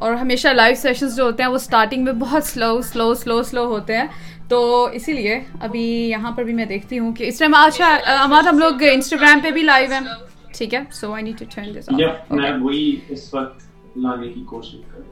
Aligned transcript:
اور 0.00 0.14
ہمیشہ 0.14 0.48
live 0.48 0.74
sessions 0.74 1.16
جو 1.16 1.24
ہوتے 1.24 1.42
ہیں 1.42 1.50
وہ 1.50 1.56
اسٹارٹنگ 1.56 2.04
میں 2.04 2.12
بہت 2.12 2.44
سلو 2.44 2.80
سلو 2.82 3.12
سلو 3.14 3.42
سلو 3.42 3.64
ہوتے 3.64 3.96
ہیں۔ 3.96 4.06
تو 4.48 4.84
اسی 4.92 5.12
لیے 5.12 5.40
ابھی 5.60 5.82
یہاں 6.10 6.30
پر 6.30 6.44
بھی 6.44 6.52
میں 6.54 6.64
دیکھتی 6.64 6.98
ہوں 6.98 7.12
کہ 7.14 7.24
اس 7.24 7.38
ٹائم 7.38 7.54
اچھا 7.54 7.88
اماد 8.22 8.46
ہم 8.46 8.58
لوگ 8.58 8.82
انسٹاگرام 8.92 9.40
پہ 9.40 9.50
بھی 9.50 9.62
لائیو 9.62 9.92
ہیں۔ 9.92 10.00
ٹھیک 10.58 10.74
ہے؟ 10.74 10.80
So 10.92 11.12
I 11.14 11.24
need 11.24 11.38
to 11.38 11.44
turn 11.54 11.74
this 11.74 11.90
میں 12.30 12.52
وہی 12.60 12.96
اس 13.08 13.34
وقت 13.34 13.98
لانے 13.98 14.28
کی 14.28 14.44
کوشش 14.46 14.80
کر 14.94 15.02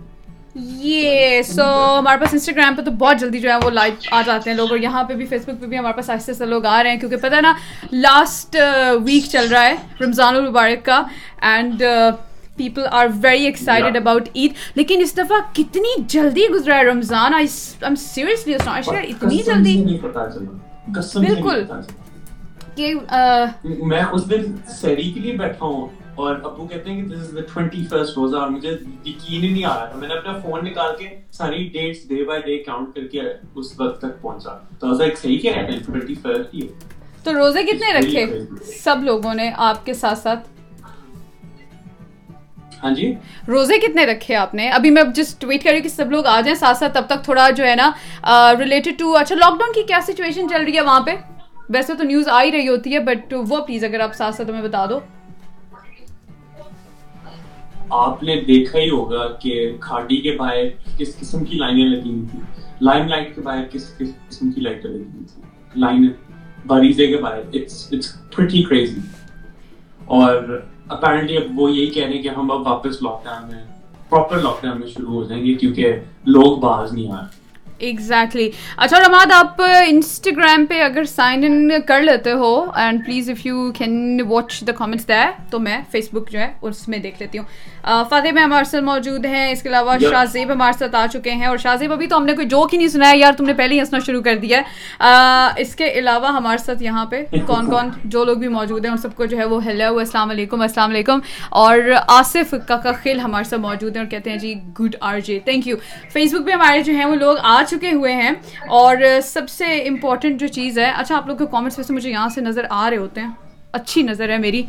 یہ 0.85 1.43
سو 1.43 1.63
ہمارے 1.99 2.19
پاس 2.21 2.33
انسٹاگرام 2.33 2.75
پہ 2.75 2.83
تو 2.83 2.91
بہت 2.91 3.21
جلدی 3.21 3.39
جو 3.39 3.51
ہے 3.51 3.57
وہ 3.63 3.71
لائیو 3.71 3.95
آ 4.11 4.23
جاتے 4.27 4.51
ہیں 4.51 4.57
لوگ 4.57 4.71
اور 4.71 4.79
یہاں 4.79 5.05
پہ 5.05 5.15
بھی 5.15 5.27
فیس 5.27 5.43
بک 5.49 5.61
پہ 5.61 5.67
بھی 5.67 5.79
ہمارے 5.79 5.97
پاس 5.97 6.11
آہستہ 6.11 6.31
آہستہ 6.31 6.45
لوگ 6.45 6.65
آ 6.67 6.83
رہے 6.83 6.91
ہیں 6.91 7.01
کیونکہ 7.01 7.17
پتہ 7.17 7.35
ہے 7.35 7.41
نا 7.41 7.53
لاسٹ 7.93 8.57
ویک 9.05 9.25
uh, 9.25 9.31
چل 9.31 9.49
رہا 9.51 9.67
ہے 9.67 9.75
رمضان 10.01 10.37
المبارک 10.37 10.85
کا۔ 10.85 11.03
And 11.41 11.83
people 12.59 12.87
are 12.91 13.07
very 13.23 13.45
excited 13.47 13.97
about 13.97 14.29
Eid 14.35 14.53
لیکن 14.77 15.01
اس 15.03 15.17
دفعہ 15.17 15.41
کتنی 15.55 16.01
جلدی 16.09 16.49
گزرا 16.55 16.79
ہے 16.79 16.85
رمضان 16.91 17.33
سیریسلی 17.99 18.55
اتنی 18.55 19.43
جلدی 19.47 19.77
بالکل 21.17 21.65
کہ 22.77 22.93
میں 23.63 24.03
اس 24.13 24.29
دن 24.31 24.53
سیری 24.81 25.11
کے 25.13 25.21
لیے 25.21 25.33
بیٹھا 25.37 25.67
ہوں 25.67 25.87
اور 26.15 26.37
ابو 26.45 26.67
کہتے 26.67 26.91
ہیں 26.91 27.01
کہ 27.01 27.09
دس 27.09 27.21
از 27.21 27.35
دا 27.37 27.41
ٹوینٹی 27.53 27.85
فرسٹ 27.91 28.17
روزہ 28.19 28.37
اور 28.37 28.49
مجھے 28.51 28.71
یقین 28.71 29.43
ہی 29.43 29.49
نہیں 29.49 29.65
آ 29.65 29.75
رہا 29.75 29.85
تھا. 29.85 29.99
میں 29.99 30.09
نے 30.09 30.15
اپنا 30.15 30.33
فون 30.43 30.65
نکال 30.65 30.95
کے 30.99 31.09
ساری 31.33 31.65
dates 31.73 32.09
day 32.09 32.23
by 32.25 32.43
day 32.43 32.59
count 32.63 32.95
کر 32.95 33.07
کے 33.13 33.21
اس 33.55 33.73
وقت 33.81 34.01
تک 34.01 34.21
پہنچا. 34.23 34.57
تو 34.81 34.91
ایسا 34.91 35.05
ایک 35.05 35.19
صحیح 35.19 35.39
کیا 35.39 35.55
ہے 35.57 35.79
ٹوینٹی 35.87 36.15
فرسٹ 36.23 36.55
ہی 36.55 36.67
تو 37.25 37.35
روزے 37.35 37.63
کتنے 37.65 37.93
رکھے 37.99 38.27
سب 38.83 39.03
لوگوں 39.03 39.35
نے 39.35 39.51
آپ 39.69 39.85
کے 39.87 39.95
ساتھ 39.95 40.19
ساتھ؟ 40.19 40.49
ہاں 42.83 42.91
جی؟ 42.91 43.13
روزے 43.49 43.79
کتنے 43.79 44.05
رکھے 44.07 44.35
آپ 44.37 44.55
نے؟ 44.55 44.69
ابھی 44.71 44.91
میں 44.91 45.03
جسٹ 45.15 45.45
ویٹ 45.45 45.63
کر 45.65 45.71
رہی 45.71 45.79
ہوں 45.79 45.83
کہ 45.83 45.89
سب 45.89 46.11
لوگ 46.11 46.27
آ 46.27 46.41
جائیں 46.41 46.55
ساتھ 46.55 46.79
ساتھ 46.79 46.95
تب 46.95 47.07
تک 47.07 47.25
تھوڑا 47.25 47.49
جو 47.51 47.65
ہے 47.65 47.75
نا 47.75 47.91
ریلیٹڈ 48.59 48.99
ٹو 48.99 49.15
اچھا 49.17 49.35
لاک 49.35 49.59
ڈاؤن 49.59 49.73
کی 49.75 49.83
کیا 49.83 49.99
سچویشن 50.03 50.49
چل 50.49 50.63
رہی 50.63 50.77
ہے 50.77 50.81
وہاں 50.81 51.01
پہ؟ 51.01 51.15
ویسے 51.69 51.95
تو 51.95 52.05
نیوز 52.05 52.29
آ 52.29 52.43
ہی 52.43 52.53
رہی 52.53 52.69
ہوتی 52.69 52.95
ہے 52.95 52.99
بٹ 53.05 53.35
وہ 53.49 53.65
پلیز 53.65 53.85
اگر 53.85 54.01
آپ 54.01 54.15
ساتھ 54.15 54.35
ساتھ 54.37 54.51
ہمیں 54.51 54.63
بتا 54.63 54.85
دو۔ 54.87 54.99
آپ 57.97 58.23
نے 58.23 58.41
دیکھا 58.43 58.79
ہی 58.79 58.89
ہوگا 58.91 59.27
کہ 59.41 59.53
کھاڈی 59.81 60.17
کے 60.17 60.37
باہر 60.37 60.65
کس 60.99 61.17
قسم 61.19 61.45
کی 61.45 61.59
لائنیں 61.59 61.85
لگی 61.87 62.11
ہوئی 62.11 62.25
تھی 62.31 62.39
لائم 62.81 63.07
لائٹ 63.09 63.35
کے 63.35 63.41
باہر 63.41 63.63
کس 63.73 63.87
قسم 63.99 64.51
کی 64.51 64.61
لائٹیں 64.61 64.91
لگی 64.91 65.03
ہوئی 65.05 65.25
تھی 65.25 65.81
لائن 65.81 66.09
باریزے 66.67 67.07
کے 67.07 67.17
باہر 67.17 67.39
اٹس 67.53 67.87
اٹس 67.93 68.13
پریٹی 68.37 68.63
کریزی 68.63 69.01
اور 70.09 70.61
اپیرنٹلی 70.89 71.37
اب 71.37 71.61
وہ 71.61 71.71
یہی 71.71 71.87
کہہ 71.87 72.05
رہے 72.05 72.13
ہیں 72.13 72.23
کہ 72.23 72.29
ہم 72.29 72.51
اب 72.51 72.67
واپس 72.67 73.03
لاک 73.03 73.25
ڈاؤن 73.25 73.51
میں 73.51 73.65
پراپر 74.09 74.37
لاک 74.37 74.63
ڈاؤن 74.63 74.81
میں 74.81 74.89
شروع 74.89 75.15
ہو 75.15 75.25
جائیں 75.25 75.45
گے 75.45 75.55
کیونکہ 75.55 75.97
لوگ 76.25 76.59
باز 76.59 76.93
نہیں 76.93 77.13
آ 77.13 77.17
رہے۔ 77.17 77.48
ایگزیکٹلی 77.79 78.49
اچھا 78.77 79.01
رماد 79.01 79.33
آپ 79.35 79.63
انسٹاگرام 79.63 80.67
پہ 80.67 80.81
اگر 80.83 81.05
سائن 81.07 81.45
ان 81.45 81.71
کر 81.87 82.03
لیتے 82.03 82.33
ہو 82.35 82.53
and 82.75 83.05
please 83.05 83.31
if 83.31 83.45
you 83.47 83.71
can 83.73 84.21
watch 84.29 84.63
the 84.67 84.73
comments 84.73 85.09
there 85.09 85.31
تو 85.51 85.59
میں 85.59 85.79
فیس 85.91 86.09
بک 86.13 86.31
جو 86.31 86.39
ہے 86.39 86.53
اس 86.63 86.87
میں 86.89 86.99
دیکھ 86.99 87.23
لیتی 87.23 87.39
ہوں 87.39 87.47
فاتح 88.11 88.33
میں 88.35 88.43
ہمارے 88.43 88.65
ساتھ 88.65 88.85
موجود 88.85 89.25
ہیں 89.25 89.51
اس 89.51 89.63
کے 89.63 89.69
علاوہ 89.69 89.97
شاہ 90.01 90.25
زیب 90.25 90.53
ہمارے 90.53 90.79
ساتھ 90.79 90.95
آ 90.97 91.05
چکے 91.07 91.31
ہیں 91.33 91.47
اور 91.47 91.57
شاہ 91.57 91.77
زیب 91.77 91.93
ابھی 91.93 92.07
تو 92.07 92.17
ہم 92.17 92.25
نے 92.25 92.35
کوئی 92.35 92.49
جوک 92.49 92.75
ہی 92.75 92.79
نہیں 92.79 92.89
سنا 92.89 93.11
ہے 93.11 93.19
یار 93.19 93.33
تم 93.33 93.45
نے 93.45 93.55
پہلے 93.55 93.75
ہی 93.75 93.81
ہنسنا 93.81 93.99
شروع 94.07 94.23
کر 94.23 94.37
دیا 94.37 94.61
ہے 94.61 95.63
اس 95.63 95.75
کے 95.75 95.91
علاوہ 95.93 96.33
ہمارے 96.33 96.59
ساتھ 96.59 96.83
یہاں 96.83 97.05
پہ 97.05 97.23
کون 97.47 97.71
کون 97.71 97.91
جو 98.05 98.25
لوگ 98.25 98.37
بھی 98.37 98.49
موجود 98.49 98.85
ہیں 98.85 98.93
ان 98.93 98.99
سب 98.99 99.15
کو 99.15 99.27
جو 99.27 99.39
ہے 99.39 99.45
وہ 99.45 99.65
ہیلو 99.65 99.97
السلام 99.99 100.31
علیکم 100.31 100.61
السلام 100.61 100.91
علیکم 100.91 101.21
اور 101.59 101.79
آصف 102.09 102.55
کا 102.69 102.93
خل 103.03 103.21
ہمارے 103.21 103.45
ساتھ 103.45 103.61
موجود 103.61 103.97
ہیں 103.97 104.03
اور 104.03 104.11
کہتے 104.11 104.31
ہیں 104.31 104.39
جی 104.39 104.55
good 104.81 104.97
R 105.01 105.19
J 105.21 105.39
thank 105.45 105.67
you 105.69 105.77
Facebook 106.35 106.47
پہ 106.47 106.53
ہمارے 106.53 106.83
جو 106.83 106.93
ہیں 106.93 107.05
وہ 107.05 107.15
لوگ 107.17 107.37
آ 107.43 107.63
چکے 107.69 107.93
ہوئے 107.93 108.13
ہیں۔ 108.13 108.31
اور 108.69 108.97
سب 109.25 109.49
سے 109.49 109.65
امپورٹنٹ 109.89 110.41
جو 110.41 110.47
چیز 110.47 110.79
ہے 110.79 110.91
اچھا 110.97 111.17
آپ 111.17 111.27
لوگ 111.27 111.37
کے 111.37 111.45
کامنٹس 111.51 111.79
ویسے 111.79 111.93
مجھے 111.93 112.11
یہاں 112.11 112.29
سے 112.29 112.41
نظر 112.41 112.65
آ 112.71 112.91
رہے 112.91 112.97
ہوتے 112.97 113.21
ہیں۔ 113.21 113.29
اچھی 113.73 114.03
نظر 114.03 114.29
ہے 114.29 114.39
میری۔ 114.39 114.63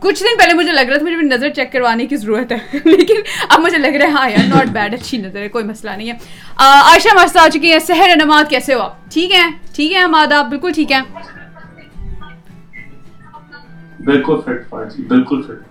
کچھ 0.00 0.22
دن 0.22 0.38
پہلے 0.38 0.54
مجھے 0.54 0.72
لگ 0.72 0.80
رہا 0.80 0.96
تھا 0.96 1.04
مجھے 1.04 1.16
نظر 1.16 1.48
چیک 1.48 1.72
کروانے 1.72 2.06
کی 2.06 2.16
ضرورت 2.16 2.52
ہے۔ 2.52 2.58
لیکن 2.84 3.14
اب 3.48 3.60
مجھے 3.60 3.78
لگ 3.78 3.96
رہا 3.96 4.06
ہے 4.06 4.10
ہاں 4.10 4.30
یار 4.30 4.48
ناٹ 4.48 4.66
بیڈ 4.66 4.94
اچھی 4.94 5.18
نظر 5.18 5.40
ہے 5.40 5.48
کوئی 5.48 5.64
مسئلہ 5.64 5.90
نہیں 5.90 6.10
ہے۔ 6.10 6.16
عائشہ 6.56 7.14
مست 7.14 7.36
آ 7.36 7.48
چکی 7.48 7.72
ہیں 7.72 7.78
سحر 7.78 8.16
نماد 8.16 8.44
کیسے 8.50 8.74
ہو 8.74 8.80
آپ؟ 8.80 9.10
ٹھیک 9.10 9.32
ہے 9.32 9.46
ٹھیک 9.74 9.92
ہے 9.92 9.98
ہماد 9.98 10.32
آپ؟ 10.32 10.46
بالکل 10.46 10.72
ٹھیک 10.72 10.92
ہے 10.92 11.00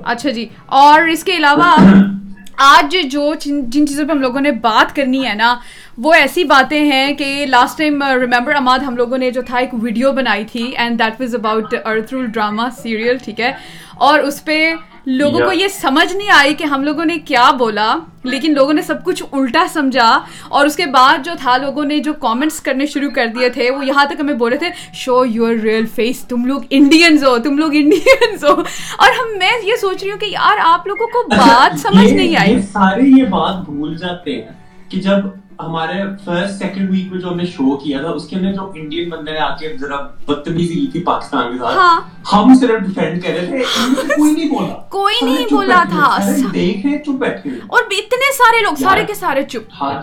اچھا 0.03 0.29
جی۔ 0.29 0.47
اور 0.65 1.01
اس 1.01 1.23
کے 1.23 1.37
علاوہ 1.37 1.75
آج 2.61 2.95
جو 3.11 3.33
جن 3.41 3.87
چیزوں 3.87 4.05
پہ 4.05 4.11
ہم 4.11 4.21
لوگوں 4.21 4.41
نے 4.41 4.51
بات 4.51 4.95
کرنی 4.95 5.25
ہے 5.25 5.33
نا، 5.33 5.53
وہ 5.97 6.13
ایسی 6.13 6.43
باتیں 6.43 6.79
ہیں 6.85 7.13
کہ 7.13 7.45
لاسٹ 7.49 7.77
ٹائم 7.77 8.03
ریمبر 8.21 8.55
اماد 8.55 8.79
ہم 8.79 8.95
لوگوں 8.97 9.17
نے 9.17 9.29
جو 9.31 9.41
تھا 9.47 9.57
ایک 9.57 9.73
ویڈیو 9.83 10.11
بنائی 10.11 10.43
تھی 10.51 10.63
and 10.77 10.99
that 10.99 11.21
was 11.21 11.35
about 11.35 11.73
Ertugrul 12.13 12.25
drama 12.25 12.69
serial 12.81 13.17
ٹھیک 13.23 13.39
ہے؟ 13.39 13.51
اور 13.97 14.19
اس 14.19 14.43
پہ 14.45 14.73
لوگوں 15.05 15.39
کو 15.39 15.51
یہ 15.53 15.67
سمجھ 15.67 16.13
نہیں 16.13 16.29
آئی 16.31 16.53
کہ 16.53 16.63
ہم 16.63 16.83
لوگوں 16.83 17.05
نے 17.05 17.19
کیا 17.19 17.51
بولا 17.51 17.95
لیکن 18.23 18.53
لوگوں 18.53 18.73
نے 18.73 18.81
سب 18.81 19.03
کچھ 19.03 19.23
الٹا 19.31 19.65
سمجھا 19.73 20.19
اور 20.49 20.65
اس 20.65 20.75
کے 20.75 20.85
بعد 20.85 21.25
جو 21.25 21.31
تھا 21.39 21.57
لوگوں 21.57 21.85
نے 21.85 21.99
جو 21.99 22.13
کامنٹس 22.13 22.59
کرنے 22.61 22.85
شروع 22.85 23.09
کر 23.11 23.27
دیے 23.27 23.49
تھے 23.49 23.69
وہ 23.71 23.85
یہاں 23.85 24.05
تک 24.05 24.19
ہمیں 24.19 24.33
بول 24.33 24.51
رہے 24.51 24.57
تھے 24.57 24.69
شو 24.93 25.25
یور 25.25 25.53
ریئل 25.53 25.85
فیس 25.85 26.19
تم 26.19 26.45
لوگ 26.45 26.61
انڈینز 26.69 27.23
ہو 27.23 27.37
تم 27.37 27.57
لوگ 27.57 27.71
انڈینز 27.73 28.43
ہو. 28.43 28.53
اور 28.97 29.09
ہم 29.09 29.37
میں 29.37 29.51
یہ 29.63 29.75
سوچ 29.75 30.03
رہی 30.03 30.11
ہوں 30.11 30.17
کہ 30.17 30.25
یار 30.25 30.57
آپ 30.63 30.87
لوگوں 30.87 31.07
کو 31.07 31.27
بات 31.29 31.79
سمجھ 31.83 32.13
نہیں 32.13 32.35
آئی۔ 32.35 32.61
سارے 32.61 33.03
یہ 33.17 33.23
بات 33.25 33.55
بھول 33.65 33.97
جاتے 33.97 34.35
ہیں 34.35 34.51
کہ 34.89 35.01
جب 35.01 35.25
ہمارے 35.59 35.93
فرسٹ 36.25 36.57
سیکنڈ 36.57 36.89
ویک 36.89 37.11
میں 37.11 37.19
جو 37.21 37.29
ہم 37.29 37.37
نے 37.37 37.45
شو 37.45 37.75
کیا 37.77 38.01
تھا 38.01 38.09
اس 38.09 38.27
کے 38.27 38.35
اندر 38.35 38.53
جو 38.53 38.69
انڈین 38.75 39.09
بندے 39.09 39.31
نے 39.31 39.39
آ 39.39 39.49
کے 39.55 39.73
ذرا 39.77 39.95
بدتمیزی 40.27 40.73
کی 40.75 40.87
تھی 40.87 41.03
پاکستان 41.03 41.51
کے 41.51 41.57
ساتھ 41.59 41.77
ہاں۔ 41.77 41.99
ہم 42.33 42.53
صرف 42.55 42.79
ڈیفینڈ 42.85 43.23
کر 43.23 43.29
رہے 43.29 43.45
تھے 43.45 44.13
کوئی 44.15 44.31
نہیں 44.33 44.49
بولا۔ 44.49 44.73
کوئی 44.89 45.15
نہیں 45.23 45.45
بولا 45.51 45.83
تھا۔ 45.89 46.17
دیکھ 46.53 46.85
رہے 46.85 46.97
چپ 46.97 47.19
بیٹھے 47.19 47.49
اور 47.67 47.83
اتنے 47.91 48.31
سارے 48.37 48.61
لوگ 48.61 48.81
سارے 48.81 49.03
کے 49.03 49.13
سارے 49.13 49.43
چپ۔ 49.43 49.73
ہاں 49.81 49.93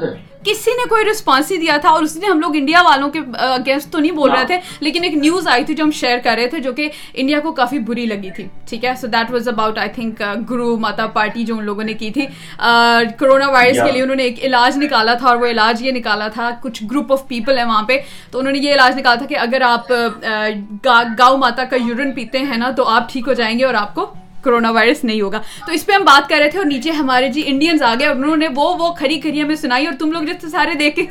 کسی 0.46 0.70
نے 0.70 0.88
کوئی 0.88 1.04
رسپانس 1.04 1.50
ہی 1.52 1.56
دیا 1.56 1.76
تھا 1.76 1.90
اور 1.90 2.02
اس 2.02 2.16
نے 2.16 2.26
ہم 2.26 2.40
لوگ 2.40 2.56
انڈیا 2.56 2.82
والوں 2.82 3.10
کے 3.10 3.20
اگینسٹ 3.38 3.90
تو 3.92 3.98
نہیں 3.98 4.12
بول 4.12 4.30
رہے 4.30 4.44
تھے 4.46 4.58
لیکن 4.80 5.04
ایک 5.04 5.14
نیوز 5.16 5.48
آئی 5.48 5.64
تھی 5.64 5.74
جو 5.74 5.84
ہم 5.84 5.90
شیئر 5.90 6.18
کر 6.24 6.34
رہے 6.36 6.46
تھے 6.46 6.58
جو 6.58 6.72
کہ 6.72 6.88
انڈیا 7.14 7.40
کو 7.40 7.52
کافی 7.52 7.78
بری 7.88 8.06
لگی 8.06 8.30
تھی 8.36 8.46
ٹھیک 8.68 8.84
ہے؟ 8.84 8.94
So 9.00 9.06
that 9.06 9.30
was 9.30 9.48
about 9.48 9.78
I 9.78 9.88
think 9.94 10.22
Guru 10.50 10.76
Mata 10.76 11.06
party 11.14 11.44
جو 11.44 11.56
ان 11.58 11.64
لوگوں 11.64 11.84
نے 11.84 11.94
کی 11.94 12.10
تھی۔ 12.10 12.26
کرونا 13.18 13.48
وائرس 13.48 13.78
کے 13.84 13.90
لیے 13.92 14.02
انہوں 14.02 14.16
نے 14.16 14.22
ایک 14.22 14.44
علاج 14.44 14.76
نکالا 14.78 15.14
تھا 15.14 15.28
اور 15.28 15.36
وہ 15.36 15.46
علاج 15.46 15.82
یہ 15.82 15.92
نکالا 15.92 16.28
تھا 16.28 16.50
کچھ 16.62 16.82
گروپ 16.90 17.12
آف 17.12 17.26
پیپل 17.28 17.58
ہیں 17.58 17.64
وہاں 17.64 17.82
پہ 17.82 17.98
تو 18.30 18.38
انہوں 18.38 18.52
نے 18.52 18.58
یہ 18.58 18.74
علاج 18.74 18.98
نکالا 18.98 19.14
تھا 19.14 19.26
کہ 19.26 19.38
اگر 19.38 19.60
آپ 19.62 19.92
گاؤ 21.18 21.36
ماتا 21.36 21.64
کا 21.64 21.76
یورن 21.76 22.12
پیتے 22.12 22.38
ہیں 22.40 22.56
نا 22.56 22.70
تو 22.70 22.88
آپ 22.88 23.12
ٹھیک 23.12 23.28
ہو 23.28 23.32
جائیں 23.32 23.58
گے 23.58 23.64
اور 23.64 23.74
آپ 23.74 23.94
کو 23.94 24.06
کرونا 24.46 24.70
وائرس 24.70 25.04
نہیں 25.04 25.20
ہوگا۔ 25.20 25.40
تو 25.66 25.72
اس 25.72 25.86
پہ 25.86 25.92
ہم 25.92 26.04
بات 26.04 26.28
کر 26.28 26.36
رہے 26.38 26.50
تھے 26.50 26.58
اور 26.58 26.66
نیچے 26.66 26.90
ہمارے 26.90 27.28
جی 27.28 27.42
انڈینز 27.46 27.82
آ 27.82 27.94
گئے 27.98 28.06
اور 28.06 28.16
انہوں 28.16 28.36
نے 28.36 28.48
وہ 28.56 28.76
وہ 28.76 28.92
کھری 28.92 29.20
کھری 29.20 29.42
ہمیں 29.42 29.54
سنائی 29.54 29.86
اور 29.86 29.94
تم 29.98 30.12
لوگ 30.12 30.22
جیسے 30.22 30.48
سارے 30.48 30.74
دیکھے 30.74 31.02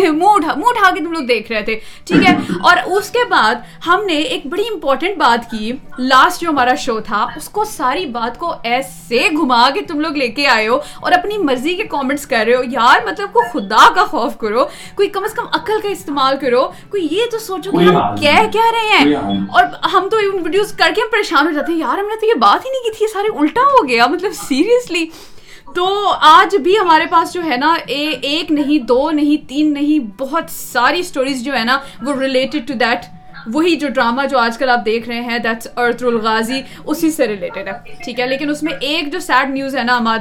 منہ 0.10 0.24
اٹھا 0.24 0.54
منہ 0.56 0.68
اٹھا 0.68 0.90
کے 0.94 1.04
تم 1.04 1.12
لوگ 1.12 1.24
دیکھ 1.24 1.52
رہے 1.52 1.62
تھے۔ 1.62 1.78
ٹھیک 2.04 2.26
ہے؟ 2.26 2.36
اور 2.62 2.76
اس 2.86 3.10
کے 3.10 3.18
بعد 3.30 3.54
ہم 3.86 4.04
نے 4.06 4.12
ایک 4.12 4.46
بڑی 4.46 4.62
امپورٹنٹ 4.72 5.16
بات 5.16 5.50
کی۔ 5.50 5.72
لاسٹ 5.98 6.40
جو 6.40 6.50
ہمارا 6.50 6.74
شو 6.74 7.00
تھا 7.00 7.26
اس 7.36 7.48
کو 7.48 7.64
ساری 7.64 8.06
بات 8.06 8.38
کو 8.38 8.54
ایسے 8.62 9.28
گھما 9.30 9.70
کے 9.70 9.80
تم 9.82 10.00
لوگ 10.00 10.12
لے 10.12 10.28
کے 10.28 10.46
آئے 10.46 10.68
ہو 10.68 10.76
اور 11.00 11.12
اپنی 11.12 11.38
مرضی 11.38 11.74
کے 11.74 11.82
کامنٹس 11.82 12.26
کر 12.26 12.44
رہے 12.46 12.54
ہو۔ 12.54 12.62
یار 12.70 13.06
مطلب 13.06 13.32
کو 13.32 13.42
خدا 13.52 13.94
کا 13.94 14.04
خوف 14.04 14.38
کرو 14.38 14.64
کوئی 14.94 15.08
کم 15.08 15.24
از 15.24 15.34
کم 15.34 15.44
عقل 15.52 15.80
کا 15.82 15.88
استعمال 15.88 16.36
کرو 16.40 16.62
کوئی 16.88 17.08
یہ 17.10 17.22
تو 17.30 17.38
سوچو 17.38 17.70
کہ 17.70 17.84
ہم 17.84 18.16
کہہ 18.16 18.46
کیا 18.52 18.70
رہے 18.72 18.98
ہیں۔ 18.98 19.14
اور 19.50 19.64
ہم 19.92 20.08
تو 20.10 20.16
ویڈیوز 20.42 20.72
کر 20.72 20.90
کے 20.94 21.00
ہم 21.00 21.06
پریشان 21.12 21.46
ہو 21.46 21.52
جاتے 21.52 21.72
ہیں۔ 21.72 21.78
یار 21.78 21.98
ہم 21.98 22.06
نے 22.06 22.20
تو 22.20 22.26
یہ 22.26 22.34
بات 22.34 22.63
ہی 22.64 22.70
نہیں 22.70 22.84
کی 22.84 22.98
تھی 22.98 23.06
سارے 23.12 23.38
الٹا 23.38 23.60
ہو 23.60 23.88
گیا 23.88 24.06
مطلب 24.06 24.32
سیریسلی 24.48 25.06
تو 25.74 26.08
آج 26.20 26.56
بھی 26.56 26.78
ہمارے 26.78 27.04
پاس 27.10 27.32
جو 27.32 27.44
ہے 27.44 27.56
نا 27.56 27.76
ایک 27.86 28.52
نہیں 28.52 28.78
دو 28.78 29.10
نہیں 29.10 29.48
تین 29.48 29.72
نہیں 29.72 29.98
بہت 30.18 30.44
ساری 30.48 30.98
اسٹوریز 31.00 31.44
جو 31.44 31.52
ہے 31.58 31.64
نا 31.64 31.78
وہ 32.02 32.20
ریلیٹڈ 32.20 32.68
ٹو 32.68 32.74
دیٹ 32.74 32.98
وہی 33.46 33.76
جو 33.76 33.88
ڈرامہ 33.88 34.22
جو 34.30 34.38
آج 34.38 34.58
کل 34.58 34.70
آپ 34.70 34.84
دیکھ 34.84 35.08
رہے 35.08 35.20
ہیں 35.20 35.38
دیٹس 35.38 35.68
ارتھ 35.76 36.04
الغازی 36.04 36.62
اسی 36.86 37.10
سے 37.10 37.26
ریلیٹڈ 37.26 37.68
ہے 37.68 37.72
ٹھیک 38.04 38.20
ہے۔ 38.20 38.26
لیکن 38.26 38.50
اس 38.50 38.62
میں 38.62 38.72
ایک 38.80 39.12
جو 39.12 39.20
سیڈ 39.20 39.50
نیوز 39.50 39.76
ہے 39.76 39.82
نا 39.82 39.96
اماد 39.96 40.18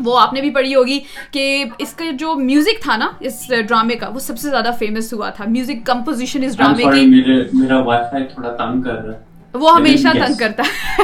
وہ 0.00 0.18
آپ 0.18 0.32
نے 0.32 0.40
بھی 0.40 0.50
پڑھی 0.50 0.74
ہوگی 0.74 1.00
کہ 1.30 1.64
اس 1.78 1.94
کا 1.94 2.04
جو 2.18 2.34
میوزک 2.34 2.82
تھا 2.82 2.96
نا 2.96 3.08
اس 3.20 3.48
ڈرامے 3.68 3.94
کا 3.94 4.08
وہ 4.08 4.18
سب 4.18 4.38
سے 4.38 4.50
زیادہ 4.50 4.70
فیمس 4.78 5.12
ہوا 5.12 5.30
تھا۔ 5.30 5.44
میوزک 5.48 5.86
کمپوزیشن 5.86 6.44
اس 6.44 6.56
ڈرامے 6.56 6.82
کی۔ 6.82 7.06
میرا 7.52 7.78
وائی 7.80 8.02
فائی 8.10 8.24
تھوڑا 8.24 8.56
تنگ 8.56 8.82
کر 8.82 8.94
رہا 8.94 9.12
ہے۔ 9.12 9.31
وہ 9.54 9.74
ہمیشہ 9.76 10.08
تنگ 10.14 10.34
کرتا 10.38 10.62
ہے۔ 10.62 11.02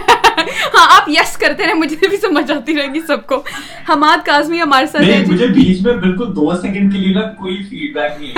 ہاں 0.75 0.87
آپ 0.97 1.09
یس 1.09 1.37
کرتے 1.37 1.65
رہے 1.65 1.75
مجھے 1.75 2.09
بھی 2.09 2.17
سمجھ 2.17 2.51
آتی 2.53 2.77
رہے 2.77 2.93
گی 2.95 3.01
سب 3.01 3.27
کو۔ 3.27 3.43
حماد 3.89 4.25
کاظمی 4.25 4.61
ہمارے 4.63 4.87
ساتھ 4.87 5.31
مجھے 5.31 5.47
بیچ 5.47 5.81
میں 5.87 5.95
بالکل 5.95 6.35
دو 6.37 6.51
سیکنڈ 6.63 6.93
کے 6.93 6.99
لیے 6.99 7.15
نا 7.15 7.21
کوئی 7.39 7.57
فیڈ 7.63 7.95
بیک 7.95 8.21
نہیں 8.21 8.33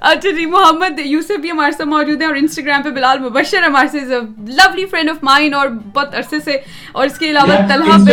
اچھا 0.00 0.30
جی 0.30 0.46
محمد 0.46 0.98
یوسف 0.98 1.40
بھی 1.40 1.50
ہمارے 1.50 1.72
ساتھ 1.72 1.88
موجود 1.88 2.20
ہیں 2.20 2.28
اور 2.28 2.36
انسٹاگرام 2.36 2.82
پہ 2.82 2.90
بلال 2.90 3.18
مبشر 3.18 3.62
ہمارے 3.62 3.88
سے 3.88 4.20
لولی 4.48 4.86
فرینڈ 4.86 5.10
آف 5.10 5.16
مائن 5.22 5.54
اور 5.54 5.68
بہت 5.94 6.14
عرصے 6.14 6.40
سے۔ 6.40 6.56
اور 6.92 7.06
اس 7.06 7.18
کے 7.18 7.30
علاوہ 7.30 7.56
طلحہ 7.68 7.98
بن 7.98 8.04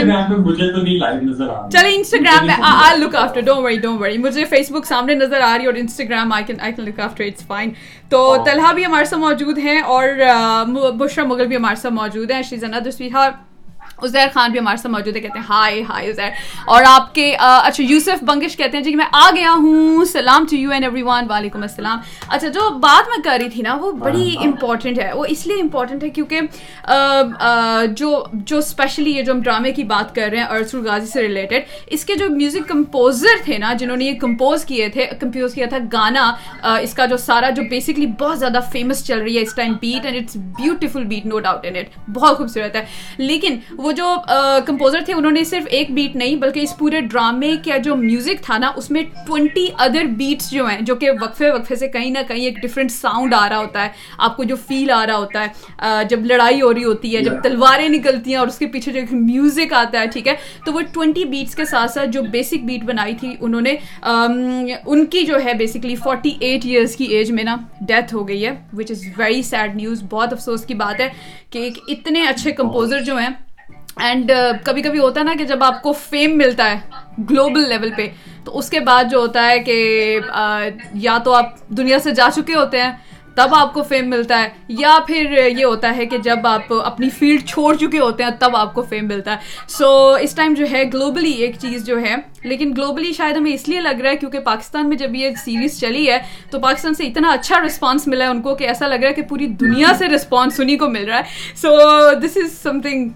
چلے 1.71 1.95
انسٹاگرام 1.95 2.47
پہ 2.47 2.61
I 2.63 2.99
look 2.99 3.15
after 3.15 3.41
don't 3.41 3.63
worry 3.63 3.77
don't 3.77 4.01
worry 4.01 4.17
مجھے 4.17 4.45
فیس 4.45 4.71
بک 4.71 4.85
سامنے 4.85 5.15
نظر 5.15 5.41
آ 5.41 5.53
رہی 5.53 5.61
ہے 5.61 5.67
اور 5.67 5.77
Instagram 5.77 6.33
I 6.33 6.43
can 6.43 6.61
I 6.61 6.73
can 6.73 6.85
look 6.85 6.99
after 6.99 7.23
it's 7.23 7.47
fine 7.47 7.69
تو 8.09 8.35
طلحہ 8.45 8.73
بھی 8.73 8.85
ہمارے 8.89 9.05
ساتھ 9.05 9.21
موجود 9.21 9.57
ہیں 9.57 9.79
اور 9.81 10.91
بشرا 10.97 11.25
مغل 11.25 11.47
بھی 11.47 11.55
ہمارے 11.55 11.75
ساتھ 11.75 11.93
موجود 11.93 12.31
ہیں۔ 12.31 12.41
شیز 12.43 12.63
اندر 12.63 12.91
عزیر 14.03 14.27
خان 14.33 14.51
بھی 14.51 14.59
ہمارے 14.59 14.77
ساتھ 14.77 14.91
موجود 14.91 15.15
ہے 15.15 15.21
کہتے 15.21 15.39
ہیں 15.39 15.45
ہائی 15.49 15.83
ہائی 15.89 16.09
عزیر. 16.09 16.29
اور 16.65 16.83
آپ 16.87 17.13
کے 17.15 17.33
اچھا 17.39 17.83
یوسف 17.83 18.23
بنگش 18.23 18.55
کہتے 18.57 18.77
ہیں 18.77 18.83
جی 18.83 18.95
میں 18.95 19.05
آ 19.11 19.29
گیا 19.35 19.51
ہوں۔ 19.53 20.05
سلام 20.05 20.45
to 20.49 20.55
you 20.55 20.71
and 20.71 20.85
every 20.85 21.01
one 21.01 21.25
وعلیکم 21.29 21.61
السلام۔ 21.61 21.99
اچھا 22.27 22.47
جو 22.47 22.69
بات 22.79 23.09
میں 23.09 23.23
کر 23.23 23.37
رہی 23.41 23.49
تھی 23.49 23.61
نا 23.61 23.73
وہ 23.81 23.91
بڑی 23.99 24.35
امپورٹنٹ 24.43 24.99
ہے۔ 24.99 25.11
وہ 25.13 25.25
اس 25.29 25.45
لیے 25.47 25.61
امپورٹنٹ 25.61 26.03
ہے 26.03 26.09
کیونکہ 26.09 26.39
جو 27.97 28.23
جو 28.33 28.57
اسپیشلی 28.57 29.11
یہ 29.11 29.23
جو 29.23 29.33
ہم 29.33 29.41
ڈرامے 29.41 29.71
کی 29.71 29.83
بات 29.83 30.13
کر 30.15 30.27
رہے 30.31 30.37
ہیں 30.37 30.45
ارسل 30.45 30.85
غازی 30.87 31.07
سے 31.07 31.21
ریلیٹڈ 31.21 31.77
اس 31.87 32.05
کے 32.05 32.15
جو 32.15 32.29
میوزک 32.29 32.67
کمپوزر 32.67 33.43
تھے 33.45 33.57
نا 33.57 33.73
جنہوں 33.79 33.97
نے 33.97 34.05
یہ 34.05 34.19
کمپوز 34.19 34.65
کیے 34.65 34.87
تھے 34.89 35.05
کمپوز 35.19 35.53
کیا 35.53 35.65
تھا 35.69 35.77
گانا 35.93 36.31
اس 36.81 36.93
کا 36.93 37.05
جو 37.05 37.17
سارا 37.17 37.49
جو 37.49 37.63
بیسکلی 37.69 38.05
بہت 38.19 38.39
زیادہ 38.39 38.59
فیمس 38.71 39.05
چل 39.07 39.21
رہی 39.21 39.37
ہے 39.37 39.41
اس 39.41 39.53
time 39.55 39.73
beat 39.81 40.05
and 40.05 40.17
it's 40.17 40.35
beautiful 40.59 41.03
beat 41.03 41.25
no 41.25 41.39
doubt 41.39 41.65
in 41.65 41.75
it 41.75 41.97
بہت 42.09 42.37
خوبصورت 42.37 42.75
ہے۔ 42.75 42.83
لیکن 43.17 43.57
وہ 43.77 43.88
جو 43.91 44.15
کمپوزر 44.65 44.99
تھے 45.05 45.13
انہوں 45.13 45.31
نے 45.31 45.43
صرف 45.43 45.63
ایک 45.69 45.91
بیٹ 45.91 46.15
نہیں 46.15 46.35
بلکہ 46.35 46.59
اس 46.59 46.77
پورے 46.77 47.01
ڈرامے 47.01 47.55
کا 47.65 47.77
جو 47.77 47.95
میوزک 47.95 48.43
تھا 48.43 48.57
نا 48.57 48.71
اس 48.75 48.91
میں 48.91 49.03
ٹوینٹی 49.27 49.67
ادر 49.77 50.05
بیٹس 50.05 50.51
جو 50.51 50.65
ہیں 50.65 50.81
جو 50.81 50.95
کہ 50.95 51.11
وقفے 51.11 51.51
وقفے 51.51 51.75
سے 51.75 51.87
کہیں 51.87 52.09
نہ 52.11 52.19
کہیں 52.27 52.45
ایک 52.45 52.61
ڈفرینٹ 52.61 52.91
ساؤنڈ 52.91 53.33
آ 53.33 53.49
رہا 53.49 53.57
ہوتا 53.57 53.83
ہے۔ 53.83 53.89
آپ 54.17 54.37
کو 54.37 54.43
جو 54.43 54.55
فیل 54.67 54.91
آ 54.91 55.05
رہا 55.07 55.17
ہوتا 55.17 55.45
ہے 55.45 56.03
جب 56.09 56.25
لڑائی 56.25 56.61
ہو 56.61 56.73
رہی 56.73 56.83
ہوتی 56.83 57.15
ہے 57.15 57.21
جب 57.21 57.33
تلواریں 57.43 57.89
نکلتی 57.89 58.29
ہیں 58.31 58.37
اور 58.37 58.47
اس 58.47 58.57
کے 58.57 58.67
پیچھے 58.67 58.91
جو 58.91 59.01
میوزک 59.11 59.73
آتا 59.73 60.01
ہے 60.01 60.07
ٹھیک 60.07 60.27
ہے؟ 60.27 60.35
تو 60.65 60.73
وہ 60.73 60.81
ٹوینٹی 60.93 61.25
بیٹس 61.25 61.55
کے 61.55 61.65
ساتھ 61.65 61.91
ساتھ 61.91 62.09
جو 62.09 62.21
بیسک 62.21 62.63
بیٹ 62.65 62.83
بنائی 62.83 63.15
تھی 63.19 63.35
انہوں 63.39 63.61
نے 63.61 63.75
ان 64.85 65.05
کی 65.05 65.23
جو 65.25 65.37
ہے 65.45 65.53
بیسکلی 65.53 65.95
فورٹی 65.95 66.31
ایٹ 66.39 66.65
ایئرس 66.65 66.95
کی 66.95 67.05
ایج 67.05 67.31
میں 67.31 67.43
نا 67.43 67.55
ڈیتھ 67.81 68.13
ہو 68.15 68.27
گئی 68.27 68.45
ہے 68.45 68.51
which 68.73 68.91
is 68.91 69.03
very 69.17 69.41
sad 69.41 69.75
news 69.75 70.03
بہت 70.09 70.33
افسوس 70.33 70.65
کی 70.65 70.73
بات 70.73 71.01
ہے 71.01 71.09
کہ 71.49 71.59
ایک 71.59 71.77
اتنے 71.87 72.27
اچھے 72.27 72.51
کمپوزر 72.51 73.01
جو 73.01 73.17
ہیں 73.17 73.29
اینڈ 73.99 74.31
uh, 74.31 74.51
کبھی 74.63 74.81
کبھی 74.81 74.99
ہوتا 74.99 75.19
ہے 75.19 75.25
نا 75.25 75.33
کہ 75.37 75.45
جب 75.45 75.63
آپ 75.63 75.81
کو 75.81 75.93
فیم 76.09 76.37
ملتا 76.37 76.69
ہے 76.71 77.23
گلوبل 77.29 77.67
لیول 77.69 77.91
پہ، 77.97 78.07
تو 78.45 78.57
اس 78.57 78.69
کے 78.69 78.79
بعد 78.79 79.11
جو 79.11 79.17
ہوتا 79.17 79.45
ہے 79.49 79.59
کہ 79.59 80.19
یا 80.93 81.17
تو 81.23 81.33
آپ 81.33 81.67
دنیا 81.77 81.99
سے 81.99 82.11
جا 82.11 82.29
چکے 82.35 82.55
ہوتے 82.55 82.81
ہیں، 82.81 82.91
تب 83.35 83.53
آپ 83.55 83.73
کو 83.73 83.81
فیم 83.83 84.09
ملتا 84.09 84.41
ہے، 84.41 84.47
یا 84.79 84.97
پھر 85.07 85.31
یہ 85.47 85.63
ہوتا 85.65 85.95
ہے 85.97 86.05
کہ 86.05 86.17
جب 86.17 86.47
آپ 86.47 86.73
اپنی 86.85 87.09
فیلڈ 87.09 87.45
چھوڑ 87.47 87.73
چکے 87.75 87.99
ہوتے 87.99 88.23
ہیں، 88.23 88.29
تب 88.39 88.55
آپ 88.55 88.73
کو 88.73 88.81
فیم 88.89 89.07
ملتا 89.07 89.31
ہے۔ 89.31 89.67
سو 89.69 89.89
اس 90.21 90.35
ٹائم 90.35 90.53
جو 90.53 90.65
ہے 90.71 90.83
گلوبلی 90.93 91.31
ایک 91.31 91.55
چیز 91.61 91.85
جو 91.85 91.99
ہے، 92.01 92.15
لیکن 92.43 92.73
گلوبلی 92.77 93.13
شاید 93.13 93.37
ہمیں 93.37 93.53
اس 93.53 93.67
لیے 93.67 93.81
لگ 93.81 94.01
رہا 94.01 94.09
ہے 94.09 94.17
کیونکہ 94.17 94.39
پاکستان 94.39 94.89
میں 94.89 94.97
جب 94.97 95.15
یہ 95.15 95.35
سیریز 95.43 95.79
چلی 95.79 96.09
ہے، 96.09 96.17
تو 96.51 96.59
پاکستان 96.59 96.93
سے 96.93 97.07
اتنا 97.07 97.31
اچھا 97.31 97.61
رسپانس 97.65 98.07
ملا 98.07 98.25
ہے 98.25 98.29
ان 98.29 98.41
کو 98.41 98.55
کہ 98.55 98.67
ایسا 98.67 98.87
لگ 98.87 98.95
رہا 98.95 99.09
ہے 99.09 99.13
کہ 99.13 99.21
پوری 99.29 99.47
دنیا 99.61 99.93
سے 99.97 100.07
رسپانس 100.07 100.59
انہیں 100.59 100.77
کو 100.77 100.89
مل 100.89 101.09
رہا 101.09 101.17
ہے۔ 101.17 101.55
So 101.55 101.77
this 102.23 102.37
is 102.37 102.57
some 102.61 102.81
thing 102.81 103.09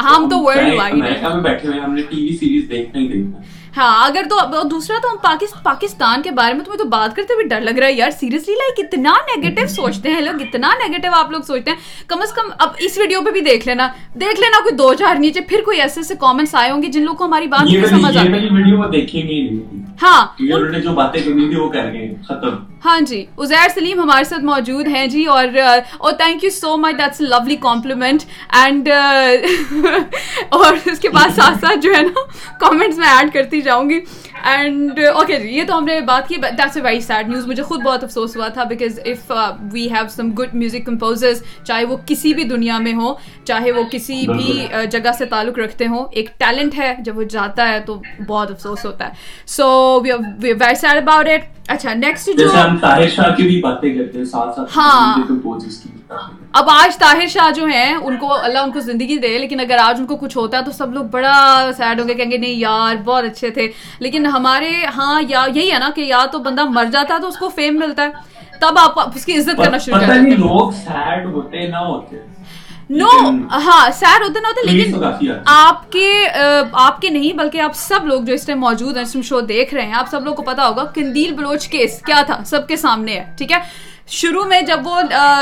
ہم 0.00 0.28
تو 0.30 0.38
ورلڈ 0.38 0.78
وائڈ 0.78 1.02
بیٹھے 1.42 1.68
ہوئے 1.68 1.80
ہم 1.80 1.94
نے 1.94 2.02
ٹی 2.02 2.22
وی 2.22 2.36
سیریز 2.36 2.70
دیکھنا 2.70 3.00
ہی 3.00 3.08
دیکھنا 3.08 3.52
ہاں 3.76 4.06
اگر 4.06 4.26
تو 4.30 4.62
دوسرا 4.70 4.96
تو 5.02 5.08
پاکستان 5.62 6.22
کے 6.22 6.30
بارے 6.30 6.54
میں 6.54 6.64
تمہیں 6.64 6.78
تو 6.78 6.84
بات 6.88 7.16
کرتے 7.16 7.34
ہوئے 7.34 7.46
ڈر 7.46 7.60
لگ 7.60 7.78
رہا 7.78 7.86
ہے 7.86 7.92
یار 7.92 8.10
سیریسلی 8.10 8.54
لائک 8.54 8.80
اتنا 8.80 9.12
نیگیٹو 9.26 9.66
سوچتے 9.66 10.10
ہیں 10.10 10.20
لوگ 10.20 10.42
اتنا 10.42 10.70
نیگیٹو 10.78 11.14
آپ 11.14 11.30
لوگ 11.30 11.40
سوچتے 11.40 11.70
ہیں 11.70 11.78
کم 12.06 12.22
از 12.22 12.32
کم 12.32 12.50
اب 12.58 12.68
اس 12.78 12.98
ویڈیو 12.98 13.20
پہ 13.24 13.30
بھی 13.30 13.40
دیکھ 13.40 13.66
لینا 13.68 13.88
دیکھ 14.14 14.40
لینا 14.40 14.60
کوئی 14.62 14.76
دو 14.76 14.92
چار 14.94 15.16
نیچے 15.16 15.40
پھر 15.40 15.60
کوئی 15.64 15.80
ایسے 15.80 16.00
ایسے 16.00 16.14
کامنٹس 16.20 16.54
آئے 16.54 16.70
ہوں 16.70 16.82
گے 16.82 16.88
جن 16.88 17.04
لوگ 17.04 17.14
کو 17.14 17.24
ہماری 17.24 17.46
بات 17.46 17.88
سمجھ 17.90 18.16
آتی 18.16 18.28
ہاں 20.02 20.26
جو 20.38 20.92
باتیں 20.94 21.20
کرنی 21.20 21.48
تھی 21.48 21.56
وہ 21.56 21.68
کر 21.72 21.92
گئے 21.92 22.08
ختم۔ 22.28 22.54
ہاں 22.84 23.00
جی 23.00 23.24
ازیر 23.38 23.68
سلیم 23.74 24.00
ہمارے 24.00 24.24
ساتھ 24.24 24.44
موجود 24.44 24.86
ہیں 24.94 25.06
جی 25.06 25.24
اور 25.34 25.46
thank 26.18 26.44
you 26.44 26.50
so 26.50 26.76
much 26.76 26.98
that's 26.98 27.20
lovely 27.20 27.56
compliment 27.60 28.22
and 28.60 28.88
اور 30.48 30.76
اس 30.86 30.98
کے 31.00 31.08
بعد 31.08 31.36
ساتھ 31.36 31.58
ساتھ 31.60 31.78
جو 31.82 31.94
ہے 31.96 32.02
نا 32.02 32.24
کامنٹس 32.60 32.98
میں 32.98 33.08
ایڈ 33.08 33.32
کرتی 33.34 33.60
جاؤں 33.60 33.90
گی۔ 33.90 34.00
اینڈ 34.44 34.98
اوکے 35.14 35.38
جی 35.38 35.48
یہ 35.48 35.64
تو 35.64 35.78
ہم 35.78 35.84
نے 35.84 36.00
بات 36.00 36.28
کی 36.28 36.36
that's 36.36 36.76
a 36.76 36.82
very 36.82 37.00
sad 37.00 37.28
news 37.28 37.46
مجھے 37.46 37.62
خود 37.62 37.82
بہت 37.84 38.04
افسوس 38.04 38.36
ہوا 38.36 38.48
تھا 38.48 38.64
because 38.64 38.98
of 39.04 39.32
we 39.72 39.86
have 39.90 40.08
some 40.08 40.30
good 40.38 40.54
music 40.54 40.86
composers 40.86 41.42
چاہے 41.64 41.84
وہ 41.84 41.96
کسی 42.06 42.34
بھی 42.34 42.44
دنیا 42.44 42.78
میں 42.78 42.94
ہوں 42.94 43.14
چاہے 43.44 43.72
وہ 43.72 43.82
کسی 43.90 44.26
بھی 44.28 44.66
جگہ 44.90 45.12
سے 45.18 45.24
تعلق 45.24 45.58
رکھتے 45.58 45.86
ہوں 45.86 46.04
ایک 46.10 46.28
ٹیلنٹ 46.38 46.78
ہے 46.78 46.94
جب 46.98 47.18
وہ 47.18 47.22
جاتا 47.22 47.68
ہے 47.68 47.80
تو 47.80 48.00
بہت 48.28 48.50
افسوس 48.50 48.84
ہوتا 48.84 49.06
ہے. 49.06 49.12
So 49.46 50.00
we 50.04 50.10
very 50.42 50.74
sad 50.74 50.96
about 50.96 51.28
it 51.28 51.70
اچھا 51.70 51.94
نیکسٹ 51.94 52.28
جو 52.38 52.48
ہاں. 54.76 55.16
اب 56.54 56.68
آج 56.70 56.98
طاہر 56.98 57.26
شاہ 57.26 57.50
جو 57.50 57.64
ہیں 57.66 57.94
ان 57.94 58.16
کو 58.16 58.32
اللہ 58.34 58.58
ان 58.58 58.72
کو 58.72 58.80
زندگی 58.80 59.16
دے 59.18 59.38
لیکن 59.38 59.60
اگر 59.60 59.78
آج 59.78 60.00
ان 60.00 60.06
کو 60.06 60.16
کچھ 60.16 60.36
ہوتا 60.36 60.58
ہے 60.58 60.62
تو 60.62 60.70
سب 60.70 60.92
لوگ 60.92 61.04
بڑا 61.04 61.70
سیڈ 61.76 62.00
ہوں 62.00 62.08
گے 62.08 62.14
کہیں 62.14 62.30
گے 62.30 62.36
نہیں 62.36 62.50
یار 62.50 62.96
بہت 63.04 63.24
اچھے 63.24 63.50
تھے۔ 63.50 63.66
لیکن 63.98 64.26
ہمارے 64.26 64.70
ہاں 64.96 65.22
یا 65.28 65.44
یہی 65.54 65.72
ہے 65.72 65.78
نا 65.78 65.90
کہ 65.94 66.00
یا 66.00 66.24
تو 66.32 66.38
بندہ 66.38 66.64
مر 66.64 66.84
جاتا 66.84 67.14
ہے 67.14 67.20
تو 67.20 67.28
اس 67.28 67.36
کو 67.36 67.48
فیم 67.48 67.78
ملتا 67.78 68.02
ہے۔ 68.02 68.58
تب 68.60 68.78
آپ 68.78 69.00
اس 69.14 69.24
کی 69.24 69.36
عزت 69.36 69.56
کرنا 69.56 69.78
شروع 69.78 69.98
کر 69.98 70.38
لوگ 70.38 70.70
سیڈ 70.70 71.26
ہوتے 71.26 71.66
نہ 71.66 71.76
ہوتے۔ 71.76 72.16
نو 72.90 73.08
ہاں 73.64 73.90
سیر 73.90 74.22
ہوتے 74.22 74.40
نہ 74.40 74.46
ہوتے 74.46 74.66
لیکن 74.66 75.04
آپ 75.46 75.92
کے 75.92 76.08
آپ 76.72 77.00
کے 77.00 77.10
نہیں 77.10 77.32
بلکہ 77.32 77.60
آپ 77.60 77.76
سب 77.76 78.06
لوگ 78.06 78.22
جو 78.22 78.32
اس 78.34 78.46
ٹائم 78.46 78.60
موجود 78.60 78.96
ہیں 78.96 79.04
شو 79.22 79.40
دیکھ 79.40 79.74
رہے 79.74 79.82
ہیں 79.82 79.94
آپ 79.94 80.10
سب 80.10 80.24
لوگ 80.24 80.34
کو 80.34 80.42
پتا 80.42 80.66
ہوگا 80.68 80.84
کندیل 80.94 81.32
بلوچ 81.34 81.68
کیس 81.68 82.00
کیا 82.02 82.22
تھا؟ 82.26 82.38
سب 82.46 82.68
کے 82.68 82.76
سامنے 82.76 83.18
ہے 83.18 83.24
ٹھیک 83.38 83.52
ہے؟ 83.52 83.58
شروع 84.08 84.44
میں 84.44 84.60
جب 84.62 84.86
وہ 84.86 85.00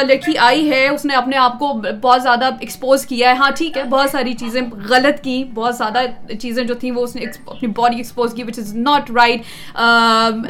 لڑکی 0.09 0.37
آئی 0.39 0.71
ہے، 0.71 0.87
اس 0.89 1.05
نے 1.05 1.15
اپنے 1.15 1.37
آپ 1.37 1.59
کو 1.59 1.73
بہت 2.03 2.23
زیادہ 2.23 2.51
ایکسپوز 2.61 3.05
کیا 3.07 3.29
ہے۔ 3.29 3.35
ہاں 3.37 3.51
ٹھیک 3.57 3.77
ہے، 3.77 3.83
بہت 3.85 4.11
ساری 4.11 4.33
چیزیں 4.35 4.61
غلط 4.89 5.23
کی، 5.25 5.43
بہت 5.55 5.77
زیادہ 5.77 6.03
چیزیں 6.41 6.63
جو 6.65 6.75
تھیں 6.75 6.91
وہ 6.93 7.03
اس 7.05 7.17
نے 7.17 7.25
اپنی 7.47 7.69
باڈی 7.77 7.97
ایکسپوز 7.97 8.35
کی 8.35 8.43
وچ 8.43 8.59
از 8.59 8.75
ناٹ 8.77 9.11
رائٹ 9.11 9.79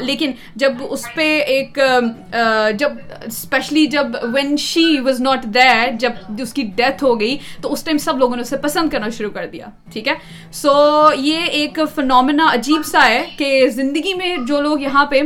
لیکن 0.01 0.33
جب 0.57 0.73
اس 0.91 1.07
پہ 1.15 1.29
ایک 1.47 1.79
جب 2.79 2.93
اسپیشلی 3.27 3.87
جب 3.87 4.17
when 4.35 4.57
she 4.59 4.99
was 5.01 5.21
not 5.21 5.45
there 5.55 5.91
جب 6.01 6.41
اس 6.43 6.53
کی 6.53 6.63
ڈیتھ 6.77 7.05
ہو 7.05 7.19
گئی، 7.21 7.37
تو 7.63 7.73
اس 7.73 7.85
ٹائم 7.85 7.99
سب 7.99 8.19
لوگوں 8.19 8.37
نے 8.37 8.43
اسے 8.43 8.57
پسند 8.63 8.91
کرنا 8.91 9.09
شروع 9.09 9.31
کر 9.31 9.47
دیا، 9.53 9.67
ٹھیک 9.93 10.09
ہے؟ 10.09 10.15
سو 10.53 10.75
یہ 11.17 11.45
ایک 11.53 11.79
فنومنا 11.95 12.53
عجیب 12.53 12.87
سا 12.87 13.07
ہے 13.09 13.25
کہ 13.39 13.69
زندگی 13.75 14.15
میں 14.15 14.37
جو 14.49 14.61
لوگ 14.61 14.81
یہاں 14.81 15.07
پہ 15.07 15.21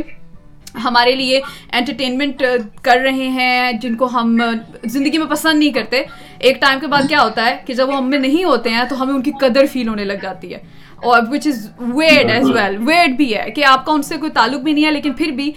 ہمارے 0.83 1.15
لیے 1.15 1.41
انٹرٹینمنٹ 1.73 2.43
کر 2.81 2.97
رہے 3.03 3.27
ہیں 3.27 3.71
جن 3.71 3.95
کو 3.95 4.05
ہم 4.05 4.37
زندگی 4.83 5.17
میں 5.17 5.27
پسند 5.27 5.59
نہیں 5.59 5.71
کرتے۔ 5.71 6.01
ایک 6.39 6.61
ٹائم 6.61 6.79
کے 6.79 6.87
بعد 6.87 7.01
کیا 7.09 7.21
ہوتا 7.23 7.45
ہے 7.45 7.57
کہ 7.65 7.73
جب 7.73 7.89
وہ 7.89 7.97
ہم 7.97 8.09
میں 8.09 8.19
نہیں 8.19 8.43
ہوتے 8.43 8.69
ہیں 8.69 8.83
تو 8.89 9.01
ہمیں 9.01 9.13
ان 9.13 9.21
کی 9.21 9.31
قدر 9.39 9.65
فیل 9.71 9.87
ہونے 9.87 10.03
لگ 10.05 10.21
جاتی 10.21 10.53
ہے۔ 10.53 10.59
اور 11.03 11.21
which 11.31 11.47
is 11.47 11.69
weird 11.79 12.31
as 12.31 12.49
well 12.49 12.75
weird 12.79 13.17
بھی 13.17 13.37
ہے 13.37 13.51
کہ 13.51 13.65
آپ 13.65 13.85
کا 13.85 13.91
ان 13.91 14.01
سے 14.01 14.17
کوئی 14.17 14.31
تعلق 14.31 14.59
بھی 14.61 14.73
نہیں 14.73 14.85
ہے 14.85 14.91
لیکن 14.91 15.13
پھر 15.13 15.31
بھی 15.31 15.51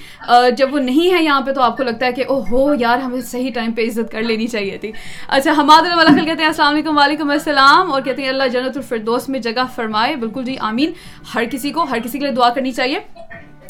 جب 0.57 0.75
وہ 0.75 0.79
نہیں 0.79 1.15
ہے 1.15 1.25
یہاں 1.25 1.41
پہ 1.41 1.53
تو 1.53 1.63
آپ 1.63 1.77
کو 1.77 1.83
لگتا 1.83 2.07
ہے 2.07 2.13
کہ 2.13 2.25
او 2.29 2.43
ہو 2.51 2.75
یار 2.75 2.99
ہمیں 2.99 3.21
صحیح 3.21 3.51
ٹائم 3.55 3.73
پہ 3.73 3.83
عزت 3.83 4.13
کر 4.13 4.23
لینی 4.23 4.47
چاہیے 4.47 4.79
تھی۔ 4.79 4.93
اچھا 5.29 5.53
حماد 5.59 5.83
اللہ 5.83 6.25
کہتے 6.25 6.43
ہیں 6.43 6.47
السلام 6.47 6.75
علیکم 6.75 6.99
وعلیکم 6.99 7.31
السلام۔ 7.31 7.93
اور 7.93 8.03
کہتے 8.03 8.23
ہیں 8.23 8.29
اللہ 8.29 8.49
جنت 8.53 8.77
الفردوس 8.77 9.29
میں 9.29 9.41
جگہ 9.41 9.65
فرمائے۔ 9.75 10.17
بالکل 10.17 10.45
جی 10.45 10.57
آمین۔ 10.61 10.93
ہر 11.35 11.45
کسی 11.45 11.71
کو 11.71 11.83
ہر 11.83 11.99
کسی 12.05 12.19
کے 12.19 12.25
لیے 12.25 12.35
دعا 12.35 12.49
کرنی 12.49 12.73
چاہیے۔ 12.73 12.99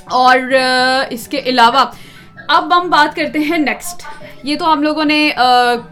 اور 0.05 0.39
اس 1.11 1.29
کے 1.29 1.39
علاوہ 1.39 1.85
اب 2.49 2.81
ہم 2.81 2.91
بات 2.91 3.17
کرتے 3.17 3.39
ہیں 3.39 3.59
نیکسٹ 3.59 4.03
یہ 4.43 4.57
تو 4.57 4.73
ہم 4.73 4.83
لوگوں 4.83 5.05
نے 5.05 5.31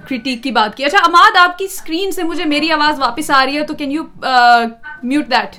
کریٹیک 0.09 0.43
کی 0.43 0.51
بات 0.51 0.77
کی. 0.77 0.85
اچھا 0.85 0.99
اماد 0.99 1.37
آپ 1.37 1.59
کی 1.59 1.65
اسکرین 1.65 2.11
سے 2.11 2.23
مجھے 2.23 2.45
میری 2.45 2.71
آواز 2.71 2.99
واپس 2.99 3.31
آ 3.31 3.47
رہی 3.47 3.57
ہے 3.57 3.65
تو 3.65 3.75
can 3.75 3.93
you 3.93 4.03
mute 5.03 5.25
that 5.31 5.57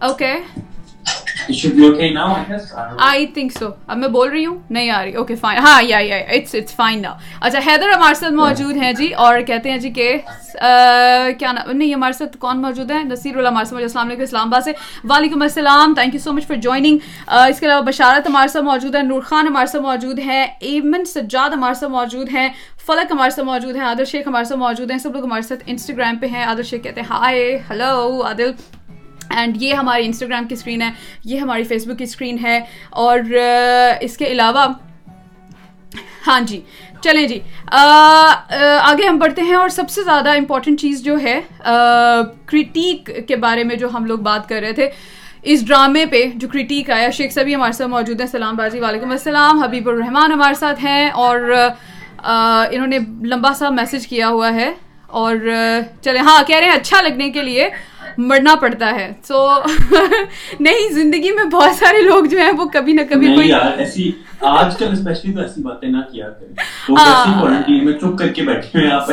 okay 0.00 0.34
It 1.48 1.54
should 1.54 1.76
be 1.76 1.86
okay 1.86 2.12
now, 2.12 2.34
I 2.34 2.44
guess. 2.44 2.72
I 2.98 3.26
think 3.34 3.52
so. 3.52 3.70
میں 3.96 4.08
بول 4.08 4.28
رہی 4.30 4.44
ہوں 4.46 4.58
نہیں 4.70 4.90
آ 4.90 5.02
رہی 5.04 5.12
اوکے 5.12 5.34
ہاں 5.42 5.80
اچھا 7.40 7.58
حیدر 7.66 7.92
ہمارے 7.96 8.14
ساتھ 8.14 8.32
موجود 8.32 8.76
ہیں 8.76 8.92
جی 8.92 9.12
اور 9.14 9.40
کہتے 9.40 9.70
ہیں 9.70 9.78
جی 9.78 9.90
کہ 9.90 10.16
کیا 11.38 11.52
نام 11.52 11.70
نہیں 11.70 11.94
ہمارے 11.94 12.12
ساتھ 12.12 12.36
کون 12.36 12.62
موجود 12.62 12.90
ہیں 12.90 13.02
نصیر 13.04 13.36
اللہ 13.36 13.48
ہمارے 13.48 13.64
ساتھ 13.64 13.82
السلام 13.82 14.06
علیکم 14.06 14.22
اسلام 14.22 14.48
آباد 14.48 14.64
سے 14.64 14.72
وعلیکم 15.04 15.42
السلام 15.42 15.94
thank 15.94 16.14
you 16.14 16.20
so 16.20 16.32
much 16.32 16.46
for 16.46 16.56
joining 16.56 16.98
اس 17.48 17.60
کے 17.60 17.66
علاوہ 17.66 17.82
بشارت 17.82 18.26
ہمارے 18.26 18.48
ساتھ 18.48 18.64
موجود 18.64 18.94
ہے 18.94 19.02
نور 19.02 19.20
خان 19.22 19.46
ہمارے 19.46 19.66
ساتھ 19.66 19.82
موجود 19.82 20.18
ہے 20.18 20.44
ایمن 20.60 21.04
سجاد 21.04 21.50
ہمارے 21.50 21.74
ساتھ 21.74 21.92
موجود 21.92 22.32
ہیں 22.32 22.48
فلک 22.86 23.12
ہمارے 23.12 23.30
ساتھ 23.30 23.46
موجود 23.46 23.76
ہیں 23.76 23.84
عادل 23.84 24.04
شیخ 24.04 24.26
ہمارے 24.26 24.44
ساتھ 24.44 24.58
موجود 24.58 24.90
ہیں 24.90 24.98
سب 24.98 25.14
لوگ 25.14 25.24
ہمارے 25.24 25.42
ساتھ 25.42 25.62
انسٹاگرام 25.66 26.18
پہ 26.18 26.26
ہیں 26.26 26.44
عادل 26.44 26.62
شیخ 26.62 26.82
کہتے 26.82 27.00
ہیں 27.00 27.08
ہائے 27.10 27.58
ہلو 27.70 28.22
عادل 28.22 28.50
اینڈ 29.36 29.62
یہ 29.62 29.74
ہماری 29.74 30.06
انسٹاگرام 30.06 30.46
کی 30.48 30.54
اسکرین 30.54 30.82
ہے، 30.82 30.90
یہ 31.24 31.40
ہماری 31.40 31.64
فیس 31.64 31.86
بک 31.86 31.98
کی 31.98 32.04
اسکرین 32.04 32.38
ہے 32.44 32.58
اور 32.90 33.18
اس 34.00 34.16
کے 34.16 34.26
علاوہ 34.32 34.66
ہاں 36.26 36.40
جی 36.48 36.60
چلیں 37.02 37.26
جی 37.28 37.38
آگے 37.70 39.06
ہم 39.06 39.18
بڑھتے 39.18 39.42
ہیں 39.42 39.54
اور 39.54 39.68
سب 39.68 39.88
سے 39.90 40.02
زیادہ 40.04 40.36
امپورٹنٹ 40.38 40.80
چیز 40.80 41.02
جو 41.04 41.16
ہے 41.22 41.40
کریٹیک 42.46 43.10
کے 43.28 43.36
بارے 43.36 43.64
میں 43.64 43.76
جو 43.76 43.88
ہم 43.94 44.04
لوگ 44.06 44.18
بات 44.18 44.48
کر 44.48 44.60
رہے 44.62 44.72
تھے، 44.72 44.88
اس 45.42 45.66
ڈرامے 45.66 46.04
پہ 46.10 46.22
جو 46.34 46.48
کرٹیک 46.48 46.90
آیا، 46.90 47.10
شیخ 47.10 47.32
صاحب 47.32 47.48
ہمارے 47.54 47.72
ساتھ 47.72 47.88
موجود 47.90 48.20
ہیں، 48.20 48.26
سلام 48.32 48.56
بازی 48.56 48.80
وعلیکم 48.80 49.10
السلام، 49.10 49.62
حبیب 49.62 49.88
الرحمان 49.88 50.32
ہمارے 50.32 50.54
ساتھ 50.54 50.84
ہیں 50.84 51.08
اور 51.10 51.50
انہوں 51.52 52.86
نے 52.86 52.98
لمبا 53.28 53.52
سا 53.58 53.68
میسج 53.70 54.06
کیا 54.06 54.28
ہوا 54.28 54.52
ہے 54.54 54.70
اور 55.08 55.36
چلیں 56.02 56.20
ہاں 56.20 56.42
کہہ 56.46 56.56
رہے 56.56 56.66
ہیں 56.66 56.74
اچھا 56.74 57.00
لگنے 57.02 57.30
کے 57.30 57.42
لیے 57.42 57.68
مرنا 58.18 58.54
پڑتا 58.54 58.94
ہے۔ 58.94 59.12
سو 59.22 59.46
نہیں 60.60 60.92
زندگی 60.92 61.30
میں 61.30 61.44
بہت 61.44 61.76
سارے 61.76 62.02
لوگ 62.02 62.24
جو 62.24 62.38
ہیں 62.38 62.52
وہ 62.52 62.64
کبھی 62.64 62.92
نہ 62.92 63.00
کبھی 63.10 63.34
کوئی 63.34 63.52
آج 64.42 64.76
کل 64.76 64.88
اسپیشلی 64.92 65.34
تو 65.34 65.40
ایسی 65.40 65.62
باتیں 65.62 65.88
نہ 65.88 65.98
کیا 66.12 66.28
کریں۔ 66.30 66.54
تو 66.86 67.84
میں 67.84 67.92
چپ 67.92 68.18
کر 68.18 68.28
کے 68.28 68.42
بیٹھے 68.42 68.78
ہیں 68.78 68.90
آپ 68.90 69.10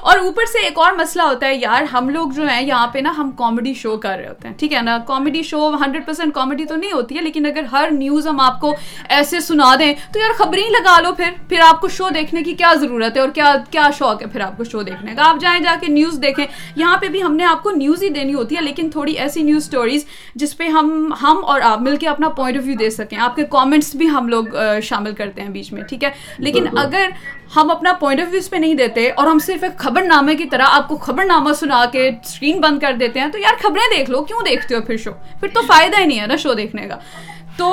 اور 0.00 0.18
اوپر 0.18 0.42
سے 0.44 0.58
ایک 0.58 0.78
اور 0.78 0.92
مسئلہ 0.92 1.22
ہوتا 1.22 1.46
ہے 1.46 1.54
یار 1.54 1.82
ہم 1.82 2.08
لوگ 2.08 2.30
جو 2.30 2.48
ہیں 2.48 2.66
یہاں 2.66 2.86
پہ 2.86 2.98
نا 2.98 3.12
ہم 3.18 3.30
کامیڈی 3.30 3.74
شو 3.74 3.96
کر 3.96 4.16
رہے 4.18 4.28
ہوتے 4.28 4.48
ہیں۔ 4.48 4.54
ٹھیک 4.58 4.72
ہے 4.72 4.82
نا؟ 4.82 4.98
Comedy 5.06 5.42
show 5.42 5.68
hundred 5.74 6.06
percent 6.06 6.34
comedy 6.34 6.64
تو 6.64 6.76
نہیں 6.76 6.92
ہوتی 6.92 7.16
ہے 7.16 7.22
لیکن 7.22 7.46
اگر 7.46 7.62
ہر 7.72 7.88
نیوز 7.90 8.26
ہم 8.26 8.40
آپ 8.40 8.60
کو 8.60 8.74
ایسے 9.08 9.40
سنا 9.40 9.74
دیں 9.78 9.94
تو 10.12 10.18
یار 10.18 10.32
خبریں 10.32 10.70
لگا 10.70 11.00
لو 11.00 11.12
پھر۔ 11.12 11.30
پھر 11.48 11.60
آپ 11.68 11.80
کو 11.80 11.88
شو 11.88 12.08
دیکھنے 12.14 12.42
کی 12.42 12.52
کیا 12.52 12.72
ضرورت 12.80 13.16
ہے 13.16 13.20
اور 13.20 13.28
کیا 13.28 13.54
کیا 13.70 13.88
شوق 13.98 14.22
ہے 14.22 14.26
پھر 14.26 14.40
آپ 14.40 14.56
کو 14.56 14.64
شو 14.64 14.82
دیکھنے 14.82 15.14
کا؟ 15.14 15.28
آپ 15.28 15.40
جائیں 15.40 15.62
جا 15.62 15.74
کے 15.80 15.92
نیوز 15.92 16.18
دیکھیں۔ 16.22 16.46
یہاں 16.76 16.96
پہ 16.96 17.08
بھی 17.08 17.22
ہم 17.22 17.36
نے 17.36 17.44
آپ 17.44 17.62
کو 17.62 17.70
نیوز 17.70 18.02
ہی 18.02 18.08
دینی 18.08 18.34
ہوتی 18.34 18.56
ہے 18.56 18.60
لیکن 18.60 18.90
تھوڑی 18.90 19.12
ایسی 19.12 19.42
نیوز 19.42 19.62
اسٹوریز 19.62 20.04
جس 20.34 20.56
پہ 20.56 20.68
ہم 20.68 21.12
ہم 21.22 21.44
اور 21.44 21.60
آپ 21.60 21.80
مل 21.80 21.96
کے 21.96 22.08
اپنا 22.08 22.28
پوائنٹ 22.28 22.58
آف 22.58 22.64
ویو 22.66 22.76
دے 22.76 22.90
سکیں۔ 22.90 23.18
آپ 23.26 23.36
کے 23.36 23.44
کامنٹس 23.50 23.94
بھی 23.94 24.08
ہم 24.08 24.28
لوگ 24.28 24.44
شامل 24.82 25.14
کرتے 25.14 25.42
ہیں 25.42 25.48
بیچ 25.48 25.72
میں 25.72 25.82
ٹھیک 25.82 26.04
ہے؟ 26.04 26.10
لیکن 26.38 26.66
اگر 26.78 27.08
ہم 27.56 27.70
اپنا 27.70 27.92
پوائنٹ 27.92 28.20
آف 28.20 28.26
ویو 28.30 28.38
اس 28.38 28.50
پہ 28.50 28.56
نہیں 28.56 28.74
دیتے 28.74 29.08
اور 29.10 29.26
ہم 29.26 29.38
صرف 29.38 29.62
ایک 29.62 29.78
خبر 29.78 30.02
نامے 30.02 30.34
کی 30.34 30.44
طرح 30.44 30.66
آپ 30.70 30.88
کو 30.88 30.96
خبر 30.96 31.24
نامہ 31.24 31.52
سنا 31.52 31.84
کے 31.92 32.08
اسکرین 32.08 32.60
بند 32.60 32.78
کر 32.78 32.92
دیتے 33.00 33.20
ہیں 33.20 33.28
تو 33.28 33.38
یار 33.38 33.62
خبریں 33.62 33.96
دیکھ 33.96 34.10
لو 34.10 34.24
کیوں 34.24 34.40
دیکھتے 34.46 34.74
ہو 34.74 34.80
پھر 34.80 34.96
شو 34.96 35.12
پھر 35.40 35.48
تو 35.54 35.60
فائدہ 35.66 36.00
ہی 36.00 36.04
نہیں 36.04 36.20
ہے 36.20 36.26
نا 36.26 36.36
شو 36.36 36.54
دیکھنے 36.54 36.86
کا۔ 36.86 36.96
تو 37.56 37.68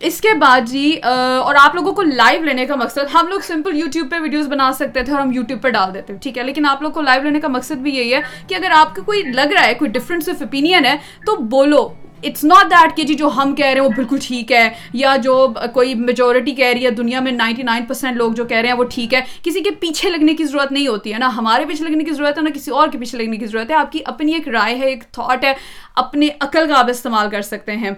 اس 0.00 0.20
کے 0.20 0.32
بعد 0.38 0.60
جی 0.66 0.90
اور 1.04 1.54
آپ 1.58 1.74
لوگوں 1.74 1.92
کو 1.92 2.02
لائیو 2.02 2.42
لینے 2.44 2.66
کا 2.66 2.74
مقصد 2.76 3.14
ہم 3.14 3.28
لوگ 3.28 3.40
سمپل 3.40 3.76
یوٹیوب 3.76 4.10
پہ 4.10 4.16
ویڈیوز 4.22 4.48
بنا 4.48 4.70
سکتے 4.72 5.02
تھے 5.02 5.12
اور 5.12 5.20
ہم 5.20 5.32
یوٹیوب 5.32 5.62
پہ 5.62 5.68
ڈال 5.68 5.94
دیتے 5.94 6.14
ٹھیک 6.22 6.38
ہے؟ 6.38 6.42
لیکن 6.42 6.66
آپ 6.66 6.82
لوگ 6.82 6.90
کو 6.90 7.00
لائیو 7.00 7.22
لینے 7.22 7.40
کا 7.40 7.48
مقصد 7.48 7.80
بھی 7.82 7.96
یہی 7.96 8.14
ہے 8.14 8.20
کہ 8.48 8.54
اگر 8.54 8.70
آپ 8.74 8.94
کو 8.96 9.02
کوئی 9.02 9.22
لگ 9.22 9.52
رہا 9.52 9.66
ہے 9.66 9.74
کوئی 9.74 9.90
ڈفرینس 9.90 10.28
آف 10.28 10.42
اوپینین 10.42 10.84
ہے 10.84 10.96
تو 11.26 11.36
بولو۔ 11.36 11.88
اٹس 12.22 12.44
ناٹ 12.44 12.70
دیٹ 12.70 12.96
کہ 12.96 13.02
جی 13.02 13.14
جو 13.14 13.28
ہم 13.36 13.54
کہہ 13.54 13.66
رہے 13.66 13.72
ہیں 13.72 13.80
وہ 13.80 13.92
بالکل 13.96 14.18
ٹھیک 14.22 14.52
ہے، 14.52 14.68
یا 14.92 15.14
جو 15.22 15.34
کوئی 15.74 15.94
میجورٹی 15.94 16.52
کہہ 16.52 16.72
رہی 16.72 16.84
ہے، 16.84 16.90
دنیا 16.90 17.20
میں 17.20 17.32
نائنٹی 17.32 17.62
نائن 17.62 17.84
پرسینٹ 17.86 18.16
لوگ 18.16 18.32
جو 18.32 18.44
کہہ 18.44 18.56
رہے 18.56 18.68
ہیں 18.68 18.76
وہ 18.76 18.84
ٹھیک 18.90 19.14
ہے۔ 19.14 19.20
کسی 19.42 19.60
کے 19.60 19.70
پیچھے 19.80 20.10
لگنے 20.10 20.34
کی 20.34 20.44
ضرورت 20.44 20.72
نہیں 20.72 20.86
ہوتی 20.86 21.12
ہے 21.12 21.18
نا 21.18 21.30
ہمارے 21.36 21.64
پیچھے 21.68 21.84
لگنے 21.84 22.04
کی 22.04 22.12
ضرورت 22.12 22.38
ہے، 22.38 22.42
نہ 22.42 22.54
کسی 22.54 22.70
اور 22.70 22.88
کے 22.88 22.98
پیچھے 22.98 23.18
لگنے 23.18 23.36
کی 23.36 23.46
ضرورت 23.46 23.70
ہے۔ 23.70 23.76
آپ 23.76 23.92
کی 23.92 24.00
اپنی 24.04 24.34
ایک 24.34 24.48
رائے 24.48 24.78
ہے، 24.78 24.88
ایک 24.88 25.04
تھاٹ 25.12 25.44
ہے، 25.44 25.52
اپنے 25.96 26.28
عقل 26.40 26.68
کا 26.68 26.78
آپ 26.78 26.90
استعمال 26.90 27.30
کر 27.30 27.42
سکتے 27.42 27.76
ہیں۔ 27.76 27.90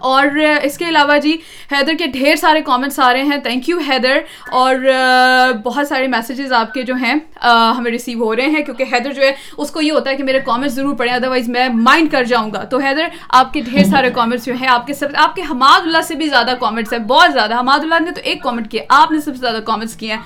اور 0.00 0.26
اس 0.62 0.76
کے 0.78 0.88
علاوہ 0.88 1.16
جی 1.22 1.36
حیدر 1.72 1.94
کے 1.98 2.06
ڈھیر 2.12 2.36
سارے 2.36 2.60
کامنٹس 2.62 2.98
آ 2.98 3.12
رہے 3.12 3.22
ہیں. 3.22 3.36
Thank 3.42 3.68
you 3.68 3.78
Haider. 3.88 4.18
اور 4.52 4.74
بہت 5.64 5.88
سارے 5.88 6.06
میسیجز 6.08 6.52
آپ 6.52 6.72
کے 6.74 6.82
جو 6.82 6.94
ہیں 6.94 7.14
ہمیں 7.42 7.90
ریسیو 7.90 8.24
ہو 8.24 8.34
رہے 8.36 8.46
ہیں. 8.46 8.62
کیونکہ 8.64 8.84
حیدر 8.92 9.12
جو 9.12 9.22
ہے، 9.22 9.32
اس 9.56 9.70
کو 9.70 9.80
یہ 9.80 9.92
ہوتا 9.92 10.10
ہے 10.10 10.16
کہ 10.16 10.24
میرے 10.24 10.40
کامنٹس 10.46 10.74
ضرور 10.74 10.96
پڑھیں 10.96 11.14
ادروائز 11.14 11.48
میں 11.48 11.68
مائنڈ 11.74 12.10
کر 12.12 12.24
جاؤں 12.24 12.52
گا. 12.54 12.64
تو 12.64 12.78
حیدر، 12.78 13.06
آپ 13.30 13.52
کے 13.52 13.60
ڈھیر 13.60 13.84
سارے 13.90 14.10
کامنٹس 14.14 14.44
جو 14.46 14.54
ہیں، 14.60 14.68
آپ 14.68 14.86
کے 14.86 14.94
سب، 14.94 15.16
آپ 15.16 15.34
کے 15.36 15.42
حماد 15.50 15.80
اللہ 15.80 16.02
سے 16.08 16.14
بھی 16.14 16.28
زیادہ 16.28 16.54
کامنٹس 16.60 16.92
ہیں، 16.92 17.00
بہت 17.08 17.32
زیادہ. 17.32 17.58
حماد 17.60 17.78
اللہ 17.82 18.02
نے 18.04 18.10
تو 18.10 18.20
ایک 18.24 18.42
کامنٹ 18.42 18.70
کیا 18.70 18.82
آپ 19.00 19.12
نے 19.12 19.20
سب 19.20 19.34
سے 19.34 19.40
زیادہ 19.40 19.60
کامنٹس 19.66 19.96
کیے 19.96 20.12
ہیں. 20.12 20.20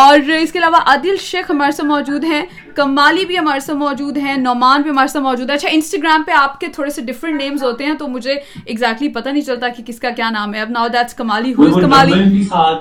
اور 0.00 0.18
اس 0.30 0.52
کے 0.52 0.58
علاوہ 0.58 0.76
عدل 0.86 1.16
شیخ 1.20 1.50
ہمارے 1.50 1.72
سے 1.72 1.82
موجود 1.82 2.24
ہیں 2.24 2.42
کمالی 2.74 3.24
بھی 3.26 3.38
ہمارے 3.38 3.60
سے 3.60 3.72
موجود 3.72 4.16
ہیں 4.16 4.36
نعمان 4.36 4.82
بھی 4.82 4.90
ہمارے 4.90 5.08
ساتھ 5.08 5.22
موجود 5.24 5.50
ہے 5.50 5.54
اچھا 5.54 5.68
انسٹاگرام 5.72 6.22
پہ 6.22 6.32
آپ 6.32 6.60
کے 6.60 6.66
تھوڑے 6.66 6.90
سے 6.90 7.02
ڈفرینٹ 7.02 7.42
نیمز 7.42 7.62
ہوتے 7.62 7.84
ہیں 7.84 7.94
تو 7.94 8.08
مجھے 8.08 8.32
ایگزیکٹلی 8.64 9.08
پتہ 9.08 9.28
نہیں 9.28 9.42
چلتا 9.42 9.68
کہ 9.68 9.82
کس 9.86 9.98
کا 10.00 10.10
کیا 10.10 10.30
نام 10.30 10.54
ہے۔ 10.54 10.60
اب 10.60 10.70
ناؤ 10.70 10.88
دیٹس 10.88 11.14
کمالی. 11.14 11.52
ہو 11.52 11.80
کمالی? 11.80 12.48
آ 12.50 12.72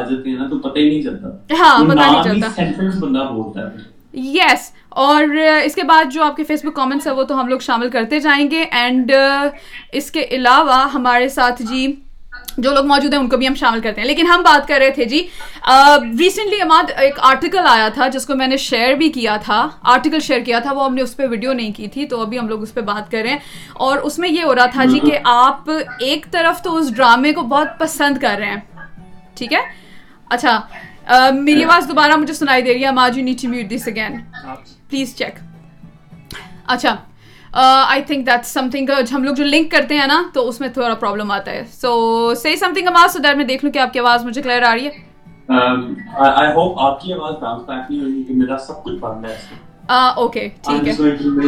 جاتے 0.00 0.30
ہیں 0.30 0.38
نا 0.38 0.48
تو 0.48 0.58
پتہ 0.58 0.78
ہی 0.78 0.88
نہیں 0.88 1.02
چلتا۔ 1.02 1.28
ہاں 1.58 1.84
پتہ 1.84 1.94
نہیں 1.94 2.22
چلتا۔ 2.22 2.62
بندہ 3.00 3.18
بولتا 3.18 3.60
ہے۔ 3.60 3.92
یس 4.14 4.70
اور 4.88 5.24
اس 5.64 5.74
کے 5.74 5.82
بعد 5.82 6.12
جو 6.12 6.22
آپ 6.22 6.36
کے 6.36 6.44
فیس 6.44 6.64
بک 6.64 6.74
کامنٹس 6.74 7.06
ہیں 7.06 7.14
وہ 7.14 7.22
تو 7.22 7.40
ہم 7.40 7.48
لوگ 7.48 7.58
شامل 7.58 7.90
کرتے 7.90 8.20
جائیں 8.20 8.50
گے۔ 8.50 8.64
اینڈ 8.70 9.12
اس 9.92 10.10
کے 10.10 10.26
علاوہ 10.30 10.86
ہمارے 10.94 11.28
ساتھ 11.28 11.62
جی 11.62 11.86
جو 12.58 12.70
لوگ 12.70 12.86
موجود 12.86 13.12
ہیں 13.14 13.20
ان 13.20 13.28
کو 13.28 13.36
بھی 13.36 13.46
ہم 13.48 13.54
شامل 13.54 13.80
کرتے 13.80 14.00
ہیں۔ 14.00 14.08
لیکن 14.08 14.26
ہم 14.26 14.42
بات 14.42 14.68
کر 14.68 14.78
رہے 14.78 14.90
تھے 14.90 15.04
جی 15.04 15.18
ریسنٹلی 16.18 16.60
اماد 16.60 16.90
ایک 16.96 17.14
آرٹیکل 17.22 17.66
آیا 17.68 17.88
تھا 17.88 18.08
جس 18.08 18.26
کو 18.26 18.34
میں 18.34 18.46
نے 18.46 18.56
شیئر 18.56 18.94
بھی 18.94 19.08
کیا 19.08 19.36
تھا۔ 19.36 19.68
آرٹیکل 19.82 20.20
شیئر 20.20 20.40
کیا 20.40 20.58
تھا 20.58 20.72
وہ 20.72 20.84
ہم 20.84 20.94
نے 20.94 21.02
اس 21.02 21.16
پہ 21.16 21.26
ویڈیو 21.30 21.52
نہیں 21.52 21.72
کی 21.72 21.88
تھی 21.88 22.06
تو 22.06 22.20
ابھی 22.20 22.38
ہم 22.38 22.48
لوگ 22.48 22.62
اس 22.62 22.74
پہ 22.74 22.80
بات 22.80 23.10
کر 23.10 23.20
رہے 23.22 23.30
ہیں۔ 23.30 23.38
اور 23.72 23.98
اس 23.98 24.18
میں 24.18 24.28
یہ 24.28 24.44
ہو 24.44 24.54
رہا 24.54 24.66
تھا 24.66 24.84
جی 24.84 24.98
کہ 24.98 25.18
آپ 25.24 25.70
ایک 26.00 26.26
طرف 26.30 26.62
تو 26.62 26.76
اس 26.76 26.94
ڈرامے 26.96 27.32
کو 27.32 27.42
بہت 27.42 27.78
پسند 27.78 28.18
کر 28.18 28.36
رہے 28.38 28.46
ہیں۔ 28.46 28.60
ٹھیک 29.34 29.52
ہے؟ 29.52 29.58
اچھا 30.30 30.60
میری 31.34 31.64
آواز 31.64 31.88
دوبارہ 31.88 32.16
مجھے 32.16 32.34
سنائی 32.34 32.62
دے 32.62 32.74
رہی 32.74 32.82
ہے۔ 32.82 32.86
Imad 32.86 33.16
you 33.16 33.24
need 33.24 33.42
to 33.42 33.48
mute 33.48 33.70
this 33.70 33.88
again 33.88 34.16
please 34.90 35.14
check 35.16 35.38
اچھا 36.66 36.94
I 37.54 38.02
think 38.02 38.26
that 38.26 38.46
some 38.46 38.68
thing 38.70 38.90
ہم 39.12 39.24
لوگ 39.24 39.34
جو 39.34 39.44
لنک 39.44 39.70
کرتے 39.70 39.96
ہیں 39.98 40.06
نا، 40.06 40.22
تو 40.34 40.48
اس 40.48 40.60
میں 40.60 40.68
تھوڑا 40.68 40.94
پرابلم 40.94 41.30
آتا 41.30 41.50
ہے. 41.50 41.62
سو 41.72 42.34
سی 42.34 42.56
سم 42.56 42.72
تھنگ 42.74 42.88
آواز 42.88 43.12
سو 43.12 43.18
دیٹ 43.18 43.36
میں 43.36 43.44
دیکھ 43.44 43.64
لوں 43.64 43.72
کہ 43.72 43.78
آپ 43.78 43.92
کی 43.92 43.98
آواز 43.98 44.24
مجھے 44.24 44.42
کلیئر 44.42 44.62
آ 44.62 44.74
رہی 44.74 44.86
ہے. 44.86 44.90
Um, 45.52 45.80
آئی 46.16 46.52
ہوپ 46.52 46.78
آپ 46.80 47.00
کی 47.00 47.12
آواز 47.12 47.34
باؤنس 47.40 47.62
بیک 47.68 47.90
نہیں 47.90 48.00
ہوگی 48.00 48.22
کہ 48.24 48.34
میرا 48.34 48.56
سب 48.58 48.82
کچھ 48.84 48.94
بند 49.00 49.24
ہے. 49.24 49.36
اوکے 49.88 50.48
ٹھیک 50.62 50.88
ہے۔ 50.88 50.92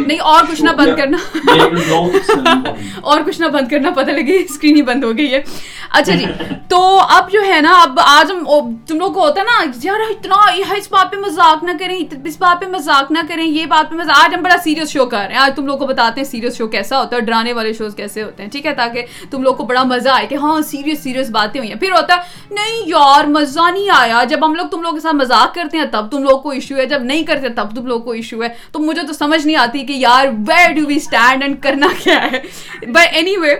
نہیں 0.06 0.18
اور 0.18 0.44
کچھ 0.50 0.62
نہ 0.62 0.70
بند 0.70 0.96
کرنا۔ 0.96 1.16
اور 3.02 3.20
کچھ 3.26 3.40
نہ 3.40 3.46
بند 3.46 3.68
کرنا 3.68 3.90
پتہ 3.90 4.10
لگے 4.10 4.36
اسکرین 4.36 4.76
ہی 4.76 4.82
بند 4.82 5.04
ہو 5.04 5.16
گئی 5.18 5.34
ہے۔ 5.34 5.42
اچھا 5.90 6.14
جی 6.14 6.24
تو 6.68 6.98
اب 7.08 7.30
جو 7.32 7.40
ہے 7.46 7.60
نا 7.60 7.72
اب 7.82 8.00
آج 8.04 8.32
ہم 8.32 8.44
تم 8.86 8.98
لوگ 8.98 9.12
کو 9.12 9.20
ہوتا 9.20 9.40
ہے 9.40 9.44
نا 9.44 9.70
یار 9.82 10.00
اتنا 10.10 10.36
اس 10.76 10.88
بات 10.90 11.12
پہ 11.12 11.16
مذاق 11.16 11.64
نہ 11.64 11.70
کریں 11.80 11.96
اس 12.24 12.36
بات 12.38 12.60
پہ 12.60 12.66
مذاق 12.66 13.10
نہ 13.10 13.18
کریں 13.28 13.44
یہ 13.44 13.66
بات 13.66 13.90
پہ 13.90 13.96
مذاق۔ 13.96 14.16
آج 14.24 14.34
ہم 14.34 14.42
بڑا 14.42 14.56
سیریس 14.64 14.88
شو 14.88 15.06
کر 15.06 15.18
رہے 15.18 15.34
ہیں۔ 15.34 15.40
آج 15.40 15.52
تم 15.56 15.66
لوگ 15.66 15.78
کو 15.78 15.86
بتاتے 15.86 16.20
ہیں 16.20 16.28
سیریس 16.28 16.56
شو 16.58 16.66
کیسا 16.68 17.00
ہوتا 17.00 17.16
ہے 17.16 17.20
ڈرانے 17.20 17.52
والے 17.52 17.72
شوز 17.72 17.94
کیسے 17.94 18.22
ہوتے 18.22 18.42
ہیں 18.42 18.50
ٹھیک 18.50 18.66
ہے؟ 18.66 18.74
تاکہ 18.74 19.04
تم 19.30 19.42
لوگ 19.42 19.54
کو 19.54 19.64
بڑا 19.64 19.82
مزہ 19.82 20.08
آئے 20.08 20.26
کہ 20.26 20.34
ہاں 20.34 20.60
سیریس 20.60 21.02
سیریس 21.02 21.30
باتیں 21.30 21.60
ہوئی 21.60 21.72
ہیں۔ 21.72 21.78
پھر 21.78 21.90
ہوتا 21.92 22.14
ہے 22.14 22.20
نہیں 22.50 22.82
یار 22.86 23.24
مزہ 23.24 23.70
نہیں 23.72 23.90
آیا۔ 23.90 24.24
جب 24.24 24.46
ہم 24.46 24.54
لوگ 24.54 24.66
تم 24.66 24.82
لوگ 24.82 24.94
کے 24.94 25.00
ساتھ 25.00 25.16
مذاق 25.16 25.54
کرتے 25.54 25.78
ہیں 25.78 25.84
تب 25.84 26.10
تم 26.10 26.22
لوگ 26.22 26.40
کو 26.40 26.50
ایشو 26.50 26.76
ہے۔ 26.76 26.86
جب 26.86 27.02
نہیں 27.02 27.22
کرتے 27.24 27.48
تب 27.48 27.74
تم 27.76 27.86
لوگ 27.86 28.00
کو 28.00 28.10
ایشو 28.10 28.25
ایشو 28.26 28.42
ہے، 28.42 28.48
تو 28.72 28.78
مجھے 28.78 29.02
تو 29.06 29.12
سمجھ 29.12 29.46
نہیں 29.46 29.56
آتی 29.56 29.84
کہ 29.86 29.92
یار 29.92 30.26
where 30.48 30.72
do 30.74 30.86
we 30.86 30.96
stand 30.96 31.42
and 31.42 31.62
کرنا 31.62 31.86
کیا 32.02 32.20
ہے? 32.22 32.40
بٹ 32.82 33.14
اینی 33.16 33.36
وے 33.36 33.54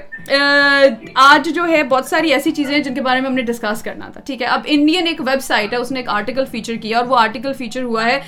آج 1.15 1.49
جو 1.55 1.67
ہے 1.69 1.83
بہت 1.85 2.07
ساری 2.07 2.33
ایسی 2.33 2.51
چیزیں 2.51 2.75
ہیں 2.75 2.83
جن 2.83 2.95
کے 2.95 3.01
بارے 3.01 3.21
میں 3.21 3.29
ہم 3.29 3.35
نے 3.35 3.43
ڈسکس 3.45 3.83
کرنا 3.83 4.09
تھا، 4.13 4.21
ٹھیک 4.27 4.43
ہے؟ 4.43 4.47
اب 4.49 4.61
انڈین 4.67 5.07
ایک 5.07 5.21
ویب 5.27 5.43
سائٹ 5.43 5.73
ہے، 5.73 5.79
اس 5.79 5.93
نے 5.93 6.01
ایک 6.01 6.09
آرٹیکل 6.11 6.45
فیچر 6.51 6.77
کیا 6.83 6.99
اور 6.99 7.07
وہ 7.07 7.17
آرٹیکل 7.19 7.53
فیچر 7.59 7.83
ہوا 7.83 8.05
ہے 8.05 8.21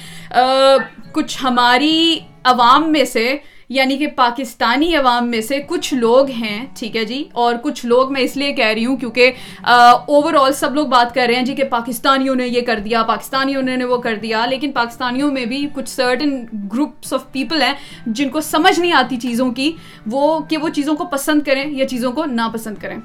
کچھ 1.14 1.36
ہماری 1.42 2.18
عوام 2.44 2.90
میں 2.92 3.04
سے 3.04 3.36
یعنی 3.70 3.96
کہ 3.98 4.06
پاکستانی 4.16 4.94
عوام 4.96 5.28
میں 5.30 5.40
سے 5.40 5.58
کچھ 5.68 5.92
لوگ 5.94 6.30
ہیں، 6.30 6.64
ٹھیک 6.78 6.96
ہے 6.96 7.04
جی 7.04 7.22
اور 7.32 7.54
کچھ 7.62 7.84
لوگ 7.86 8.12
میں 8.12 8.22
اس 8.22 8.36
لیے 8.36 8.52
کہہ 8.52 8.66
رہی 8.66 8.86
ہوں 8.86 8.96
کیونکہ 8.96 9.32
اوور 9.64 10.34
آل 10.34 10.52
سب 10.52 10.74
لوگ 10.74 10.86
بات 10.86 11.14
کر 11.14 11.26
رہے 11.26 11.34
ہیں 11.34 11.44
جی 11.44 11.54
کہ 11.54 11.64
پاکستانیوں 11.64 12.34
نے 12.34 12.46
یہ 12.46 12.60
کر 12.60 12.78
دیا، 12.78 13.02
پاکستانیوں 13.02 13.62
نے 13.62 13.84
وہ 13.84 13.98
کر 13.98 14.16
دیا، 14.16 14.44
لیکن 14.46 14.72
پاکستانیوں 14.72 15.30
میں 15.32 15.44
بھی 15.44 15.66
کچھ 15.74 15.90
سرٹن 15.90 16.34
گروپس 16.72 17.12
آف 17.12 17.30
پیپل 17.32 17.62
ہیں 17.62 17.74
جن 18.06 18.28
کو 18.28 18.40
سمجھ 18.40 18.78
نہیں 18.80 18.92
آتی 18.92 19.16
چیزوں 19.16 19.50
کی، 19.52 19.70
وہ 20.06 20.38
کہ 20.40 20.58
وہ 20.58 20.68
چیزوں 20.68 20.96
کو 20.96 21.04
پسند 21.04 21.42
کریں 21.42 21.64
یا 21.70 21.88
چیزوں 21.88 22.12
کو 22.12 22.24
ناپسند 22.24 22.76
کریں۔ 22.80 22.96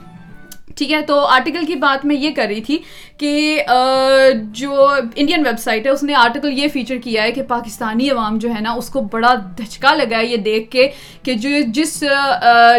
ٹھیک 0.76 0.92
ہے، 0.92 1.02
تو 1.08 1.20
آرٹیکل 1.20 1.66
کی 1.66 1.76
بات 1.76 2.06
میں 2.06 2.16
یہ 2.16 2.32
کر 2.36 2.48
رہی 2.50 2.62
تھی 2.62 2.78
کہ 3.18 3.64
جو 4.52 4.86
انڈین 4.86 5.46
ویب 5.46 5.60
سائٹ 5.60 5.86
ہے، 5.86 5.92
اس 5.92 6.04
نے 6.04 6.14
آرٹیکل 6.16 6.58
یہ 6.60 6.68
فیچر 6.74 6.98
کیا 7.04 7.24
ہے 7.24 7.32
کہ 7.32 7.42
پاکستانی 7.48 8.10
عوام 8.10 8.38
جو 8.38 8.54
ہے 8.54 8.62
نا، 8.62 8.72
اس 8.78 8.90
کو 8.90 9.02
بڑا 9.12 9.34
دھچکا 9.58 9.94
لگا 9.96 10.18
ہے 10.18 10.26
یہ 10.26 10.38
دیکھ 10.46 10.70
کے 10.72 10.88
کہ 11.24 11.34
جو 11.34 11.50
جس 11.74 12.04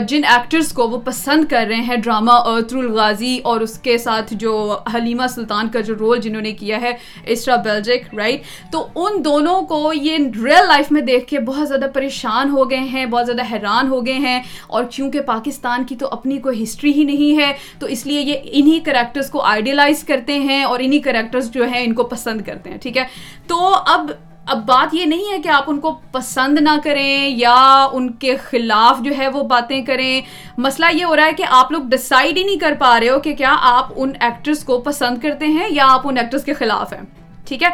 جن 0.09 0.25
ایکٹرز 0.31 0.73
کو 0.73 0.89
وہ 0.89 0.99
پسند 1.05 1.45
کر 1.51 1.65
رہے 1.69 1.83
ہیں 1.83 1.97
ڈرامہ 1.97 2.33
ارتر 2.47 2.77
الغازی 2.77 3.39
اور 3.45 3.61
اس 3.61 3.79
کے 3.79 3.97
ساتھ 3.99 4.35
جو 4.41 4.55
حلیمہ 4.95 5.27
سلطان 5.35 5.69
کا 5.69 5.81
جو 5.81 5.95
رول 5.99 6.21
جنہوں 6.21 6.43
نے 6.43 6.53
کیا 6.55 6.81
ہے 6.81 6.93
اسٹرا 7.25 7.57
بیلجک 7.65 8.15
رائٹ 8.15 8.43
تو 8.73 8.87
ان 8.97 9.25
دونوں 9.25 9.61
کو 9.69 9.93
یہ 9.95 10.19
ریئل 10.45 10.67
لائف 10.69 10.93
میں 10.93 11.03
دیکھ 11.03 11.27
کے 11.29 11.39
بہت 11.47 11.69
زیادہ 11.69 11.87
پریشان 11.95 12.51
ہو 12.51 12.69
گئے 12.71 12.79
ہیں، 12.79 13.07
بہت 13.07 13.27
زیادہ 13.27 13.43
حیران 13.53 13.89
ہو 13.89 14.05
گئے 14.07 14.19
ہیں 14.19 14.41
اور 14.69 14.85
کیونکہ 14.91 15.21
پاکستان 15.27 15.85
کی 15.85 15.97
تو 15.97 16.09
اپنی 16.13 16.39
کوئی 16.39 16.63
ہسٹری 16.63 16.93
ہی 16.93 17.05
نہیں 17.05 17.39
ہے 17.39 17.53
تو 17.79 17.84
تو 17.85 17.89
اس 17.91 18.05
لیے 18.07 18.21
یہ 18.21 18.51
انہی 18.53 18.79
کریکٹرز 18.81 19.31
کو 19.31 19.41
آئیڈیلائز 19.45 20.03
کرتے 20.05 20.39
ہیں 20.41 20.63
اور 20.65 20.81
انہی 20.83 20.99
کریکٹرز 21.01 21.51
جو 21.51 21.65
ہیں 21.65 21.83
ان 21.85 21.95
کو 21.95 22.05
پسند 22.09 22.43
کرتے 22.43 22.71
ہیں، 22.71 22.79
ٹھیک 22.79 22.97
ہے؟ 22.97 23.05
تو 23.47 23.57
اب 23.87 24.11
اب 24.47 24.65
بات 24.67 24.95
یہ 24.95 25.05
نہیں 25.07 25.33
ہے 25.33 25.39
کہ 25.43 25.49
آپ 25.49 25.65
ان 25.67 25.79
کو 25.81 25.93
پسند 26.13 26.59
نہ 26.59 26.77
کریں 26.85 27.29
یا 27.29 27.89
ان 27.93 28.11
کے 28.13 28.37
خلاف 28.37 29.01
جو 29.01 29.13
ہے 29.19 29.29
وہ 29.29 29.43
باتیں 29.49 29.81
کریں۔ 29.83 30.21
مسئلہ 30.59 30.87
یہ 30.95 31.05
ہو 31.05 31.17
رہا 31.17 31.27
ہے 31.27 31.33
کہ 31.33 31.45
آپ 31.51 31.73
لوگ 31.73 31.83
ڈسائڈ 31.91 32.37
ہی 32.37 32.43
نہیں 32.43 32.59
کر 32.61 32.75
پا 32.79 32.99
رہے 33.01 33.09
ہو 33.11 33.19
کہ 33.21 33.35
کیا 33.35 33.55
آپ 33.71 33.93
ان 33.97 34.13
ایکٹرز 34.21 34.65
کو 34.65 34.81
پسند 34.81 35.23
کرتے 35.23 35.47
ہیں 35.47 35.69
یا 35.71 35.87
آپ 35.91 36.09
ان 36.09 36.19
ایکٹرز 36.19 36.45
کے 36.45 36.55
خلاف 36.55 36.93
ہیں، 36.93 37.01
ٹھیک 37.47 37.63
ہے؟ 37.63 37.69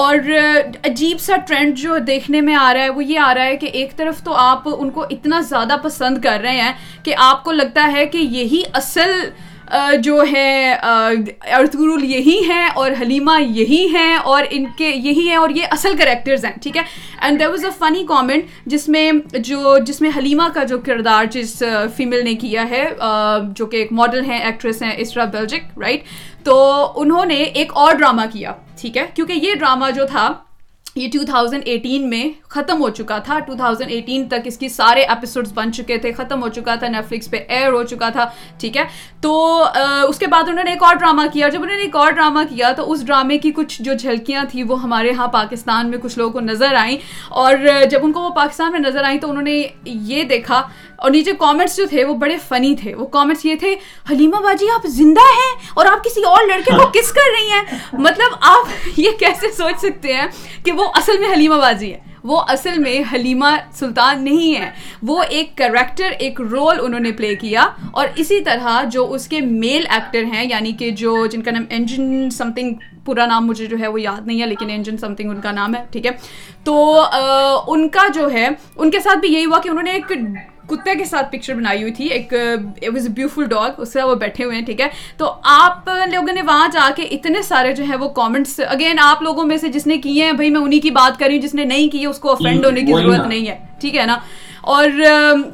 اور 0.00 0.14
عجیب 0.84 1.20
سا 1.20 1.36
ٹرینڈ 1.46 1.76
جو 1.78 1.98
دیکھنے 2.06 2.40
میں 2.40 2.54
آ 2.54 2.72
رہا 2.74 2.82
ہے، 2.82 2.90
وہ 2.90 3.04
یہ 3.04 3.18
آ 3.18 3.32
رہا 3.34 3.44
ہے 3.44 3.56
کہ 3.56 3.66
ایک 3.72 3.96
طرف 3.96 4.22
تو 4.24 4.34
آپ 4.40 4.68
ان 4.78 4.90
کو 4.90 5.04
اتنا 5.10 5.40
زیادہ 5.48 5.76
پسند 5.82 6.22
کر 6.22 6.40
رہے 6.42 6.60
ہیں 6.60 6.72
کہ 7.02 7.14
آپ 7.18 7.44
کو 7.44 7.52
لگتا 7.52 7.90
ہے 7.92 8.06
کہ 8.06 8.18
یہی 8.18 8.62
اصل 8.72 9.10
جو 10.02 10.22
ہے 10.32 10.72
ارتغرول 10.72 12.04
یہی 12.04 12.38
ہیں 12.48 12.66
اور 12.74 12.90
حلیمہ 13.00 13.40
یہی 13.42 13.86
ہیں 13.94 14.14
اور 14.16 14.44
ان 14.50 14.64
کے 14.78 14.88
یہی 14.88 15.28
ہیں 15.28 15.36
اور 15.36 15.50
یہ 15.50 15.66
اصل 15.70 15.96
کریکٹرز 15.98 16.44
ہیں، 16.44 16.52
ٹھیک 16.62 16.76
ہے؟ 16.76 16.82
And 17.20 17.40
there 17.40 17.48
was 17.48 17.64
a 17.64 17.70
funny 17.78 18.04
comment 18.08 18.66
جس 18.66 18.88
میں 18.88 19.10
جو، 19.34 19.76
جس 19.86 20.00
میں 20.00 20.10
حلیمہ 20.16 20.48
کا 20.54 20.64
جو 20.64 20.78
کردار 20.86 21.24
جس 21.32 21.62
فیمیل 21.96 22.24
نے 22.24 22.34
کیا 22.36 22.68
ہے 22.70 22.84
جو 23.56 23.66
کہ 23.66 23.76
ایک 23.76 23.92
ماڈل 23.92 24.24
ہیں 24.24 24.38
ایکٹریس 24.38 24.82
ہیں 24.82 24.92
اسرا 24.96 25.24
بیلجک 25.24 25.78
رائٹ 25.80 26.04
تو 26.44 26.56
انہوں 26.96 27.24
نے 27.26 27.42
ایک 27.42 27.72
اور 27.74 27.94
ڈرامہ 27.94 28.22
کیا، 28.32 28.52
ٹھیک 28.80 28.96
ہے؟ 28.96 29.06
کیونکہ 29.14 29.32
یہ 29.32 29.54
ڈرامہ 29.54 29.90
جو 29.96 30.06
تھا 30.06 30.32
یہ 30.94 31.08
2018 31.08 32.08
میں 32.08 32.48
ختم 32.48 32.80
ہو 32.80 32.90
چکا 32.90 33.18
تھا۔ 33.18 33.38
2018 33.38 34.28
تک 34.28 34.34
اس 34.44 34.58
کی 34.58 34.68
سارے 34.68 35.02
ایپیسوڈز 35.02 35.52
بن 35.54 35.72
چکے 35.72 35.98
تھے۔ 35.98 36.12
ختم 36.12 36.42
ہو 36.42 36.48
چکا 36.48 36.74
تھا۔ 36.74 36.88
نیٹ 36.88 37.30
پہ 37.30 37.36
ایئر 37.48 37.72
ہو 37.72 37.82
چکا 37.82 38.08
تھا۔ 38.08 38.30
ٹھیک 38.60 38.76
ہے۔ 38.76 38.84
تو 39.20 39.64
اس 40.08 40.18
کے 40.18 40.26
بعد 40.26 40.48
انہوں 40.48 40.64
نے 40.64 40.70
ایک 40.70 40.82
اور 40.82 40.94
ڈرامہ 40.94 41.22
کیا۔ 41.32 41.48
جب 41.48 41.62
انہوں 41.62 41.76
نے 41.76 41.82
ایک 41.82 41.96
اور 41.96 42.10
ڈرامہ 42.10 42.40
کیا 42.50 42.72
تو 42.72 42.92
اس 42.92 43.06
ڈرامے 43.06 43.38
کی 43.38 43.50
کچھ 43.50 43.82
جو 43.82 43.94
جھلکیاں 43.94 44.44
تھیں 44.50 44.64
وہ 44.64 44.82
ہمارے 44.82 45.12
ہاں 45.12 45.28
پاکستان 45.28 45.90
میں 45.90 45.98
کچھ 45.98 46.18
لوگوں 46.18 46.32
کو 46.32 46.40
نظر 46.40 46.74
آئیں۔ 46.74 46.98
اور 47.28 47.56
جب 47.90 47.98
ان 48.02 48.12
کو 48.12 48.20
وہ 48.20 48.30
پاکستان 48.30 48.72
میں 48.72 48.80
نظر 48.80 49.04
آئیں 49.04 49.18
تو 49.18 49.30
انہوں 49.30 49.42
نے 49.42 49.62
یہ 49.84 50.22
دیکھا۔ 50.22 50.68
اور 50.96 51.10
نیچے 51.10 51.32
کامنٹس 51.32 51.76
جو 51.76 51.86
تھے 51.86 52.04
وہ 52.04 52.14
بڑے 52.14 52.36
فنی 52.48 52.76
تھے۔ 52.76 52.94
وہ 52.94 53.06
کامنٹس 53.06 53.44
یہ 53.44 53.54
تھے 53.54 53.76
حلیمہ 54.10 54.36
باجی 54.36 54.70
آپ 54.70 54.86
زندہ 54.86 55.20
ہیں؟ 55.20 55.68
اور 55.74 55.86
آپ 55.86 56.04
کسی 56.04 56.24
اور 56.24 56.38
لڑکے 56.48 56.70
کو 56.76 56.86
کس 56.86 57.12
کر 57.12 57.30
رہی 57.38 57.50
ہیں؟ 57.50 57.62
مطلب 57.92 58.36
آپ 58.40 58.88
یہ 58.96 59.10
کیسے 59.10 59.52
سوچ 59.56 59.78
سکتے 59.78 60.12
ہیں 60.12 60.26
کہ 60.64 60.72
وہ 60.72 60.83
اصل 60.94 61.18
میں 61.18 61.32
حلیمہ 61.32 61.54
بازی 61.54 61.92
ہے۔ 61.92 61.98
وہ 62.24 62.40
اصل 62.48 62.78
میں 62.78 63.00
حلیمہ 63.12 63.46
سلطان 63.72 64.22
نہیں 64.24 64.54
ہے۔ 64.60 64.70
وہ 65.02 65.22
ایک 65.28 65.56
کریکٹر 65.56 66.10
ایک 66.18 66.40
رول 66.40 66.76
انہوں 66.82 67.00
نے 67.00 67.12
پلے 67.12 67.34
کیا 67.34 67.66
اور 67.90 68.08
اسی 68.16 68.40
طرح 68.40 68.82
جو 68.84 69.12
اس 69.12 69.28
کے 69.28 69.40
میل 69.40 69.84
ایکٹر 69.90 70.24
ہیں 70.24 70.44
یعنی 70.48 70.72
کہ 70.72 70.90
جو 70.90 71.26
جن 71.26 71.42
کا 71.42 71.50
نام 71.50 71.64
انجن 71.70 72.30
سم 72.30 72.52
تھنگ 72.52 72.74
پورا 73.04 73.26
نام 73.26 73.46
مجھے 73.46 73.66
جو 73.66 73.76
ہے 73.80 73.88
وہ 73.88 74.00
یاد 74.00 74.26
نہیں 74.26 74.40
ہے، 74.40 74.46
لیکن 74.46 74.70
انجن 74.70 74.96
سم 74.96 75.14
تھنگ 75.14 75.30
ان 75.30 75.40
کا 75.40 75.52
نام 75.52 75.74
ہے، 75.74 75.84
ٹھیک 75.90 76.06
ہے۔ 76.06 76.10
تو 76.64 77.02
ان 77.66 77.88
کا 77.88 78.06
جو 78.14 78.30
ہے، 78.32 78.48
ان 78.76 78.90
کے 78.90 79.00
ساتھ 79.00 79.18
بھی 79.18 79.28
یہی 79.28 79.44
ہوا 79.44 79.58
کہ 79.60 79.68
انہوں 79.68 79.82
نے 79.82 79.90
ایک 79.90 80.12
کتے 80.68 80.94
کے 80.94 81.04
ساتھ 81.04 81.32
پکچر 81.32 81.54
بنائی 81.54 81.82
ہوئی 81.82 81.92
تھی. 81.92 82.06
ایک 82.06 82.32
واز 82.32 83.06
اے 83.06 83.12
بیوٹیفل 83.12 83.44
ڈاگ 83.44 83.80
اس 83.80 83.92
سے 83.92 84.02
وہ 84.02 84.14
بیٹھے 84.14 84.44
ہوئے 84.44 84.56
ہیں 84.56 84.64
ٹھیک 84.64 84.80
ہے؟ 84.80 84.88
تو 85.16 85.32
آپ 85.42 85.88
لوگوں 86.12 86.32
نے 86.34 86.42
وہاں 86.42 86.68
جا 86.72 86.88
کے 86.96 87.02
اتنے 87.02 87.42
سارے 87.42 87.72
جو 87.72 87.84
ہے 87.88 87.96
وہ 87.96 88.08
کامنٹس 88.08 88.60
اگین 88.68 88.98
آپ 89.02 89.22
لوگوں 89.22 89.44
میں 89.44 89.56
سے 89.56 89.68
جس 89.68 89.86
نے 89.86 89.98
کیے 89.98 90.24
ہیں 90.24 90.32
بھائی 90.32 90.50
میں 90.50 90.60
انہیں 90.60 90.80
کی 90.80 90.90
بات 90.90 91.18
کر 91.18 91.26
رہی 91.26 91.34
ہوں 91.34 91.42
جس 91.42 91.54
نے 91.54 91.64
نہیں 91.64 91.88
کی 91.88 92.04
اس 92.06 92.18
کو 92.18 92.32
افینڈ 92.32 92.66
ہونے 92.66 92.80
کی 92.80 92.92
ضرورت 92.92 93.26
نہیں 93.26 93.48
ہے 93.48 93.58
ٹھیک 93.80 93.96
ہے 93.96 94.06
نا؟ 94.06 94.18
اور 94.66 94.88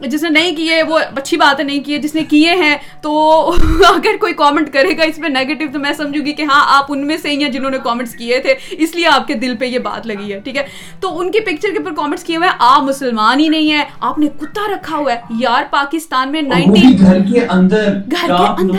جس 0.02 0.22
نے 0.22 0.28
نہیں 0.30 0.56
کیے 0.56 0.82
وہ 0.82 0.98
اچھی 1.16 1.36
بات 1.36 1.60
ہے 1.60 1.64
نہیں 1.64 1.82
کیے 1.84 1.98
جس 1.98 2.14
نے 2.14 2.24
کیے 2.24 2.54
ہیں 2.54 2.76
تو 3.02 3.12
اگر 3.88 4.16
کوئی 4.20 4.34
کامنٹ 4.34 4.72
کرے 4.72 4.96
گا 4.98 5.04
اس 5.04 5.18
میں 5.18 5.28
نیگیٹو 5.28 5.64
تو 5.72 5.78
میں 5.78 5.92
سمجھوں 5.92 6.24
گی 6.26 6.32
کہ 6.32 6.42
ہاں 6.42 6.60
آپ 6.68 6.86
ان 6.88 7.06
میں 7.06 7.16
سے 7.16 7.30
ہی 7.30 7.42
ہیں 7.42 7.50
جنہوں 7.50 7.70
نے 7.70 7.78
کامنٹس 7.84 8.14
کیے 8.14 8.38
تھے 8.38 8.54
اس 8.78 8.94
لیے 8.94 9.06
آپ 9.06 9.26
کے 9.26 9.34
دل 9.36 9.56
پہ 9.56 9.64
یہ 9.66 9.78
بات 9.80 10.06
لگی 10.06 10.32
ہے 10.32 10.38
ٹھیک 10.40 10.56
ہے؟ 10.56 10.62
تو 11.00 11.18
ان 11.18 11.30
کی 11.30 11.40
پکچر 11.40 11.68
کے 11.68 11.78
اوپر 11.78 11.94
کامنٹس 11.94 12.24
کیے 12.24 12.36
ہوئے 12.36 12.48
ہیں 12.48 12.56
آپ 12.66 12.82
مسلمان 12.82 13.40
ہی 13.40 13.48
نہیں 13.48 13.70
ہیں 13.70 13.84
آپ 14.00 14.18
نے 14.18 14.28
کتا 14.38 14.66
رکھا 14.74 14.96
ہوا 14.96 15.12
ہے 15.12 15.18
یار 15.38 15.62
پاکستان 15.70 16.32
میں 16.32 16.42
نائنٹی 16.44 16.98
گھر 17.00 17.18
کے 17.32 17.44
اندر 17.48 17.92
گھر 18.10 18.26
کے 18.28 18.62
اندر۔ 18.62 18.78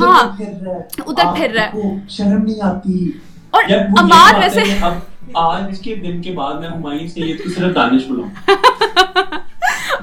ہاں 0.00 0.22
ادھر 1.00 1.24
پھر 1.36 1.50
رہا 1.50 1.64
ہے 1.64 1.90
شرم 2.08 2.44
نہیں 2.44 2.60
آتی؟ 2.64 3.10
اور 3.50 3.64
امار 3.98 4.38
ویسے 4.40 4.62
آج 5.34 5.80
کے 5.80 5.94
دن 5.94 6.22
کے 6.22 6.30
بعد 6.30 6.54
میں 6.54 7.06
سے 7.08 7.20
یہ 7.20 7.34
تو 7.44 7.50
صرف 7.50 7.74
دانش 7.74 8.02
بلاؤں 8.08 8.30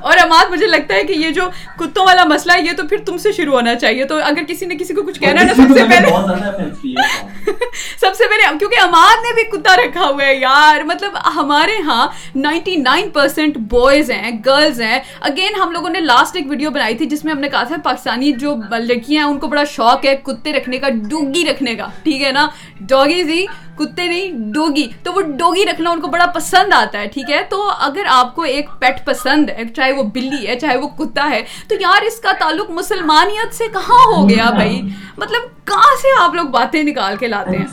اور 0.01 0.17
اماد 0.17 0.51
مجھے 0.51 0.67
لگتا 0.67 0.93
ہے 0.95 1.03
کہ 1.03 1.13
یہ 1.13 1.29
جو 1.29 1.43
کتوں 1.77 2.05
والا 2.05 2.23
مسئلہ 2.23 2.53
ہے 2.53 2.61
یہ 2.61 2.71
تو 2.77 2.87
پھر 2.87 2.97
تم 3.05 3.17
سے 3.17 3.31
شروع 3.31 3.53
ہونا 3.53 3.75
چاہیے۔ 3.75 4.05
تو 4.05 4.15
اگر 4.23 4.43
کسی 4.47 4.65
نے 4.65 4.75
کسی 4.75 4.93
کو 4.93 5.03
کچھ 5.03 5.19
کہنا 5.19 5.41
ہے 5.41 5.45
نا 5.45 5.53
سب 5.53 5.73
سے 5.73 5.83
پہلے 5.89 6.07
سب 7.99 8.15
سے 8.15 8.23
پہلے 8.29 8.57
کیونکہ 8.59 8.79
اماد 8.81 9.23
نے 9.23 9.33
بھی 9.35 9.43
کتا 9.43 9.75
رکھا 9.75 10.05
ہوا 10.05 10.25
ہے 10.25 10.35
یار۔ 10.35 10.83
مطلب 10.83 11.17
ہمارے 11.35 11.81
ہاں 11.81 12.07
نائنٹی 12.35 12.75
نائن 12.75 13.09
پرسینٹ 13.09 13.57
بوائز 13.69 14.11
ہیں 14.11 14.31
گرلز 14.45 14.81
ہیں۔ 14.81 14.99
اگین 15.21 15.61
ہم 15.61 15.71
لوگوں 15.71 15.89
نے 15.89 15.99
لاسٹ 15.99 16.35
ایک 16.35 16.49
ویڈیو 16.49 16.69
بنائی 16.69 16.95
تھی 16.95 17.05
جس 17.05 17.25
میں 17.25 17.33
ہم 17.33 17.39
نے 17.39 17.49
کہا 17.49 17.63
تھا 17.63 17.75
پاکستانی 17.83 18.31
جو 18.31 18.55
لڑکیاں 18.71 19.23
ہیں 19.25 19.31
ان 19.31 19.39
کو 19.39 19.47
بڑا 19.47 19.63
شوق 19.63 20.05
ہے 20.05 20.15
کتے 20.23 20.53
رکھنے 20.53 20.77
کا 20.77 20.89
ڈوگی 21.09 21.45
رکھنے 21.49 21.75
کا۔ 21.75 21.87
ٹھیک 22.03 22.21
ہے 22.21 22.31
نا؟ 22.31 22.47
ڈاگی 22.81 23.23
جی 23.23 23.45
کتے 23.79 24.07
نہیں 24.07 24.51
ڈوگی۔ 24.53 24.87
تو 25.03 25.13
وہ 25.13 25.21
ڈوگی 25.21 25.65
رکھنا 25.65 25.89
ان 25.89 26.01
کو 26.01 26.07
بڑا 26.07 26.25
پسند 26.25 26.73
آتا 26.73 26.99
ہے 26.99 27.07
ٹھیک 27.07 27.31
ہے؟ 27.31 27.43
تو 27.49 27.69
اگر 27.79 28.01
آپ 28.09 28.35
کو 28.35 28.41
ایک 28.41 28.69
پیٹ 28.79 29.05
پسند 29.05 29.49
ہے 29.49 29.63
چاہے 29.75 29.91
وہ 29.91 30.03
بلی 30.03 30.47
ہے 30.47 30.59
چاہے 30.59 30.77
وہ 30.77 30.87
کتا 30.87 31.29
ہے 31.29 31.43
تو 31.67 31.75
یار 31.79 32.01
اس 32.01 32.19
کا 32.19 32.31
تعلق 32.39 32.69
مسلمانیت 32.69 33.53
سے 33.53 33.63
کہاں 33.73 34.15
ہو 34.15 34.29
گیا 34.29 34.49
بھائی؟ 34.49 34.81
مطلب 35.17 35.67
کہاں 35.67 35.95
سے 36.01 36.07
آپ 36.21 36.35
لوگ 36.35 36.45
باتیں 36.45 36.83
نکال 36.83 37.17
کے 37.17 37.27
لاتے 37.27 37.57
ہیں؟ 37.57 37.65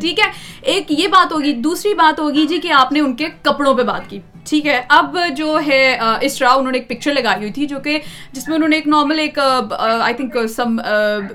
ٹھیک 0.00 0.20
ہے؟ 0.20 0.30
ایک 0.62 0.86
یہ 0.88 1.08
بات 1.08 1.32
ہوگی 1.32 1.52
دوسری 1.52 1.94
بات 1.94 2.20
ہوگی 2.20 2.46
جی 2.46 2.58
کہ 2.58 2.72
آپ 2.72 2.92
نے 2.92 3.00
ان 3.00 3.16
کے 3.16 3.28
کپڑوں 3.42 3.74
پہ 3.74 3.82
بات 3.82 4.10
کی۔ 4.10 4.20
ٹھیک 4.46 4.66
ہے 4.66 4.80
اب 4.90 5.16
جو 5.36 5.58
ہے 5.66 5.80
اسٹرا 6.20 6.52
انہوں 6.52 6.72
نے 6.72 6.78
ایک 6.78 6.88
پکچر 6.88 7.12
لگائی 7.12 7.38
ہوئی 7.38 7.50
تھی 7.52 7.66
جو 7.66 7.78
کہ 7.80 7.98
جس 8.32 8.46
میں 8.48 8.56
انہوں 8.56 8.68
نے 8.68 8.76
ایک 8.76 8.86
نارمل 8.86 9.18
ایک 9.18 9.38
I 9.38 10.14
think 10.14 10.36
some 10.56 10.76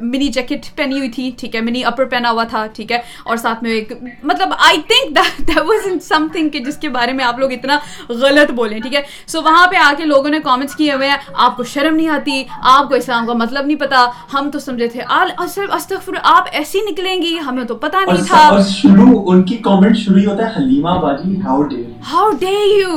money 0.01 0.27
jacket 0.27 0.65
پہنی 0.75 0.97
ہوئی 0.97 1.09
تھی 1.09 1.29
ٹھیک 1.37 1.55
ہے 1.55 1.61
منی 1.61 1.83
اپر 1.83 2.05
پہنا 2.05 2.31
ہوا 2.31 2.43
تھا 2.43 2.65
ٹھیک 2.73 2.91
ہے 2.91 2.97
اور 3.23 3.37
ساتھ 3.37 3.63
میں 3.63 3.71
ایک 3.71 3.91
مطلب 4.23 4.53
I 4.59 4.81
think 4.87 5.17
was 5.59 5.87
in 5.87 5.99
something 6.31 6.49
کہ 6.49 6.59
جس 6.59 6.77
کے 6.77 6.89
بارے 6.89 7.13
میں 7.13 7.25
آپ 7.25 7.39
لوگ 7.39 7.51
اتنا 7.51 7.77
غلط 8.09 8.51
بولیں 8.51 8.79
ٹھیک 8.79 8.95
ہے۔ 8.95 9.01
سو 9.27 9.41
وہاں 9.41 9.65
پہ 9.67 9.77
آ 9.77 9.91
کے 9.97 10.05
لوگوں 10.05 10.29
نے 10.29 10.39
کامنٹس 10.43 10.75
کیے 10.75 10.93
ہوئے 10.93 11.09
ہیں 11.09 11.17
آپ 11.35 11.57
کو 11.57 11.63
شرم 11.65 11.95
نہیں 11.95 12.09
آتی 12.09 12.43
آپ 12.71 12.89
کو 12.89 12.95
اسلام 12.95 13.27
کا 13.27 13.33
مطلب 13.35 13.65
نہیں 13.65 13.77
پتا 13.77 14.05
ہم 14.33 14.49
تو 14.51 14.59
سمجھے 14.59 14.87
تھے 14.87 15.01
استغفر 15.69 16.13
آپ 16.27 16.47
ایسی 16.51 16.79
نکلیں 16.89 17.15
گی 17.21 17.37
ہمیں 17.47 17.63
تو 17.63 17.75
پتا 17.77 18.03
نہیں 18.05 18.23
تھا۔ 18.27 18.61
شروع 18.71 19.21
ان 19.27 19.43
کی 19.43 19.57
کامنٹ 19.63 19.97
شروع 19.97 20.21
ہوتا 20.25 20.45
ہے 20.45 20.51
حلیمہ 20.57 20.99
باجی 21.01 21.35
how 21.41 21.61
do 21.63 21.83
how 22.11 22.29
do 22.39 22.55
you 22.71 22.96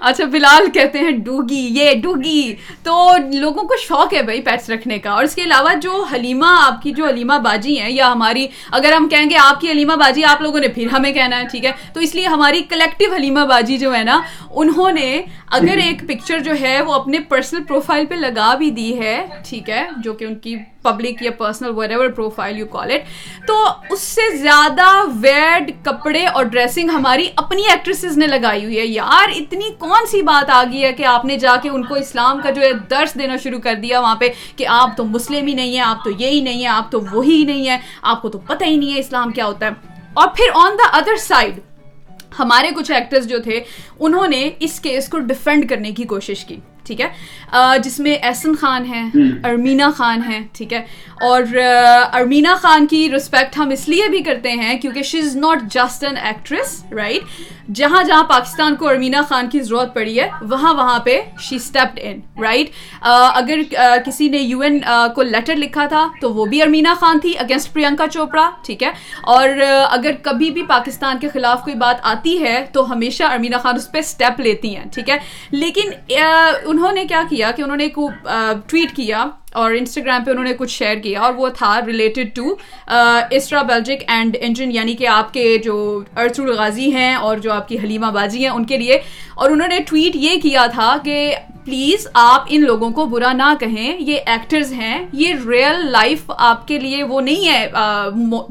اچھا 0.00 0.24
بلال 0.24 0.70
کہتے 0.70 0.98
ہیں 0.98 1.10
ڈوگی، 1.10 1.66
یہ 1.70 1.94
ڈوگی۔ 1.94 2.54
تو 2.82 3.10
لوگوں 3.32 3.62
کو 3.62 3.74
شوق 3.76 4.14
ہے 4.14 4.22
بھائی 4.22 4.40
پیٹس 4.40 4.70
رکھنے 4.70 4.98
کا۔ 4.98 5.10
اور 5.10 5.24
اس 5.24 5.34
کے 5.34 5.42
علاوہ 5.42 5.74
جو 5.82 6.04
حلیمہ، 6.12 6.46
آپ 6.48 6.82
کی 6.82 6.90
جو 6.90 7.06
حلیمہ 7.06 7.38
باجی 7.44 7.80
ہیں 7.80 7.92
یا 7.92 8.12
ہماری، 8.12 8.46
اگر 8.70 8.92
ہم 8.92 9.08
کہیں 9.08 9.30
گے 9.30 9.36
آپ 9.36 9.60
کی 9.60 9.70
حلیمہ 9.70 9.92
باجی، 9.92 10.24
آپ 10.24 10.42
لوگوں 10.42 10.60
نے 10.60 10.68
پھر 10.68 10.86
ہمیں 10.92 11.12
کہنا 11.12 11.38
ہے، 11.38 11.44
ٹھیک 11.50 11.64
ہے؟ 11.64 11.72
تو 11.92 12.00
اس 12.00 12.14
لیے 12.14 12.26
ہماری 12.26 12.62
کلیکٹو 12.62 13.14
حلیمہ 13.14 13.40
باجی 13.40 13.78
جو 13.78 13.94
ہے 13.94 14.04
نا، 14.04 14.20
انہوں 14.50 14.92
نے 14.92 15.22
اگر 15.50 15.76
ایک 15.76 16.00
پکچر 16.08 16.38
جو 16.38 16.52
ہے 16.60 16.82
وہ 16.82 16.94
اپنے 16.94 17.18
پرسنل 17.18 17.62
پروفائل 17.62 18.06
پہ 18.06 18.14
لگا 18.14 18.54
بھی 18.54 18.70
دی 18.70 18.98
ہے، 18.98 19.26
ٹھیک 19.48 19.70
ہے؟ 19.70 19.88
جو 19.96 20.12
کہ 20.12 20.24
ان 20.24 20.34
کی 20.34 20.56
پبلک 20.82 21.22
یا 21.22 21.30
personal 21.30 21.70
wherever 21.90 22.08
profile 22.08 22.58
you 22.58 22.66
call 22.66 22.90
it 22.90 23.00
تو 23.46 23.64
اس 23.90 24.00
سے 24.00 24.36
زیادہ 24.36 24.86
ویڈ 25.20 25.72
کپڑے 25.82 26.26
اور 26.26 26.44
ڈریسنگ 26.44 26.90
ہماری 26.90 27.28
اپنی 27.36 27.62
ایکٹریسز 27.62 28.18
نے 28.18 28.26
لگائی 28.26 28.64
ہوئی 28.64 28.78
ہے۔ 28.78 28.86
یار، 28.86 29.28
اتنی 29.36 29.70
کون 29.78 30.06
سی 30.06 30.22
بات 30.22 30.50
آ 30.50 30.64
گئی 30.72 30.84
ہے 30.84 30.92
کہ 30.92 31.04
آپ 31.04 31.24
نے 31.24 31.36
جا 31.36 31.56
کے 31.62 31.68
ان 31.68 31.84
کو 31.84 31.94
اسلام 31.94 32.40
کا 32.42 32.50
جو 32.50 32.62
ہے 32.62 32.72
درس 32.72 33.14
دینا 33.14 33.36
شروع 33.36 33.58
کر 33.58 33.74
دیا 33.74 34.00
وہاں 34.00 34.16
پہ 34.16 34.28
کہ 34.56 34.66
آپ 34.66 34.96
تو 34.96 35.04
مسلم 35.04 35.46
ہی 35.46 35.54
نہیں 35.54 35.72
ہیں، 35.72 35.80
آپ 35.80 36.04
تو 36.04 36.10
یہی 36.10 36.40
نہیں 36.40 36.62
ہے 36.62 36.68
آپ 36.68 36.90
تو 36.90 37.00
وہی 37.12 37.44
نہیں 37.46 37.68
ہے 37.68 37.78
آپ 38.02 38.22
کو 38.22 38.28
تو 38.28 38.38
پتہ 38.38 38.64
ہی 38.64 38.76
نہیں 38.76 38.94
ہے 38.94 39.00
اسلام 39.00 39.30
کیا 39.30 39.46
ہوتا 39.46 39.66
ہے۔ 39.66 39.70
اور 40.14 40.28
پھر 40.36 40.44
آن 40.54 40.72
دا 40.72 40.96
ادر 40.96 41.16
سائڈ 41.16 41.60
ہمارے 42.38 42.70
کچھ 42.76 42.90
ایکٹرز 42.92 43.26
جو 43.26 43.38
تھے، 43.38 43.60
انہوں 43.98 44.28
نے 44.28 44.50
اس 44.60 44.80
کیس 44.80 45.08
کو 45.08 45.18
ڈیفینڈ 45.18 45.70
کرنے 45.70 45.90
کی 45.90 46.04
کوشش 46.04 46.44
کی۔ 46.44 46.56
ٹھیک 46.90 47.00
ہے؟ 47.00 47.78
جس 47.84 47.98
میں 48.00 48.16
احسن 48.22 48.54
خان 48.60 48.86
ہے 48.86 49.02
ارمینا 49.44 49.90
خان 49.90 50.22
ہے 50.28 50.40
ٹھیک 50.52 50.72
ہے؟ 50.72 50.78
اور 51.20 51.42
ارمینا 52.12 52.54
خان 52.54 52.86
کی 52.86 53.08
رسپیکٹ 53.16 53.58
ہم 53.58 53.70
اس 53.70 53.88
لیے 53.88 54.08
بھی 54.10 54.22
کرتے 54.22 54.52
ہیں 54.52 54.78
کیونکہ 54.78 55.02
she 55.02 55.18
is 55.18 55.36
not 55.36 55.62
just 55.74 56.04
an 56.04 56.16
actress 56.22 56.82
right 56.92 57.59
جہاں 57.74 58.02
جہاں 58.04 58.22
پاکستان 58.28 58.74
کو 58.76 58.88
ارمینا 58.88 59.20
خان 59.28 59.48
کی 59.50 59.60
ضرورت 59.60 59.94
پڑی 59.94 60.18
ہے، 60.20 60.28
وہاں 60.50 60.72
وہاں 60.74 60.98
پہ 61.04 61.20
شی 61.40 61.56
اسٹیپڈ 61.56 61.98
ان 62.02 62.20
رائٹ 62.42 62.70
اگر 63.02 63.60
کسی 64.04 64.28
نے 64.28 64.38
یو 64.38 64.60
این 64.60 64.78
کو 65.14 65.22
لیٹر 65.22 65.56
لکھا 65.56 65.86
تھا 65.86 66.06
تو 66.20 66.32
وہ 66.34 66.46
بھی 66.46 66.62
ارمینا 66.62 66.94
خان 67.00 67.20
تھی 67.20 67.36
اگینسٹ 67.38 67.72
پرینکا 67.74 68.08
چوپڑا، 68.12 68.48
ٹھیک 68.66 68.82
ہے؟ 68.82 68.90
اور 69.24 69.48
اگر 69.90 70.12
کبھی 70.22 70.50
بھی 70.50 70.62
پاکستان 70.68 71.18
کے 71.20 71.28
خلاف 71.32 71.62
کوئی 71.64 71.76
بات 71.76 72.06
آتی 72.12 72.38
ہے 72.44 72.64
تو 72.72 72.90
ہمیشہ 72.92 73.24
ارمینا 73.24 73.58
خان 73.58 73.76
اس 73.76 73.90
پہ 73.92 73.98
اسٹیپ 73.98 74.40
لیتی 74.40 74.76
ہیں، 74.76 74.84
ٹھیک 74.94 75.10
ہے؟ 75.10 75.18
لیکن 75.52 75.90
انہوں 76.10 76.92
نے 76.92 77.04
کیا 77.04 77.22
کیا 77.30 77.50
کہ 77.50 77.62
انہوں 77.62 77.76
نے 77.76 77.84
ایک 77.84 77.98
ٹویٹ 78.68 78.96
کیا 78.96 79.24
اور 79.52 79.72
انسٹاگرام 79.72 80.24
پہ 80.24 80.30
انہوں 80.30 80.44
نے 80.44 80.52
کچھ 80.58 80.70
شیئر 80.70 80.96
کیا 80.96 81.20
اور 81.20 81.34
وہ 81.34 81.48
تھا 81.48 81.80
related 81.86 82.34
to 82.34 82.54
Esra 83.30 83.62
Bilgic 83.62 84.02
and 84.08 84.36
Engin 84.40 84.72
یعنی 84.72 84.94
کہ 84.94 85.06
آپ 85.06 85.32
کے 85.34 85.58
جو 85.64 86.00
ارتر 86.16 86.42
الغازی 86.42 86.92
ہیں 86.94 87.14
اور 87.14 87.36
جو 87.36 87.52
آپ 87.52 87.68
کی 87.68 87.78
حلیمہ 87.78 88.06
بازی 88.06 88.42
ہیں 88.42 88.50
ان 88.50 88.64
کے 88.64 88.76
لیے۔ 88.76 88.98
اور 89.34 89.50
انہوں 89.50 89.68
نے 89.68 89.78
ٹویٹ 89.86 90.16
یہ 90.16 90.40
کیا 90.40 90.66
تھا 90.66 90.96
کہ 91.04 91.34
پلیز 91.64 92.06
آپ 92.14 92.44
ان 92.48 92.62
لوگوں 92.62 92.90
کو 92.90 93.04
برا 93.04 93.32
نہ 93.32 93.52
کہیں، 93.60 93.96
یہ 94.00 94.16
ایکٹرز 94.26 94.72
ہیں، 94.72 95.06
یہ 95.12 95.34
ریئل 95.48 95.90
لائف 95.90 96.30
آپ 96.36 96.66
کے 96.68 96.78
لیے 96.78 97.02
وہ 97.02 97.20
نہیں 97.20 97.48
ہے 97.48 97.66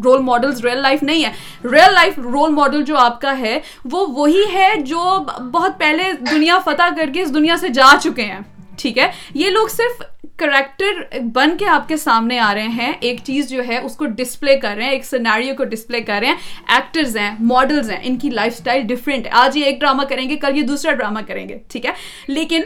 رول 0.04 0.22
ماڈلز 0.22 0.66
ریئل 0.66 0.82
لائف 0.82 1.04
نہیں 1.04 1.26
ہے۔ 1.26 1.32
ریئل 1.72 1.94
لائف 1.94 2.20
رول 2.20 2.54
ماڈل 2.54 2.84
جو 2.84 2.98
آپ 2.98 3.20
کا 3.22 3.38
ہے، 3.40 3.60
وہ 3.86 4.06
وہی 4.08 4.44
ہے 4.54 4.74
جو 4.80 5.20
بہت 5.52 5.80
پہلے 5.80 6.12
دنیا 6.32 6.60
فتح 6.60 6.96
کر 6.98 7.10
کے 7.14 7.22
اس 7.22 7.34
دنیا 7.34 7.58
سے 7.58 7.70
جا 7.70 7.92
چکے 8.02 8.26
ہیں۔ 8.26 8.40
ٹھیک 8.80 8.98
ہے؟ 8.98 9.12
یہ 9.34 9.50
لوگ 9.50 9.68
صرف 9.68 10.02
کریکٹر 10.38 11.20
بن 11.20 11.58
کے 11.58 11.66
آپ 11.66 11.88
کے 11.88 11.98
سامنے 11.98 12.40
آ 12.40 12.54
رہے 12.54 12.68
ہیں، 12.68 12.94
ایک 13.00 13.20
چیز 13.24 13.50
جو 13.50 13.64
ہے 13.68 13.78
اس 13.78 13.96
کو 13.96 14.06
ڈسپلے 14.06 14.56
کر 14.56 14.76
رہے 14.76 14.84
ہیں، 14.84 14.92
ایک 14.92 15.06
سناریو 15.06 15.56
کو 15.56 15.64
ڈسپلے 15.64 16.02
کر 16.02 16.18
رہے 16.20 16.28
ہیں۔ 16.28 16.36
ایکٹرز 16.68 17.18
ہیں 17.18 17.36
ماڈلز 17.40 17.92
ہیں، 17.92 18.00
ان 18.04 18.18
کی 18.18 18.30
لائف 18.30 18.54
اسٹائل 18.58 18.82
ڈفرینٹ 18.88 19.26
ہے۔ 19.26 19.32
آج 19.32 19.58
یہ 19.58 19.66
ایک 19.66 19.80
ڈرامہ 19.80 20.04
کریں 20.04 20.30
گے، 20.30 20.36
کل 20.36 20.58
یہ 20.58 20.62
دوسرا 20.62 20.92
ڈرامہ 20.92 21.20
کریں 21.28 21.50
گے، 21.50 21.60
ٹھیک 21.68 21.86
ہے؟ 21.86 21.92
لیکن 22.28 22.62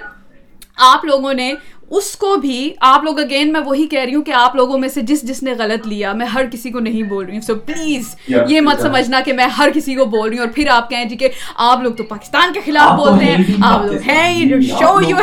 آپ 0.75 1.05
لوگوں 1.05 1.33
نے 1.33 1.53
اس 1.89 2.15
کو 2.15 2.35
بھی 2.35 2.73
آپ 2.79 3.03
لوگ 3.03 3.19
اگین 3.19 3.53
میں 3.53 3.61
وہی 3.65 3.87
کہہ 3.87 3.99
رہی 3.99 4.15
ہوں 4.15 4.23
کہ 4.23 4.31
آپ 4.31 4.55
لوگوں 4.55 4.77
میں 4.77 4.89
سے 4.89 5.01
جس 5.01 5.21
جس 5.21 5.43
نے 5.43 5.53
غلط 5.57 5.87
لیا 5.87 6.13
میں 6.13 6.25
ہر 6.25 6.45
کسی 6.51 6.69
کو 6.71 6.79
نہیں 6.79 7.03
بول 7.03 7.25
رہی 7.25 7.33
ہوں۔ 7.33 7.41
سو 7.41 7.55
پلیز 7.55 8.15
یہ 8.49 8.61
مت 8.61 8.81
سمجھنا 8.81 9.19
کہ 9.25 9.33
میں 9.33 9.45
ہر 9.45 9.69
کسی 9.73 9.95
کو 9.95 10.05
بول 10.05 10.29
رہی 10.29 10.37
ہوں 10.37 10.45
اور 10.45 10.53
پھر 10.53 10.67
آپ 10.67 10.89
کہیں 10.89 11.05
جی 11.05 11.15
کہ 11.15 11.29
آپ 11.55 11.83
لوگ 11.83 11.93
تو 11.93 12.03
پاکستان 12.03 12.53
کے 12.53 12.59
خلاف 12.65 12.99
بولتے 12.99 13.25
ہیں۔ 13.25 13.37
آپ 13.63 13.85
لوگ 13.85 13.95
ہیں 13.95 14.61
شو 14.61 15.01
یو 15.09 15.17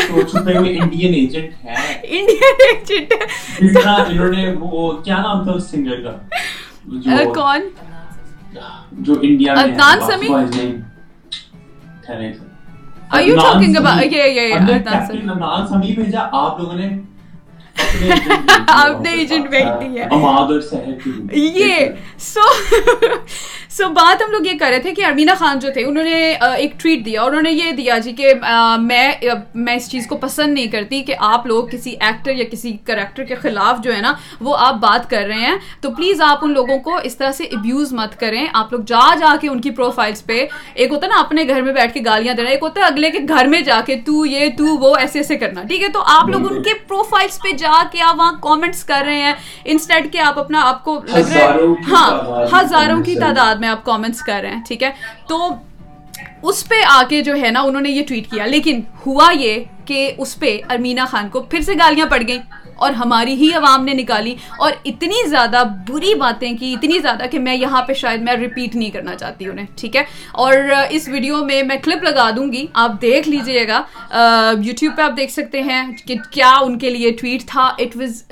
انڈین 0.57 1.15
ایجنٹ 1.15 1.65
ہے۔ 1.65 2.03
کون؟ 7.35 7.61
جو 8.93 9.15
India 9.23 9.53
Adnan 9.53 10.01
Sami 10.01 10.29
Are 13.11 13.23
you 13.23 13.35
talking 13.35 13.77
about 13.77 13.99
yeah 14.09 14.27
yeah 14.27 14.47
yeah 14.49 15.07
Sami 15.69 15.93
بھیجا 15.95 16.29
آپ 16.33 16.59
لوگوں 16.61 16.75
نے 16.75 16.89
آپ 18.69 19.01
نے 19.01 19.11
ایجنٹ 19.19 19.49
بھیج 19.51 19.67
دی 19.81 19.99
ہے۔ 19.99 20.07
یہ 21.33 21.87
سو 22.19 22.41
سو 23.71 23.89
بات 23.89 24.23
ہم 24.23 24.31
لوگ 24.33 24.47
یہ 24.47 24.59
کر 24.59 24.69
رہے 24.71 24.79
تھے 24.79 24.95
کہ 24.95 25.05
ارمینا 25.05 25.35
خان 25.35 25.59
جو 25.59 25.69
تھے 25.73 25.85
انہوں 25.85 26.05
نے 26.05 26.15
ایک 26.57 26.73
ٹویٹ 26.81 27.05
دیا 27.05 27.23
انہوں 27.23 27.43
نے 27.43 27.51
یہ 27.51 27.71
دیا 27.73 27.99
جی 27.99 28.13
کہ 28.13 28.33
میں 28.79 29.13
میں 29.55 29.75
اس 29.77 29.91
چیز 29.91 30.07
کو 30.07 30.17
پسند 30.17 30.55
نہیں 30.55 30.67
کرتی 30.67 31.03
کہ 31.03 31.15
آپ 31.19 31.47
لوگ 31.47 31.69
کسی 31.69 31.91
ایکٹر 32.01 32.31
یا 32.31 32.45
کسی 32.53 32.77
کریکٹر 32.85 33.25
کے 33.25 33.35
خلاف 33.35 33.81
جو 33.85 33.95
ہے 33.95 34.01
نا 34.01 34.13
وہ 34.41 34.57
آپ 34.59 34.75
بات 34.75 35.11
کر 35.11 35.25
رہے 35.27 35.41
ہیں۔ 35.41 35.57
تو 35.81 35.91
پلیز 35.91 36.21
آپ 36.21 36.39
ان 36.43 36.53
لوگوں 36.53 36.79
کو 36.79 36.97
اس 37.03 37.17
طرح 37.17 37.33
سے 37.33 37.45
ابیوز 37.53 37.93
مت 37.93 38.19
کریں۔ 38.21 38.47
آپ 38.53 38.73
لوگ 38.73 38.81
جا 38.87 39.15
جا 39.15 39.35
کے 39.41 39.49
ان 39.49 39.61
کی 39.61 39.71
پروفائلس 39.71 40.25
پہ 40.27 40.45
ایک 40.75 40.91
ہوتا 40.91 41.07
ہے 41.07 41.13
نا 41.13 41.21
اپنے 41.21 41.45
گھر 41.49 41.63
میں 41.63 41.73
بیٹھ 41.73 41.95
کے 41.95 42.01
گالیاں 42.05 42.35
دینا 42.35 42.51
ایک 42.51 42.63
ہوتا 42.63 42.81
ہے 42.81 42.87
اگلے 42.87 43.11
کے 43.11 43.19
گھر 43.29 43.47
میں 43.47 43.61
جا 43.61 43.81
کے 43.87 43.97
تو 44.07 44.25
یہ 44.27 44.49
تو 44.59 44.77
وہ 44.77 44.95
ایسے 44.97 45.19
ایسے 45.19 45.37
کرنا۔ 45.37 45.63
ٹھیک 45.63 45.83
ہے؟ 45.83 45.89
تو 45.89 46.03
آپ 46.09 46.29
لوگ 46.29 46.53
ان 46.53 46.63
کے 46.63 46.75
پروفائلس 46.89 47.41
پہ 47.43 47.53
جا 47.57 47.70
آپ 47.71 48.19
وہاں 48.19 48.33
کامنٹس 48.33 48.85
کر 48.85 49.03
رہے 49.07 49.23
ہیں۔ 49.23 49.33
انسٹیڈ 49.65 50.13
کہ 50.13 50.19
آپ 50.19 50.39
اپنا 50.39 50.61
آپ 50.63 50.85
کو 50.85 51.01
لگ 51.07 51.33
رہا 51.35 51.55
ہے 51.55 51.93
ہاں 51.93 52.11
ہزاروں 52.61 53.03
کی 53.03 53.15
تعداد 53.15 53.55
میں 53.55 53.69
آپ 53.69 53.85
کامنٹس 53.85 54.21
کر 54.21 54.39
رہے 54.43 54.51
ہیں 54.51 54.63
ٹھیک 54.69 54.83
ہے؟ 54.83 54.91
تو 55.29 55.49
اس 56.43 56.69
پہ 56.69 56.75
آ 56.89 57.03
کے 57.09 57.23
جو 57.23 57.35
ہے 57.37 57.51
نا 57.51 57.61
انہوں 57.61 57.83
نے 57.83 57.91
یہ 57.91 58.03
ٹویٹ 58.09 58.31
کیا۔ 58.31 58.47
لیکن 58.47 58.81
ہوا 59.07 59.31
یہ 59.31 59.65
کہ 59.85 60.13
اس 60.19 60.39
پہ 60.39 60.59
ارمینا 60.71 61.05
خان 61.05 61.29
کو 61.29 61.41
پھر 61.41 61.61
سے 61.61 61.75
گالیاں 61.75 62.07
پڑ 62.07 62.23
گئیں۔ 62.29 62.43
اور 62.81 62.93
ہماری 62.93 63.35
ہی 63.35 63.53
عوام 63.55 63.85
نے 63.85 63.93
نکالی 63.95 64.35
اور 64.59 64.73
اتنی 64.85 65.29
زیادہ 65.29 65.63
بری 65.89 66.15
باتیں 66.15 66.53
کی، 66.57 66.73
اتنی 66.73 66.99
زیادہ 66.99 67.25
کہ 67.31 67.39
میں 67.39 67.55
یہاں 67.55 67.83
پہ 67.83 67.93
شاید 67.95 68.23
میں 68.23 68.35
ریپیٹ 68.37 68.75
نہیں 68.77 68.91
کرنا 68.91 69.15
چاہتی 69.15 69.49
انہیں، 69.49 69.67
ٹھیک 69.77 69.97
ہے؟ 69.97 70.05
اور 70.35 70.55
اس 70.91 71.09
ویڈیو 71.09 71.45
میں 71.45 71.63
میں 71.63 71.77
کلپ 71.85 72.03
لگا 72.03 72.29
دوں 72.37 72.51
گی، 72.53 72.67
آپ 72.75 73.01
دیکھ 73.03 73.29
لیجیے 73.29 73.67
گا۔ 73.69 73.83
یوٹیوب 74.63 74.97
پہ 74.97 75.03
آپ 75.03 75.17
دیکھ 75.17 75.33
سکتے 75.33 75.63
ہیں 75.63 75.83
کہ 76.07 76.15
کیا 76.31 76.53
ان 76.63 76.79
کے 76.79 76.91
لیے 76.91 77.11
ٹویٹ 77.11 77.45
تھا۔ 77.47 77.65
It 77.79 77.97
was 77.97 78.23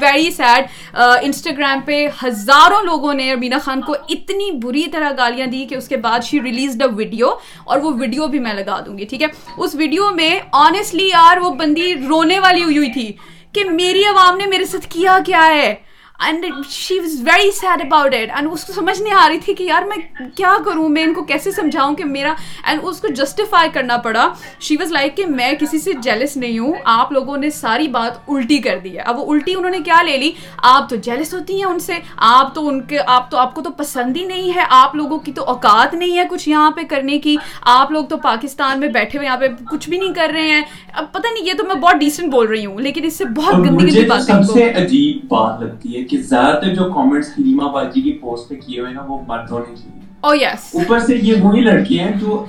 very 0.00 0.30
sad 0.30 0.96
Instagram 1.22 1.80
پہ 1.84 2.06
ہزاروں 2.24 2.82
لوگوں 2.84 3.14
نے 3.14 3.30
ارمینا 3.32 3.58
خان 3.58 3.80
کو 3.80 3.94
اتنی 4.08 4.50
بری 4.62 4.86
طرح 4.92 5.12
گالیاں 5.18 5.46
دی 5.46 5.64
کہ 5.64 5.74
اس 5.74 5.88
کے 5.88 5.96
بعد 5.96 6.24
شی 6.24 6.40
ریلیز 6.42 6.76
دا 6.80 6.86
ویڈیو 6.96 7.28
اور 7.64 7.78
وہ 7.78 7.92
ویڈیو 7.94 8.26
بھی 8.26 8.38
میں 8.38 8.54
لگا 8.54 8.80
دوں 8.86 8.98
گی، 8.98 9.04
ٹھیک 9.04 9.22
ہے؟ 9.22 9.28
اس 9.56 9.74
ویڈیو 9.74 10.10
میں 10.10 10.38
آنےسٹلی 10.52 11.08
یار 11.08 11.36
وہ 11.36 11.50
بندی 11.54 11.94
رونے 12.08 12.38
والی 12.38 12.62
ہوئی 12.62 12.76
ہوئی 12.76 12.92
تھی۔ 12.92 13.10
کہ 13.56 13.64
میری 13.64 14.04
عوام 14.04 14.36
نے 14.36 14.46
میرے 14.46 14.64
ساتھ 14.64 14.86
کیا 14.88 15.18
کیا 15.26 15.46
ہے؟ 15.46 15.74
And 16.18 16.44
she 16.70 16.98
was 16.98 17.20
very 17.22 17.50
sad 17.50 17.80
about 17.84 18.14
it 18.14 18.30
and 18.34 18.48
اس 18.52 18.64
کو 18.64 18.72
سمجھ 18.72 19.00
نہیں 19.02 19.14
آ 19.14 19.28
رہی 19.28 19.38
تھی 19.38 19.54
کہ 19.54 19.62
یار 19.62 19.82
میں 19.82 19.96
کیا 20.36 20.56
کروں 20.64 20.88
میں 20.88 21.02
ان 21.02 21.12
کو 21.14 21.22
کیسے 21.24 21.50
سمجھاؤں 21.50 21.94
کہ 21.94 22.04
میرا 22.04 22.32
اینڈ 22.64 22.80
اس 22.82 23.00
کو 23.00 23.08
جسٹیفائی 23.16 23.70
کرنا 23.72 23.96
پڑا 23.96 24.28
شی 24.60 24.76
واز 24.76 24.92
لائک 24.92 25.16
کہ 25.16 25.26
میں 25.26 25.52
کسی 25.60 25.78
سے 25.78 25.92
جیلس 26.02 26.36
نہیں 26.36 26.58
ہوں 26.58 26.72
آپ 26.84 27.12
لوگوں 27.12 27.36
نے 27.36 27.50
ساری 27.50 27.88
بات 27.88 28.18
الٹی 28.28 28.58
کر 28.58 28.78
دی 28.84 28.94
ہے 28.96 29.02
اب 29.02 29.18
وہ 29.18 29.32
الٹی 29.32 29.54
انہوں 29.54 29.70
نے 29.70 29.78
کیا 29.84 30.00
لے 30.02 30.16
لی 30.16 30.30
آپ 30.64 30.88
تو 30.90 30.96
جیلس 31.02 31.34
ہوتی 31.34 31.56
ہیں 31.56 31.64
ان 31.64 31.78
سے 31.78 31.98
آپ 32.16 32.54
تو 32.54 32.66
ان 32.68 32.80
کے 32.82 32.98
آپ 33.06 33.30
تو 33.30 33.36
آپ 33.36 33.54
کو 33.54 33.62
تو 33.62 33.70
پسند 33.70 34.16
ہی 34.16 34.24
نہیں 34.24 34.56
ہے 34.56 34.64
آپ 34.70 34.94
لوگوں 34.96 35.18
کی 35.18 35.32
تو 35.32 35.44
اوقات 35.44 35.94
نہیں 35.94 36.18
ہے 36.18 36.24
کچھ 36.30 36.48
یہاں 36.48 36.70
پہ 36.70 36.82
کرنے 36.90 37.18
کی 37.18 37.36
آپ 37.74 37.90
لوگ 37.90 38.04
تو 38.04 38.16
پاکستان 38.16 38.80
میں 38.80 38.88
بیٹھے 38.88 39.18
ہوئے 39.18 39.26
یہاں 39.26 39.36
پہ 39.36 39.48
کچھ 39.70 39.88
بھی 39.88 39.98
نہیں 39.98 40.14
کر 40.14 40.30
رہے 40.32 40.48
ہیں 40.50 40.62
اب 40.92 41.12
پتہ 41.12 41.32
نہیں 41.32 41.46
یہ 41.46 41.58
تو 41.58 41.66
میں 41.66 41.74
بہت 41.74 42.00
ڈیسنٹ 42.00 42.32
بول 42.32 42.46
رہی 42.46 42.66
ہوں 42.66 42.80
لیکن 42.80 43.04
اس 43.04 43.18
سے 43.18 43.24
بہت 43.36 43.54
گندی 43.56 43.84
گندی 43.84 44.04
بات 44.04 44.22
سب 44.22 44.52
سے 44.52 44.70
عجیب 44.74 45.24
بات 45.28 45.62
لگتی 45.62 45.96
ہے 45.96 46.04
کہ 46.10 46.22
زیادہ 46.22 46.60
تر 46.60 46.74
جو 46.74 46.84
کامنٹس 46.84 47.28
حلیمہ 47.28 47.68
باجی 47.68 48.00
کی 48.00 48.12
پوسٹ 48.12 48.48
پہ 48.48 48.54
کیے 48.54 48.80
ہوئے 48.80 48.92
نا 48.92 49.02
وہ 49.08 49.18
مردوں 49.26 49.58
نے 49.58 49.74
کیے 49.74 50.00
یس 50.34 50.74
اوپر 50.74 51.00
سے 51.00 51.16
یہ 51.22 51.34
وہی 51.42 51.60
لڑکی 51.60 52.00
ہیں 52.00 52.12
جو 52.12 52.44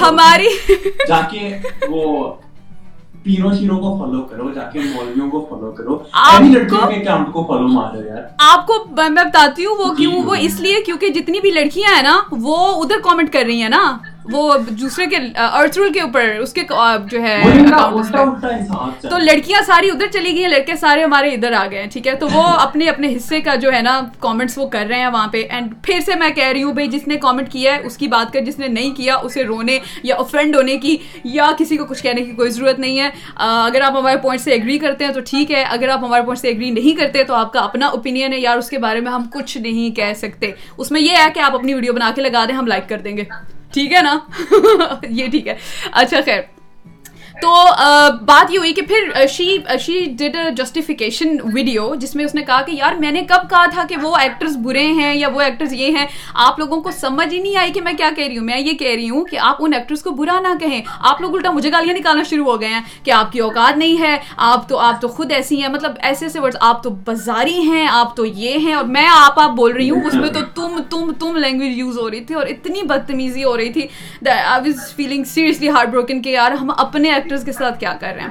ہماری 0.00 0.48
جا 1.08 1.20
کے 1.30 1.56
وہ 1.88 2.32
پیروں 3.22 3.54
شیروں 3.54 3.78
کو 3.78 3.98
فالو 3.98 4.22
کرو 4.22 4.52
جا 4.52 4.62
کے 4.62 4.80
مولویوں 4.80 5.30
کو 5.30 5.46
فالو 5.50 5.72
کرو۔ 5.72 5.98
آپ 6.12 6.42
لڑکیوں 6.42 6.86
کے 6.88 6.94
اکاؤنٹ 6.94 7.32
کو 7.32 7.44
فالو 7.44 7.68
مارو 7.68 8.06
یار۔ 8.06 8.22
آپ 8.38 8.66
کو 8.66 8.74
میں 8.96 9.08
بتاتی 9.08 9.66
ہوں 9.66 9.76
وہ 9.78 9.94
کیوں 9.94 10.22
وہ 10.24 10.34
اس 10.34 10.60
لیے 10.60 10.74
کیونکہ 10.86 11.08
جتنی 11.08 11.40
بھی 11.40 11.50
لڑکیاں 11.50 11.94
ہیں 11.94 12.02
نا 12.02 12.20
وہ 12.30 12.82
ادھر 12.82 12.96
کامنٹ 13.04 13.32
کر 13.32 13.42
رہی 13.46 13.62
ہیں 13.62 13.68
نا۔ 13.68 13.98
وہ 14.32 14.54
دوسرے 14.70 15.06
کے 15.06 15.16
ارتھ 15.36 15.78
رول 15.78 15.92
کے 15.92 16.00
اوپر 16.00 16.24
اس 16.40 16.52
کے 16.52 16.62
جو 17.10 17.22
ہے 17.22 17.42
تو 19.02 19.18
لڑکیاں 19.18 19.60
ساری 19.66 19.90
ادھر 19.90 20.06
چلی 20.06 20.32
گئی 20.32 20.42
ہیں 20.42 20.48
لڑکے 20.48 20.76
سارے 20.76 21.02
ہمارے 21.04 21.28
ادھر 21.28 21.52
آ 21.52 21.66
گئے 21.70 21.82
ہیں 21.82 21.90
ٹھیک 21.90 22.06
ہے؟ 22.06 22.14
تو 22.14 22.28
وہ 22.32 22.42
اپنے 22.58 22.88
اپنے 22.88 23.16
حصے 23.16 23.40
کا 23.40 23.54
جو 23.54 23.72
ہے 23.72 23.82
نا 23.82 24.00
کامنٹس 24.18 24.58
وہ 24.58 24.68
کر 24.68 24.86
رہے 24.88 24.98
ہیں 24.98 25.06
وہاں 25.06 25.28
پہ۔ 25.28 25.44
اینڈ 25.50 25.72
پھر 25.82 26.00
سے 26.00 26.14
میں 26.14 26.30
کہہ 26.30 26.48
رہی 26.48 26.62
ہوں 26.62 26.72
بھائی 26.72 26.88
جس 26.88 27.08
نے 27.08 27.16
کامنٹ 27.16 27.52
کیا 27.52 27.76
ہے 27.76 27.80
اس 27.84 27.96
کی 27.96 28.08
بات 28.08 28.32
کر 28.32 28.40
جس 28.40 28.58
نے 28.58 28.68
نہیں 28.68 28.94
کیا 28.94 29.16
اسے 29.16 29.44
رونے 29.44 29.78
یا 30.02 30.16
افرینڈ 30.16 30.56
ہونے 30.56 30.76
کی 30.78 30.96
یا 31.24 31.50
کسی 31.58 31.76
کو 31.76 31.84
کچھ 31.84 32.02
کہنے 32.02 32.22
کی 32.22 32.30
کوئی 32.32 32.50
ضرورت 32.50 32.78
نہیں 32.78 32.98
ہے۔ 32.98 33.10
اگر 33.36 33.80
آپ 33.80 33.96
ہمارے 33.96 34.16
پوائنٹ 34.16 34.40
سے 34.42 34.50
ایگری 34.50 34.78
کرتے 34.78 35.04
ہیں 35.04 35.12
تو 35.12 35.20
ٹھیک 35.20 35.50
ہے۔ 35.50 35.62
اگر 35.62 35.88
آپ 35.88 36.04
ہمارے 36.04 36.22
پوائنٹ 36.22 36.40
سے 36.40 36.48
ایگری 36.48 36.70
نہیں 36.70 36.96
کرتے 36.96 37.24
تو 37.24 37.34
آپ 37.34 37.52
کا 37.52 37.60
اپنا 37.60 37.86
اوپینین 37.86 38.32
ہے۔ 38.32 38.40
یار 38.40 38.58
اس 38.58 38.70
کے 38.70 38.78
بارے 38.78 39.00
میں 39.00 39.12
ہم 39.12 39.22
کچھ 39.32 39.58
نہیں 39.58 39.96
کہہ 39.96 40.14
سکتے۔ 40.16 40.52
اس 40.76 40.90
میں 40.90 41.00
یہ 41.00 41.16
ہے 41.16 41.28
کہ 41.34 41.40
آپ 41.40 41.54
اپنی 41.54 41.74
ویڈیو 41.74 41.92
بنا 41.92 42.10
کے 42.14 42.22
لگا 42.22 42.44
دیں 42.48 42.54
ہم 42.54 42.66
لائک 42.66 42.88
کر 42.88 42.98
دیں 42.98 43.16
گے۔ 43.16 43.24
ٹھیک 43.72 43.94
ہے 43.94 44.02
نا؟ 44.02 44.18
یہ 45.08 45.26
ٹھیک 45.28 45.48
ہے۔ 45.48 45.54
اچھا 45.92 46.20
خیر۔ 46.24 46.57
تو 47.42 47.54
بات 48.24 48.50
یہ 48.50 48.58
ہوئی 48.58 48.72
کہ 48.72 48.82
پھر 48.82 49.26
شی 49.28 49.56
شی 49.80 50.04
ڈڈ 50.18 50.36
اے 50.36 50.50
جسٹیفیکیشن 50.56 51.36
ویڈیو 51.54 51.94
جس 51.94 52.14
میں 52.16 52.24
اس 52.24 52.34
نے 52.34 52.42
کہا 52.42 52.60
کہ 52.62 52.72
یار 52.72 52.94
میں 52.94 53.10
نے 53.10 53.20
کب 53.28 53.48
کہا 53.50 53.66
تھا 53.66 53.84
کہ 53.88 53.96
وہ 54.02 54.14
ایکٹرز 54.16 54.56
برے 54.56 54.86
ہیں 54.92 55.14
یا 55.14 55.28
وہ 55.34 55.40
ایکٹرز 55.40 55.72
یہ 55.72 55.96
ہیں؟ 55.96 56.06
آپ 56.46 56.58
لوگوں 56.58 56.80
کو 56.82 56.90
سمجھ 56.90 57.32
ہی 57.34 57.38
نہیں 57.38 57.56
آئی 57.56 57.72
کہ 57.72 57.80
میں 57.80 57.92
کیا 57.92 58.10
کہہ 58.16 58.26
رہی 58.26 58.38
ہوں۔ 58.38 58.44
میں 58.44 58.58
یہ 58.58 58.72
کہہ 58.72 58.94
رہی 58.94 59.08
ہوں 59.10 59.24
کہ 59.24 59.38
آپ 59.40 59.56
ان 59.60 59.74
ایکٹرز 59.74 60.02
کو 60.02 60.10
برا 60.10 60.38
نہ 60.40 60.54
کہیں۔ 60.60 60.80
آپ 61.00 61.20
لوگ 61.20 61.34
الٹا 61.34 61.50
مجھے 61.50 61.72
گالیاں 61.72 61.94
نکالنا 61.94 62.22
شروع 62.22 62.44
ہو 62.44 62.60
گئے 62.60 62.68
ہیں 62.68 62.80
کہ 63.04 63.10
آپ 63.10 63.32
کی 63.32 63.40
اوقات 63.40 63.78
نہیں 63.78 64.00
ہے، 64.00 64.16
آپ 64.36 64.68
تو 64.68 64.78
آپ 64.78 65.00
تو 65.00 65.08
خود 65.08 65.32
ایسی 65.32 65.60
ہیں۔ 65.62 65.68
مطلب 65.68 65.92
ایسے 66.02 66.24
ایسے 66.26 66.40
ورڈز 66.40 66.56
آپ 66.60 66.82
تو 66.82 66.90
بازاری 67.04 67.60
ہیں، 67.60 67.86
آپ 67.90 68.16
تو 68.16 68.26
یہ 68.26 68.58
ہیں 68.58 68.74
اور 68.74 68.84
میں 68.84 69.06
آپ 69.10 69.40
آپ 69.40 69.50
بول 69.50 69.72
رہی 69.72 69.90
ہوں۔ 69.90 70.04
اس 70.06 70.14
میں 70.14 70.28
تو 70.28 70.40
تم 70.54 70.80
تم 70.90 71.12
تم 71.20 71.36
لینگویج 71.36 71.78
یوز 71.78 71.98
ہو 71.98 72.10
رہی 72.10 72.20
تھی 72.20 72.34
اور 72.34 72.46
اتنی 72.46 72.82
بدتمیزی 72.82 73.44
ہو 73.44 73.56
رہی 73.56 73.72
تھی 73.72 73.86
I 74.26 74.60
was 74.60 74.94
feeling 74.96 75.24
seriously 75.24 75.68
heartbroken 75.90 76.22
کہ 76.22 76.30
یار 76.30 76.52
ہم 76.52 76.70
اپنے 76.76 77.10
ایکٹرز 77.28 77.44
کے 77.44 77.52
ساتھ 77.52 77.78
کیا 77.80 77.92
کر 78.00 78.14
رہے 78.14 78.22
ہیں؟ 78.22 78.28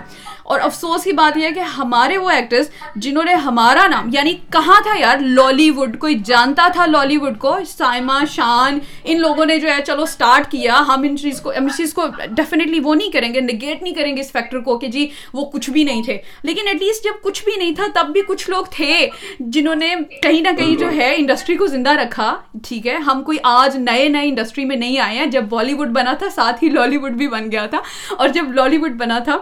اور 0.48 0.60
افسوس 0.60 1.04
کی 1.04 1.12
بات 1.12 1.38
یہ 1.38 1.46
ہے 1.46 1.52
کہ 1.52 1.60
ہمارے 1.60 2.18
وہ 2.18 2.30
ایکٹرز 2.30 2.70
جنہوں 2.96 3.24
نے 3.24 3.34
ہمارا 3.34 3.88
نام 3.88 4.10
یعنی 4.14 4.34
کہاں 4.34 4.82
تھا 4.84 5.00
یار 5.00 5.18
لالی 5.18 5.70
ووڈ 5.70 6.00
کوئی 6.00 6.16
جانتا 6.26 6.68
تھا 6.74 6.86
لالی 6.86 7.18
ووڈ 7.18 7.38
کو؟ 7.40 7.58
سائما 7.68 8.20
شان، 8.32 8.80
ان 9.04 9.20
لوگوں 9.20 9.46
نے 9.46 9.60
جو 9.60 9.70
ہے، 9.70 9.78
چلو 9.88 10.04
اسٹارٹ 10.04 10.52
کیا۔ 10.52 10.80
ہم 10.88 11.04
ان 11.04 11.18
چیز 11.18 11.42
کو 11.42 11.50
اس 11.50 11.78
چیز 11.78 11.94
کو 11.94 12.06
ڈیفینیٹلی 12.32 12.80
وہ 12.80 12.96
نہیں 12.96 13.12
کریں 13.12 13.34
گے 13.34 13.42
نگیٹ 13.42 13.84
نہیں 13.84 13.94
کریں 13.94 14.16
گے 14.16 14.22
اس 14.22 14.32
فیکٹر 14.32 14.60
کو 14.60 14.78
کہ 14.78 14.88
جی 14.88 15.08
وہ 15.34 15.46
کچھ 15.46 15.70
بھی 15.70 15.84
نہیں 15.84 16.04
تھے۔ 16.04 16.18
لیکن 16.44 16.68
ایٹ 16.68 16.82
لیسٹ 16.82 17.04
جب 17.04 17.24
کچھ 17.24 17.46
بھی 17.46 17.54
نہیں 17.58 17.76
تھا، 17.76 17.86
تب 17.94 18.08
بھی 18.10 18.22
کچھ 18.28 18.50
لوگ 18.50 18.66
تھے 18.72 19.10
جنہوں 19.40 19.76
نے 19.76 19.96
کہیں 20.24 20.42
نہ 20.42 20.48
کہیں 20.58 20.76
جو 20.76 20.92
ہے 20.92 21.16
انڈسٹری 21.16 21.56
کو 21.56 21.68
زندہ 21.68 21.90
رکھا۔ 21.90 22.38
ٹھیک 22.68 22.88
ہے، 22.88 22.96
ہم 22.96 23.24
کوئی 23.24 23.38
آج 23.44 23.78
نئے 23.78 24.10
نئے 24.10 24.28
انڈسٹری 24.28 24.66
میں 24.66 24.76
نہیں 24.76 25.00
آئے 25.00 25.18
ہیں۔ 25.18 25.26
جب 25.26 25.44
بالی 25.44 25.74
ووڈ 25.74 25.88
بنا 25.88 26.14
تھا، 26.14 26.30
ساتھ 26.36 26.64
ہی 26.64 26.70
لالی 26.70 26.98
ووڈ 26.98 27.12
بھی 27.12 27.28
بن 27.28 27.52
گیا 27.52 27.66
تھا۔ 27.66 27.80
اور 28.18 28.30
جب 28.30 28.52
لالی 28.54 28.78
ووڈ 28.78 28.92
بنا 28.92 29.20
تھا 29.20 29.38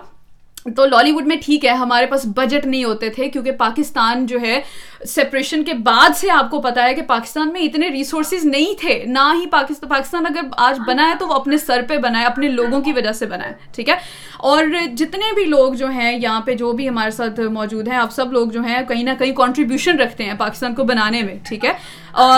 تو 0.65 0.85
لالی 0.85 1.11
ووڈ 1.11 1.27
میں 1.27 1.35
ٹھیک 1.45 1.65
ہے، 1.65 1.69
ہمارے 1.69 2.05
پاس 2.05 2.25
بجٹ 2.25 2.65
نہیں 2.65 2.83
ہوتے 2.83 3.09
تھے، 3.09 3.29
کیونکہ 3.29 3.51
پاکستان 3.51 4.25
جو 4.25 4.39
ہے 4.41 4.59
سپریشن 5.05 5.63
کے 5.63 5.73
بعد 5.73 6.17
سے 6.17 6.29
آپ 6.29 6.49
کو 6.51 6.61
پتا 6.61 6.83
ہے 6.83 6.93
کہ 6.93 7.01
پاکستان 7.01 7.51
میں 7.53 7.61
اتنے 7.61 7.89
ریسورسز 7.89 8.45
نہیں 8.45 8.73
تھے، 8.79 9.03
نہ 9.07 9.31
ہی 9.41 9.45
پاکستان 9.49 9.89
پاکستان 9.89 10.25
اگر 10.25 10.47
آج 10.57 10.79
بنا 10.87 11.09
ہے 11.09 11.15
تو 11.19 11.27
وہ 11.27 11.33
اپنے 11.33 11.57
سر 11.57 11.81
پہ 11.89 11.97
بنا 11.97 12.19
ہے، 12.19 12.25
اپنے 12.25 12.47
لوگوں 12.47 12.81
کی 12.81 12.93
وجہ 12.93 13.11
سے 13.11 13.25
بنا 13.25 13.45
ہے، 13.45 13.53
ٹھیک 13.75 13.89
ہے؟ 13.89 13.95
اور 14.39 14.63
جتنے 14.97 15.33
بھی 15.35 15.45
لوگ 15.45 15.73
جو 15.73 15.87
ہیں 15.87 16.17
یہاں 16.19 16.41
پہ، 16.41 16.55
جو 16.55 16.71
بھی 16.71 16.89
ہمارے 16.89 17.11
ساتھ 17.11 17.39
موجود 17.39 17.87
ہیں، 17.87 17.97
آپ 17.97 18.13
سب 18.13 18.33
لوگ 18.33 18.47
جو 18.47 18.61
ہیں، 18.61 18.81
کہیں 18.87 19.03
نہ 19.03 19.09
کہیں 19.19 19.33
کانٹریبیوشن 19.33 19.99
رکھتے 19.99 20.23
ہیں 20.23 20.33
پاکستان 20.37 20.75
کو 20.75 20.83
بنانے 20.83 21.21
میں، 21.23 21.35
ٹھیک 21.43 21.65
ہے؟ 21.65 21.73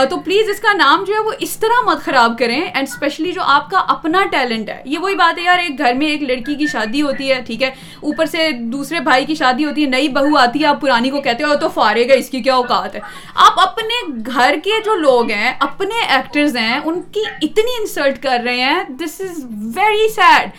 تو 0.09 0.19
پلیز 0.19 0.49
اس 0.49 0.59
کا 0.59 0.73
نام 0.73 1.03
جو 1.07 1.13
ہے 1.13 1.19
وہ 1.19 1.31
اس 1.39 1.57
طرح 1.57 1.83
مت 1.85 1.99
خراب 2.03 2.37
کریں 2.39 2.61
اینڈ 2.61 2.87
اسپیشلی 2.87 3.31
جو 3.31 3.41
آپ 3.45 3.69
کا 3.69 3.79
اپنا 3.87 4.23
ٹیلنٹ 4.31 4.69
ہے۔ 4.69 4.81
یہ 4.85 4.99
وہی 4.99 5.15
بات 5.15 5.37
ہے 5.37 5.43
یار، 5.43 5.59
ایک 5.59 5.77
گھر 5.79 5.93
میں 5.93 6.07
ایک 6.07 6.21
لڑکی 6.21 6.55
کی 6.55 6.67
شادی 6.67 7.01
ہوتی 7.01 7.31
ہے، 7.31 7.41
ٹھیک 7.45 7.63
ہے؟ 7.63 7.67
اوپر 8.01 8.25
سے 8.25 8.49
دوسرے 8.51 8.99
بھائی 8.99 9.25
کی 9.25 9.35
شادی 9.35 9.65
ہوتی 9.65 9.83
ہے، 9.83 9.89
نئی 9.89 10.07
بہو 10.07 10.37
آتی 10.37 10.61
ہے، 10.61 10.65
آپ 10.65 10.81
پرانی 10.81 11.09
کو 11.09 11.21
کہتے 11.21 11.43
ہو، 11.43 11.55
تو 11.61 11.69
فارے 11.69 12.07
گا 12.09 12.13
اس 12.13 12.29
کی 12.29 12.41
کیا 12.41 12.55
اوقات 12.55 12.95
ہے؟ 12.95 12.99
آپ 13.35 13.59
اپنے 13.59 14.21
گھر 14.25 14.55
کے 14.63 14.81
جو 14.85 14.95
لوگ 14.95 15.31
ہیں، 15.31 15.53
اپنے 15.59 16.01
ایکٹرز 16.09 16.57
ہیں، 16.57 16.79
ان 16.83 17.01
کی 17.01 17.23
اتنی 17.41 17.79
انسلٹ 17.79 18.23
کر 18.23 18.41
رہے 18.43 18.61
ہیں 18.61 18.83
دس 18.89 19.21
از 19.21 19.45
ویری 19.75 20.07
سیڈ 20.07 20.49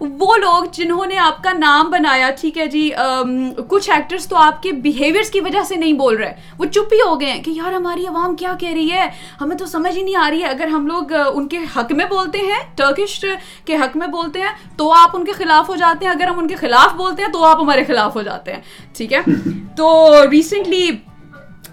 وہ 0.00 0.36
لوگ 0.36 0.64
جنہوں 0.72 1.06
نے 1.06 1.18
آپ 1.18 1.44
کا 1.44 1.52
نام 1.52 1.90
بنایا 1.90 2.30
ٹھیک 2.40 2.58
ہے 2.58 2.66
جی 2.66 2.90
کچھ 3.68 3.90
ایکٹرس 3.90 4.28
تو 4.28 4.36
آپ 4.36 4.62
کے 4.62 4.72
بیہیویئرس 4.72 5.30
کی 5.30 5.40
وجہ 5.40 5.62
سے 5.64 5.76
نہیں 5.76 5.92
بول 5.92 6.16
رہے۔ 6.16 6.32
وہ 6.58 6.64
چپ 6.64 6.92
ہی 6.92 6.98
ہو 7.06 7.20
گئے 7.20 7.30
ہیں 7.30 7.42
کہ 7.42 7.50
یار 7.50 7.72
ہماری 7.72 8.06
عوام 8.06 8.36
کیا 8.36 8.54
کہہ 8.60 8.72
رہی 8.72 8.90
ہے؟ 8.90 9.08
ہمیں 9.40 9.56
تو 9.56 9.66
سمجھ 9.66 9.98
ہی 9.98 10.02
نہیں 10.02 10.16
آ 10.16 10.30
رہی 10.30 10.42
ہے۔ 10.42 10.48
اگر 10.48 10.66
ہم 10.66 10.86
لوگ 10.86 11.12
ان 11.34 11.48
کے 11.48 11.58
حق 11.76 11.92
میں 11.92 12.04
بولتے 12.04 12.38
ہیں 12.38 12.60
ٹرکش 12.74 13.24
کے 13.64 13.76
حق 13.76 13.96
میں 13.96 14.06
بولتے 14.06 14.40
ہیں 14.40 14.52
تو 14.76 14.92
آپ 14.92 15.16
ان 15.16 15.24
کے 15.24 15.32
خلاف 15.32 15.68
ہو 15.68 15.76
جاتے 15.76 16.04
ہیں۔ 16.04 16.12
اگر 16.12 16.26
ہم 16.26 16.38
ان 16.38 16.48
کے 16.48 16.56
خلاف 16.56 16.94
بولتے 16.94 17.22
ہیں 17.22 17.32
تو 17.32 17.44
آپ 17.44 17.60
ہمارے 17.60 17.84
خلاف 17.84 18.16
ہو 18.16 18.22
جاتے 18.22 18.52
ہیں۔ 18.52 18.60
ٹھیک 18.96 19.12
ہے؟ 19.12 19.20
تو 19.76 20.14
ریسنٹلی 20.30 20.90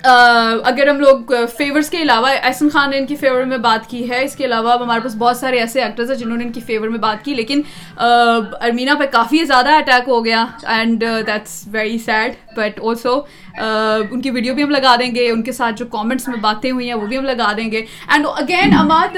اگر 0.06 0.88
ہم 0.88 1.00
لوگ 1.00 1.32
فیورس 1.58 1.89
کے 1.89 2.02
علاوہ 2.02 2.30
احسن 2.44 2.70
خان 2.70 2.89
نے 2.89 2.98
ان 2.98 3.06
کی 3.06 3.15
فیور 3.15 3.44
میں 3.44 3.58
بات 3.58 3.89
کی 3.89 4.10
ہے، 4.10 4.24
اس 4.24 4.36
کے 4.36 4.46
علاوہ 4.46 4.74
ہمارے 4.82 5.02
پاس 5.02 5.15
بہت 5.18 5.38
سارے 5.38 5.60
ایسے 5.60 5.82
ایکٹرز 5.84 6.12
ہیں 6.12 6.18
جنہوں 6.18 6.38
نے 6.38 6.44
ان 6.44 6.52
کی 6.52 6.62
فیور 6.65 6.88
میں 6.88 7.00
بات 7.00 7.24
کی، 7.26 7.34
لیکن 7.36 7.62
ارمینا 7.98 8.96
پہ 9.00 9.06
کافی 9.12 9.44
زیادہ 9.46 9.76
اٹیک 9.76 10.08
ہو 10.08 10.24
گیا 10.26 10.46
and 10.68 11.04
that's 11.28 11.63
very 11.72 11.98
sad 12.06 12.34
but 12.58 12.80
also 12.84 13.20
ان 14.12 14.22
کی 14.22 14.30
ویڈیو 14.32 14.54
بھی 14.54 14.63
ہم 14.63 14.70
لگا 14.70 14.96
دیں 15.00 15.13
گے، 15.15 15.30
ان 15.32 15.44
کے 15.44 15.52
ساتھ 15.52 15.76
جو 15.80 15.86
کامنٹس 15.91 16.28
میں 16.28 16.38
باتیں 16.41 16.72
ہوئی 16.72 16.88
ہیں 16.88 16.96
وہ 16.96 17.08
بھی 17.08 17.18
ہم 17.18 17.26
لگا 17.26 17.52
دیں 17.58 17.72
گے۔ 17.72 17.86
اینڈ 18.08 18.28
اگین 18.36 18.78
اماد 18.80 19.18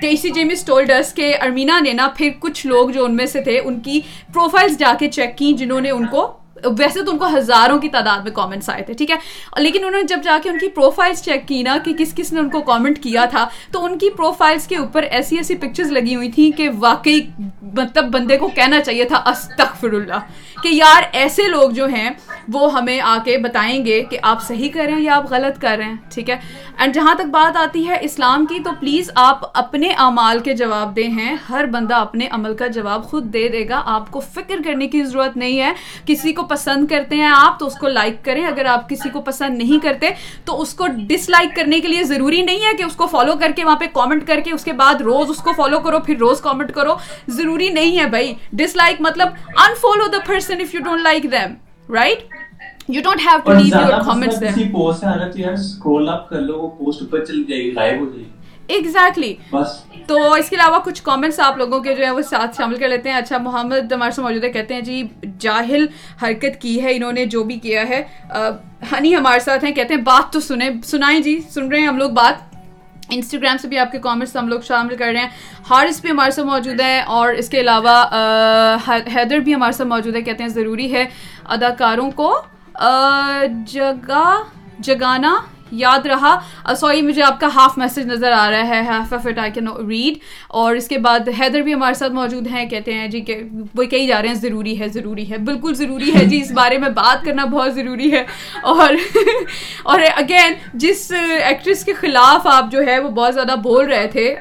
ڈیسی 0.00 0.30
جیمس 0.30 0.64
ٹولڈس 0.64 1.12
کے 1.12 1.34
ارمینا 1.34 1.80
نے 1.80 1.92
نا 1.92 2.08
پھر 2.16 2.30
کچھ 2.40 2.66
لوگ 2.66 2.90
جو 2.90 3.04
ان 3.04 3.16
میں 3.16 3.26
سے 3.26 3.40
تھے، 3.42 3.58
ان 3.58 3.80
کی 3.80 4.00
پروفائلس 4.32 4.78
جا 4.78 4.92
کے 4.98 5.10
چیک 5.10 5.36
کی، 5.38 5.52
جنہوں 5.52 5.80
نے 5.80 5.90
ان 5.90 6.06
کو 6.06 6.32
ویسے 6.78 7.02
تو 7.02 7.10
ان 7.10 7.18
کو 7.18 7.26
ہزاروں 7.36 7.78
کی 7.78 7.88
تعداد 7.88 8.18
میں 8.18 8.32
کامنٹس 8.32 8.70
آئے 8.70 8.82
تھے، 8.82 8.94
ٹھیک 8.94 9.10
ہے؟ 9.10 9.16
لیکن 9.56 9.84
انہوں 9.84 10.00
نے 10.00 10.06
جب 10.06 10.20
جا 10.24 10.38
کے 10.42 10.50
ان 10.50 10.58
کی 10.58 10.68
پروفائلس 10.68 11.24
چیک 11.24 11.48
کی 11.48 11.62
نا 11.62 11.76
کہ 11.84 11.92
کس 11.98 12.14
کس 12.14 12.32
نے 12.32 12.40
ان 12.40 12.50
کو 12.50 12.60
کامنٹ 12.60 13.02
کیا 13.02 13.24
تھا، 13.24 13.48
تو 13.70 13.84
ان 13.84 13.98
کی 13.98 14.10
پروفائلس 14.10 14.66
کے 14.66 14.76
اوپر 14.76 15.02
ایسی 15.02 15.36
ایسی 15.36 15.54
پکچرز 15.54 15.92
لگی 15.92 16.16
ہوئی 16.16 16.30
تھیں 16.30 16.56
کہ 16.56 16.68
واقعی 16.78 17.20
مطلب 17.62 18.04
بندے 18.04 18.36
کو 18.36 18.48
کہنا 18.48 18.80
چاہیے 18.80 19.04
تھا، 19.04 19.16
استغفر 19.16 19.92
اللہ۔ 19.92 20.18
کہ 20.64 20.68
یار 20.68 21.02
ایسے 21.12 21.46
لوگ 21.48 21.70
جو 21.70 21.86
ہیں 21.86 22.10
وہ 22.52 22.72
ہمیں 22.72 23.00
آ 23.00 23.16
کے 23.24 23.36
بتائیں 23.38 23.84
گے 23.86 24.02
کہ 24.10 24.18
آپ 24.22 24.42
صحیح 24.42 24.68
کر 24.74 24.84
رہے 24.84 24.92
ہیں 24.92 25.02
یا 25.02 25.16
آپ 25.16 25.30
غلط 25.30 25.60
کر 25.60 25.76
رہے 25.78 25.84
ہیں، 25.84 25.96
ٹھیک 26.10 26.30
ہے؟ 26.30 26.36
اینڈ 26.78 26.94
جہاں 26.94 27.14
تک 27.14 27.26
بات 27.30 27.56
آتی 27.56 27.86
ہے 27.88 27.96
اسلام 28.02 28.46
کی 28.46 28.58
تو 28.64 28.70
پلیز 28.80 29.10
آپ 29.14 29.44
اپنے 29.58 29.88
اعمال 29.98 30.38
کے 30.38 30.54
جواب 30.54 30.94
دے 30.96 31.06
ہیں، 31.08 31.34
ہر 31.50 31.66
بندہ 31.72 31.94
اپنے 31.94 32.28
عمل 32.30 32.54
کا 32.56 32.66
جواب 32.66 33.04
خود 33.04 33.32
دے 33.32 33.48
دے 33.48 33.68
گا، 33.68 33.82
آپ 33.86 34.10
کو 34.10 34.20
فکر 34.34 34.62
کرنے 34.64 34.88
کی 34.88 35.02
ضرورت 35.02 35.36
نہیں 35.36 35.60
ہے، 35.60 35.72
کسی 36.06 36.32
کو 36.32 36.42
پسند 36.46 36.86
کرتے 36.86 37.16
ہیں 37.16 37.30
آپ 37.34 37.58
تو 37.58 37.66
اس 37.66 37.74
کو 37.74 37.88
لائک 37.88 38.24
کریں، 38.24 38.44
اگر 38.46 38.64
آپ 38.66 38.88
کسی 38.88 39.08
کو 39.08 39.20
پسند 39.20 39.58
نہیں 39.58 39.82
کرتے 39.82 40.10
تو 40.44 40.60
اس 40.62 40.74
کو 40.74 40.86
ڈس 41.08 41.28
لائک 41.28 41.54
کرنے 41.56 41.80
کے 41.80 41.88
لیے 41.88 42.02
ضروری 42.04 42.42
نہیں 42.42 42.64
ہے 42.64 42.76
کہ 42.76 42.82
اس 42.82 42.96
کو 42.96 43.06
فالو 43.06 43.36
کر 43.40 43.52
کے 43.56 43.64
وہاں 43.64 43.76
پہ 43.76 43.86
کامنٹ 43.92 44.26
کر 44.26 44.40
کے 44.40 44.52
اس 44.52 44.64
کے 44.64 44.72
بعد 44.72 45.00
روز 45.00 45.30
اس 45.30 45.42
کو 45.42 45.52
فالو 45.56 45.80
کرو، 45.80 46.00
پھر 46.00 46.18
روز 46.18 46.40
کامنٹ 46.40 46.72
کرو، 46.72 46.94
ضروری 47.28 47.68
نہیں 47.70 47.98
ہے 47.98 48.06
بھائی۔ 48.06 48.34
ڈس 48.52 48.76
لائک 48.76 49.00
مطلب 49.00 49.28
انفالو 49.66 50.06
دا 50.06 50.18
پرسن 50.26 50.53
اگر 55.14 55.38
یار 55.38 55.56
سکرول 55.56 56.08
اپ 56.08 56.28
کر 56.28 56.40
لو 56.40 56.58
وہ 56.58 56.68
پوسٹ 56.68 57.02
اوپر 57.02 57.24
چلی 57.24 57.44
جائے 57.44 57.62
گی 57.64 57.74
غائب 57.74 58.00
ہو 58.00 58.04
جائے 58.04 58.24
گی 58.24 58.30
ایگزیکٹلی 58.66 59.34
تو 60.06 60.32
اس 60.32 60.48
کے 60.48 60.56
علاوہ 60.56 60.78
کچھ 60.84 61.02
کامنٹس 61.02 61.40
آپ 61.40 61.58
لوگوں 61.58 61.80
کے 61.80 61.94
جو 61.94 62.04
ہے 62.04 62.10
وہ 62.10 62.20
ساتھ 62.20 62.56
شامل 62.56 62.76
کر 62.76 62.88
لیتے 62.88 63.10
ہیں۔ 63.10 63.16
اچھا 63.16 63.38
محمد 63.38 63.92
ہمارے 63.92 64.10
سے 64.10 64.22
موجود 64.22 64.44
ہے 64.44 64.50
کہتے 64.50 64.74
ہیں 64.74 64.80
جی 64.80 65.02
جاہل 65.38 65.86
حرکت 66.22 66.60
کی 66.60 66.82
ہے 66.82 66.96
انہوں 66.96 67.12
نے 67.12 67.24
جو 67.24 67.44
بھی 67.44 67.58
کیا 67.58 67.88
ہے۔ 67.88 68.02
ہنی 68.92 69.16
ہمارے 69.16 69.40
ساتھ 69.40 69.64
ہیں 69.64 69.72
کہتے 69.72 69.94
ہیں 69.94 70.00
بات 70.00 70.32
تو 70.32 70.40
سنیں 70.40 70.70
سنائیں 70.84 71.20
جی 71.20 71.40
سن 71.50 71.68
رہے 71.68 71.80
ہیں 71.80 71.86
ہم 71.86 71.96
لوگ 71.98 72.10
بات۔ 72.10 72.53
انسٹاگرام 73.10 73.56
سے 73.56 73.68
بھی 73.68 73.78
آپ 73.78 73.92
کے 73.92 73.98
کامنٹس 73.98 74.36
ہم 74.36 74.48
لوگ 74.48 74.60
شامل 74.60 74.96
کر 74.96 75.10
رہے 75.12 75.20
ہیں۔ 75.20 75.28
ہارس 75.70 76.00
بھی 76.00 76.10
ہمارے 76.10 76.30
ساتھ 76.30 76.46
موجود 76.46 76.80
ہیں 76.80 77.00
اور 77.00 77.34
اس 77.34 77.48
کے 77.48 77.60
علاوہ 77.60 78.04
حیدر 79.14 79.38
بھی 79.38 79.54
ہمارے 79.54 79.72
ساتھ 79.72 79.88
موجود 79.88 80.16
ہے 80.16 80.22
کہتے 80.22 80.42
ہیں 80.42 80.50
ضروری 80.50 80.92
ہے۔ 80.94 81.04
اداکاروں 81.44 82.10
کو 82.10 82.34
جگہ 83.66 84.42
جگانا۔ 84.78 85.36
یاد 85.72 86.06
رہا۔ 86.06 86.38
سوری، 86.76 87.02
مجھے 87.02 87.22
آپ 87.22 87.40
کا 87.40 87.48
ہاف 87.54 87.78
میسج 87.78 88.06
نظر 88.06 88.32
آ 88.32 88.50
رہا 88.50 88.68
ہے 88.68 88.80
half 88.80 89.12
of 89.12 89.26
it 89.26 89.38
I 89.38 89.50
can 89.50 89.68
read 89.88 90.18
اور 90.48 90.74
اس 90.74 90.88
کے 90.88 90.98
بعد 90.98 91.28
حیدر 91.40 91.60
بھی 91.60 91.74
ہمارے 91.74 91.94
ساتھ 91.94 92.12
موجود 92.12 92.46
ہیں، 92.46 92.68
کہتے 92.68 92.94
ہیں 92.94 93.08
جی 93.08 93.20
کہ 93.20 93.40
وہ 93.74 93.84
کہی 93.84 94.06
جا 94.06 94.20
رہے 94.22 94.28
ہیں، 94.28 94.34
ضروری 94.34 94.80
ہے 94.80 94.88
ضروری 94.88 95.30
ہے۔ 95.30 95.38
بالکل 95.38 95.74
ضروری 95.74 96.14
ہے 96.14 96.24
جی 96.24 96.40
اس 96.40 96.50
بارے 96.50 96.78
میں 96.78 96.88
بات 96.88 97.24
کرنا 97.24 97.44
بہت 97.44 97.74
ضروری 97.74 98.12
ہے۔ 98.12 98.24
اور 98.62 98.94
اور 99.82 100.00
اگین 100.16 100.52
جس 100.74 101.12
ایکٹریس 101.42 101.84
کے 101.84 101.92
خلاف 101.92 102.46
آپ 102.46 102.64
جو 102.70 102.86
ہے 102.86 102.98
وہ 102.98 103.10
بہت 103.10 103.34
زیادہ 103.34 103.54
بول 103.62 103.86
رہے 103.86 104.06
تھے 104.06 104.34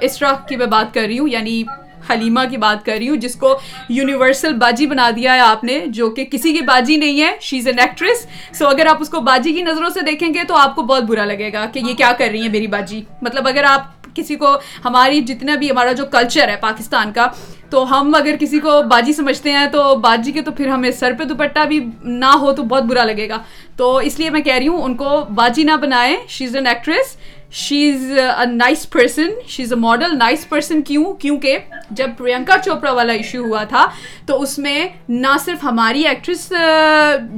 اسٹرا 0.00 0.32
کی 0.48 0.56
میں 0.56 0.66
بات 0.66 0.94
کر 0.94 1.00
رہی 1.00 1.18
ہوں 1.18 1.28
یعنی 1.28 1.62
حلیمہ 2.10 2.40
کی 2.50 2.56
بات 2.56 2.84
کر 2.86 2.96
رہی 2.98 3.08
ہوں، 3.08 3.16
جس 3.16 3.34
کو 3.34 3.58
یونیورسل 3.88 4.52
باجی 4.54 4.86
بنا 4.86 5.10
دیا 5.16 5.34
ہے 5.34 5.40
آپ 5.40 5.64
نے، 5.64 5.78
جو 5.86 6.10
کہ 6.10 6.24
کسی 6.24 6.52
کی 6.52 6.60
باجی 6.60 6.96
نہیں 6.96 7.22
ہے 7.22 7.30
شی 7.40 7.58
از 7.58 7.66
این 7.66 7.78
ایکٹریس 7.78 8.26
سو 8.58 8.68
اگر 8.68 8.86
آپ 8.86 8.96
اس 9.00 9.08
کو 9.08 9.20
باجی 9.20 9.52
کی 9.52 9.62
نظروں 9.62 9.90
سے 9.90 10.00
دیکھیں 10.00 10.28
گے 10.34 10.44
تو 10.48 10.56
آپ 10.56 10.74
کو 10.76 10.82
بہت 10.82 11.02
برا 11.02 11.24
لگے 11.24 11.52
گا 11.52 11.66
کہ 11.72 11.78
یہ 11.78 11.94
کیا 11.94 12.12
کر 12.18 12.28
رہی 12.32 12.42
ہیں 12.42 12.48
میری 12.48 12.66
باجی۔ 12.66 13.02
مطلب 13.22 13.48
اگر 13.48 13.64
آپ 13.64 13.92
کسی 14.14 14.34
کو، 14.36 14.48
ہماری 14.84 15.20
جتنا 15.20 15.54
بھی 15.54 15.70
ہمارا 15.70 15.92
جو 15.92 16.04
کلچر 16.06 16.48
ہے 16.48 16.56
پاکستان 16.60 17.12
کا، 17.12 17.26
تو 17.70 17.82
ہم 17.90 18.14
اگر 18.14 18.36
کسی 18.40 18.58
کو 18.58 18.82
باجی 18.82 19.12
سمجھتے 19.12 19.52
ہیں 19.52 19.66
تو 19.66 19.94
باجی 19.94 20.32
کے 20.32 20.42
تو 20.42 20.52
پھر 20.52 20.68
ہمیں 20.68 20.90
سر 20.90 21.12
پہ 21.18 21.24
دوپٹہ 21.24 21.64
بھی 21.68 21.80
نہ 22.04 22.30
ہو 22.34 22.52
تو 22.52 22.62
بہت 22.62 22.82
برا 22.82 23.04
لگے 23.04 23.28
گا۔ 23.28 23.38
تو 23.76 23.96
اس 23.96 24.18
لیے 24.18 24.30
میں 24.30 24.40
کہہ 24.40 24.54
رہی 24.54 24.68
ہوں، 24.68 24.82
ان 24.82 24.94
کو 24.96 25.24
باجی 25.34 25.62
نہ 25.62 25.76
بنائیں 25.80 26.16
she 26.28 26.44
is 26.44 26.56
an 26.56 26.66
actress 26.66 27.16
she 27.54 27.76
is 27.88 28.10
a 28.18 28.46
nice 28.46 28.88
person 28.90 29.28
she 29.48 29.62
is 29.62 29.72
a 29.72 29.78
model 29.78 30.16
nice 30.18 30.48
person 30.48 30.80
کیوں 30.82 31.12
کیونکہ 31.14 31.58
جب 31.90 32.10
پرینکا 32.18 32.56
چوپڑا 32.64 32.92
والا 32.92 33.12
ایشو 33.12 33.44
ہوا 33.44 33.62
تھا 33.64 33.86
تو 34.26 34.40
اس 34.42 34.58
میں 34.58 34.86
نہ 35.08 35.36
صرف 35.44 35.64
ہماری 35.64 36.06
ایکٹریس 36.06 36.52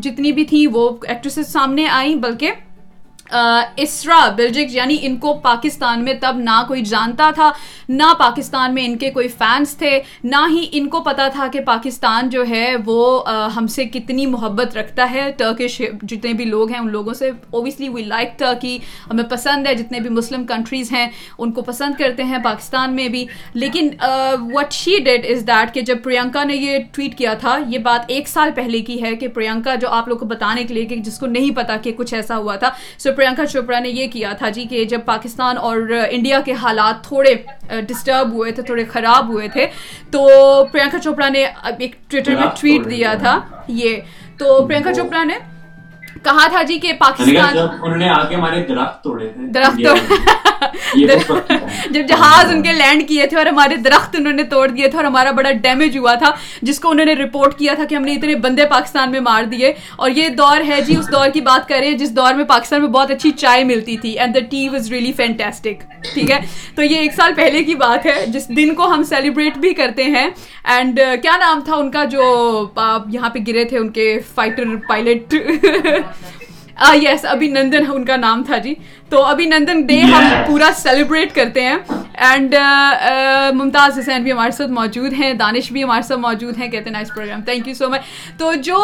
جتنی 0.02 0.32
بھی 0.32 0.44
تھیں 0.44 0.66
وہ 0.72 0.88
ایکٹریسز 1.08 1.52
سامنے 1.52 1.86
آئیں 1.88 2.14
بلکہ 2.14 2.52
اسرا، 3.30 4.18
بلجک 4.36 4.74
یعنی 4.74 4.96
ان 5.02 5.16
کو 5.16 5.34
پاکستان 5.34 6.04
میں 6.04 6.14
تب 6.20 6.36
نہ 6.38 6.62
کوئی 6.68 6.82
جانتا 6.84 7.30
تھا، 7.34 7.50
نہ 7.88 8.12
پاکستان 8.18 8.74
میں 8.74 8.84
ان 8.86 8.96
کے 8.98 9.10
کوئی 9.10 9.28
فینس 9.28 9.76
تھے، 9.76 9.98
نہ 10.24 10.46
ہی 10.50 10.66
ان 10.72 10.88
کو 10.88 11.00
پتا 11.00 11.28
تھا 11.28 11.46
کہ 11.52 11.60
پاکستان 11.60 12.28
جو 12.30 12.44
ہے 12.48 12.74
وہ 12.86 12.98
ہم 13.56 13.66
سے 13.66 13.84
کتنی 13.84 14.26
محبت 14.26 14.76
رکھتا 14.76 15.10
ہے۔ 15.10 15.30
ٹرکش 15.38 15.80
جتنے 16.02 16.32
بھی 16.32 16.44
لوگ 16.44 16.70
ہیں 16.70 16.78
ان 16.78 16.90
لوگوں 16.92 17.14
سے 17.14 17.30
اوبیسلی 17.50 17.88
وی 17.88 18.02
لائک 18.04 18.38
ٹرکی 18.38 18.76
ہمیں 19.10 19.24
پسند 19.30 19.66
ہے 19.66 19.74
جتنے 19.74 20.00
بھی 20.00 20.10
مسلم 20.10 20.46
کنٹریز 20.46 20.92
ہیں، 20.92 21.08
ان 21.38 21.52
کو 21.52 21.62
پسند 21.62 21.98
کرتے 21.98 22.24
ہیں 22.24 22.38
پاکستان 22.44 22.94
میں 22.96 23.08
بھی۔ 23.08 23.24
لیکن 23.54 23.88
what 24.52 24.72
she 24.72 24.98
did 25.04 25.26
is 25.30 25.46
that 25.46 25.74
کہ 25.74 25.80
جب 25.80 26.02
پرینکا 26.04 26.44
نے 26.44 26.56
یہ 26.56 26.78
ٹویٹ 26.92 27.16
کیا 27.18 27.34
تھا، 27.34 27.56
یہ 27.68 27.78
بات 27.80 28.04
ایک 28.08 28.28
سال 28.28 28.50
پہلے 28.54 28.80
کی 28.80 29.02
ہے 29.02 29.14
کہ 29.16 29.28
پرینکا 29.28 29.74
جو 29.74 29.88
آپ 29.90 30.08
لوگ 30.08 30.16
کو 30.16 30.26
بتانے 30.26 30.64
کے 30.64 30.74
لیے 30.74 30.84
کہ 30.84 30.96
جس 30.96 31.18
کو 31.18 31.26
نہیں 31.28 31.56
پتا 31.56 31.76
کہ 31.76 31.92
کچھ 31.96 32.14
ایسا 32.14 32.36
ہوا 32.36 32.56
تھا۔ 32.56 32.70
سو 32.98 33.12
پرینکا 33.16 33.46
چوپڑا 33.46 33.78
نے 33.78 33.88
یہ 33.90 34.06
کیا 34.06 34.32
تھا 34.38 34.48
جی 34.50 34.64
کہ 34.64 34.84
جب 34.84 35.04
پاکستان 35.04 35.58
اور 35.58 35.78
انڈیا 36.10 36.40
کے 36.44 36.52
حالات 36.62 37.02
تھوڑے 37.04 37.34
ڈسٹرب 37.82 38.32
ہوئے 38.32 38.52
تھے 38.52 38.62
تھوڑے 38.62 38.84
خراب 38.84 39.28
ہوئے 39.28 39.48
تھے 39.48 39.66
تو 40.10 40.28
پرینکا 40.72 40.98
چوپڑا 40.98 41.28
نے 41.28 41.44
ایک 41.78 41.94
ٹویٹر 42.10 42.36
میں 42.36 42.46
ٹویٹ 42.60 42.90
دیا 42.90 43.14
تھا 43.20 43.38
یہ۔ 43.68 43.96
تو 44.38 44.66
پرینکا 44.66 44.92
چوپڑا 44.94 45.22
نے 45.24 45.34
کہا 46.24 46.46
تھا 46.48 46.62
جی 46.62 46.78
کہ 46.78 46.92
پاکستان 46.98 47.58
انہوں 47.58 47.96
نے 47.96 48.08
آگے 48.10 48.34
ہمارے 48.34 48.62
درخت 48.68 49.02
توڑے 49.04 49.30
درخت 49.54 49.80
جب 51.90 52.06
جہاز 52.08 52.52
ان 52.52 52.62
کے 52.62 52.72
لینڈ 52.72 53.08
کیے 53.08 53.26
تھے 53.26 53.36
اور 53.36 53.46
ہمارے 53.46 53.76
درخت 53.76 54.16
انہوں 54.18 54.32
نے 54.32 54.42
توڑ 54.42 54.66
دیے 54.68 54.88
تھے 54.88 54.98
اور 54.98 55.04
ہمارا 55.04 55.30
بڑا 55.30 55.50
ڈیمیج 55.62 55.98
ہوا 55.98 56.14
تھا، 56.14 56.30
جس 56.62 56.80
کو 56.80 56.90
انہوں 56.90 57.06
نے 57.06 57.14
رپورٹ 57.14 57.58
کیا 57.58 57.74
تھا 57.74 57.84
کہ 57.84 57.94
ہم 57.94 58.02
نے 58.02 58.12
اتنے 58.12 58.34
بندے 58.34 58.64
پاکستان 58.70 59.10
میں 59.10 59.20
مار 59.20 59.44
دیے۔ 59.44 59.72
اور 59.96 60.10
یہ 60.10 60.28
دور 60.28 60.60
ہے 60.68 60.80
جی 60.80 60.96
اس 60.96 61.12
دور 61.12 61.28
کی 61.28 61.40
بات 61.40 61.68
کریں 61.68 61.90
جس 61.92 62.16
دور 62.16 62.34
میں 62.34 62.44
پاکستان 62.44 62.80
میں 62.80 62.88
بہت 62.88 63.10
اچھی 63.10 63.30
چائے 63.30 63.64
ملتی 63.64 63.96
تھی۔ 63.96 64.18
And 64.18 64.34
the 64.34 64.40
tea 64.50 64.68
was 64.68 64.90
really 64.92 65.12
fantastic 65.12 65.82
ٹھیک 66.14 66.30
ہے؟ 66.30 66.40
تو 66.74 66.82
یہ 66.82 66.96
ایک 66.96 67.14
سال 67.14 67.32
پہلے 67.36 67.64
کی 67.64 67.74
بات 67.74 68.06
ہے، 68.06 68.24
جس 68.26 68.48
دن 68.48 68.74
کو 68.74 68.92
ہم 68.92 69.02
سیلیبریٹ 69.02 69.58
بھی 69.58 69.74
کرتے 69.74 70.04
ہیں۔ 70.04 70.28
اینڈ 70.64 71.00
uh, 71.00 71.14
کیا 71.22 71.36
نام 71.36 71.60
تھا 71.64 71.74
ان 71.74 71.90
کا 71.90 72.04
جو 72.04 72.22
یہاں 73.06 73.30
پہ 73.30 73.38
گرے 73.48 73.64
تھے، 73.64 73.78
ان 73.78 73.88
کے 73.88 74.18
فائٹر 74.34 74.64
پائلٹ 74.88 75.34
یس 76.94 77.24
ابھی 77.24 77.46
نندن 77.48 77.84
ان 77.92 78.04
کا 78.04 78.16
نام 78.16 78.42
تھا 78.44 78.56
جی۔ 78.58 78.74
تو 79.10 79.22
ابھی 79.24 79.44
نندن 79.46 79.80
ڈے 79.86 80.00
ہم 80.00 80.24
پورا 80.46 80.70
سیلیبریٹ 80.76 81.34
کرتے 81.34 81.60
ہیں. 81.64 81.76
اینڈ 82.28 82.54
ممتاز 83.54 83.98
حسین 83.98 84.22
بھی 84.22 84.32
ہمارے 84.32 84.50
ساتھ 84.50 84.70
موجود 84.70 85.12
ہیں. 85.18 85.32
دانش 85.34 85.70
بھی 85.72 85.82
ہمارے 85.82 86.02
ساتھ 86.02 86.20
موجود 86.20 86.58
ہیں. 86.58 86.68
کہتے 86.68 86.84
ہیں 86.84 86.92
nice 86.92 87.14
programme 87.14 87.42
thank 87.44 87.68
you 87.68 87.74
so 87.74 87.88
much 87.90 88.00
تو 88.38 88.52
جو 88.64 88.76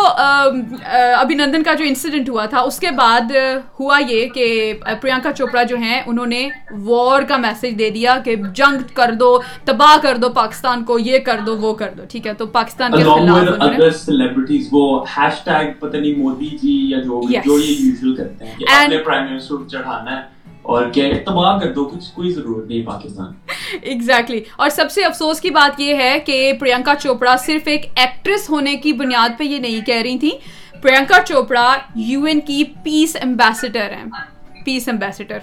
ابھی 1.19 1.35
نندن 1.35 1.63
کا 1.63 1.75
جو 1.75 1.85
انسیڈنٹ 1.85 2.29
ہوا 2.29 2.45
تھا 2.47 2.61
اس 2.61 2.79
کے 2.79 2.91
بعد 2.97 3.33
ہوا 3.81 3.99
یہ 4.09 4.27
کہ 4.35 4.73
پرینکا 5.01 5.33
چوپڑا 5.33 5.63
جو 5.63 5.77
ہیں 5.77 6.01
انہوں 6.07 6.27
نے 6.27 6.49
وار 6.85 7.23
کا 7.29 7.37
میسج 7.37 7.79
دے 7.79 7.91
دیا 7.91 8.19
کہ 8.25 8.37
جنگ 8.55 8.83
کر 8.95 9.13
دو 9.21 9.39
تباہ 9.65 9.97
کر 10.03 10.17
دو 10.17 10.29
پاکستان 10.41 10.85
کو 10.85 10.99
یہ 10.99 11.19
کر 11.27 11.41
دو 11.47 11.57
وہ 11.59 11.75
کر 11.75 11.91
دو. 11.97 12.03
ٹھیک 12.11 12.27
ہے 12.27 12.35
تو 12.35 12.47
پاکستان 12.59 12.93
کے 12.93 13.03
خلاف 13.03 13.21
اور 20.63 20.85
تباہ 21.27 21.59
کر 21.59 21.73
دو 21.73 21.85
کچھ 21.85 22.13
کوئی 22.15 22.31
ضرورت 22.31 22.67
نہیں 22.69 22.87
پاکستان۔ 22.87 23.33
ایگزیکٹلی 23.83 24.41
اور 24.57 24.69
سب 24.69 24.91
سے 24.91 25.05
افسوس 25.05 25.41
کی 25.41 25.51
بات 25.51 25.81
یہ 25.81 25.95
ہے 25.95 26.19
کہ 26.21 26.53
پرینکا 26.61 26.95
چوپڑا 26.95 27.37
صرف 27.37 27.63
ایک 27.65 27.87
ایکٹریس 27.95 28.51
ہونے 28.51 28.77
کی 28.77 28.93
بنیاد 28.93 29.39
پہ 29.39 29.45
یہ 29.45 29.59
نہیں 29.59 29.87
کہہ 29.87 30.03
رہی 30.03 30.19
تھی 30.19 30.31
پرینکا 30.83 31.19
چوپڑا 31.27 31.77
یو 31.97 32.25
این 32.25 32.41
کی 32.41 32.65
پیس 32.83 33.17
امبیسڈر 33.23 33.93
ہیں۔ 33.93 34.05
پیس 34.65 34.89
امبیسڈر 34.89 35.39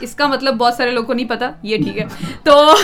اس 0.00 0.14
کا 0.14 0.26
مطلب 0.26 0.54
بہت 0.54 0.74
سارے 0.74 0.90
لوگ 0.90 1.04
کو 1.04 1.12
نہیں 1.12 1.28
پتا، 1.28 1.50
یہ 1.62 1.76
ٹھیک 1.76 1.98
ہے۔ 1.98 2.04
تو 2.44 2.74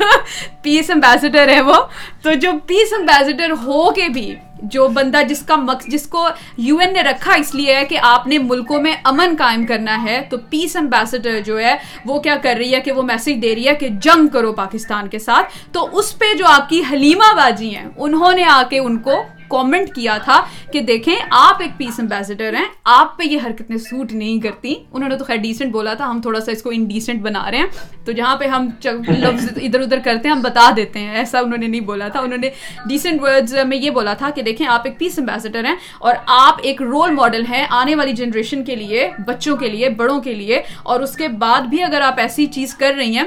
پیس 0.62 0.90
امبیسڈر 0.90 1.48
ہے 1.48 1.60
وہ۔ 1.60 1.74
تو 2.22 2.32
جو 2.32 2.52
پیس 2.66 2.92
امبیسڈر 2.92 3.50
ہو 3.50 3.90
کے 3.90 4.08
بھی، 4.08 4.34
جو 4.62 4.88
بندہ 4.88 5.22
جس 5.28 5.42
کا 5.42 5.56
مقصد 5.56 5.88
جس 5.88 6.06
کو 6.06 6.28
یو 6.58 6.78
این 6.78 6.92
نے 6.92 7.02
رکھا 7.02 7.34
اس 7.34 7.54
لیے 7.54 7.76
ہے 7.76 7.84
کہ 7.84 7.98
آپ 8.02 8.26
نے 8.26 8.38
ملکوں 8.38 8.82
میں 8.82 8.96
امن 9.04 9.34
قائم 9.38 9.66
کرنا 9.66 10.02
ہے، 10.02 10.26
تو 10.30 10.36
پیس 10.50 10.76
امبیسڈر 10.76 11.40
جو 11.40 11.58
ہے، 11.58 11.76
وہ 12.04 12.20
کیا 12.20 12.36
کر 12.42 12.54
رہی 12.58 12.74
ہے 12.74 12.80
کہ 12.80 12.92
وہ 12.92 13.02
میسج 13.02 13.42
دے 13.42 13.54
رہی 13.54 13.68
ہے 13.68 13.74
کہ 13.74 13.88
جنگ 13.88 14.26
کرو 14.26 14.52
پاکستان 14.52 15.08
کے 15.08 15.18
ساتھ۔ 15.18 15.72
تو 15.72 15.88
اس 15.92 16.18
پہ 16.18 16.34
جو 16.34 16.46
آپ 16.46 16.68
کی 16.68 16.82
حلیمہ 16.92 17.34
باجی 17.36 17.76
ہیں، 17.76 17.86
انہوں 17.96 18.32
نے 18.32 18.44
آ 18.44 18.62
کے 18.70 18.78
ان 18.78 18.98
کو 18.98 19.22
کامنٹ 19.52 19.94
کیا 19.94 20.18
تھا 20.18 20.40
کہ 20.72 20.80
دیکھیں 20.80 21.16
آپ 21.30 21.62
ایک 21.62 21.78
پیس 21.78 22.00
امبیسڈر 22.00 22.54
ہیں، 22.54 22.68
آپ 22.84 23.18
پہ 23.18 23.22
یہ 23.24 23.38
حرکتیں 23.46 23.76
سوٹ 23.76 24.12
نہیں 24.12 24.40
کرتی۔ 24.40 24.74
انہوں 24.92 25.08
نے 25.08 25.16
تو 25.16 25.24
خیر 25.24 25.36
ڈیسنٹ 25.36 25.72
بولا 25.72 25.94
تھا، 25.94 26.10
ہم 26.10 26.20
تھوڑا 26.20 26.40
سا 26.40 26.52
اس 26.52 26.62
کو 26.62 26.70
انڈیسنٹ 26.70 27.22
بنا 27.22 27.50
رہے 27.50 27.58
ہیں۔ 27.58 27.66
تو 28.04 28.12
جہاں 28.12 28.36
پہ 28.36 28.46
ہم 28.46 28.68
لفظ 29.08 29.48
ادھر 29.56 29.80
ادھر 29.80 29.98
کرتے 30.04 30.28
ہیں، 30.28 30.34
ہم 30.36 30.42
بتا 30.42 30.70
دیتے 30.76 30.98
ہیں۔ 30.98 31.14
ایسا 31.14 31.38
انہوں 31.38 31.58
نے 31.58 31.66
نہیں 31.66 31.80
بولا 31.80 32.08
تھا۔ 32.08 32.20
انہوں 32.20 32.38
نے 32.38 32.50
ڈیسنٹ 32.86 33.22
ورڈز 33.22 33.54
میں 33.68 33.76
یہ 33.76 33.90
بولا 33.90 34.14
تھا 34.14 34.30
کہ 34.30 34.42
دیکھیں 34.42 34.66
آپ 34.66 34.82
ایک 34.84 34.98
پیس 34.98 35.18
امبیسڈر 35.18 35.64
ہیں 35.64 35.76
اور 35.98 36.14
آپ 36.26 36.60
ایک 36.62 36.82
رول 36.82 37.10
ماڈل 37.10 37.44
ہیں 37.50 37.66
آنے 37.70 37.94
والی 37.94 38.12
جنریشن 38.12 38.64
کے 38.64 38.76
لیے، 38.76 39.10
بچوں 39.26 39.56
کے 39.56 39.68
لیے، 39.68 39.88
بڑوں 39.88 40.20
کے 40.20 40.34
لیے۔ 40.34 40.62
اور 40.82 41.00
اس 41.00 41.16
کے 41.16 41.28
بعد 41.28 41.60
بھی 41.60 41.82
اگر 41.82 42.00
آپ 42.00 42.20
ایسی 42.20 42.46
چیز 42.46 42.74
کر 42.74 42.92
رہی 42.96 43.16
ہیں 43.16 43.24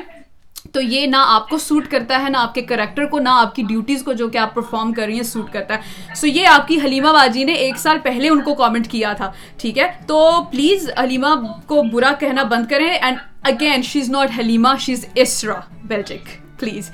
تو 0.76 0.82
یہ 0.82 1.06
نہ 1.08 1.16
آپ 1.18 1.50
کو 1.50 1.58
سوٹ 1.58 1.88
کرتا 1.90 2.22
ہے، 2.24 2.30
نہ 2.30 2.38
آپ 2.38 2.54
کے 2.54 2.62
کریکٹر 2.62 3.06
کو، 3.06 3.20
نہ 3.20 3.30
آپ 3.32 3.56
کی 3.56 3.64
ڈیوٹیز 3.64 4.04
کو 4.04 4.14
جو 4.14 4.28
کہ 4.30 4.38
آپ 4.38 4.54
پرفارم 4.54 4.94
کر 4.94 5.06
رہی 5.06 5.16
ہیں 5.16 5.24
سوٹ 5.24 5.52
کرتا 5.54 5.76
ہے۔ 5.76 6.16
سو 6.16 6.28
یہ 6.28 6.48
آپ 6.48 6.68
کی 6.68 6.80
حلیمہ 6.84 7.14
باجی 7.14 7.44
نے 7.44 7.54
ایک 7.54 7.78
سال 7.78 7.98
پہلے 8.04 8.30
ان 8.30 8.42
کو 8.42 8.54
کامنٹ 8.54 8.88
کیا 8.88 9.14
تھا، 9.14 9.32
ٹھیک 9.58 9.78
ہے؟ 9.80 9.92
تو 10.08 10.44
پلیز 10.52 10.90
حلیمہ 11.04 11.36
کو 11.68 11.84
برا 11.94 12.12
کہنا 12.20 12.44
بند 12.44 12.70
کریں۔ 12.70 12.90
And 12.90 13.18
again 13.44 13.82
she 13.82 14.00
is 14.00 14.10
not 14.10 14.40
Halima 14.40 14.78
she 14.80 14.94
is 14.94 15.06
Esra 15.16 15.60
Bilgic 15.84 16.45
please 16.60 16.90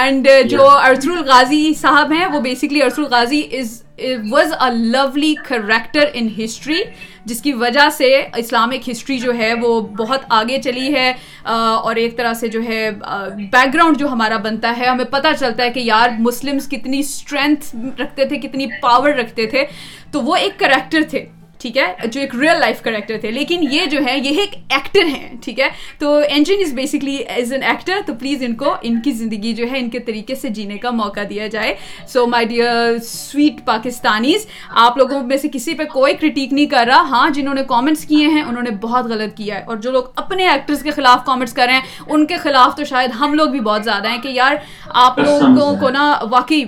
and 0.00 0.28
جو 0.50 0.68
ارسر 0.70 1.10
الغازی 1.10 1.72
صاحب 1.74 2.12
ہیں 2.12 2.26
وہ 2.26 2.40
basically 2.40 2.82
ارسر 2.82 3.02
الغازی 3.02 3.42
is 3.58 3.82
was 4.30 4.52
a 4.52 4.70
lovely 4.72 5.34
character 5.44 6.08
in 6.12 6.28
history 6.38 6.82
جس 7.24 7.40
کی 7.42 7.52
وجہ 7.52 7.88
سے 7.92 8.14
اسلامک 8.36 8.88
ہسٹری 8.90 9.18
جو 9.18 9.36
ہے 9.38 9.52
وہ 9.62 9.80
بہت 9.98 10.24
آگے 10.28 10.60
چلی 10.62 10.92
ہے 10.94 11.12
اور 11.44 11.96
ایک 11.96 12.16
طرح 12.16 12.34
سے 12.34 12.48
جو 12.48 12.62
ہے 12.62 12.90
بیک 12.90 13.74
گراؤنڈ 13.74 13.98
جو 13.98 14.08
ہمارا 14.08 14.36
بنتا 14.36 14.72
ہے 14.78 14.86
ہمیں 14.86 15.04
پتہ 15.04 15.28
چلتا 15.40 15.64
ہے 15.64 15.70
کہ 15.70 15.80
یار 15.80 16.10
مسلمس 16.18 16.68
کتنی 16.68 16.98
اسٹرینتھ 16.98 17.74
رکھتے 18.00 18.24
تھے 18.24 18.38
کتنی 18.38 18.66
پاور 18.82 19.10
رکھتے 19.10 19.46
تھے 19.46 19.64
تو 20.12 20.20
وہ 20.20 20.36
ایک 20.36 20.58
کریکٹر 20.58 21.02
تھے 21.10 21.24
ٹھیک 21.66 21.76
ہے 21.76 22.08
جو 22.08 22.20
ایک 22.20 22.34
ریئل 22.34 22.60
لائف 22.60 22.82
کریکٹر 22.82 23.18
تھے۔ 23.20 23.30
لیکن 23.30 23.62
یہ 23.70 23.86
جو 23.86 23.98
ہے 24.06 24.18
یہ 24.18 24.40
ایک 24.40 24.54
ایکٹر 24.68 25.04
ہیں 25.04 25.36
ٹھیک 25.42 25.60
ہے۔ 25.60 25.68
تو 25.98 26.20
Engin 26.30 26.54
is 26.66 26.72
basically 26.72 27.16
as 27.16 27.52
an 27.52 27.62
actor 27.62 28.00
تو 28.06 28.14
پلیز 28.14 28.42
ان 28.42 28.54
کو 28.54 28.74
ان 28.82 29.00
کی 29.00 29.10
زندگی 29.10 29.52
جو 29.52 29.66
ہے 29.72 29.78
ان 29.78 29.90
کے 29.90 29.98
طریقے 29.98 30.34
سے 30.34 30.48
جینے 30.48 30.78
کا 30.78 30.90
موقع 30.90 31.20
دیا 31.30 31.46
جائے۔ 31.46 31.74
So 32.08 32.26
my 32.26 32.46
dear 32.46 32.98
sweet 32.98 33.64
Pakistanis 33.66 34.46
آپ 34.70 34.96
لوگوں 34.96 35.22
میں 35.22 35.36
سے 35.36 35.48
کسی 35.52 35.74
پہ 35.74 35.84
کوئی 35.84 36.14
کرٹیک 36.14 36.52
نہیں 36.52 36.66
کر 36.66 36.84
رہا۔ 36.86 37.00
ہاں 37.00 37.30
جنہوں 37.30 37.54
نے 37.54 37.62
کامنٹس 37.68 38.04
کیے 38.04 38.26
ہیں 38.26 38.42
انہوں 38.42 38.62
نے 38.62 38.70
بہت 38.70 39.04
غلط 39.04 39.36
کیا 39.36 39.58
ہے۔ 39.58 39.64
اور 39.64 39.76
جو 39.76 39.90
لوگ 39.90 40.04
اپنے 40.16 40.48
ایکٹرس 40.48 40.82
کے 40.82 40.90
خلاف 40.90 41.24
کامنٹس 41.24 41.52
کر 41.52 41.64
رہے 41.66 41.74
ہیں 41.74 41.80
ان 42.06 42.26
کے 42.26 42.36
خلاف 42.36 42.76
تو 42.76 42.84
شاید 42.84 43.10
ہم 43.20 43.34
لوگ 43.34 43.48
بھی 43.48 43.60
بہت 43.60 43.84
زیادہ 43.84 44.08
ہیں 44.08 44.20
کہ 44.22 44.28
یار 44.28 44.54
آپ 44.88 45.18
لوگوں 45.18 45.76
کو 45.80 45.90
نا 45.90 46.20
واقعی 46.30 46.64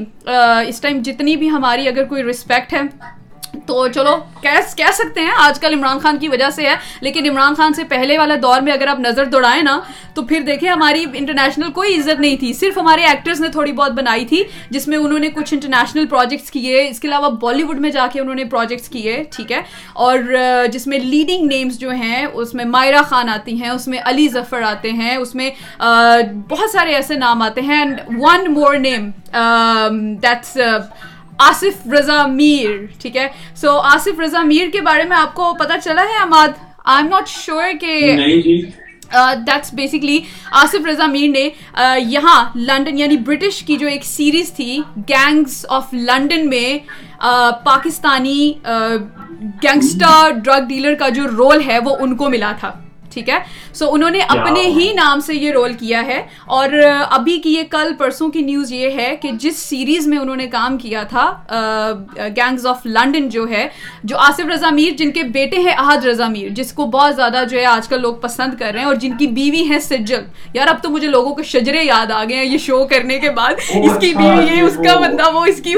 اس 0.68 0.80
ٹائم 0.80 1.02
جتنی 1.02 1.36
بھی 1.36 1.50
ہماری 1.50 1.88
اگر 1.88 2.04
کوئی 2.04 2.22
رسپیکٹ 2.22 2.74
ہے 2.74 2.80
تو 3.66 3.86
چلو، 3.88 4.16
کہہ 4.42 4.90
سکتے 4.92 5.20
ہیں، 5.20 5.30
آج 5.38 5.58
کل 5.60 5.74
عمران 5.74 5.98
خان 5.98 6.18
کی 6.18 6.28
وجہ 6.28 6.50
سے 6.50 6.68
ہے، 6.68 6.74
لیکن 7.00 7.28
عمران 7.30 7.54
خان 7.54 7.72
سے 7.72 7.84
پہلے 7.84 8.18
والے 8.18 8.36
دور 8.36 8.60
میں 8.60 8.72
اگر 8.72 8.86
آپ 8.86 9.00
نظر 9.00 9.24
دوڑائیں 9.24 9.62
نا، 9.62 9.78
تو 10.14 10.22
پھر 10.22 10.40
دیکھیں 10.40 10.68
ہماری 10.70 11.04
انٹرنیشنل 11.14 11.70
کوئی 11.72 11.94
عزت 11.96 12.20
نہیں 12.20 12.36
تھی۔ 12.36 12.52
صرف 12.52 12.78
ہمارے 12.78 13.04
ایکٹرز 13.04 13.40
نے 13.40 13.48
تھوڑی 13.48 13.72
بہت 13.72 13.92
بنائی 13.92 14.24
تھی، 14.26 14.42
جس 14.70 14.88
میں 14.88 14.98
انہوں 14.98 15.18
نے 15.18 15.28
کچھ 15.28 15.54
انٹرنیشنل 15.54 16.06
پروجیکٹس 16.06 16.50
کیے، 16.50 16.88
اس 16.88 17.00
کے 17.00 17.08
علاوہ 17.08 17.30
بالی 17.40 17.62
ووڈ 17.62 17.80
میں 17.80 17.90
جا 17.90 18.06
کے 18.12 18.20
انہوں 18.20 18.34
نے 18.34 18.44
پروجیکٹس 18.44 18.88
کیے، 18.88 19.22
ٹھیک 19.36 19.52
ہے۔ 19.52 19.60
اور 19.92 20.18
جس 20.72 20.86
میں 20.86 20.98
لیڈنگ 20.98 21.46
نیمز 21.46 21.78
جو 21.78 21.90
ہیں، 21.90 22.26
اس 22.32 22.54
میں 22.54 22.64
مائرہ 22.64 23.02
خان 23.02 23.28
آتی 23.28 23.60
ہیں، 23.62 23.70
اس 23.70 23.88
میں 23.88 23.98
علی 24.04 24.28
ظفر 24.32 24.62
آتے 24.62 24.90
ہیں، 24.90 25.16
اس 25.16 25.34
میں 25.34 25.50
بہت 26.48 26.70
سارے 26.70 26.94
ایسے 26.94 27.14
نام 27.14 27.42
آتے 27.42 27.60
ہیں۔ 27.60 27.78
And 27.78 28.00
one 28.18 28.52
more 28.54 28.74
name 28.78 29.10
that's 30.22 30.56
Asif 31.38 31.86
Raza 31.92 32.26
Mir 32.26 32.70
ٹھیک 33.02 33.16
ہے؟ 33.16 33.28
سو 33.60 33.76
آصف 33.94 34.20
رضا 34.20 34.42
میر 34.42 34.70
کے 34.72 34.80
بارے 34.82 35.04
میں 35.08 35.16
آپ 35.16 35.34
کو 35.34 35.52
پتا 35.58 35.78
چلا 35.84 36.02
ہے 36.12 36.16
Imad? 36.22 36.48
I 36.84 37.02
am 37.02 37.08
not 37.10 37.28
sure 37.28 37.72
کہ 37.80 38.14
دیٹس 39.46 39.72
بیسکلی 39.74 40.18
آصف 40.62 40.86
رضا 40.86 41.06
میر 41.06 41.28
نے 41.30 41.48
یہاں 42.08 42.42
لنڈن 42.56 42.98
یعنی 42.98 43.16
برٹش 43.26 43.62
کی 43.66 43.76
جو 43.76 43.86
ایک 43.86 44.04
سیریز 44.04 44.52
تھی 44.52 44.78
گینگس 45.08 45.64
آف 45.68 45.94
لنڈن 45.94 46.48
میں 46.48 46.78
پاکستانی 47.64 48.52
گینگسٹر 49.62 50.30
ڈرگ 50.44 50.68
ڈیلر 50.68 50.94
کا 50.98 51.08
جو 51.08 51.26
رول 51.36 51.62
ہے 51.66 51.78
وہ 51.84 51.96
ان 52.00 52.16
کو 52.16 52.28
ملا 52.30 52.52
تھا۔ 52.60 52.72
ٹھیک 53.10 53.28
ہے؟ 53.28 53.38
سو 53.74 53.92
انہوں 53.92 54.10
نے 54.10 54.20
اپنے 54.28 54.60
ہی 54.60 54.92
نام 54.92 55.20
سے 55.20 55.34
یہ 55.34 55.52
رول 55.52 55.72
کیا 55.72 56.06
ہے 56.06 56.22
اور 56.46 56.68
ابھی 57.10 57.38
کی 57.38 57.50
یہ 57.50 57.62
کل 57.70 57.92
پرسوں 57.98 58.28
کی 58.28 58.40
نیوز 58.40 58.72
یہ 58.72 58.90
ہے 58.90 59.16
کہ 59.22 59.30
جس 59.32 59.56
سیریز 59.58 60.06
میں 60.06 60.18
انہوں 60.18 60.36
نے 60.36 60.46
کام 60.46 60.78
کیا 60.78 61.02
تھا 61.02 61.32
گینگز 62.36 62.66
آف 62.66 62.86
لنڈن 62.86 63.28
جو 63.28 63.48
ہے 63.48 63.68
جو 64.04 64.18
آصف 64.18 64.46
رضا 64.54 64.70
میر 64.70 64.96
جن 64.96 65.12
کے 65.12 65.22
بیٹے 65.22 65.56
ہیں 65.56 65.72
احد 65.72 66.04
رضا 66.04 66.28
میر 66.28 66.48
جس 66.48 66.72
کو 66.72 66.86
بہت 66.86 67.16
زیادہ 67.16 67.44
جو 67.50 67.58
ہے 67.58 67.64
آج 67.64 67.88
کل 67.88 68.02
لوگ 68.02 68.14
پسند 68.14 68.54
کر 68.58 68.70
رہے 68.72 68.78
ہیں 68.78 68.86
اور 68.86 68.94
جن 68.94 69.16
کی 69.16 69.26
بیوی 69.26 69.68
ہے 69.70 69.80
سجل۔ 69.80 70.22
یار 70.54 70.66
اب 70.66 70.82
تو 70.82 70.90
مجھے 70.90 71.08
لوگوں 71.08 71.34
کو 71.34 71.42
شجرے 71.42 71.84
یاد 71.84 72.10
آ 72.10 72.24
گئے 72.24 72.36
ہیں 72.36 72.44
یہ 72.44 72.58
شو 72.58 72.84
کرنے 72.84 73.18
کے 73.18 73.30
بعد۔ 73.30 73.52
اس 73.74 73.98
کی 74.00 74.14
بیوی 74.14 74.56
یہ 74.56 74.62
اس 74.62 74.76
کا 74.76 75.00
بندہ 75.00 75.32
وہ 75.34 75.44
اس 75.46 75.60
کی 75.64 75.74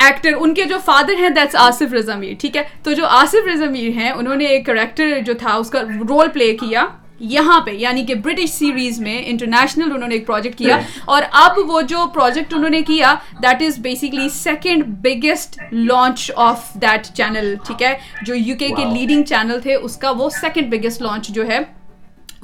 ایکٹر 0.00 0.32
ان 0.34 0.54
کے 0.54 0.64
جو 0.64 0.76
فادر 0.84 1.18
ہیں 1.18 1.28
دیٹس 1.30 1.56
آصف 1.60 1.92
رضا 1.94 2.16
میر 2.16 2.34
ٹھیک 2.40 2.56
ہے 2.56 2.62
تو 2.82 2.92
جو 2.92 3.06
آصف 3.14 3.48
رضا 3.48 3.70
میر 3.70 3.90
ہیں 3.96 4.10
انہوں 4.10 4.36
نے 4.36 4.46
ایک 4.46 4.66
کریکٹر 4.66 5.18
جو 5.26 5.34
تھا 5.38 5.54
اس 5.54 5.70
کا 5.70 5.82
رول 6.08 6.28
پلے 6.34 6.56
کیا 6.56 6.86
یہاں 7.30 7.58
پہ 7.60 7.70
یعنی 7.72 8.04
کہ 8.06 8.14
برٹش 8.16 8.50
سیریز 8.50 9.00
میں 9.00 9.18
انٹرنیشنل 9.24 9.92
انہوں 9.94 10.08
نے 10.08 10.14
ایک 10.14 10.26
پروجیکٹ 10.26 10.56
کیا 10.58 10.78
اور 11.06 11.22
اب 11.32 11.58
وہ 11.68 11.80
جو 11.88 12.06
پروجیکٹ 12.14 12.54
انہوں 12.54 12.70
نے 12.70 12.80
کیا 12.82 13.14
that 13.42 13.62
is 13.62 13.78
basically 13.78 14.28
second 14.34 14.84
biggest 15.02 15.58
launch 15.72 16.30
of 16.38 16.72
that 16.82 17.06
channel 17.14 17.54
ٹھیک 17.66 17.82
ہے 17.82 17.94
جو 18.22 18.34
یو 18.36 18.56
کے 18.58 18.68
لیڈنگ 18.68 19.22
چینل 19.24 19.60
تھے 19.60 19.74
اس 19.74 19.96
کا 19.96 20.10
وہ 20.12 20.30
سیکنڈ 20.30 20.70
بگیسٹ 20.70 21.02
لانچ 21.02 21.28
جو 21.30 21.46
ہے 21.48 21.58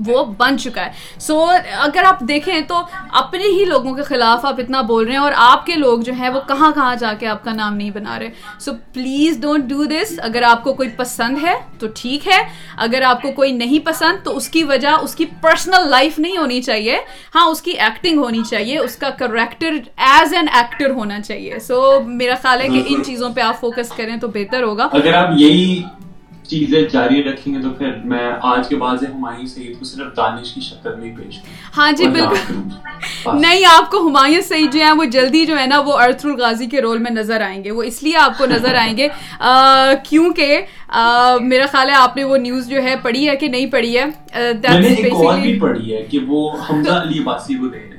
وہ 0.07 0.24
بن 0.24 0.59
چکا 0.59 0.86
ہے۔ 0.86 0.90
سو 1.18 1.47
so, 1.47 1.59
اگر 1.78 2.03
آپ 2.07 2.20
دیکھیں 2.20 2.61
تو 2.61 2.82
اپنے 3.12 3.44
ہی 3.44 3.64
لوگوں 3.64 3.94
کے 3.94 4.03
خلاف 4.03 4.44
آپ 4.44 4.55
اتنا 4.59 4.80
بول 4.80 5.05
رہے 5.05 5.12
ہیں 5.12 5.20
اور 5.20 5.32
آپ 5.36 5.66
کے 5.66 5.74
لوگ 5.74 6.01
جو 6.01 6.12
ہیں 6.12 6.28
وہ 6.28 6.40
کہاں 6.49 6.72
کہاں 6.72 6.94
جا 6.97 7.12
کے 7.12 7.26
آپ 7.26 7.44
کا 7.44 7.53
نام 7.53 7.76
نہیں 7.76 7.90
بنا 7.90 8.18
رہے۔ 8.18 8.28
So 8.61 8.72
please 8.92 9.40
don't 9.40 9.64
do 9.64 9.84
this 9.84 10.20
اگر 10.22 10.42
آپ 10.42 10.64
کو 10.64 10.74
کوئی 10.74 10.88
پسند 10.88 11.38
ہے 11.42 11.55
تو 11.78 11.86
ٹھیک 11.94 12.28
ہے۔ 12.28 12.42
اگر 12.76 13.03
آپ 13.03 13.22
کو 13.22 13.32
کوئی 13.32 13.53
نہیں 13.53 13.86
پسند 13.86 14.24
تو 14.24 14.36
اس 14.36 14.49
کی 14.49 14.64
وجہ 14.64 14.88
اس 14.88 15.14
کی 15.14 15.24
پرسنل 15.26 15.88
لائف 15.88 16.18
نہیں 16.18 16.38
ہونی 16.38 16.62
چاہیے۔ 16.62 16.99
ہاں 17.34 17.47
اس 17.47 17.62
کی 17.62 17.70
ایکٹنگ 17.70 18.18
ہونی 18.18 18.42
چاہیے۔ 18.51 18.78
اس 18.78 18.97
کا 18.97 19.11
کریکٹر 19.11 19.70
ایز 19.97 20.34
این 20.34 20.47
ایکٹر 20.53 20.90
ہونا 20.90 21.20
چاہیے۔ 21.20 21.59
سو 21.59 21.92
so, 21.92 22.07
میرا 22.07 22.34
خیال 22.42 22.61
ہے 22.61 22.68
کہ 22.68 22.82
ان 22.86 23.05
چیزوں 23.05 23.30
پہ 23.30 23.40
آپ 23.40 23.61
فوکس 23.61 23.88
کریں 23.97 24.16
تو 24.16 24.28
بہتر 24.28 24.62
ہوگا۔ 24.62 24.88
اگر 24.92 25.14
آپ 25.14 25.28
یہی 25.36 25.82
چیزیں 26.49 26.80
جاری 26.92 27.22
رکھیں 27.24 27.55
گے 27.55 27.61
تو 27.62 27.70
پھر 27.70 27.92
میں 28.05 28.30
آج 28.42 28.68
کے 28.68 28.76
بعد 28.76 29.03
ہمایوں 29.14 29.47
سعید 29.47 29.78
کو 29.78 29.84
صرف 29.84 30.16
دانش 30.16 30.53
کی 30.53 30.61
شکل 30.61 30.94
میں 31.01 31.12
پیش 31.16 31.38
ہاں 31.76 31.90
جی 31.92 32.09
بالکل۔ 32.09 32.44
نہیں 33.40 33.64
آپ 33.70 33.90
کو 33.90 34.07
ہمایوں 34.09 34.40
سعید 34.40 34.72
جو 34.72 34.80
ہیں 34.80 34.92
وہ 34.92 35.05
جلدی 35.05 35.44
جو 35.47 35.59
ہے 35.59 35.66
نا 35.66 35.80
وہ 35.80 35.99
ارتھ 35.99 36.26
الغازی 36.26 36.66
کے 36.66 36.80
رول 36.80 36.99
میں 36.99 37.11
نظر 37.11 37.40
آئیں 37.40 37.64
گے۔ 37.64 37.70
وہ 37.70 37.82
اس 37.82 38.03
لیے 38.03 38.16
آپ 38.16 38.38
کو 38.38 38.47
نظر 38.47 38.74
آئیں 38.74 38.97
گے 38.97 39.09
کیونکہ 40.09 40.61
میرا 41.42 41.66
خیال 41.72 41.88
ہے 41.90 41.94
آپ 41.94 42.16
نے 42.16 42.24
وہ 42.24 42.36
نیوز 42.36 42.68
جو 42.68 42.82
ہے 42.82 42.94
پڑھی 43.03 43.28
ہے 43.28 43.36
کہ 43.36 43.49
نہیں 43.49 43.66
پڑھی 43.66 43.99
ہے؟ 43.99 44.05
پڑھی 45.61 45.94
ہے 45.94 46.03
کہ 46.11 46.18
وہ 46.26 46.51
حمزہ 46.70 46.92
علی 46.92 47.18
عباسی 47.18 47.55
کو 47.55 47.66
دے 47.66 47.78
رہے 47.78 47.86
ہیں۔ 47.86 47.95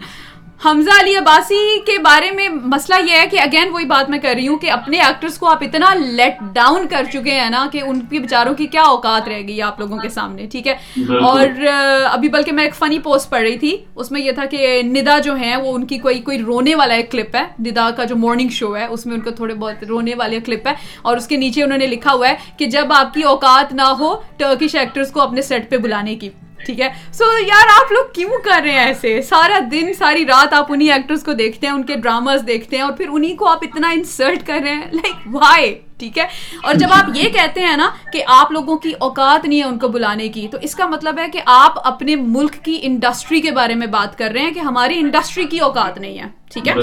حمزہ 0.65 0.91
علی 1.01 1.15
عباسی 1.15 1.79
کے 1.85 1.97
بارے 1.99 2.31
میں 2.31 2.49
مسئلہ 2.49 3.11
یہ 3.11 3.17
ہے 3.17 3.25
کہ 3.31 3.39
اگین 3.39 3.69
وہی 3.71 3.85
بات 3.85 4.09
میں 4.09 4.19
کر 4.19 4.33
رہی 4.35 4.47
ہوں 4.47 4.57
کہ 4.57 4.71
اپنے 4.71 4.99
ایکٹرز 4.99 5.37
کو 5.37 5.47
آپ 5.47 5.63
اتنا 5.63 5.93
لیٹ 5.93 6.37
ڈاؤن 6.53 6.87
کر 6.87 7.03
چکے 7.13 7.31
ہیں 7.31 7.49
نا 7.49 7.67
کہ 7.71 7.81
ان 7.85 7.99
کے 8.01 8.19
بیچاروں 8.19 8.53
کی 8.53 8.67
کیا 8.67 8.81
اوقات 8.81 9.27
رہ 9.27 9.41
گئی 9.47 9.61
آپ 9.61 9.79
لوگوں 9.79 9.97
کے 9.97 10.09
سامنے 10.09 10.47
ٹھیک 10.51 10.67
ہے؟ 10.67 10.73
اور 11.17 11.65
ابھی 12.11 12.29
بلکہ 12.29 12.51
میں 12.51 12.63
ایک 12.63 12.75
فنی 12.75 12.99
پوسٹ 12.99 13.29
پڑھ 13.29 13.41
رہی 13.41 13.57
تھی 13.57 13.77
اس 13.95 14.11
میں 14.11 14.21
یہ 14.21 14.31
تھا 14.31 14.45
کہ 14.45 14.81
ندا 14.85 15.19
جو 15.19 15.37
ہے 15.39 15.55
وہ 15.55 15.75
ان 15.75 15.85
کی 15.85 15.97
کوئی 15.97 16.19
کوئی 16.21 16.39
رونے 16.39 16.75
والا 16.75 16.93
ایک 16.93 17.11
کلپ 17.11 17.35
ہے 17.35 17.45
ندا 17.59 17.89
کا 17.91 18.03
جو 18.03 18.15
مارننگ 18.15 18.49
شو 18.49 18.75
ہے 18.77 18.85
اس 18.85 19.05
میں 19.05 19.15
ان 19.15 19.21
کو 19.21 19.29
تھوڑے 19.29 19.53
بہت 19.53 19.83
رونے 19.83 20.15
والے 20.15 20.39
کلپ 20.39 20.67
ہے 20.67 20.73
اور 21.01 21.17
اس 21.17 21.27
کے 21.27 21.37
نیچے 21.37 21.63
انہوں 21.63 21.77
نے 21.77 21.87
لکھا 21.87 22.13
ہوا 22.13 22.29
ہے 22.29 22.35
کہ 22.57 22.65
جب 22.65 22.93
آپ 22.93 23.13
کی 23.13 23.21
اوقات 23.23 23.73
نہ 23.73 23.93
ہو 23.99 24.21
ٹرکش 24.37 24.75
ایکٹرز 24.75 25.11
کو 25.11 25.21
اپنے 25.21 25.41
سیٹ 25.41 25.69
پہ 25.69 25.77
بلانے 25.77 26.15
کی۔ 26.15 26.29
ٹھیک 26.67 26.81
ہے؟ 26.81 26.89
سو 27.13 27.25
یار 27.47 27.67
آپ 27.75 27.91
لوگ 27.91 28.05
کیوں 28.13 28.37
کر 28.43 28.61
رہے 28.63 28.71
ہیں 28.71 28.85
ایسے؟ 28.85 29.21
سارا 29.21 29.59
دن 29.71 29.93
ساری 29.93 30.25
رات 30.25 30.53
آپ 30.53 30.65
انہیں 30.69 30.91
ایکٹرس 30.91 31.23
کو 31.23 31.33
دیکھتے 31.33 31.67
ہیں 31.67 31.73
ان 31.73 31.83
کے 31.83 31.95
ڈراماز 31.95 32.43
دیکھتے 32.47 32.75
ہیں 32.75 32.83
اور 32.83 32.93
پھر 32.93 33.09
انہیں 33.09 33.35
کو 33.35 33.47
آپ 33.47 33.59
اتنا 33.61 33.89
انسلٹ 33.89 34.47
کر 34.47 34.59
رہے 34.63 34.73
ہیں؟ 34.73 34.91
لائک 34.91 35.35
وائی 35.35 35.73
ٹھیک 35.99 36.17
ہے؟ 36.17 36.23
اور 36.63 36.73
جب 36.73 36.87
آپ 36.91 37.09
یہ 37.13 37.29
کہتے 37.29 37.61
ہیں 37.61 37.77
نا 37.77 37.89
کہ 38.13 38.23
آپ 38.27 38.51
لوگوں 38.51 38.77
کی 38.77 38.91
اوقات 38.99 39.45
نہیں 39.45 39.59
ہے 39.59 39.65
ان 39.65 39.79
کو 39.79 39.87
بلانے 39.87 40.27
کی 40.27 40.47
تو 40.51 40.57
اس 40.61 40.75
کا 40.75 40.87
مطلب 40.87 41.19
ہے 41.19 41.29
کہ 41.29 41.41
آپ 41.45 41.87
اپنے 41.87 42.15
ملک 42.15 42.55
کی 42.63 42.79
انڈسٹری 42.81 43.41
کے 43.41 43.51
بارے 43.51 43.75
میں 43.75 43.87
بات 43.87 44.17
کر 44.17 44.31
رہے 44.31 44.41
ہیں 44.41 44.51
کہ 44.51 44.59
ہماری 44.59 44.99
انڈسٹری 44.99 45.45
کی 45.45 45.59
اوقات 45.59 45.97
نہیں 45.97 46.19
ہے 46.19 46.25
ٹھیک 46.53 46.67
ہے؟ 46.67 46.73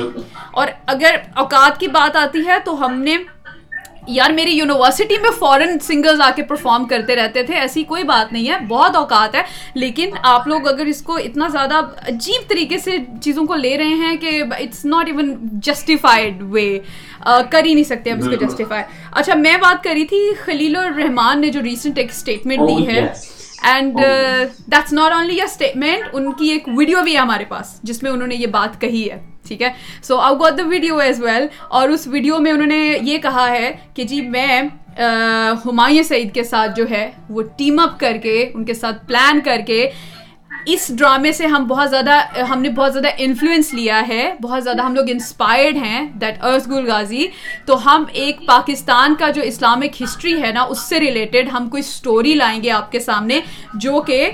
اور 0.52 0.66
اگر 0.86 1.16
اوقات 1.34 1.80
کی 1.80 1.88
بات 1.88 2.16
آتی 2.16 2.46
ہے 2.46 2.58
تو 2.64 2.86
ہم 2.86 3.00
نے 3.00 3.16
یار 4.06 4.30
میری 4.30 4.50
یونیورسٹی 4.50 5.18
میں 5.22 5.30
فورن 5.38 5.78
سنگرز 5.78 6.20
آ 6.20 6.30
کے 6.36 6.42
پرفارم 6.42 6.84
کرتے 6.84 7.16
رہتے 7.16 7.42
تھے 7.42 7.54
ایسی 7.54 7.82
کوئی 7.82 8.02
بات 8.04 8.32
نہیں 8.32 8.48
ہے 8.50 8.58
بہت 8.68 8.96
اوقات 8.96 9.34
ہے۔ 9.34 9.42
لیکن 9.74 10.10
آپ 10.22 10.48
لوگ 10.48 10.68
اگر 10.68 10.86
اس 10.86 11.02
کو 11.02 11.16
اتنا 11.16 11.48
زیادہ 11.48 11.74
عجیب 12.08 12.48
طریقے 12.48 12.78
سے 12.78 12.90
چیزوں 13.22 13.46
کو 13.46 13.54
لے 13.54 13.78
رہے 13.78 13.94
ہیں 13.94 14.16
کہ 14.16 14.42
it's 14.58 14.84
not 14.84 15.06
even 15.06 15.34
justified 15.52 16.42
way 16.42 16.78
کر 17.50 17.64
ہی 17.64 17.74
نہیں 17.74 17.84
سکتے 17.84 18.10
اب 18.10 18.18
اس 18.18 18.24
کو 18.24 18.46
جسٹیفائی 18.46 18.82
اچھا 19.12 19.34
میں 19.34 19.56
بات 19.56 19.84
کری 19.84 20.04
تھی 20.04 20.34
خلیل 20.44 20.76
الرحمان 20.76 21.40
نے 21.40 21.48
جو 21.48 21.62
ریسنٹ 21.62 21.98
ایک 21.98 22.10
اسٹیٹمنٹ 22.10 22.68
دی 22.68 22.86
ہے۔ 22.86 23.12
And 23.64 23.98
that's 23.98 24.92
not 24.92 25.12
only 25.12 25.36
a 25.36 25.44
statement 25.44 26.04
ان 26.12 26.32
کی 26.32 26.48
ایک 26.48 26.68
ویڈیو 26.68 27.02
بھی 27.02 27.14
ہے 27.14 27.18
ہمارے 27.18 27.44
پاس 27.44 27.78
جس 27.82 28.02
میں 28.02 28.10
انہوں 28.10 28.28
نے 28.28 28.34
یہ 28.34 28.46
بات 28.52 28.80
کہی 28.80 29.10
ہے 29.10 29.18
ٹھیک 29.48 29.62
ہے 29.62 29.68
so 30.02 30.16
I 30.18 30.36
got 30.36 30.58
the 30.58 30.66
video 30.66 30.96
as 30.96 31.22
well 31.22 31.46
اور 31.68 31.88
اس 31.88 32.06
ویڈیو 32.06 32.38
میں 32.38 32.52
انہوں 32.52 32.66
نے 32.66 32.82
یہ 33.02 33.18
کہا 33.18 33.48
ہے 33.50 33.72
کہ 33.94 34.04
جی 34.04 34.20
میں 34.28 34.60
ہمایوں 35.66 36.02
سعید 36.02 36.34
کے 36.34 36.42
ساتھ 36.44 36.76
جو 36.76 36.84
ہے 36.90 37.10
وہ 37.30 37.42
ٹیم 37.56 37.78
اپ 37.78 37.98
کر 38.00 38.16
کے 38.22 38.50
ان 38.54 38.64
کے 38.64 38.74
ساتھ 38.74 39.06
پلان 39.06 39.40
کر 39.40 39.60
کے 39.66 39.88
اس 40.66 40.90
ڈرامے 40.98 41.32
سے 41.32 41.46
ہم 41.46 41.64
بہت 41.64 41.90
زیادہ 41.90 42.20
ہم 42.50 42.62
نے 42.62 42.68
بہت 42.68 42.92
زیادہ 42.92 43.08
انفلوئنس 43.18 43.74
لیا 43.74 44.02
ہے 44.08 44.34
بہت 44.42 44.64
زیادہ 44.64 44.82
ہم 44.82 44.94
لوگ 44.94 45.04
انسپائرڈ 45.08 45.76
ہیں 45.76 46.06
دیٹ 46.14 46.44
ارس 46.44 46.66
گل 46.66 46.90
غازی 46.90 47.26
تو 47.66 47.76
ہم 47.86 48.04
ایک 48.12 48.46
پاکستان 48.46 49.14
کا 49.14 49.30
جو 49.30 49.42
اسلامک 49.42 50.02
ہسٹری 50.02 50.42
ہے 50.42 50.52
نا 50.52 50.62
اس 50.62 50.78
سے 50.78 51.00
ریلیٹڈ 51.00 51.48
ہم 51.52 51.68
کوئی 51.68 51.80
اسٹوری 51.80 52.34
لائیں 52.34 52.62
گے 52.62 52.70
آپ 52.70 52.92
کے 52.92 53.00
سامنے 53.00 53.40
جو 53.74 54.00
کہ 54.00 54.30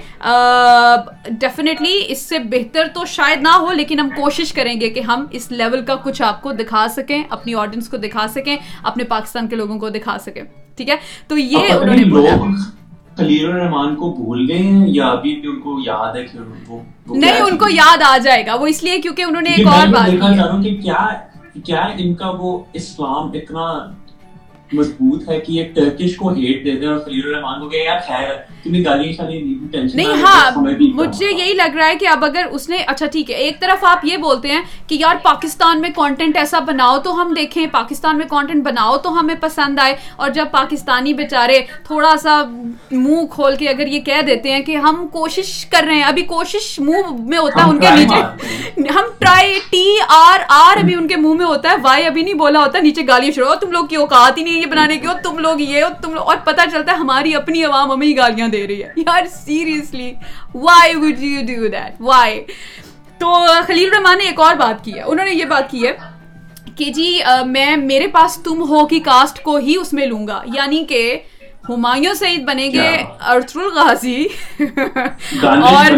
ڈیفینیٹلی 1.30 2.04
اس 2.08 2.22
سے 2.22 2.38
بہتر 2.38 2.88
تو 2.94 3.04
شاید 3.04 3.42
نہ 3.42 3.56
ہو 3.56 3.72
لیکن 3.72 4.00
ہم 4.00 4.08
کوشش 4.16 4.52
کریں 4.52 4.80
گے 4.80 4.90
کہ 4.90 5.00
ہم 5.00 5.26
اس 5.30 5.50
لیول 5.52 5.84
کا 5.84 5.94
کچھ 5.94 6.22
آپ 6.22 6.42
کو 6.42 6.52
دکھا 6.52 6.86
سکیں 6.88 7.22
اپنی 7.30 7.54
آڈینس 7.54 7.88
کو 7.88 7.96
دکھا 7.96 8.26
سکیں 8.28 8.56
اپنے 8.82 9.04
پاکستان 9.04 9.48
کے 9.48 9.56
لوگوں 9.56 9.78
کو 9.78 9.88
دکھا 9.88 10.18
سکیں 10.18 10.42
ٹھیک 10.76 10.88
ہے؟ 10.88 10.96
تو 11.28 11.38
یہ 11.38 11.72
انہوں 11.72 11.96
نے 11.96 12.04
بولا۔ 12.04 12.36
خلیل 13.16 13.44
الرحمان 13.46 13.94
کو 13.96 14.10
بھول 14.12 14.44
گئے 14.50 14.58
ہیں 14.58 14.86
یا 14.88 15.06
ابھی 15.06 15.34
بھی 15.36 15.48
ان 15.48 15.60
کو 15.60 15.78
یاد 15.86 16.16
ہے 16.16 16.24
کہ 16.24 16.38
نہیں 17.08 17.40
ان 17.40 17.56
کو 17.58 17.68
یاد 17.68 18.02
آ 18.06 18.16
جائے 18.18 18.46
گا 18.46 18.54
وہ 18.54 18.66
اس 18.66 18.82
لیے 18.82 19.00
کیونکہ 19.00 19.22
انہوں 19.22 19.42
نے 19.42 19.50
ایک 19.50 19.66
اور 19.66 19.86
بات 19.86 20.06
دیکھنا 20.06 20.36
چاہ 20.36 20.44
رہا 20.44 20.52
ہوں 20.52 20.62
کہ 20.62 20.76
کیا 20.82 21.06
کیا 21.64 21.82
ان 21.96 22.14
کا 22.14 22.30
وہ 22.30 22.58
اسلام 22.72 23.30
اتنا 23.34 23.66
مضبوط 24.72 25.28
ہے 25.28 25.38
کہ 25.40 25.58
ایک 25.58 25.74
ٹرکش 25.74 26.16
کو 26.16 26.28
ہیٹ 26.28 26.64
دیتے 26.64 26.86
ہیں 26.86 26.92
اور 26.92 27.00
خلیل 27.00 27.26
الرحمان 27.26 27.60
کو 27.60 27.68
کہ 27.68 27.76
یار 27.76 27.98
خیر 28.06 28.28
نہیں 28.66 30.22
ہاں 30.22 30.50
مجھے 30.56 31.26
یہی 31.26 31.52
لگ 31.52 31.76
رہا 31.76 31.86
ہے 31.86 31.96
کہ 31.96 32.08
اب 32.08 32.24
اگر 32.24 32.46
اس 32.50 32.68
نے 32.68 32.78
اچھا 32.86 33.06
ٹھیک 33.06 33.30
ہے 33.30 33.36
ایک 33.36 33.60
طرف 33.60 33.84
آپ 33.84 34.04
یہ 34.04 34.16
بولتے 34.16 34.48
ہیں 34.48 34.60
کہ 34.86 34.94
یار 34.94 35.16
پاکستان 35.22 35.80
میں 35.80 35.90
کانٹینٹ 35.94 36.36
ایسا 36.36 36.58
بناؤ 36.58 36.98
تو 36.98 37.20
ہم 37.22 37.32
دیکھیں 37.36 37.66
پاکستان 37.66 38.18
میں 38.18 38.26
کانٹینٹ 38.26 38.64
بناؤ 38.64 38.96
تو 38.96 39.18
ہمیں 39.20 39.34
پسند 39.40 39.78
آئے 39.78 39.94
اور 40.16 40.30
جب 40.30 40.50
پاکستانی 40.50 41.14
بیچارے 41.14 41.60
تھوڑا 41.84 42.16
سا 42.16 42.42
منہ 42.90 43.26
کھول 43.30 43.56
کے 43.56 43.68
اگر 43.68 43.86
یہ 43.86 44.00
کہہ 44.00 44.22
دیتے 44.26 44.52
ہیں 44.52 44.62
کہ 44.62 44.76
ہم 44.78 45.06
کوشش 45.12 45.54
کر 45.66 45.84
رہے 45.84 45.94
ہیں 45.94 46.04
ابھی 46.04 46.22
کوشش 46.26 46.78
منہ 46.80 47.12
میں 47.22 47.38
ہوتا 47.38 47.64
ہے 47.64 47.70
ان 47.70 47.80
کے 47.80 47.94
نیچے 47.96 48.88
ہم 48.90 49.10
ٹرائی 49.18 49.58
ٹی 49.70 49.84
آر 50.08 50.44
آر 50.48 50.78
ابھی 50.78 50.94
ان 50.94 51.08
کے 51.08 51.16
منہ 51.16 51.34
میں 51.34 51.46
ہوتا 51.46 51.70
ہے 51.70 51.76
وائی 51.82 52.06
ابھی 52.06 52.22
نہیں 52.22 52.34
بولا 52.34 52.60
ہوتا 52.60 52.80
نیچے 52.80 53.06
گالیاں 53.08 53.32
شروع 53.32 53.54
تم 53.54 53.72
لوگ 53.72 53.86
کی 53.86 53.96
اوقات 53.96 54.38
ہی 54.38 54.42
نہیں 54.42 54.60
یہ 54.60 54.66
بنانے 54.66 54.98
کی 54.98 55.06
ہو 55.06 55.12
تم 55.22 55.38
لوگ 55.38 55.60
یہ 55.60 55.82
ہو 55.82 55.88
تم 56.02 56.14
لوگ 56.14 56.22
اور 56.24 56.36
پتا 56.44 56.70
چلتا 56.72 56.92
ہے 56.92 56.96
ہماری 56.96 57.34
اپنی 57.34 57.64
عوام 57.64 57.92
ہمیں 57.92 58.16
گالیاں 58.16 58.48
دے 58.52 58.66
رہی 58.66 58.82
ہے۔ 58.82 58.88
یار 58.96 59.22
seriously 59.26 60.12
why 60.54 60.94
would 60.94 61.18
you 61.18 61.40
do 61.40 61.68
that 61.68 62.00
why 62.00 62.44
تو 63.18 63.46
خلیل 63.66 63.92
رحمان 63.92 64.18
نے 64.18 64.24
ایک 64.24 64.40
اور 64.40 64.54
بات 64.54 64.84
کی 64.84 64.94
ہے۔ 64.94 65.02
انہوں 65.02 65.26
نے 65.26 65.32
یہ 65.32 65.44
بات 65.44 65.70
کی 65.70 65.86
ہے 65.86 65.92
کہ 66.76 66.84
جی 66.84 67.20
میں، 67.46 67.76
میرے 67.76 68.06
پاس 68.06 68.38
تم 68.44 68.68
ہو 68.68 68.86
کی 68.86 69.00
کاسٹ 69.00 69.42
کو 69.42 69.56
ہی 69.56 69.76
اس 69.80 69.92
میں 69.92 70.06
لوں 70.06 70.26
گا۔ 70.26 70.42
یعنی 70.54 70.84
کہ 70.88 71.18
ہمایوں 71.68 72.12
سعید 72.14 72.44
بنے 72.44 72.68
گے 72.72 72.88
ارتر 73.32 73.60
الغازی 73.60 74.22
اور 75.46 75.90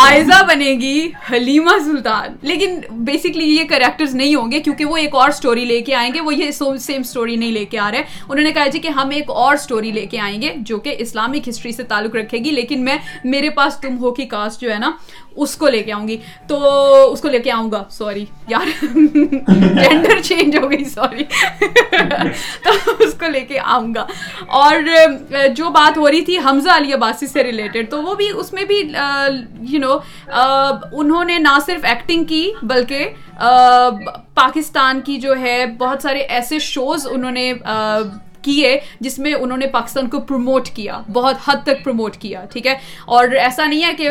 آئزہ 0.00 0.42
بنے 0.48 0.70
گی 0.80 1.08
حلیمہ 1.30 1.70
سلطان۔ 1.84 2.36
لیکن 2.42 2.78
بیسکلی 3.04 3.44
یہ 3.56 3.64
کریکٹرز 3.68 4.14
نہیں 4.14 4.34
ہوں 4.34 4.52
گے 4.52 4.60
کیونکہ 4.60 4.84
وہ 4.84 4.96
ایک 4.96 5.14
اور 5.14 5.30
سٹوری 5.30 5.64
لے 5.64 5.80
کے 5.82 5.94
آئیں 5.94 6.12
گے 6.14 6.20
وہ 6.20 6.34
یہ 6.34 6.50
سیم 6.50 7.02
سٹوری 7.02 7.36
نہیں 7.36 7.52
لے 7.52 7.64
کے 7.64 7.78
آ 7.78 7.90
رہے۔ 7.90 8.02
انہوں 8.28 8.44
نے 8.44 8.52
کہا 8.52 8.66
جی 8.66 8.78
کہ 8.78 8.88
ہم 8.88 9.10
ایک 9.10 9.30
اور 9.30 9.56
سٹوری 9.56 9.90
لے 9.90 10.06
کے 10.06 10.20
آئیں 10.20 10.40
گے 10.42 10.54
جو 10.58 10.78
کہ 10.78 10.94
اسلامک 10.98 11.48
ہسٹری 11.48 11.72
سے 11.72 11.82
تعلق 11.82 12.16
رکھے 12.16 12.38
گی 12.38 12.50
لیکن 12.50 12.84
میں 12.84 12.96
میرے 13.24 13.50
پاس 13.50 13.78
تم 13.82 13.98
ہو 13.98 14.14
کی 14.14 14.24
کاسٹ 14.26 14.60
جو 14.60 14.72
ہے 14.72 14.78
نا 14.78 14.90
اس 15.36 15.56
کو 15.56 15.68
لے 15.68 15.82
کے 15.82 15.92
آؤں 15.92 16.08
گی۔ 16.08 16.16
تو 16.46 16.58
اس 17.12 17.20
کو 17.20 17.28
لے 17.28 17.38
کے 17.38 17.50
آؤں 17.50 17.70
گا۔ 17.72 17.84
سوری 17.90 18.24
یار۔ 18.48 18.84
جینڈر 19.80 20.20
چینج 20.22 20.56
ہو 20.56 20.70
گئی 20.70 20.84
سوری 20.84 21.24
تو 22.64 22.70
اس 22.98 23.14
کو 23.14 23.30
لے 23.30 23.40
کے 23.40 23.58
آؤں 23.64 23.94
گا۔ 23.94 24.06
اور 24.46 24.74
جو 25.56 25.70
بات 25.70 25.98
ہو 25.98 26.10
رہی 26.10 26.20
تھی 26.20 26.38
حمزہ 26.38 26.70
علی 26.76 26.92
عباسی 26.92 27.26
سے 27.26 27.44
ریلیٹڈ 27.44 27.90
تو 27.90 28.02
وہ 28.02 28.14
بھی 28.14 28.28
اس 28.34 28.52
میں 28.52 28.64
بھی 28.64 28.92
یو 29.60 29.80
نو 29.80 29.98
انہوں 30.92 31.24
نے 31.24 31.38
نہ 31.38 31.58
صرف 31.66 31.84
ایکٹنگ 31.84 32.24
کی 32.24 32.52
بلکہ 32.62 33.08
پاکستان 34.34 35.00
کی 35.00 35.16
جو 35.16 35.38
ہے 35.40 35.66
بہت 35.66 36.02
سارے 36.02 36.18
ایسے 36.18 36.58
شوز 36.58 37.06
انہوں 37.10 37.30
نے 37.30 37.52
کیے 38.44 38.78
جس 39.00 39.18
میں 39.18 39.32
انہوں 39.34 39.58
نے 39.58 39.66
پاکستان 39.72 40.08
کو 40.10 40.20
پروموٹ 40.20 40.68
کیا، 40.74 41.00
بہت 41.12 41.48
حد 41.48 41.62
تک 41.64 41.84
پروموٹ 41.84 42.16
کیا، 42.16 42.44
ٹھیک 42.52 42.66
ہے؟ 42.66 42.74
اور 43.06 43.28
ایسا 43.40 43.66
نہیں 43.66 43.84
ہے 43.84 43.92
کہ 43.98 44.10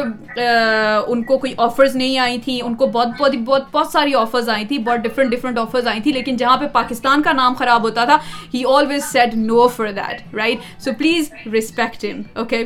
ان 1.08 1.24
کو 1.24 1.38
کوئی 1.38 1.54
آفرز 1.58 1.96
نہیں 1.96 2.18
آئی 2.20 2.38
تھیں 2.46 2.60
ان 2.62 2.76
کو 2.76 2.88
بہت 2.88 3.08
بہت 3.20 3.36
بہت 3.46 3.64
بہت 3.72 3.92
ساری 3.92 4.14
آفرز 4.16 4.50
آئی 4.50 4.66
تھیں 4.66 4.78
بہت 4.80 5.00
ڈفرنٹ 5.04 5.32
ڈفرنٹ 5.32 5.58
آفرز 5.60 5.88
آئی 5.88 6.02
تھیں 6.02 6.14
لیکن 6.14 6.38
جہاں 6.38 6.58
پہ 6.58 6.68
پاکستان 6.74 7.22
کا 7.24 7.34
نام 7.34 7.54
خراب 7.54 7.84
ہوتا 7.84 8.06
تھا 8.06 8.18
ہی 8.54 8.64
always 8.70 9.06
set 9.12 9.36
no 9.36 9.68
for 9.68 9.92
that 9.92 10.36
right 10.36 10.82
so 10.84 10.92
please 10.98 11.32
respect 11.54 12.06
ہم 12.06 12.22
اوکے 12.36 12.64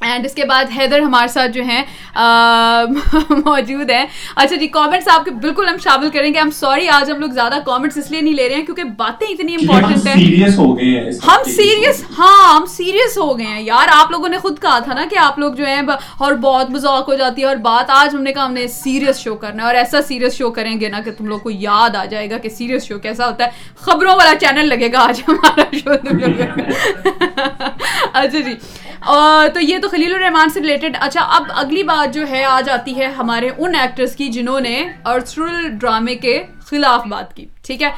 اینڈ 0.00 0.26
اس 0.26 0.34
کے 0.34 0.44
بعد 0.44 0.64
حیدر 0.76 1.00
ہمارے 1.00 1.28
ساتھ 1.28 1.52
جو 1.52 1.62
ہیں 1.62 1.82
موجود 3.30 3.90
ہیں۔ 3.90 4.04
اچھا 4.36 4.56
جی 4.56 4.66
کامنٹس 4.68 5.08
آپ 5.08 5.24
کے 5.24 5.30
بالکل 5.30 5.68
ہم 5.68 5.76
شامل 5.84 6.10
کریں 6.10 6.32
گے۔ 6.34 6.38
ہم 6.38 6.50
سوری 6.50 6.88
آج 6.88 7.10
ہم 7.10 7.20
لوگ 7.20 7.30
زیادہ 7.30 7.58
کامنٹس 7.66 7.96
اس 7.96 8.10
لیے 8.10 8.20
نہیں 8.20 8.34
لے 8.34 8.48
رہے 8.48 8.56
ہیں 8.56 8.64
کیونکہ 8.64 8.84
باتیں 8.98 9.26
اتنی 9.26 9.54
امپورٹنٹ 9.54 10.06
ہیں۔ 10.06 10.14
ہم 11.26 11.42
سیریس 11.46 12.02
ہاں 12.18 12.54
ہم 12.54 12.66
سیریس 12.66 13.18
ہو 13.18 13.38
گئے 13.38 13.46
ہیں۔ 13.46 13.62
یار 13.62 13.88
آپ 13.92 14.10
لوگوں 14.10 14.28
نے 14.28 14.38
خود 14.38 14.58
کہا 14.62 14.78
تھا 14.78 14.94
نا 14.94 15.04
کہ 15.10 15.18
آپ 15.18 15.38
لوگ 15.38 15.52
جو 15.52 15.66
ہیں 15.66 15.80
اور 16.18 16.32
بہت 16.42 16.70
مذاق 16.70 17.08
ہو 17.08 17.14
جاتی 17.14 17.42
ہے 17.42 17.46
اور 17.46 17.56
بات 17.62 17.90
آج 17.90 18.14
ہم 18.14 18.22
نے 18.22 18.32
کہا 18.32 18.46
ہم 18.46 18.52
نے 18.52 18.66
سیریس 18.68 19.18
شو 19.18 19.34
کرنا 19.34 19.62
ہے 19.62 19.66
اور 19.66 19.74
ایسا 19.74 20.02
سیریس 20.02 20.36
شو 20.38 20.50
کریں 20.50 20.80
گے 20.80 20.88
نا 20.88 21.00
کہ 21.00 21.10
تم 21.18 21.26
لوگ 21.26 21.38
کو 21.38 21.50
یاد 21.50 21.96
آ 21.96 22.04
جائے 22.04 22.30
گا 22.30 22.38
کہ 22.38 22.48
سیریس 22.48 22.86
شو 22.88 22.98
کیسا 22.98 23.26
ہوتا 23.26 23.44
ہے۔ 23.44 23.50
خبروں 23.76 24.14
والا 24.16 24.34
چینل 24.40 24.68
لگے 24.68 24.92
گا 24.92 25.06
آج 25.08 25.22
ہمارا 25.28 25.76
شو 25.76 25.96
تم 25.96 26.18
لوگ 26.18 26.40
اچھا 28.18 28.38
جی۔ 28.38 28.54
تو 29.54 29.60
یہ 29.60 29.78
تو 29.78 29.88
خلیل 29.88 30.14
الرحمان 30.14 30.48
سے 30.48 30.60
ریلیٹڈ 30.60 30.96
اچھا 31.00 31.20
اب 31.30 31.42
اگلی 31.56 31.82
بات 31.82 32.14
جو 32.14 32.26
ہے 32.30 32.44
آ 32.44 32.60
جاتی 32.60 32.96
ہے 32.96 33.06
ہمارے 33.06 33.48
ان 33.58 33.74
ایکٹرز 33.74 34.16
کی 34.16 34.28
جنہوں 34.28 34.60
نے 34.60 34.76
ارتھرل 35.04 35.68
ڈرامے 35.70 36.14
کے 36.14 36.42
خلاف 36.66 37.06
بات 37.06 37.34
کی۔ 37.36 37.44
ٹھیک 37.66 37.82
ہے؟ 37.82 37.90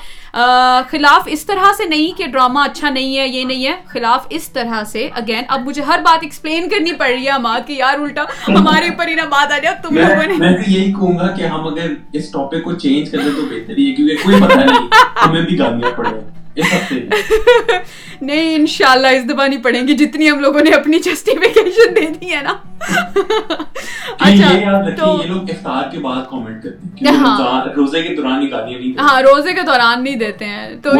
خلاف 0.90 1.22
اس 1.26 1.44
طرح 1.46 1.72
سے 1.76 1.84
نہیں 1.84 2.18
کہ 2.18 2.26
ڈرامہ 2.26 2.60
اچھا 2.60 2.90
نہیں 2.90 3.16
ہے 3.18 3.26
یہ 3.28 3.44
نہیں 3.44 3.66
ہے۔ 3.66 3.74
خلاف 3.86 4.26
اس 4.30 4.48
طرح 4.48 4.84
سے 4.84 5.08
اگین 5.14 5.44
اب 5.48 5.60
مجھے 5.60 5.82
ہر 5.82 6.00
بات 6.04 6.22
ایکسپلین 6.22 6.68
کرنی 6.68 6.92
پڑ 6.92 7.08
رہی 7.08 7.24
ہے 7.26 7.30
ہمارا 7.30 7.58
کہ 7.58 7.72
یار 7.72 7.98
الٹا 7.98 8.24
ہمارے 8.48 8.88
اوپر 8.88 9.08
ہی 9.08 9.14
نہ 9.14 9.26
بات 9.30 9.52
آ 9.52 9.58
جائے 9.58 9.74
تم 9.82 9.96
لوگوں 9.96 10.26
نے 10.26 10.34
میں 10.34 10.52
یہی 10.66 10.92
کہوں 10.92 11.18
گا 11.18 11.30
کہ 11.36 11.42
ہم 11.44 11.66
اگر 11.66 11.88
اس 12.12 12.30
ٹاپک 12.32 12.64
کو 12.64 12.72
چینج 12.74 13.10
کر 13.10 13.18
دیں 13.18 13.32
تو 13.36 13.42
بہتر 13.44 13.76
ہی 13.78 13.88
ہے 13.90 13.94
کیونکہ 13.96 14.22
کوئی 14.22 14.40
پتہ 14.40 14.58
نہیں 14.60 14.88
ہمیں 15.24 15.42
بھی 15.42 15.58
گالیاں 15.58 15.90
پڑے 15.96 16.10
نہیں 16.10 16.38
ان 16.56 18.09
شاء 18.66 18.90
اللہ 18.90 19.06
اس 19.06 19.30
دفعہ 19.30 19.48
نہیں 19.48 19.62
پڑیں 19.62 19.88
گی۔ 19.88 19.94
جتنی 19.94 20.30
ہم 20.30 20.40
لوگوں 20.40 20.60
نے 20.60 20.70
اپنی 20.70 20.98
جسٹیفیکیشن 20.98 21.96
دے 21.96 22.06
دی 22.20 22.34
ہے 22.34 22.42
نا۔ 22.42 22.54
اچھا 24.18 24.52
تو 24.96 25.20
ہاں۔ 27.16 27.38
روزے 27.76 28.02
کے 28.02 28.14
دوران 28.14 28.46
ہاں 28.98 29.22
روزے 29.22 29.52
کے 29.52 29.62
دوران 29.62 30.04
نہیں 30.04 30.16
دیتے 30.16 30.44
ہیں۔ 30.44 30.76
تو 30.82 30.90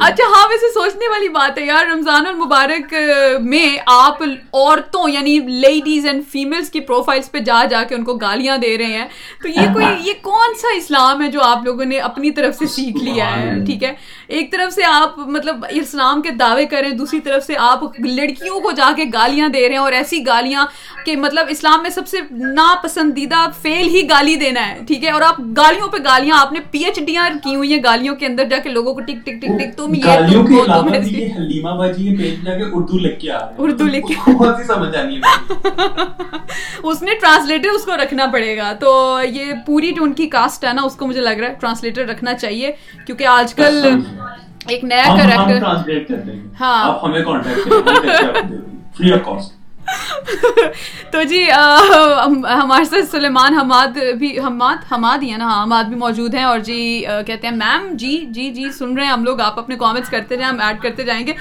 اچھا 0.00 0.24
ہاں 0.24 0.48
ویسے 0.48 0.74
سوچنے 0.74 1.08
والی 1.08 1.28
بات 1.28 1.58
ہے 1.58 1.66
یار۔ 1.66 1.86
رمضان 1.94 2.26
المبارک 2.26 2.94
میں 3.40 3.78
آپ 3.86 4.22
عورتوں 4.52 5.08
یعنی 5.10 5.38
لیڈیز 5.38 6.06
اینڈ 6.06 6.22
فیملس 6.32 6.70
کی 6.70 6.80
پروفائلس 6.80 7.32
پہ 7.32 7.38
جا 7.38 7.64
جا 7.70 7.82
کے 7.88 7.94
ان 7.94 8.04
کو 8.04 8.14
گالیاں 8.14 8.58
دے 8.58 8.78
رہے 8.78 8.86
ہیں۔ 8.86 9.06
تو 9.42 9.48
یہ 9.48 9.72
کوئی 9.72 9.86
یہ 10.00 10.12
کون 10.22 10.54
سا 10.54 10.76
اسلام 10.76 11.22
ہے 11.22 11.28
جو 11.28 11.40
آپ 11.42 11.64
لوگوں 11.64 11.84
نے 11.84 11.98
اپنی 11.98 12.30
طرف 12.30 12.56
سے 12.56 12.66
سیکھ 12.66 13.04
لیا 13.04 13.36
ہے؟ 13.36 13.57
ٹھیک 13.66 13.84
ہے؟ 13.84 13.92
ایک 14.28 14.52
طرف 14.52 14.74
سے 14.74 14.84
آپ 14.84 15.18
مطلب 15.18 15.64
اسلام 15.70 16.22
کے 16.22 16.30
دعوے 16.30 16.66
کریں 16.66 16.90
دوسری 16.90 17.20
طرف 17.20 17.44
سے 17.44 17.54
آپ 17.58 17.80
لڑکیوں 17.98 18.60
کو 18.60 18.70
جا 18.70 18.90
کے 18.96 19.04
گالیاں 19.14 19.48
دے 19.48 19.60
رہے 19.60 19.68
ہیں 19.68 19.82
اور 19.82 19.92
ایسی 19.92 20.26
گالیاں 20.26 20.66
کہ 21.04 21.16
مطلب 21.16 21.46
اسلام 21.48 21.82
میں 21.82 21.90
سب 21.90 22.08
سے 22.08 22.16
ناپسندیدہ 22.30 23.46
فیل 23.62 23.88
ہی 23.88 24.10
گالی 24.10 24.34
دینا 24.34 24.68
ہے 24.68 24.78
ٹھیک 24.86 25.04
ہے؟ 25.04 25.10
اور 25.10 25.22
آپ 25.22 25.40
گالیوں 25.40 25.88
پہ 25.88 25.96
گالیاں 26.04 26.38
آپ 26.40 26.52
نے 26.52 26.60
پی 26.70 26.78
ایچ 26.78 27.00
ڈیاں 27.00 27.28
کی 27.44 27.54
ہوئی 27.54 27.72
ہیں 27.72 27.80
گالیوں 27.84 28.16
کے 28.16 28.26
اندر 28.26 28.44
جا 28.44 28.58
کے 28.58 28.68
لوگوں 28.68 28.94
کو 28.94 29.00
ٹک 29.00 29.26
ٹک 29.26 29.42
ٹک 29.42 29.58
ٹک 29.58 29.76
تم 29.76 29.94
یہ 29.94 30.02
اردو 32.72 32.98
لکھ 32.98 33.20
کے 33.20 33.30
اردو 33.58 33.86
لکھ 33.86 34.06
کے۔ 34.06 34.14
اس 36.82 37.02
نے 37.02 37.14
ٹرانسلیٹر 37.14 37.68
اس 37.68 37.84
کو 37.84 37.96
رکھنا 37.96 38.26
پڑے 38.26 38.56
گا۔ 38.56 38.72
تو 38.72 39.18
یہ 39.30 39.52
پوری 39.66 39.92
جو 39.92 40.04
ان 40.04 40.12
کی 40.12 40.26
کاسٹ 40.26 40.64
ہے 40.64 40.72
نا 40.72 40.82
اس 40.82 40.96
کو 40.96 41.06
مجھے 41.06 41.20
لگ 41.20 41.30
رہا 41.30 41.48
ہے 41.48 41.54
ٹرانسلیٹر 41.60 42.06
رکھنا 42.06 42.34
چاہیے 42.34 42.72
کیونکہ 43.06 43.24
آج 43.24 43.47
کل 43.56 43.84
ایک 44.66 44.84
نیا 44.84 45.04
کریکٹر 45.16 45.62
ہاں۔ 46.60 46.84
تو 51.10 51.22
جی 51.22 51.42
ہمارے 51.50 52.84
ساتھ 52.84 53.10
سلیمان 53.10 53.54
حماد 53.54 53.98
بھی، 54.18 54.38
حماد 54.38 54.92
حماد 54.92 55.22
ہی 55.22 55.32
ہے 55.32 55.36
نا 55.36 55.44
ہاں 55.44 55.62
حماد 55.62 55.84
بھی 55.84 55.96
موجود 55.96 56.34
ہیں 56.34 56.42
اور 56.44 56.58
جی 56.58 57.04
کہتے 57.26 57.46
ہیں، 57.46 57.54
میم 57.54 57.86
جی 57.94 58.16
جی 58.30 58.48
جی 58.50 58.70
سن 58.78 58.96
رہے 58.96 59.04
ہیں، 59.04 59.12
ہم 59.12 59.24
لوگ، 59.24 59.40
آپ 59.40 59.58
اپنے 59.58 59.76
کامنٹس 59.76 60.10
کرتے 60.10 60.36
جائیں، 60.36 60.52
ہم 60.52 60.60
ایڈ 60.60 60.80
کرتے 60.82 61.04
جائیں 61.04 61.26
گے۔ 61.26 61.32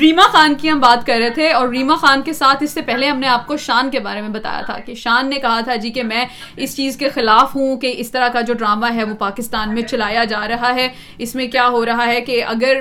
ریما 0.00 0.26
خان 0.32 0.54
کی 0.54 0.70
ہم 0.70 0.80
بات 0.80 1.06
کر 1.06 1.18
رہے 1.18 1.30
تھے 1.30 1.50
اور 1.52 1.68
ریما 1.68 1.96
خان 1.96 2.22
کے 2.22 2.32
ساتھ 2.32 2.62
اس 2.62 2.70
سے 2.70 2.82
پہلے 2.82 3.08
ہم 3.08 3.18
نے 3.18 3.28
آپ 3.28 3.46
کو 3.46 3.56
شان 3.56 3.90
کے 3.90 4.00
بارے 4.00 4.20
میں 4.20 4.28
بتایا 4.28 4.60
تھا 4.66 4.78
کہ 4.78 4.94
شان 4.94 5.30
نے 5.30 5.38
کہا 5.38 5.60
تھا 5.60 5.76
جی 5.76 5.90
کہ 5.90 6.02
میں 6.02 6.24
اس 6.56 6.76
چیز 6.76 6.96
کے 6.96 7.08
خلاف 7.08 7.54
ہوں 7.56 7.76
کہ 7.76 7.94
اس 7.96 8.10
طرح 8.10 8.28
کا 8.28 8.40
جو 8.40 8.54
ڈرامہ 8.54 8.86
ہے 8.94 9.04
وہ 9.04 9.14
پاکستان 9.14 9.74
میں 9.74 9.82
چلایا 9.82 10.24
جا 10.24 10.46
رہا 10.48 10.74
ہے۔ 10.74 10.88
اس 11.18 11.34
میں 11.34 11.46
کیا 11.46 11.68
ہو 11.68 11.84
رہا 11.86 12.06
ہے 12.06 12.20
کہ 12.20 12.44
اگر 12.44 12.80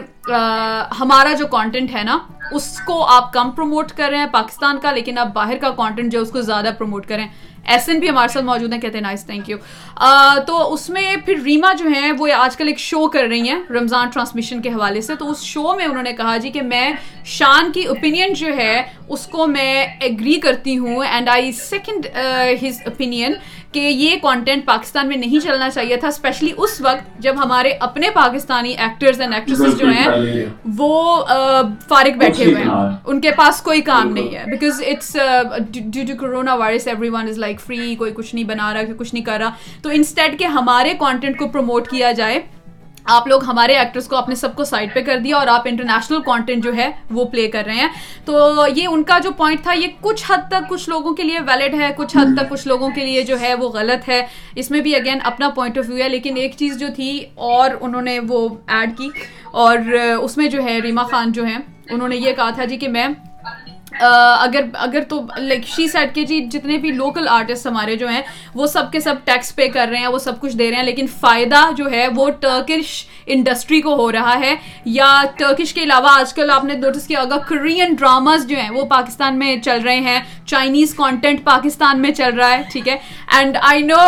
ہمارا 1.00 1.34
جو 1.40 1.48
کانٹینٹ 1.48 1.96
ہے 1.96 2.04
نا، 2.04 2.18
اس 2.52 2.78
کو 2.86 3.04
آپ 3.06 3.32
کم 3.34 3.52
پروموٹ 3.52 3.92
کر 3.92 4.10
رہے 4.10 4.18
ہیں 4.18 4.26
پاکستان 4.32 4.78
کا، 4.82 4.92
لیکن 4.92 5.18
آپ 5.18 5.34
باہر 5.34 5.58
کا 5.62 5.70
کانٹینٹ 5.78 6.12
جو 6.12 6.22
اس 6.22 6.32
کو 6.32 6.42
زیادہ 6.42 6.72
پروموٹ 6.78 7.06
کریں۔ 7.08 7.28
ایس 7.66 7.88
این 7.90 8.00
بھی 8.00 8.10
ہمارے 8.10 8.28
ساتھ 8.28 8.46
موجود 8.46 8.74
ہیں، 8.74 8.80
کہتے 8.82 8.98
ہیں 8.98 9.02
نائس 9.02 9.24
تھینک 9.26 9.50
یو 9.50 9.58
تو 10.48 10.74
اس 10.74 10.90
میں 10.90 11.16
پھر 11.26 11.40
ریما 11.44 11.72
جو 11.74 11.88
ہیں، 11.88 12.12
وہ 12.20 12.28
آج 12.38 12.56
کل 12.58 12.68
ایک 12.68 12.80
شو 12.80 13.08
کر 13.08 13.28
رہی 13.30 13.50
ہیں، 13.50 13.60
رمضان 13.70 14.10
ٹرانسمیشن 14.14 14.62
کے 14.62 14.70
حوالے 14.70 15.02
سے۔ 15.02 15.16
تو 15.16 15.30
اس 15.32 15.42
شو 15.44 15.74
میں 15.76 15.86
انہوں 15.86 16.04
نے 16.04 16.14
کہا 16.14 16.36
جی 16.38 16.50
کہ 16.52 16.62
میں 16.62 16.90
شان 17.26 17.72
کی 17.72 17.84
اوپینین 17.86 18.34
جو 18.34 18.56
ہے، 18.58 18.82
اس 19.10 19.26
کو 19.28 19.48
میں 19.48 19.86
ایگری 20.00 20.40
کرتی 20.40 20.78
ہوں۔ 20.78 21.04
And 21.04 21.30
I 21.30 21.52
second 21.52 22.08
his 22.64 22.82
opinion 22.86 23.34
کہ 23.74 23.80
یہ 23.80 24.16
کانٹینٹ 24.22 24.66
پاکستان 24.66 25.08
میں 25.08 25.18
نہیں 25.18 25.40
چلنا 25.40 25.70
چاہیے 25.70 25.96
تھا 25.98 26.08
اسپیشلی 26.08 26.52
اس 26.58 26.82
وقت 26.82 27.20
جب 27.20 27.36
ہمارے 27.44 27.72
اپنے 27.80 28.10
پاکستانی 28.10 28.74
ایکٹرز 28.74 29.22
اینڈ 29.22 29.34
ایکٹریسز 29.34 29.78
جو 29.80 29.88
ہیں 29.88 30.46
وہ 30.78 31.24
فارغ 31.88 32.18
بیٹھے 32.18 32.46
ہوئے 32.46 32.64
ہیں۔ 32.64 32.98
ان 33.06 33.22
کے 33.22 33.32
پاس 33.32 33.62
کوئی 33.62 33.82
کام 33.82 34.14
نہیں 34.14 34.36
ہے۔ 34.36 34.44
Because 34.46 34.82
it's 34.88 35.16
due 35.70 36.04
to 36.08 36.16
corona 36.20 36.54
virus 36.54 36.88
everyone 37.10 37.28
is 37.28 37.38
like 37.38 37.62
free 37.62 37.96
کوئی 37.96 38.12
کچھ 38.16 38.36
نہیں 38.36 38.46
بنا 38.46 38.74
رہا 38.74 38.94
کچھ 38.98 39.14
نہیں 39.14 39.26
کر 39.26 39.38
رہا۔ 39.40 39.52
تو 39.82 39.90
انسٹیڈ 39.90 40.40
کہ 40.40 40.44
ہمارے 40.44 40.94
کانٹینٹ 41.00 41.38
کو 41.40 41.48
پروموٹ 41.48 41.88
کیا 41.90 42.12
جائے 42.12 42.40
آپ 43.06 43.28
لوگ 43.28 43.44
ہمارے 43.44 43.74
ایکٹرس 43.76 44.08
کو 44.08 44.16
اپنے 44.16 44.36
سب 44.36 44.56
کو 44.56 44.64
سائڈ 44.64 44.94
پہ 44.94 45.02
کر 45.02 45.20
دیا 45.20 45.38
اور 45.38 45.48
آپ 45.48 45.62
انٹرنیشنل 45.66 46.22
کانٹینٹ 46.26 46.64
جو 46.64 46.76
ہے 46.76 46.90
وہ 47.12 47.26
پلے 47.26 47.48
کر 47.48 47.64
رہے 47.66 47.76
ہیں۔ 47.76 47.88
تو 48.26 48.66
یہ 48.76 48.88
ان 48.88 49.04
کا 49.04 49.18
جو 49.24 49.32
پوائنٹ 49.32 49.64
تھا، 49.64 49.74
یہ 49.74 49.88
کچھ 50.02 50.24
حد 50.30 50.48
تک 50.50 50.70
کچھ 50.70 50.90
لوگوں 50.90 51.14
کے 51.14 51.24
لیے 51.24 51.40
ویلڈ 51.40 51.74
ہے، 51.74 51.90
کچھ 51.98 52.18
حد 52.18 52.38
تک 52.38 52.50
کچھ 52.50 52.68
لوگوں 52.68 52.90
کے 52.90 53.06
لیے 53.06 53.22
جو 53.22 53.40
ہے 53.42 53.54
وہ 53.56 53.70
غلط 53.70 54.10
ہے۔ 54.10 54.22
اس 54.56 54.72
میں 54.72 54.82
بھی 54.82 54.96
اگین 54.96 55.20
اپنا 55.24 55.50
پوائنٹ 55.50 55.78
آف 55.78 55.90
ویو 55.90 56.04
ہے، 56.04 56.10
لیکن 56.10 56.38
ایک 56.38 56.56
چیز 56.58 56.80
جو 56.80 56.88
تھی 56.96 57.20
اور 57.36 57.70
انہوں 57.82 58.02
نے 58.02 58.20
وہ 58.20 58.48
ایڈ 58.68 58.98
کی 58.98 59.10
اور 59.52 59.78
اس 60.22 60.38
میں 60.38 60.48
جو 60.48 60.64
ہے 60.64 60.80
ریما 60.80 61.04
خان 61.04 61.32
جو 61.32 61.46
ہے 61.48 61.58
انہوں 61.90 62.08
نے 62.08 62.16
یہ 62.16 62.32
کہا 62.32 62.50
تھا 62.50 62.66
جی 62.66 62.78
کہ 62.78 62.88
میں 62.88 63.08
اگر 64.02 64.62
اگر 64.74 65.02
تو 65.10 65.22
لائک 65.38 65.66
شی 65.66 65.88
سیٹ 65.88 66.16
کے 66.16 66.24
جی 66.24 66.40
جتنے 66.52 66.78
بھی 66.78 66.92
لوکل 66.92 67.28
آرٹسٹ 67.28 67.68
ہمارے 67.68 67.96
جو 67.96 68.08
ہیں 68.08 68.22
وہ 68.56 68.68
سب 68.68 68.92
کے 68.92 69.00
سب 69.00 69.16
ٹیکس 69.24 69.56
پے 69.56 69.68
کر 69.68 69.88
رہے 69.92 69.98
ہیں 69.98 70.08
وہ 70.08 70.18
سب 70.18 70.40
کچھ 70.42 70.58
دے 70.58 70.70
رہے 70.70 70.78
ہیں 70.78 70.84
لیکن 70.84 71.08
فائدہ 71.20 71.70
جو 71.78 71.92
ہے 71.92 72.08
وہ 72.16 72.30
ٹرکش 72.30 73.06
انڈسٹری 73.26 73.82
کو 73.82 73.96
ہو 73.96 74.12
رہا 74.12 74.40
ہے۔ 74.40 74.56
یا 74.86 75.22
ٹرکش 75.38 75.74
کے 75.74 75.84
علاوہ 75.84 76.10
آج 76.10 76.34
کل 76.34 76.50
آپ 76.50 76.64
نے 76.64 76.74
نوٹس 76.74 77.08
کیا 77.08 77.22
ہوگا 77.22 77.38
کرین 77.38 77.94
ڈراماز 77.94 78.46
جو 78.48 78.58
ہیں 78.58 78.70
وہ 78.70 78.84
پاکستان 78.86 79.40
میں 79.40 79.56
چل 79.62 79.80
رہے 79.84 80.00
ہیں 80.00 80.20
چائنیز 80.46 80.94
کانٹینٹ 80.96 81.44
پاکستان 81.44 82.02
میں 82.02 82.12
چل 82.12 82.34
رہا 82.34 82.52
ہے 82.52 82.62
ٹھیک 82.72 82.88
ہے۔ 82.90 82.98
And 83.38 83.58
I 83.62 83.82
know 83.82 84.00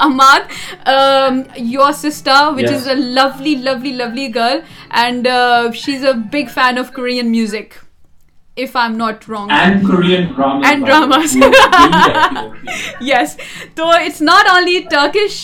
Imad 0.00 0.52
your 1.56 1.92
sister 1.92 2.44
which 2.56 2.72
is 2.72 2.88
a 2.88 2.94
lovely 2.94 3.54
lovely 3.54 3.92
lovely 3.92 4.34
girl 4.34 4.58
and 5.02 5.28
she 5.74 5.94
is 5.96 6.04
a 6.04 6.12
big 6.32 6.48
fan 6.54 6.78
of 6.78 6.92
Korean 6.92 7.30
music 7.30 7.87
if 8.58 8.76
I'm 8.76 8.96
not 8.96 9.26
wrong. 9.28 9.50
And 9.50 9.86
Korean 9.86 10.32
dramas. 10.34 10.66
And 10.66 10.84
dramas. 10.84 11.34
yes. 13.10 13.36
تو 13.74 13.88
it's 13.88 14.20
not 14.22 14.48
only 14.50 14.78
Turkish 14.90 15.36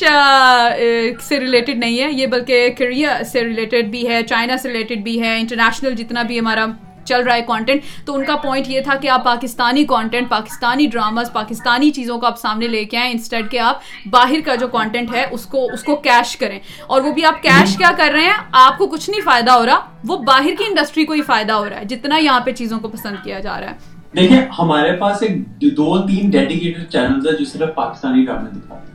سے 1.29 1.41
related 1.41 1.79
نہیں 1.79 2.01
ہے 2.03 2.11
یہ 2.13 2.27
بلکہ 2.27 2.69
Korea 2.79 3.19
سے 3.33 3.45
related 3.45 3.91
بھی 3.91 4.07
ہے 4.09 4.23
China 4.23 4.57
سے 4.57 4.69
ریلیٹڈ 4.69 5.03
بھی 5.05 5.21
ہے 5.23 5.39
انٹرنیشنل 5.39 5.95
جتنا 5.95 6.23
بھی 6.23 6.39
ہمارا 6.39 6.67
چل 7.05 7.21
رہا 7.21 7.35
ہے 7.35 7.43
کانٹینٹ 7.43 7.83
تو 8.07 8.15
ان 8.15 8.25
کا 8.25 8.37
پوائنٹ 8.37 8.69
یہ 8.69 8.81
تھا 8.81 8.95
کہ 8.95 9.09
آپ 9.09 9.25
پاکستانی 9.25 9.85
کانٹینٹ 9.85 10.29
پاکستانی 10.29 10.87
ڈراماز 10.87 11.33
پاکستانی 11.33 11.91
چیزوں 11.91 12.19
کو 12.19 12.27
آپ 12.27 12.39
سامنے 12.39 12.67
لے 12.67 12.85
کے 12.85 12.97
آئیں 12.97 13.13
انسٹیڈ 13.13 13.51
کہ 13.51 13.59
آپ 13.59 13.81
باہر 14.11 14.41
کا 14.45 14.55
جو 14.55 14.69
کانٹینٹ 14.69 15.15
ہے، 15.15 15.27
اس 15.31 15.47
کو 15.47 15.67
اس 15.73 15.83
کو 15.83 15.97
کیش 15.97 16.37
کریں۔ 16.37 16.59
اور 16.87 17.03
وہ 17.03 17.13
بھی 17.13 17.25
آپ 17.25 17.43
کیش 17.43 17.77
کیا 17.77 17.91
کر 17.97 18.11
رہے 18.13 18.25
ہیں؟ 18.25 18.39
آپ 18.53 18.79
کو 18.79 18.87
کچھ 18.87 19.11
نہیں 19.11 19.21
فائدہ 19.21 19.51
ہو 19.51 19.67
رہا، 19.67 19.81
وہ 20.05 20.17
باہر 20.17 20.55
کی 20.59 20.65
انڈسٹری 20.69 21.05
کو 21.05 21.13
ہی 21.13 21.23
فائدہ 21.23 21.53
ہو 21.53 21.69
رہا 21.69 21.81
ہے، 21.81 21.85
جتنا 21.85 22.19
یہاں 22.19 22.41
پہ 22.41 22.53
چیزوں 22.53 22.81
کو 22.81 22.89
پسند 22.89 23.17
کیا 23.25 23.41
جا 23.41 23.61
رہا 23.61 23.71
ہے۔ 23.71 23.77
دیکھیں، 24.17 24.41
ہمارے 24.59 24.97
پاس 24.97 25.23
ایک 25.23 25.61
دو 25.61 26.07
تین 26.07 26.31
ڈیڈیکیٹڈ 26.31 26.93
چینل 26.93 27.29
ہے 27.29 27.33
جو 27.33 27.45
صرف 27.45 27.75
پاکستانی 27.75 28.25
ڈرامے 28.25 28.51
دکھاتے 28.51 28.93
ہیں۔ 28.93 28.94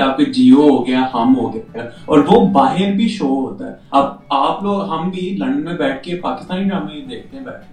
آپ 0.00 0.16
کے 0.16 0.24
جیو 0.24 0.60
ہو 0.60 0.86
گیا 0.86 1.00
ہم 1.14 1.36
ہو 1.36 1.54
گیا۔ 1.54 1.82
اور 2.04 2.18
وہ 2.28 2.46
باہر 2.46 2.92
بھی 2.92 3.08
شو 3.08 3.26
ہوتا 3.26 3.66
ہے۔ 3.66 3.72
اب 3.90 4.04
آپ 4.30 4.62
لوگ 4.62 4.92
ہم 4.92 5.10
بھی 5.10 5.36
لندن 5.40 5.64
میں 5.64 5.74
بیٹھ 5.74 6.02
کے 6.02 6.16
پاکستانی 6.16 6.64
ڈرامے 6.64 7.00
دیکھتے 7.00 7.36
ہیں 7.36 7.44
بیٹھ 7.44 7.64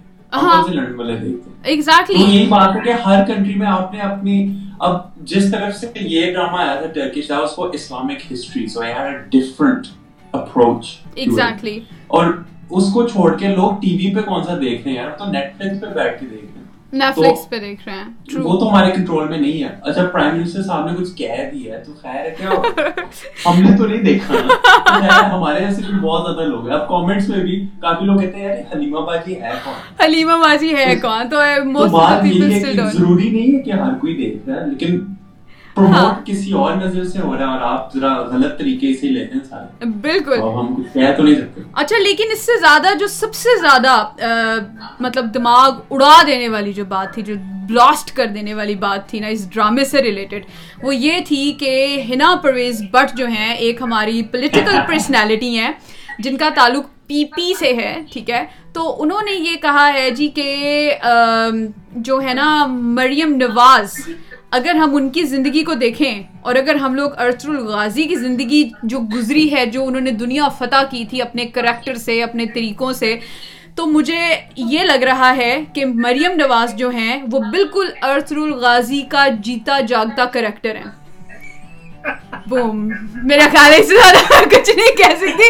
لندن 0.70 0.94
والے 0.94 1.16
دیکھتے 1.16 1.50
ہیں؟ 1.50 1.74
یہی 2.18 2.46
بات 2.46 2.76
ہے 2.76 2.80
کہ 2.84 2.92
ہر 3.06 3.24
کنٹری 3.24 3.54
میں 3.54 3.66
آپ 3.66 3.94
نے 3.94 4.00
اپنی 4.00 4.54
اب 4.80 4.96
جس 5.16 5.50
طرف 5.50 5.76
سے 5.76 5.86
یہ 6.00 6.32
ڈرامہ 6.32 6.56
آیا 6.56 6.74
تھا 6.74 6.86
ٹرکش 6.86 7.26
تھا 7.26 7.36
اس 7.36 7.52
کو 7.52 7.64
Islamic 7.64 8.32
history 8.32 8.66
so 8.66 8.82
I 8.82 8.92
had 8.92 9.32
different 9.32 9.86
approach 10.32 10.86
exactly 11.14 11.80
اور 12.06 12.24
اس 12.70 12.92
کو 12.92 13.08
چھوڑ 13.08 13.36
کے 13.36 13.48
لوگ 13.48 13.72
ٹی 13.82 13.96
وی 13.96 14.14
پہ 14.14 14.20
کون 14.20 14.44
سا 14.44 14.56
دیکھ 14.56 14.82
رہے 14.82 14.94
ہیں؟ 14.94 15.02
یار 15.02 15.10
تو 15.10 15.24
نیٹ 15.30 15.56
فلکس 15.58 15.80
پہ 15.80 15.86
بیٹھ 15.86 16.20
کے 16.20 16.26
دیکھ 16.26 16.44
رہے 16.44 16.52
ہیں۔ 16.53 16.53
نیٹفلکس 16.94 17.48
پہ 17.50 17.58
دیکھ 17.58 17.88
رہے 17.88 17.94
ہیں. 17.94 18.40
وہ 18.42 18.58
تو 18.60 18.68
ہمارے 18.68 18.90
کنٹرول 18.90 19.28
میں 19.28 19.38
نہیں 19.38 19.62
ہے. 19.62 19.68
اچھا 19.82 20.04
پرائم 20.12 20.36
منسٹر 20.36 20.62
صاحب 20.62 20.90
نے 20.90 20.96
کچھ 20.98 21.14
کہہ 21.16 21.48
دیا 21.52 21.76
ہے 21.76 21.82
تو 21.84 21.92
خیر 22.02 22.14
ہے 22.16 22.34
کیا 22.38 22.50
ہم 23.46 23.62
نے 23.62 23.76
تو 23.78 23.86
نہیں 23.86 24.02
دیکھا 24.02 24.34
ہمارے 25.32 25.64
ایسے 25.64 25.82
بھی 25.82 25.98
بہت 26.00 26.26
زیادہ 26.26 26.48
لوگ 26.48 26.68
ہیں. 26.68 26.74
اب 26.74 26.88
کامنٹس 26.88 27.28
میں 27.28 27.42
بھی 27.44 27.64
کافی 27.80 28.04
لوگ 28.04 28.18
کہتے 28.18 28.38
ہیں 28.38 28.46
یار 28.46 28.74
حلیمہ 28.74 29.00
باجی 29.06 29.40
ہے 29.40 29.52
کون? 29.64 29.74
حلیمہ 30.04 30.38
باجی 30.44 30.74
ہے 30.76 30.94
کون؟ 31.02 31.28
تو 31.28 31.88
بات 31.90 32.24
یہ 32.26 32.42
ہے 32.44 32.60
کہ 32.62 32.88
ضروری 32.92 33.28
نہیں 33.30 33.56
ہے 33.56 33.62
کہ 33.62 33.70
ہر 33.72 33.98
کوئی 34.00 34.16
دیکھ 34.16 34.48
رہا 34.48 34.60
ہے 34.60 34.66
لیکن 34.66 34.98
پروموٹ 35.76 35.96
ہاں۔ 35.96 36.14
کسی 36.24 36.52
اور 36.52 36.74
نظر 36.76 37.04
سے 37.04 37.18
ہو 37.18 37.32
رہا 37.34 37.44
ہے 37.44 37.52
اور 37.52 37.60
آپ 37.68 37.94
ذرا 37.94 38.12
غلط 38.24 38.58
طریقے 38.58 38.92
سے 38.94 39.08
لیتے 39.08 39.34
ہیں 39.34 39.44
سارے۔ 39.48 39.86
بالکل۔ 40.02 40.38
ہم 40.50 40.74
کچھ 40.74 40.92
کہہ 40.94 41.12
تو 41.16 41.22
نہیں 41.22 41.34
سکتے۔ 41.36 41.62
اچھا 41.74 41.98
لیکن 41.98 42.32
اس 42.32 42.40
سے 42.40 42.58
زیادہ 42.60 42.94
جو 42.98 43.06
سب 43.06 43.34
سے 43.34 43.58
زیادہ 43.60 43.96
مطلب 45.00 45.32
دماغ 45.34 45.70
اڑا 45.90 46.16
دینے 46.26 46.48
والی 46.48 46.72
جو 46.72 46.84
بات 46.84 47.12
تھی 47.14 47.22
جو 47.22 47.34
بلاسٹ 47.68 48.14
کر 48.16 48.26
دینے 48.26 48.54
والی 48.54 48.74
بات 48.78 49.08
تھی 49.08 49.18
نا 49.18 49.26
اس 49.26 49.48
ڈرامے 49.50 49.84
سے 49.84 50.02
ریلیٹڈ 50.02 50.44
وہ 50.82 50.94
یہ 50.96 51.18
تھی 51.26 51.52
کہ 51.58 51.74
ہنا 52.08 52.34
پرویز 52.42 52.82
بٹ 52.90 53.16
جو 53.16 53.26
ہیں 53.28 53.54
ایک 53.56 53.82
ہماری 53.82 54.22
پولیٹیکل 54.32 54.78
پرسنالٹی 54.86 55.56
ہیں 55.58 55.72
جن 56.18 56.36
کا 56.36 56.48
تعلق 56.54 56.86
پی 57.06 57.24
پی 57.26 57.52
سے 57.58 57.72
ہے 57.76 57.94
ٹھیک 58.12 58.30
ہے؟ 58.30 58.44
تو 58.72 59.02
انہوں 59.02 59.22
نے 59.22 59.32
یہ 59.32 59.56
کہا 59.62 59.88
ہے 59.92 60.08
جی 60.10 60.28
کہ 60.28 60.90
جو 61.98 62.20
ہے 62.22 62.34
نا 62.34 62.46
مریم 62.68 63.34
نواز 63.36 63.98
اگر 64.54 64.74
ہم 64.74 64.94
ان 64.96 65.08
کی 65.10 65.22
زندگی 65.22 65.62
کو 65.62 65.74
دیکھیں 65.74 66.22
اور 66.40 66.54
اگر 66.54 66.74
ہم 66.74 66.94
لوگ 66.94 67.10
ارسر 67.18 67.48
الغازی 67.48 68.02
کی 68.02 68.16
زندگی 68.16 68.62
جو 68.82 68.98
گزری 69.14 69.54
ہے 69.54 69.66
جو 69.66 69.84
انہوں 69.86 70.00
نے 70.00 70.10
دنیا 70.10 70.48
فتح 70.48 70.82
کی 70.90 71.04
تھی 71.10 71.22
اپنے 71.22 71.44
کریکٹر 71.46 71.94
سے 71.94 72.22
اپنے 72.22 72.46
طریقوں 72.46 72.92
سے 72.92 73.14
تو 73.76 73.86
مجھے 73.86 74.20
یہ 74.56 74.82
لگ 74.82 75.04
رہا 75.04 75.36
ہے 75.36 75.56
کہ 75.74 75.84
مریم 75.86 76.32
نواز 76.36 76.74
جو 76.74 76.88
ہیں 76.90 77.22
وہ 77.32 77.38
بالکل 77.52 77.86
ارسر 78.02 78.36
الغازی 78.36 79.00
کا 79.08 79.26
جیتا 79.44 79.80
جاگتا 79.80 80.24
کریکٹر 80.24 80.76
ہیں۔ 80.76 80.90
بوم 82.48 82.88
میرا 83.22 83.46
خیال 83.52 83.72
ہے 83.72 83.78
اس 83.78 83.88
سے 83.88 83.96
زیادہ 83.96 84.44
کچھ 84.44 84.70
نہیں 84.76 84.96
کہہ 84.96 85.14
سکتی۔ 85.20 85.46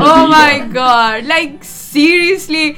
او 0.00 0.26
مائی 0.26 0.60
گاڈ 0.74 1.26
لائک 1.26 1.64
سیریسلی 1.64 2.72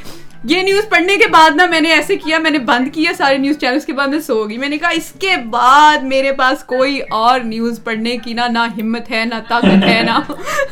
یہ 0.49 0.63
نیوز 0.63 0.89
پڑھنے 0.89 1.17
کے 1.17 1.27
بعد 1.27 1.57
نا 1.57 1.67
میں 1.67 1.81
نے 1.81 1.93
ایسے 1.93 2.17
کیا 2.17 2.39
میں 2.39 2.51
نے 2.51 2.59
بند 2.59 2.89
کیا 2.95 3.13
سارے 3.17 3.39
نیوز 3.39 3.59
چینل 3.59 3.79
کے 3.87 3.93
بعد 3.93 4.09
میں 4.09 4.21
سو 4.21 4.49
گئی۔ 4.49 4.59
میں 4.59 4.69
نے 4.69 4.79
کہا 4.79 4.89
اس 4.89 5.13
کے 5.19 5.37
بعد 5.51 6.03
میرے 6.03 6.33
پاس 6.33 6.65
کوئی 6.65 7.01
اور 7.11 7.41
نیوز 7.41 7.81
پڑھنے 7.85 8.17
کی 8.17 8.35
نا 8.35 8.47
نہ 8.47 8.59
ہمت 8.59 9.11
ہے 9.11 9.25
نہ 9.25 9.35
طاقت 9.49 9.85
ہے 9.85 10.03
نا۔ 10.03 10.21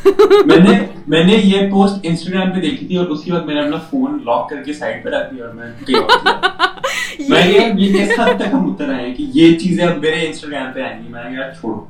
میں 0.47 0.57
نے 0.57 0.79
میں 1.07 1.25
نے 1.25 1.41
یہ 1.45 1.71
پوسٹ 1.71 1.95
انسٹاگرام 2.03 2.51
پہ 2.51 2.61
دیکھی 2.61 2.87
تھی 2.87 2.97
اور 2.97 3.07
اسی 3.07 3.31
وقت 3.31 3.47
میں 3.47 3.55
نے 3.55 3.61
اپنا 3.61 3.77
فون 3.91 4.19
لاک 4.25 4.51
کر 4.51 4.63
کے 4.63 4.73
سائڈ 4.73 5.05
پہ 5.05 5.09
رکھ 5.09 5.35
دیا 5.35 5.45
اور 5.45 5.55
میں 5.55 5.67
یہ 7.19 8.03
اس 8.03 8.21
حد 8.21 8.39
تک 8.39 8.55
ہم 8.55 8.71
اتر 8.71 8.95
آئے 8.95 9.15
کہ 9.15 9.27
یہ 9.35 9.59
چیزیں 9.59 9.85
اب 9.87 9.99
میرے 9.99 10.27
انسٹاگرام 10.27 10.73
پہ 10.73 10.81
آئیں 10.81 11.03
گی؟ 11.03 11.09
میں 11.09 11.25
نے 11.25 11.37
کہا 11.37 11.51
چھوڑو۔ 11.61 11.87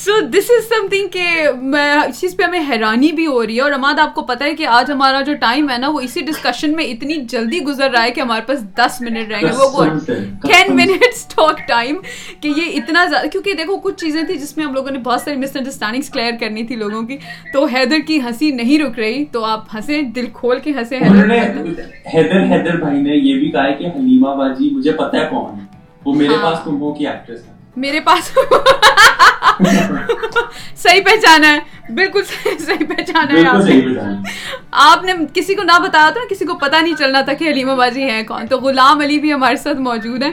سو 0.00 0.12
دس 0.28 0.50
از 0.50 0.64
سم 0.64 0.86
تھنگ 0.88 1.08
کہ 1.08 1.24
میں 1.62 1.94
اس 1.96 2.20
چیز 2.20 2.36
پہ 2.36 2.42
ہمیں 2.42 2.60
حیرانی 2.68 3.10
بھی 3.12 3.26
ہو 3.26 3.44
رہی 3.46 3.56
ہے 3.56 3.60
اور 3.60 3.72
اماد 3.72 3.98
آپ 3.98 4.14
کو 4.14 4.22
پتا 4.22 4.44
ہے 4.44 4.54
کہ 4.54 4.66
آج 4.68 4.90
ہمارا 4.90 5.20
جو 5.20 5.34
ٹائم 5.40 5.68
ہے 5.70 5.76
نا 5.78 5.88
وہ 5.88 6.00
اسی 6.00 6.20
ڈسکشن 6.20 6.72
میں 6.72 6.84
اتنی 6.84 7.14
جلدی 7.28 7.60
گزر 7.60 7.90
رہا 7.90 8.02
ہے 8.04 8.10
کہ 8.10 8.20
ہمارے 8.20 8.42
پاس 8.46 8.62
دس 8.76 9.00
منٹ 9.00 9.30
رہیں 9.30 9.42
گے 9.42 9.50
وہ 9.56 9.84
ٹین 10.42 10.74
منٹس 10.76 11.24
ٹاک 11.26 11.60
ٹائم 11.68 11.96
کہ 12.40 12.52
یہ 12.56 12.78
اتنا 12.80 13.04
زیادہ 13.06 13.28
کیونکہ 13.28 13.54
دیکھو 13.54 13.76
کچھ 13.78 13.96
چیزیں 13.96 14.22
تھیں 14.22 14.36
جس 14.36 14.56
میں 14.56 14.66
ہم 14.66 14.74
لوگوں 14.74 14.90
نے 14.90 14.98
بہت 15.00 15.20
ساری 15.20 15.36
مس 15.36 15.56
انڈرسٹینڈنگس 15.56 16.10
کلیئر 16.10 16.32
کرنی 16.40 16.64
تھی 16.64 16.76
لوگوں 16.76 17.02
کی۔ 17.02 17.16
تو 17.52 17.64
حیدر 17.66 18.06
کی 18.06 18.20
ہنسی 18.20 18.50
نہیں 18.52 18.78
رک 18.78 18.98
رہی۔ 18.98 19.24
تو 19.32 19.44
آپ 19.44 19.74
ہنسیں 19.74 20.02
دل 20.16 20.26
کھول 20.32 20.58
کے 20.58 20.72
ہنسے 20.72 20.98
حیدر 20.98 22.42
حیدر 22.52 22.76
بھائی 22.76 23.00
نے 23.00 23.16
یہ 23.16 23.38
بھی 23.38 23.50
کہا 23.50 23.64
ہے 23.64 23.74
کہ 23.74 23.96
حلیمہ 23.96 24.34
باجی 24.36 24.70
مجھے 24.70 24.92
پتا 24.94 25.20
ہے 25.20 25.26
کون 25.30 25.58
وہ 26.04 26.14
میرے 26.14 26.34
ہاں۔ 26.34 26.42
پاس 26.42 26.64
تم 26.64 26.80
ہو 26.80 26.92
کی 26.94 27.06
ایکٹریس 27.06 27.46
ہے 27.48 27.58
میرے 27.80 28.00
پاس 28.00 28.30
صحیح 30.76 31.00
پہچانا 31.04 31.52
ہے 31.52 31.92
بالکل 31.94 32.22
صحیح 32.24 32.86
پہچانا 32.88 33.32
ہے 33.32 33.46
آپ 34.82 35.04
نے۔ 35.04 35.12
کسی 35.34 35.54
کو 35.54 35.62
نہ 35.62 35.78
بتایا 35.82 36.10
تھا 36.10 36.20
کسی 36.30 36.44
کو 36.44 36.54
پتا 36.54 36.80
نہیں 36.80 36.94
چلنا 36.98 37.20
تھا 37.20 37.32
کہ 37.32 37.48
حلیمہ 37.48 37.74
بازی 37.76 38.02
ہے 38.02 38.22
کون۔ 38.28 38.46
تو 38.46 38.58
غلام 38.60 39.00
علی 39.00 39.18
بھی 39.18 39.32
ہمارے 39.32 39.56
ساتھ 39.56 39.78
موجود 39.80 40.22
ہیں۔ 40.22 40.32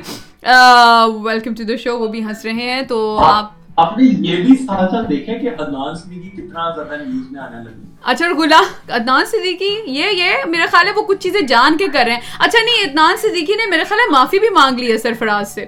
ویلکم 1.23 1.53
ٹو 1.53 1.63
دا 1.63 1.75
شو 1.83 1.97
وہ 1.99 2.07
بھی 2.07 2.23
ہنس 2.23 2.45
رہے 2.45 2.53
ہیں۔ 2.53 2.81
تو 2.81 2.97
آپ 3.25 3.51
آپ 3.77 3.97
نے 3.97 4.03
یہ 4.27 4.35
بھی 4.35 4.55
ساتھ 4.57 4.91
ساتھ 4.91 5.09
دیکھا 5.09 5.33
کہ 5.37 5.49
عدنان 5.49 5.95
صدیقی 5.95 6.29
کتنا 6.29 6.69
زیادہ 6.75 7.01
نیوز 7.01 7.31
میں 7.31 7.41
آنے 7.41 7.63
لگی 7.63 7.85
اچھا 8.03 8.25
غلام 8.37 8.65
عدنان 8.91 9.25
صدیقی 9.25 9.69
یہ 9.97 10.11
یہ 10.11 10.45
میرا 10.45 10.65
خیال 10.71 10.87
ہے 10.87 10.91
وہ 10.95 11.01
کچھ 11.01 11.19
چیزیں 11.19 11.41
جان 11.41 11.77
کے 11.77 11.87
کر 11.93 12.03
رہے 12.05 12.13
ہیں۔ 12.13 12.21
اچھا 12.39 12.59
نہیں 12.65 12.89
عدنان 12.89 13.15
صدیقی 13.17 13.55
نے 13.55 13.69
میرا 13.69 13.83
خیال 13.89 13.99
ہے 13.99 14.11
معافی 14.11 14.39
بھی 14.39 14.49
مانگ 14.49 14.79
لی 14.79 14.91
ہے 14.91 14.97
سرفراز 14.97 15.53
سے۔ 15.53 15.65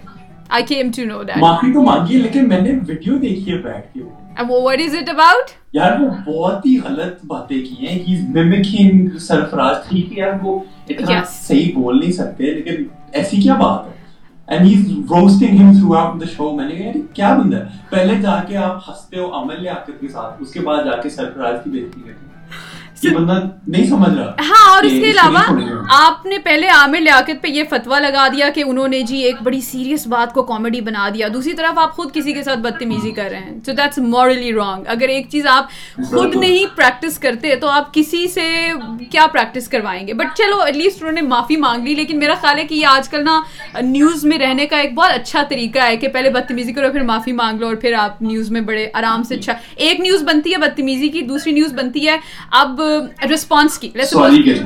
I 0.50 0.64
came 0.64 0.91
to 0.93 1.06
know 1.06 1.24
that. 1.24 1.38
معافی 1.38 1.72
تو 1.74 1.82
مانگی 1.84 2.18
لیکن 2.18 2.47
میں 2.50 2.60
نے 2.62 2.72
ویڈیو 2.88 3.18
دیکھی 3.18 3.52
ہے 3.52 3.58
بیٹھ 3.62 3.93
کے 3.93 4.04
what 4.62 4.80
is 4.80 4.93
it 4.93 5.10
about? 5.10 5.52
یار 5.74 6.00
وہ 6.00 6.10
بہت 6.26 6.66
ہی 6.66 6.78
غلط 6.80 7.26
باتیں 7.26 7.58
کی 7.58 7.88
ہیں 7.88 8.00
he's 8.00 8.24
mimicking 8.36 9.18
سرفراز 9.20 9.78
ٹھیک 9.89 10.12
ہے 10.12 10.18
یار 10.18 10.34
وہ 10.41 10.60
اتنا 10.89 11.22
صحیح 11.32 11.72
بول 11.76 12.00
نہیں 12.00 12.12
سکتے 12.12 12.54
لیکن 12.54 12.84
ایسی 13.12 13.41
کیا 13.41 13.56
بات 13.56 13.88
ہے 13.88 13.97
and 14.47 14.66
he's 14.66 14.86
roasting 15.08 15.58
him 15.58 15.74
throughout 15.74 16.18
the 16.20 16.30
show 16.30 16.56
میں 16.56 16.68
نے 16.68 16.76
کہا 16.76 17.02
کیا 17.14 17.34
بندہ 17.38 17.58
ہے 17.58 17.78
پہلے 17.89 18.16
جا 18.22 18.39
کے 18.47 18.58
آپ 18.58 18.89
ہنستے 18.89 19.20
ہو 19.20 19.30
عمل 19.41 19.62
لیاقت 19.62 20.00
کے 20.02 20.08
ساتھ 20.08 20.41
اس 20.41 20.54
کے 20.54 20.60
بعد 20.60 20.84
جا 20.86 21.02
کے 21.02 21.10
سرفراز 21.10 21.60
کی 21.64 21.70
بےزتی 21.70 22.02
کرتے 22.02 22.28
ہاں 24.50 24.76
اور 24.76 24.84
اس 24.84 24.91
کے 24.91 25.12
علاوہ 25.12 25.39
آپ 25.91 26.26
نے 26.26 26.38
پہلے 26.38 26.68
عامر 26.68 27.00
لیاقت 27.00 27.41
پہ 27.41 27.47
یہ 27.47 27.64
فتوا 27.70 28.00
لگا 28.00 28.28
دیا 28.28 28.50
کہ 28.50 28.64
انہوں 28.68 28.88
نے 28.88 29.02
جی 29.02 29.18
ایک 29.18 29.36
بڑی 29.43 29.62
سیریس 29.62 30.08
بات 30.08 30.34
کو 30.34 30.43
کامیڈی 30.43 30.82
بنا 30.82 31.10
دیا۔ 31.14 31.28
دوسری 31.34 31.54
طرف 31.54 31.78
آپ 31.80 31.91
خود 31.91 32.14
کسی 32.14 32.34
کے 32.34 32.43
ساتھ 32.43 32.60
بدتمیزی 32.60 33.12
کر 33.12 33.28
رہے 33.32 33.38
ہیں۔ 33.38 33.60
سو 33.66 33.72
دیٹس 33.72 33.97
مورلی 33.97 34.54
رانگ 34.54 34.84
اگر 34.88 35.08
ایک 35.08 35.30
چیز 35.30 35.47
آپ 35.47 35.68
خود 36.10 36.36
نہیں 36.36 36.66
پریکٹس 36.76 37.20
کرتے 37.20 37.56
تو 37.56 37.70
آپ 37.70 37.93
کسی 37.93 38.28
سے 38.28 38.72
کیا 39.12 39.28
پریکٹس 39.32 39.68
کروائیں 39.68 40.08
گے؟ 40.08 40.14
بٹ 40.14 40.38
چلو 40.38 40.60
ایٹ 40.60 40.76
لیسٹ 40.78 40.97
انہوں 41.02 41.16
نے 41.16 41.22
معافی 41.22 41.58
مانگ 41.58 41.88
لی 41.88 41.95
لیکن 41.95 42.20
میرا 42.20 42.34
خیال 42.41 42.60
ہے 42.60 42.68
کہ 42.68 42.76
یہ 42.76 42.86
آج 42.86 43.10
کل 43.10 43.24
نا 43.24 43.41
نیوز 43.82 44.26
میں 44.26 44.38
رہنے 44.38 44.66
کا 44.66 44.78
ایک 44.78 44.93
بہت 44.93 45.12
اچھا 45.12 45.43
طریقہ 45.50 45.80
ہے 45.80 45.97
کہ 45.97 46.08
پہلے 46.08 46.30
بدتمیزی 46.30 46.74
کرو 46.74 46.91
پھر 46.91 47.02
معافی 47.02 47.32
مانگ 47.32 47.60
لو 47.60 47.68
اور 47.68 47.76
پھر 47.76 47.93
آپ 47.93 48.22
نیوز 48.22 48.52
میں 48.52 48.62
بڑے 48.62 48.88
آرام 48.93 49.24
سے 49.24 49.36
اچھا۔ 49.36 49.54
ایک 49.76 50.00
نیوز 50.00 50.24
بنتی 50.24 50.52
ہے 50.52 50.58
بدتمیزی 50.58 51.10
کی 51.10 51.22
دوسری 51.22 51.54
نیوز 51.54 51.74
بنتی 51.74 52.08
ہے۔ 52.08 52.18
اب 52.52 52.82
رسپانس 53.34 53.80
کی. 53.80 53.90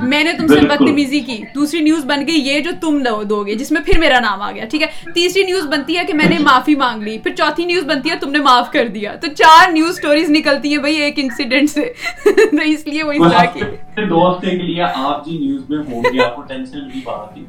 میں 0.01 0.23
نے 0.23 0.33
تم 0.33 0.47
سے 0.47 0.59
بدتمیزی 0.67 1.19
کی. 1.19 1.37
دوسری 1.55 1.79
نیوز 1.79 2.05
بن 2.05 2.27
گئی 2.27 2.35
یہ 2.35 2.59
جو 2.59 2.71
تم 2.81 3.03
دو 3.29 3.43
گے 3.45 3.55
جس 3.55 3.71
میں 3.71 3.81
پھر 3.81 3.99
میرا 3.99 4.19
نام 4.19 4.41
آ 4.41 4.51
گیا 4.51 4.65
ٹھیک 4.65 4.81
ہے؟ 4.81 4.87
تیسری 5.13 5.43
نیوز 5.43 5.65
بنتی 5.65 5.97
ہے 5.97 6.03
کہ 6.07 6.13
میں 6.13 6.25
نے 6.25 6.37
معافی 6.39 6.75
مانگ 6.75 7.03
لی 7.03 7.17
پھر 7.17 7.35
چوتھی 7.35 7.65
نیوز 7.65 7.83
بنتی 7.83 8.09
ہے 8.09 8.15
تم 8.15 8.31
نے 8.31 8.39
معاف 8.39 8.71
کر 8.71 8.87
دیا۔ 8.87 9.15
تو 9.15 9.27
چار 9.27 9.71
نیوز 9.71 9.97
سٹوریز 9.97 10.29
نکلتی 10.29 10.71
ہیں 10.71 10.77
بھائی 10.77 10.95
ایک 10.95 11.13
انسیڈنٹ 11.17 11.69
سے. 11.69 11.93
اس 12.65 12.87
لیے 12.87 13.03
وہ 13.03 13.11
اس 13.11 13.21
طرح 13.31 13.45
کی. 13.45 13.59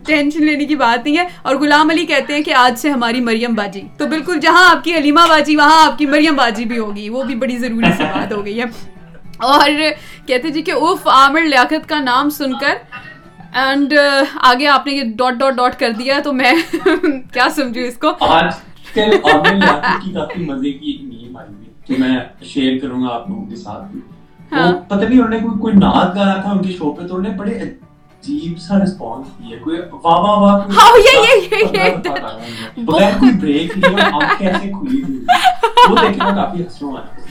ٹینشن 0.07 0.45
لینے 0.45 0.65
کی 0.65 0.77
بات 0.77 1.07
نہیں 1.07 1.19
ہے۔ 1.19 1.25
اور 1.43 1.57
غلام 1.57 1.91
علی 1.91 2.07
کہتے 2.07 2.35
ہیں 2.35 2.43
کہ 2.43 2.55
آج 2.55 2.79
سے 2.79 2.91
ہماری 2.91 3.21
مریم 3.21 3.55
باجی۔ 3.55 3.81
تو 3.99 4.07
بالکل 4.07 4.41
جہاں 4.41 4.71
آپ 4.71 4.85
کی 4.85 4.97
علیمہ 4.97 5.21
باجی 5.29 5.57
وہاں 5.57 5.87
آپ 5.87 5.99
کی 5.99 6.07
مریم 6.07 6.37
باجی 6.37 6.65
بھی 6.65 6.79
ہوگی۔ 6.79 7.09
وہ 7.09 7.23
بھی 7.23 7.35
بڑی 7.35 7.59
ضروری 7.59 7.93
سی 7.97 8.03
بات 8.03 8.33
ہو 8.33 8.45
گئی 8.45 8.61
ہے۔ 8.61 8.65
اور 9.41 9.71
کہتے 10.27 10.51
جی 10.51 10.63
کہ 10.63 10.73
اف 10.73 11.07
عامر 11.11 11.41
لیاقت 11.43 11.89
کا 11.89 11.99
نام 12.01 12.31
سن 12.31 12.53
کر 12.59 12.75
اینڈ 13.55 13.93
آگے 14.43 14.67
آپ 14.67 14.87
نے 14.87 14.93
یہ 14.93 15.03
ڈاٹ 15.17 15.35
ڈاٹ 15.35 15.55
ڈاٹ 15.55 15.79
کر 15.79 15.91
دیا 15.93 16.19
تو 16.25 16.33
میں 16.33 16.53
کیا 17.33 17.47
سمجھوں 17.57 17.85
اس 17.85 17.97
کو؟ 17.97 18.13
کافی 18.95 20.45
مزے 20.45 20.71
کی 20.71 20.91
ایک 20.91 21.03
نیم 21.03 21.37
آئی 21.37 21.49
ہوئی 21.49 21.67
کہ 21.87 21.95
میں 21.99 22.19
شیئر 22.45 22.79
کروں 22.79 23.03
گا 23.03 23.15
آپ 23.15 23.29
لوگوں 23.29 23.47
کے 23.47 23.57
ساتھ 23.57 23.97
ہاں۔ 24.53 24.71
پتہ 24.89 25.05
نہیں 25.05 25.19
انہوں 25.19 25.29
نے 25.29 25.39
کوئی 25.39 25.59
کوئی 25.61 25.75
نعت 25.75 26.15
گا 26.17 26.25
رہا 26.25 26.41
تھا 26.43 26.51
ان 26.51 26.63
کے 26.63 26.73
شو 26.73 26.93
پہ 26.93 27.07
تو 27.07 27.17
انہوں 27.17 27.31
نے 27.31 27.37
بڑے 27.39 27.59
عجیب 27.61 28.59
سا 28.59 28.79
رسپانس 28.79 29.27
دیا 29.39 29.57
کوئی 29.65 29.79
واہ 29.93 30.19
واہ 30.19 30.39
واہ 30.41 30.61
ہاں 30.77 30.91
یہ 30.99 31.15
یہ 31.21 31.35
یہ 31.75 32.83
بغیر 32.83 33.19
کوئی 33.19 33.33
بریک 33.33 33.85
آنکھیں 33.85 34.47
ایسے 34.49 34.71
کھلی 34.71 35.03
ہوئی۔ 35.03 35.25
وہ 35.91 35.97
کافی 35.97 36.63
ہنسوں 36.63 36.97
آیا 36.97 37.23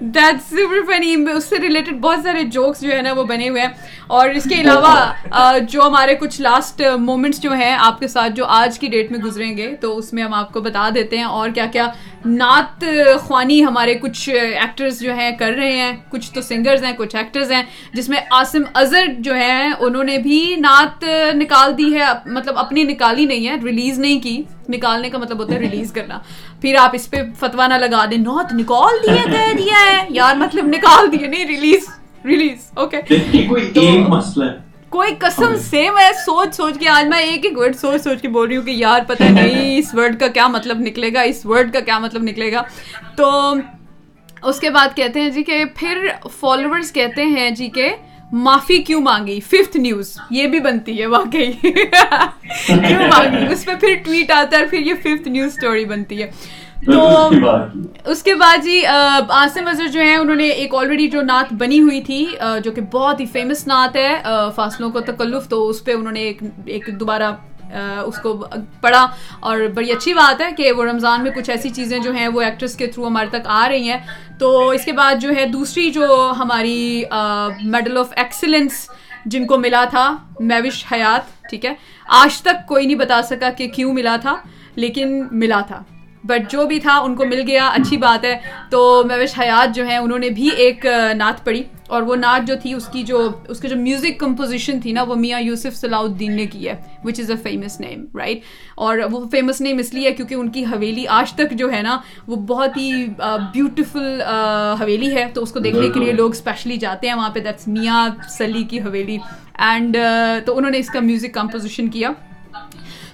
دیٹ 0.00 0.40
سپر 0.50 0.84
فنی 0.86 1.14
اس 1.34 1.44
سے 1.44 1.58
ریلیٹڈ 1.60 2.00
بہت 2.00 2.22
سارے 2.22 2.42
جوکس 2.52 2.80
جو 2.80 2.90
ہے 2.92 3.00
نا 3.02 3.12
وہ 3.12 3.24
بنے 3.24 3.48
ہوئے 3.48 3.62
ہیں. 3.62 3.68
اور 4.06 4.28
اس 4.28 4.44
کے 4.50 4.60
علاوہ 4.60 5.58
جو 5.68 5.82
ہمارے 5.82 6.14
کچھ 6.14 6.40
لاسٹ 6.40 6.82
مومنٹس 7.00 7.40
جو 7.42 7.52
ہیں 7.52 7.74
آپ 7.74 8.00
کے 8.00 8.08
ساتھ 8.08 8.32
جو 8.32 8.46
آج 8.46 8.78
کی 8.78 8.88
ڈیٹ 8.88 9.10
میں 9.12 9.18
گزریں 9.20 9.56
گے، 9.56 9.74
تو 9.80 9.96
اس 9.98 10.12
میں 10.12 10.22
ہم 10.22 10.34
آپ 10.34 10.52
کو 10.52 10.60
بتا 10.60 10.88
دیتے 10.94 11.16
ہیں 11.18 11.24
اور 11.24 11.50
کیا 11.54 11.66
کیا 11.72 11.88
نعت 12.26 12.84
خوانی 13.22 13.62
ہمارے 13.64 13.94
کچھ 13.94 14.28
ایکٹرز 14.30 15.00
جو 15.00 15.14
ہیں 15.14 15.30
کر 15.38 15.52
رہے 15.52 15.72
ہیں. 15.72 15.92
کچھ 16.10 16.30
تو 16.32 16.42
سنگرز 16.42 16.84
ہیں، 16.84 16.92
کچھ 16.98 17.16
ایکٹرز 17.16 17.52
ہیں، 17.52 17.62
جس 17.94 18.08
میں 18.08 18.20
عاصم 18.30 18.62
اظہر 18.74 19.06
جو 19.18 19.34
ہیں، 19.34 19.70
انہوں 19.78 20.04
نے 20.04 20.18
بھی 20.18 20.54
نعت 20.58 21.04
نکال 21.34 21.76
دی 21.78 21.92
ہے. 21.94 22.04
مطلب 22.26 22.58
اپنی 22.58 22.84
نکالی 22.84 23.24
نہیں 23.24 23.48
ہے 23.48 23.56
ریلیز 23.64 23.98
نہیں 23.98 24.20
کی. 24.20 24.42
نکالنے 24.68 25.10
کا 25.10 25.18
مطلب 25.18 25.38
ہوتا 25.38 25.54
ہے 25.54 25.58
ریلیز 25.58 25.92
کرنا۔ 25.92 26.18
پھر 26.60 26.76
آپ 26.80 26.90
اس 26.92 27.10
پہ 27.10 27.22
فتوا 27.40 27.66
نہ 27.66 27.74
لگا 27.74 28.04
دیں۔ 28.10 28.18
نوت 28.18 28.52
نکال 28.52 29.02
دیا 29.02 29.24
کہہ 29.24 29.52
دیا 29.58 29.84
ہے۔ 29.86 30.06
یار 30.08 30.36
مطلب 30.36 30.66
نکال 30.66 31.12
دیے 31.12 31.26
نہیں 31.26 31.46
ریلیز 31.46 31.88
ریلیز 32.24 32.70
اوکے 32.74 33.00
کوئی 34.88 35.14
قسم 35.18 35.54
سے 35.56 35.90
میں 35.90 36.10
سوچ 36.24 36.54
سوچ 36.54 36.78
کے 36.78 36.88
آج 36.88 37.08
میں 37.08 37.18
ایک 37.18 37.44
ایک 37.44 37.58
ورڈ 37.58 37.76
سوچ 37.76 38.02
سوچ 38.02 38.20
کے 38.22 38.28
بول 38.28 38.48
رہی 38.48 38.56
ہوں 38.56 38.64
کہ 38.64 38.70
یار 38.70 39.00
پتہ 39.06 39.22
نہیں 39.22 39.78
اس 39.78 39.94
ورڈ 39.94 40.20
کا 40.20 40.26
کیا 40.26 40.46
مطلب 40.48 40.80
نکلے 40.80 41.12
گا 41.14 41.20
اس 41.20 41.46
ورڈ 41.46 41.72
کا 41.72 41.80
کیا 41.80 41.98
مطلب 41.98 42.22
نکلے 42.22 42.52
گا۔ 42.52 42.62
تو 43.16 43.54
اس 44.42 44.60
کے 44.60 44.70
بعد 44.70 44.96
کہتے 44.96 45.20
ہیں 45.20 45.30
جی 45.30 45.42
کہ 45.42 45.64
پھر 45.76 46.08
فالوورز 46.40 46.92
کہتے 46.92 47.24
ہیں 47.24 47.50
جی 47.50 47.68
کہ 47.68 47.90
معافی 48.32 48.78
کیوں 48.82 49.00
مانگی؟ 49.00 49.40
ففتھ 49.40 49.76
نیوز 49.76 50.18
یہ 50.30 50.46
بھی 50.46 50.60
بنتی 50.60 51.00
ہے 51.00 51.06
واقعی۔ 51.06 51.52
کیوں 51.62 53.08
مانگی؟ 53.08 53.52
اس 53.52 53.64
پہ 53.64 53.74
پھر 53.80 53.94
ٹویٹ 54.04 54.30
آتا 54.30 54.58
ہے 54.58 54.66
پھر 54.66 54.78
یہ 54.78 54.94
ففتھ 54.94 55.28
نیوز 55.28 55.48
اسٹوری 55.54 55.84
بنتی 55.84 56.22
ہے۔ 56.22 56.30
تو 56.86 57.28
اس 58.04 58.22
کے 58.22 58.34
بعد 58.34 58.64
جی 58.64 58.84
آصم 59.28 59.68
اظہر 59.68 59.86
جو 59.86 60.00
ہیں 60.00 60.16
انہوں 60.16 60.36
نے 60.36 60.48
ایک 60.48 60.74
آلریڈی 60.74 61.08
جو 61.08 61.22
نعت 61.22 61.52
بنی 61.52 61.80
ہوئی 61.80 62.00
تھی 62.02 62.26
جو 62.64 62.72
کہ 62.72 62.80
بہت 62.80 63.20
ہی 63.20 63.26
فیمس 63.26 63.66
نعت 63.66 63.96
ہے 63.96 64.22
فاصلوں 64.54 64.90
کو 64.90 65.00
تکلف 65.00 65.48
تو 65.48 65.68
اس 65.68 65.84
پہ 65.84 65.92
انہوں 65.92 66.12
نے 66.12 66.20
ایک 66.20 66.42
ایک 66.66 66.88
دوبارہ 67.00 67.32
اس 68.04 68.18
کو 68.22 68.46
پڑھا۔ 68.80 69.06
اور 69.40 69.60
بڑی 69.74 69.92
اچھی 69.92 70.14
بات 70.14 70.40
ہے 70.40 70.52
کہ 70.56 70.72
وہ 70.72 70.84
رمضان 70.84 71.22
میں 71.22 71.30
کچھ 71.30 71.50
ایسی 71.50 71.70
چیزیں 71.70 71.98
جو 71.98 72.12
ہیں 72.12 72.28
وہ 72.28 72.40
ایکٹرس 72.40 72.74
کے 72.76 72.86
تھرو 72.86 73.06
ہمارے 73.06 73.26
تک 73.26 73.46
آ 73.46 73.68
رہی 73.68 73.90
ہیں۔ 73.90 73.98
تو 74.38 74.68
اس 74.68 74.84
کے 74.84 74.92
بعد 74.92 75.14
جو 75.14 75.30
ہے 75.36 75.46
دوسری 75.46 75.90
جو 75.90 76.32
ہماری 76.38 77.04
میڈل 77.62 77.98
آف 77.98 78.08
ایکسلنس 78.16 78.90
جن 79.26 79.46
کو 79.46 79.58
ملا 79.58 79.84
تھا 79.84 80.16
میوش 80.40 80.84
حیات، 80.92 81.48
ٹھیک 81.50 81.64
ہے۔ 81.64 81.74
آج 82.08 82.42
تک 82.42 82.68
کوئی 82.68 82.86
نہیں 82.86 82.98
بتا 82.98 83.22
سکا 83.22 83.50
کہ 83.50 83.68
کیوں 83.68 83.92
ملا 83.92 84.16
تھا، 84.16 84.34
لیکن 84.74 85.26
ملا 85.30 85.60
تھا۔ 85.60 85.82
بٹ 86.24 86.50
جو 86.50 86.66
بھی 86.66 86.80
تھا 86.80 86.98
ان 86.98 87.14
کو 87.14 87.26
مل 87.26 87.42
گیا 87.46 87.68
اچھی 87.68 87.96
بات 87.96 88.24
ہے۔ 88.24 88.38
تو 88.70 89.02
میوش 89.06 89.38
حیات 89.38 89.74
جو 89.74 89.86
ہیں 89.86 89.98
انہوں 89.98 90.18
نے 90.18 90.30
بھی 90.30 90.50
ایک 90.56 90.86
نعت 91.16 91.44
پڑھی۔ 91.44 91.62
اور 91.88 92.02
وہ 92.02 92.16
نعت 92.16 92.46
جو 92.46 92.54
تھی 92.62 92.74
اس 92.74 92.86
کی 92.88 93.02
جو 93.02 93.32
اس 93.48 93.60
کی 93.60 93.68
جو 93.68 93.76
میوزک 93.76 94.18
کمپوزیشن 94.18 94.80
تھی 94.80 94.92
نا 94.92 95.02
وہ 95.02 95.14
میاں 95.14 95.40
یوسف 95.40 95.76
صلاح 95.76 95.98
الدین 95.98 96.36
نے 96.36 96.46
کی 96.46 96.68
ہے 96.68 96.74
which 97.04 97.20
is 97.20 97.30
a 97.30 97.36
famous 97.36 97.80
name 97.80 98.04
right 98.18 98.40
اور 98.74 98.98
وہ 99.12 99.28
فیمس 99.30 99.60
نیم 99.60 99.78
اس 99.78 99.94
لیے 99.94 100.12
کیونکہ 100.12 100.34
ان 100.34 100.48
کی 100.48 100.64
حویلی 100.64 101.06
آج 101.08 101.32
تک 101.32 101.50
جو 101.52 101.72
ہے 101.72 101.82
نا 101.82 101.98
وہ 102.26 102.36
بہت 102.36 102.76
ہی 102.76 103.06
بیوٹیفل 103.52 104.20
حویلی 104.80 105.14
ہے۔ 105.14 105.30
تو 105.34 105.42
اس 105.42 105.52
کو 105.52 105.58
دیکھنے 105.58 105.88
کے 105.88 106.00
لیے 106.00 106.12
لوگ 106.12 106.30
اسپیشلی 106.30 106.76
جاتے 106.76 107.08
ہیں۔ 107.08 107.14
وہاں 107.14 107.30
پہ 107.30 107.40
دیٹس 107.40 107.68
میاں 107.68 108.08
سلی 108.28 108.62
کی 108.62 108.80
حویلی۔ 108.80 109.18
اینڈ 109.58 109.96
تو 110.44 110.58
انہوں 110.58 110.70
نے 110.70 110.78
اس 110.78 110.88
کا 110.88 111.00
میوزک 111.00 111.34
کمپوزیشن 111.34 111.88
کیا۔ 111.88 112.10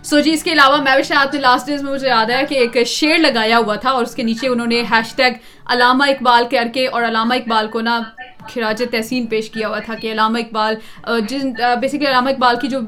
سو 0.03 0.21
جی 0.21 0.33
اس 0.33 0.43
کے 0.43 0.53
علاوہ 0.53 0.77
میں 0.83 1.03
شاید 1.05 1.35
لاسٹ 1.35 1.67
ڈیز 1.67 1.83
میں 1.83 1.93
مجھے 1.93 2.09
یاد 2.09 2.31
ہے 2.31 2.43
کہ 2.49 2.55
ایک 2.55 2.77
شیئر 2.87 3.19
لگایا 3.19 3.59
ہوا 3.59 3.75
تھا 3.75 3.91
اور 3.91 4.03
اس 4.03 4.15
کے 4.15 4.23
نیچے 4.23 4.49
انہوں 4.49 4.67
نے 4.67 4.83
ہیش 4.91 5.15
ٹیگ 5.15 5.33
علامہ 5.73 6.05
اقبال 6.09 6.45
کر 6.51 6.69
کے 6.75 6.87
اور 6.87 7.03
علامہ 7.03 7.35
اقبال 7.35 7.69
کو 7.73 7.81
نا 7.81 8.01
خراج 8.55 8.83
تحسین 8.91 9.27
پیش 9.27 9.51
کیا 9.51 9.69
ہوا 9.69 9.79
تھا 9.79 9.95
کہ 10.01 10.13
علامہ 10.13 10.39
اقبال 10.39 10.75
جن 11.29 11.53
بیسکلی 11.81 12.07
علامہ 12.09 12.31
اقبال 12.31 12.57
کی 12.61 12.69
جو 12.69 12.81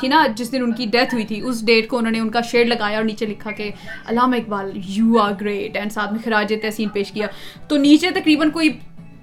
تھی 0.00 0.08
نا، 0.08 0.24
جس 0.36 0.52
دن 0.52 0.62
ان 0.62 0.72
کی 0.72 0.86
ڈیتھ 0.92 1.14
ہوئی 1.14 1.24
تھی، 1.26 1.40
اس 1.40 1.64
ڈیٹ 1.66 1.88
کو 1.88 1.98
انہوں 1.98 2.12
نے 2.12 2.20
ان 2.20 2.30
کا 2.30 2.40
شیئر 2.50 2.66
لگایا 2.66 2.96
اور 2.96 3.04
نیچے 3.04 3.26
لکھا 3.26 3.50
کہ 3.50 3.70
Allama 4.08 4.36
Iqbal 4.36 4.70
you 4.88 5.18
are 5.20 5.32
great 5.40 5.76
and 5.76 5.92
ساتھ 5.92 6.12
میں 6.12 6.20
خراج 6.24 6.52
تحسین 6.62 6.88
پیش 6.88 7.12
کیا۔ 7.12 7.26
تو 7.68 7.76
نیچے 7.76 8.10
تقریباً 8.10 8.50
کوئی 8.50 8.68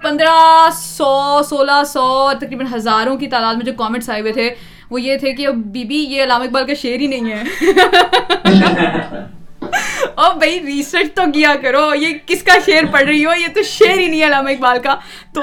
پندرہ 0.04 0.70
سو، 0.78 1.42
سولہ 1.50 1.84
سو 1.88 2.32
تقریباً 2.40 2.68
ہزاروں 2.76 3.18
کی 3.18 3.28
تعداد 3.28 3.56
میں 3.56 3.66
جو 3.66 3.74
کامنٹس 3.78 4.10
آئے 4.10 4.22
ہوئے 4.22 4.32
تھے 4.32 4.54
وہ 4.90 5.02
یہ 5.02 5.18
تھے 5.18 5.34
کہ 5.34 5.48
بی 5.48 5.84
بی 5.84 5.96
یہ 5.96 6.24
علامہ 6.24 6.44
اقبال 6.44 6.66
کا 6.68 6.74
شعر 6.74 7.00
ہی 7.00 7.08
نہیں 7.08 7.32
ہے۔ 7.32 7.44
او 10.16 10.38
بھائی 10.38 10.60
ریسرچ 10.66 11.14
تو 11.16 11.22
کیا 11.34 11.56
کرو 11.62 11.92
یہ 11.96 12.08
کس 12.26 12.44
کا 12.44 12.54
شعر 12.66 12.84
پڑھ 12.92 13.04
رہی 13.04 13.26
ہو؟ 13.26 13.32
یہ 13.42 13.48
تو 13.54 13.62
شعر 13.64 14.00
ہی 14.00 14.08
نہیں 14.08 14.22
ہے 14.22 14.26
علامہ 14.26 14.50
اقبال 14.50 14.78
کا۔ 14.84 14.96
تو 15.34 15.42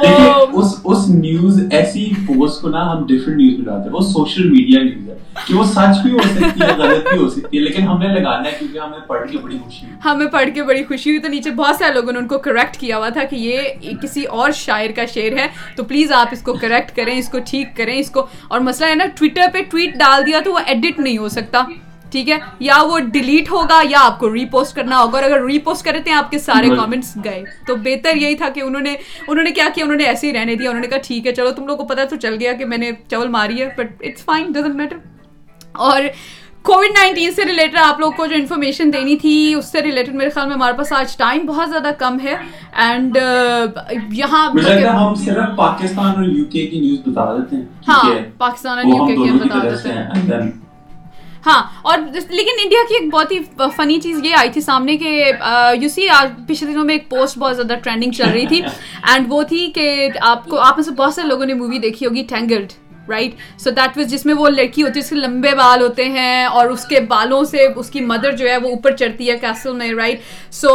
اس 0.52 0.66
اس 0.84 1.08
نیوز 1.08 1.62
ایسی 1.70 2.10
پوسٹ 2.26 2.62
کو 2.62 2.68
نا 2.68 2.92
ہم 2.92 3.06
ڈیفرنٹ 3.06 3.36
نیوز 3.36 3.56
میں 3.56 3.66
ڈالتے 3.66 3.88
ہیں۔ 3.88 3.94
وہ 3.94 4.00
سوشل 4.00 4.50
میڈیا 4.50 4.82
نیوز 4.82 5.08
ہے 5.08 5.14
کہ 5.46 5.54
وہ 5.54 5.64
سچ 5.64 6.00
بھی 6.02 6.12
ہو 6.12 6.18
سکتی 6.18 6.60
ہے 6.60 6.72
غلط 6.76 7.08
بھی 7.08 7.18
ہو 7.18 7.28
سکتی 7.28 7.58
ہے 7.58 7.62
لیکن 7.62 7.82
ہم 7.82 7.98
نے 7.98 8.08
لگانا 8.08 8.44
ہے 8.44 8.56
کیونکہ 8.58 8.78
ہمیں 8.78 8.98
پڑھ 9.06 9.30
کے 9.30 9.38
بڑی 9.38 9.58
خوشی 9.58 9.86
ہوئی۔ 9.86 9.96
ہمیں 10.04 10.26
پڑھ 10.26 10.48
کے 10.54 10.62
بڑی 10.62 10.84
خوشی 10.84 11.10
ہوئی۔ 11.10 11.18
تو 11.18 11.28
نیچے 11.28 11.50
بہت 11.50 11.76
سارے 11.76 11.94
لوگوں 11.94 12.12
نے 12.12 12.18
ان 12.18 12.26
کو 12.26 12.38
کریکٹ 12.38 12.76
کیا 12.76 12.96
ہوا 12.96 13.08
تھا 13.08 13.24
کہ 13.24 13.36
یہ 13.36 13.62
کسی 14.02 14.24
اور 14.24 14.50
شاعر 14.50 14.90
کا 14.96 15.04
شعر 15.06 15.38
ہے۔ 15.38 15.46
تو 15.76 15.84
پلیز 15.84 16.12
آپ 16.12 16.28
اس 16.32 16.42
کو 16.42 16.54
کریکٹ 16.54 16.96
کریں 16.96 17.18
اس 17.18 17.28
کو 17.28 17.38
ٹھیک 17.46 17.76
کریں 17.76 17.98
اس 17.98 18.10
کو۔ 18.10 18.26
اور 18.48 18.60
مسئلہ 18.60 18.90
ہے 18.90 18.94
نا 18.94 19.04
ٹویٹر 19.18 19.44
پہ 19.52 19.58
ٹویٹ 19.70 19.94
ڈال 19.94 20.26
دیا 20.26 20.40
تو 20.44 20.52
وہ 20.52 20.58
ایڈٹ 20.66 21.00
نہیں 21.00 21.18
ہو 21.18 21.28
سکتا۔ 21.28 21.64
ٹھیک 22.12 22.30
ہے؟ 22.30 22.38
یا 22.58 22.82
وہ 22.82 22.98
ڈیلیٹ 23.12 23.50
ہوگا 23.50 23.80
یا 23.88 23.98
آپ 24.00 24.18
کو 24.18 24.32
ری 24.34 24.44
پوسٹ 24.44 24.74
کرنا 24.76 25.00
ہوگا 25.02 25.18
اور 25.18 25.24
اگر 25.24 25.44
ری 25.44 25.58
پوسٹ 25.58 25.84
کرے 25.84 26.00
تھے 26.00 26.12
آپ 26.12 26.30
کے 26.30 26.38
سارے 26.38 26.68
کامنٹس 26.68 27.16
گئے۔ 27.24 27.42
تو 27.66 27.76
بہتر 27.76 28.16
یہی 28.16 28.34
تھا 28.34 28.48
کہ 28.48 28.60
انہوں 28.60 28.80
نے 28.80 28.94
انہوں 29.28 29.44
نے 29.44 29.50
کیا 29.50 29.68
کیا؟ 29.74 29.84
انہوں 29.84 29.96
نے 29.96 30.04
ایسے 30.04 30.26
ہی 30.26 30.32
رہنے 30.32 30.54
دیا۔ 30.54 30.70
انہوں 30.70 30.82
نے 30.82 30.88
کہا 30.88 30.98
ٹھیک 31.02 31.26
ہے 31.26 31.32
چلو 31.32 31.50
تم 31.50 31.66
لوگ 31.66 31.76
کو 31.76 31.84
پتا 31.84 32.04
تو 32.04 32.16
چل 32.16 32.36
گیا 32.40 32.52
کہ 32.52 32.64
میں 32.64 32.78
نے 32.78 32.90
چول 33.10 33.28
ماری 33.28 33.60
ہے 33.62 33.68
but 33.78 34.02
it's 34.02 34.24
fine 34.24 34.52
doesn't 34.52 34.74
matter 34.74 34.96
اور 35.72 36.02
کووڈ 36.62 36.86
نائنٹین 36.98 37.32
سے 37.32 37.44
ریلیٹڈ 37.44 37.76
آپ 37.76 38.00
لوگ 38.00 38.12
کو 38.12 38.26
جو 38.26 38.34
انفارمیشن 38.34 38.92
دینی 38.92 39.16
تھی 39.16 39.54
اس 39.58 39.70
سے 39.72 39.82
ریلیٹڈ 39.82 40.14
میرے 40.14 40.30
خیال 40.30 40.46
میں 40.46 40.54
ہمارے 40.56 40.76
پاس 40.76 40.92
آج 40.92 41.16
ٹائم 41.16 41.46
بہت 41.46 41.70
زیادہ 41.70 41.90
کم 41.98 42.18
ہے۔ 42.24 42.34
اینڈ 42.76 43.16
یہاں 44.12 44.48
ہم 44.48 45.14
صرف 45.14 45.56
پاکستان 45.56 46.14
اور 46.16 46.24
یو 46.24 46.44
کے 46.44 46.66
کی 46.66 46.80
نیوز 46.80 46.98
بتا 47.06 47.32
دیتے 47.36 47.56
ہیں۔ 47.56 47.64
ہاں 47.88 48.10
پاکستان 48.38 48.78
اور 48.78 48.86
یو 48.86 49.06
کے 49.06 49.14
کی 49.14 49.38
بتا 49.38 49.58
دیتے 49.62 49.88
ہیں۔ 49.88 50.50
ہاں 51.46 51.62
اور 51.82 51.98
لیکن 52.28 52.60
انڈیا 52.62 52.78
کی 52.88 52.94
ایک 52.94 53.12
بہت 53.14 53.32
ہی 53.32 53.38
فنی 53.76 54.00
چیز 54.00 54.24
یہ 54.24 54.34
آئی 54.34 54.50
تھی 54.50 54.60
سامنے 54.60 54.96
کہ 54.96 55.32
یو 55.80 55.88
سی 55.88 56.08
پچھلے 56.48 56.72
دنوں 56.72 56.84
میں 56.84 56.94
ایک 56.94 57.08
پوسٹ 57.10 57.38
بہت 57.38 57.56
زیادہ 57.56 57.74
ٹرینڈنگ 57.82 58.12
چل 58.12 58.28
رہی 58.28 58.46
تھی 58.46 58.62
اینڈ 59.02 59.26
وہ 59.28 59.42
تھی 59.42 59.66
کہ 59.74 60.08
آپ 60.20 60.48
کو، 60.48 60.56
آپ 60.56 60.76
میں 60.76 60.84
سے 60.84 60.90
بہت 60.90 61.14
سارے 61.14 61.28
لوگوں 61.28 61.46
نے 61.46 61.54
مووی 61.54 61.78
دیکھی 61.78 62.06
ہوگی 62.06 62.22
Tangled 62.28 62.72
right 63.08 63.60
so 63.60 63.70
that 63.70 63.96
was 63.98 64.10
جس 64.10 64.24
میں 64.26 64.34
وہ 64.34 64.48
لڑکی 64.48 64.82
ہوتی 64.82 64.98
ہے، 64.98 65.04
اس 65.04 65.08
کے 65.10 65.16
لمبے 65.16 65.54
بال 65.56 65.82
ہوتے 65.82 66.04
ہیں 66.08 66.44
اور 66.44 66.66
اس 66.70 66.84
کے 66.86 67.00
بالوں 67.08 67.42
سے 67.44 67.66
اس 67.76 67.90
کی 67.90 68.00
مدر 68.02 68.36
جو 68.36 68.48
ہے 68.48 68.56
وہ 68.56 68.68
اوپر 68.68 68.96
چڑھتی 68.96 69.30
ہے 69.30 69.36
کیسل 69.38 69.72
میں 69.76 69.92
رائٹ 69.94 70.20
سو 70.54 70.70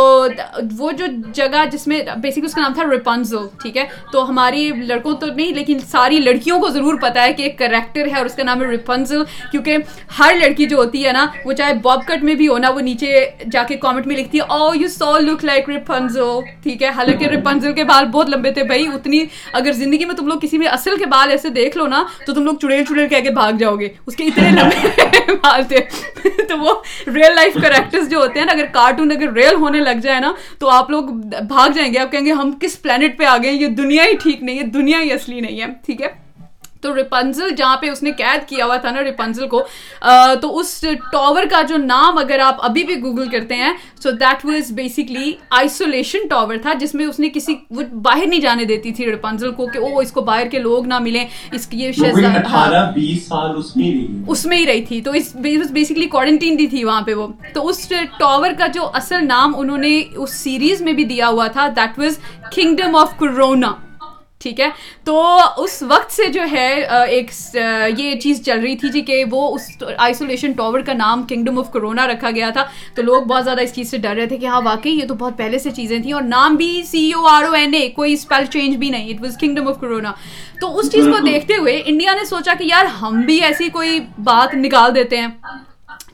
وہ 0.78 0.92
جو 0.98 1.06
جگہ 1.36 1.64
جس 1.72 1.88
میں 1.88 2.02
بیسک 2.22 2.46
اس 2.46 2.54
کا 2.54 2.62
نام 2.62 2.74
تھا 2.74 2.84
ریپنزل 2.92 3.46
ٹھیک 3.62 3.78
ہے؟ 3.78 3.84
تو 4.12 4.28
ہماری 4.30 4.70
لڑکوں 4.78 5.14
تو 5.14 5.28
نہیں، 5.28 5.54
لیکن 5.56 5.80
ساری 5.92 6.20
لڑکیوں 6.20 6.60
کو 6.60 6.70
ضرور 6.70 7.00
پتا 7.02 7.24
ہے 7.24 7.34
کہ 7.34 7.44
ایک 7.44 7.58
کریکٹر 7.60 8.08
ہے 8.12 8.18
اور 8.18 8.26
اس 8.26 8.36
کا 8.36 8.44
نام 8.44 8.62
ہے 8.62 8.68
ریپنزل 8.68 9.24
کیونکہ 9.52 9.78
ہر 10.20 10.36
لڑکی 10.40 10.66
جو 10.66 10.78
ہوتی 10.78 11.06
ہے 11.06 11.12
نا، 11.12 11.26
وہ 11.46 11.54
چاہے 11.54 11.74
باب 11.84 12.06
کٹ 12.08 12.24
میں 12.24 12.34
بھی 12.36 12.48
ہونا 12.48 12.70
وہ 12.70 12.82
نیچے 12.82 13.26
جا 13.52 13.64
کے 13.68 13.76
کامنٹ 13.78 14.08
میں 14.08 14.16
لکھتی 14.18 14.40
ہے 14.40 14.44
او 14.50 14.74
یو 14.76 14.88
سو 14.90 15.18
لک 15.20 15.46
لائک 15.46 15.70
ریپنزل 15.70 16.40
ٹھیک 16.64 16.84
ہے؟ 16.84 16.90
حالانکہ 16.98 17.28
ریپنزل 17.28 17.74
کے 17.74 17.84
بال 17.84 18.06
بہت 18.12 18.30
لمبے 18.30 18.52
تھے 18.52 18.64
بھائی، 18.64 18.88
اتنی 18.94 19.24
اگر 19.54 19.72
زندگی 19.74 20.06
میں 20.06 20.16
تم 20.16 20.28
لوگ 20.28 20.40
کسی 20.42 20.58
میں 20.58 20.68
اصل 20.68 20.98
کے 21.00 21.06
بال 21.08 21.32
ایسے 21.32 21.50
دیکھ 21.52 21.78
لو 21.78 21.88
نا 21.88 22.04
تو 22.26 22.34
تم 22.34 22.44
لوگ 22.44 22.56
چڑیل 22.56 22.84
چڑیل 22.86 23.08
کہہ 23.08 23.22
کے 23.24 23.30
بھاگ 23.30 23.54
جاؤ 23.54 23.76
گے۔ 23.76 23.88
اس 24.06 24.16
کے 24.16 24.24
اتنے 24.24 24.50
لمبے 24.50 25.34
بال 25.44 25.64
تھے 25.64 25.80
تو 26.44 26.58
وہ 26.58 26.74
ریئل 27.08 27.36
لائف 27.36 27.54
کریکٹرز 27.54 28.10
جو 28.10 28.18
ہوتے 28.18 28.40
ہیں 28.40 28.46
نا، 28.46 28.52
اگر 28.52 28.66
کارٹون 28.66 29.12
اگر 29.12 29.34
ریئل 29.34 29.56
ہونے 29.56 29.80
لگ 29.80 30.00
جائے 30.04 30.20
نا، 30.20 30.34
تو 30.60 30.70
آپ 30.70 30.90
لوگ 30.90 31.04
بھاگ 31.48 31.70
جائیں 31.70 31.94
گے۔ 31.94 32.00
آپ 32.00 32.12
کہیں 32.12 32.26
گے، 32.26 32.32
ہم 32.32 32.52
کس 32.62 32.82
پلانٹ 32.82 33.18
پہ 33.18 33.24
آ 33.24 33.38
گئے 33.38 33.52
یہ 33.52 33.68
دنیا 33.68 34.04
ہی 34.04 34.16
ٹھیک 34.24 34.44
نہیں 34.44 34.60
ہے، 34.60 34.64
دنیا 34.64 35.02
ہی 35.02 35.12
اصلی 35.12 35.40
نہیں 35.40 35.62
ہے۔ 35.62 35.66
ٹھیک 35.86 36.02
ہے؟ 36.02 36.27
تو 36.82 36.96
ریپنزل 36.96 37.50
جہاں 37.50 37.78
پہ 37.78 37.90
اس 37.90 38.04
نے 38.04 38.12
قید 38.12 38.50
کیا 38.50 38.66
ہوا 38.66 38.78
تھا 38.78 38.92
نا 38.92 39.04
ریپنزل 39.04 39.48
کو 39.48 39.64
تو 40.42 40.60
اس 40.60 40.86
ٹاور 41.12 41.44
کا 41.52 41.62
جو 41.62 41.78
نام 41.78 42.18
اگر 42.18 42.40
آپ 42.40 42.66
ابھی 42.66 42.84
بھی 42.84 42.96
گوگل 43.02 43.30
کرتے 43.30 43.56
ہیں 43.56 43.74
so 44.04 44.12
that 44.12 44.46
was 44.46 44.72
basically 44.72 45.32
isolation 45.50 46.28
tower 46.28 46.56
تھا 46.62 46.74
جس 46.74 46.96
میں 46.96 47.06
اس 47.06 47.20
نے 47.20 47.30
کسی 47.30 47.56
وہ 47.70 47.82
باہر 47.94 48.26
نہیں 48.28 48.40
جانے 48.40 48.66
دیتی 48.66 48.92
تھی 48.92 49.06
ریپنزل 49.06 49.52
کو 49.52 49.68
کہ 49.68 49.78
او 49.78 50.00
اس 50.00 50.12
کو 50.12 50.22
باہر 50.22 50.48
کے 50.48 50.60
لوگ 50.60 50.88
نہ 50.88 51.00
ملیں 51.00 51.28
اس 51.52 51.68
کی 51.68 51.78
یہ 51.78 51.92
اس 54.28 54.46
میں 54.46 54.58
ہی 54.58 54.66
رہی۔ 54.66 54.82
تھی 54.86 55.02
تو 55.02 55.12
اس 55.12 55.36
بیسکلی 55.72 56.06
کوارنٹین 56.06 56.60
دی 56.60 56.68
تھی 56.68 56.84
وہاں 56.84 57.02
پہ 57.02 57.14
وہ۔ 57.14 57.28
تو 57.54 57.68
اس 57.68 57.88
ٹاور 58.20 58.50
کا 58.58 58.68
جو 58.68 58.90
اصل 58.94 59.28
نام 59.28 59.54
انہوں 59.58 59.78
نے 59.78 60.04
اس 60.16 60.34
سیریز 60.34 60.82
میں 60.82 60.94
بھی 60.94 61.04
دیا 61.04 61.28
ہوا 61.28 61.48
تھا 61.48 61.68
that 61.76 62.00
was 62.00 62.20
kingdom 62.56 62.96
of 62.96 63.18
corona 63.18 63.74
ٹھیک 64.48 64.60
ہے؟ 64.60 64.70
تو 65.04 65.22
اس 65.58 65.82
وقت 65.88 66.12
سے 66.12 66.28
جو 66.34 66.42
ہے 66.52 66.70
ایک 67.10 67.32
یہ 67.98 68.20
چیز 68.20 68.42
چل 68.46 68.60
رہی 68.60 68.76
تھی 68.78 68.90
جی 68.90 69.02
کہ 69.02 69.24
وہ 69.32 69.42
اس 69.56 69.70
آئسولیشن 69.98 70.52
ٹاور 70.52 70.80
کا 70.80 70.94
نام 70.94 71.24
کنگڈم 71.30 71.60
آف 71.60 71.72
کرونا 71.72 72.08
رکھا 72.08 72.32
گیا 72.32 72.50
تھا۔ 72.50 72.66
تو 72.96 73.02
لوگ 73.02 73.24
بہت 73.24 73.44
زیادہ 73.44 73.62
اس 73.62 73.74
چیز 73.76 73.90
سے 73.92 73.98
ڈر 73.98 74.16
رہے 74.16 74.26
تھے 74.26 74.38
کہ 74.38 74.46
ہاں 74.46 74.62
واقعی 74.66 74.92
یہ 74.92 75.08
تو 75.08 75.16
بہت 75.16 75.38
پہلے 75.38 75.60
سے 75.60 75.72
چیزیں 75.72 75.98
تھیں 76.00 76.14
اور 76.14 76.22
نام 76.24 76.56
بھی 76.56 76.82
سی 76.92 77.12
او 77.14 77.26
آر 77.28 77.44
او 77.44 77.54
این 77.54 77.74
اے 77.74 77.88
کوئی 77.96 78.14
اسپیل 78.14 78.46
چینج 78.54 78.76
بھی 78.78 78.90
نہیں۔ 78.90 79.10
It 79.10 79.22
was 79.22 79.38
kingdom 79.42 79.68
of 79.68 79.80
corona 79.82 80.14
تو 80.62 80.78
اس 80.80 80.92
چیز 80.92 81.06
کو 81.06 81.26
دیکھتے 81.26 81.56
ہوئے 81.56 81.82
انڈیا 81.86 82.14
نے 82.16 82.26
سوچا 82.26 82.54
کہ 82.60 82.64
یار، 82.64 82.86
ہم 83.02 83.22
بھی 83.22 83.42
ایسی 83.44 83.70
کوئی 83.70 84.00
بات 84.24 84.54
نکال 84.56 84.96
دیتے 84.96 85.18
ہیں۔ 85.18 85.28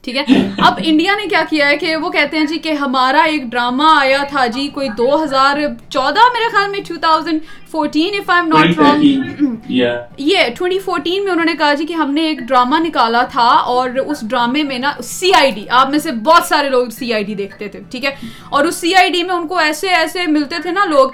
ٹھیک 0.04 0.16
ہے؟ 0.18 0.24
اب 0.68 0.80
انڈیا 0.84 1.14
نے 1.16 1.28
کیا 1.30 1.44
کیا 1.50 1.68
ہے 1.68 1.76
کہ 1.78 1.96
وہ 1.96 2.10
کہتے 2.10 2.38
ہیں 2.38 2.46
جی 2.46 2.58
کہ 2.58 2.72
ہمارا 2.80 3.22
ایک 3.24 3.44
ڈرامہ 3.52 3.84
آیا 4.00 4.24
تھا 4.30 4.46
جی 4.48 4.68
کوئی 4.74 4.90
دو 4.98 5.24
ہزار 5.24 5.58
چودہ 5.90 6.28
میرے 6.34 6.50
خیال 6.52 6.70
میں 6.72 6.80
two 6.88 6.96
thousand 7.02 7.40
fourteen 7.74 8.16
if 8.16 8.30
I 8.30 8.48
not 8.48 8.80
wrong 8.80 9.72
یہ 10.18 10.48
ٹوینٹی 10.58 10.80
فورٹین 10.80 11.24
میں 11.24 11.32
انہوں 11.32 11.46
نے 11.46 11.54
کہا 11.60 11.74
جی 11.74 11.86
کہ 11.86 11.94
ہم 11.94 12.12
نے 12.14 12.22
ایک 12.28 12.40
ڈرامہ 12.40 12.80
نکالا 12.80 13.22
تھا 13.32 13.48
اور 13.66 13.90
اس 14.06 14.22
ڈرامے 14.22 14.64
میں 14.64 14.80
نا 14.80 14.92
سی 15.04 15.32
آئی 15.34 15.52
ڈی 15.52 15.66
آپ 15.70 15.90
میں 15.90 16.00
سے 16.00 16.12
بہت 16.24 16.44
سارے 16.44 16.70
لوگ 16.70 16.88
سی 16.90 17.14
آئی 17.14 17.24
ڈی 17.24 17.36
دیکھتے 17.36 17.68
تھے 17.68 17.80
ٹھیک 17.92 18.06
ہے؟ 18.06 18.14
اور 18.50 18.66
اس 18.66 18.76
سی 18.76 18.94
آئی 18.96 19.10
ڈی 19.10 19.24
میں 19.24 19.36
ان 19.36 19.48
کو 19.48 19.58
ایسے 19.58 19.90
ایسے 19.96 20.26
ملتے 20.28 20.62
تھے 20.62 20.72
نا 20.72 20.86
لوگ 20.86 21.10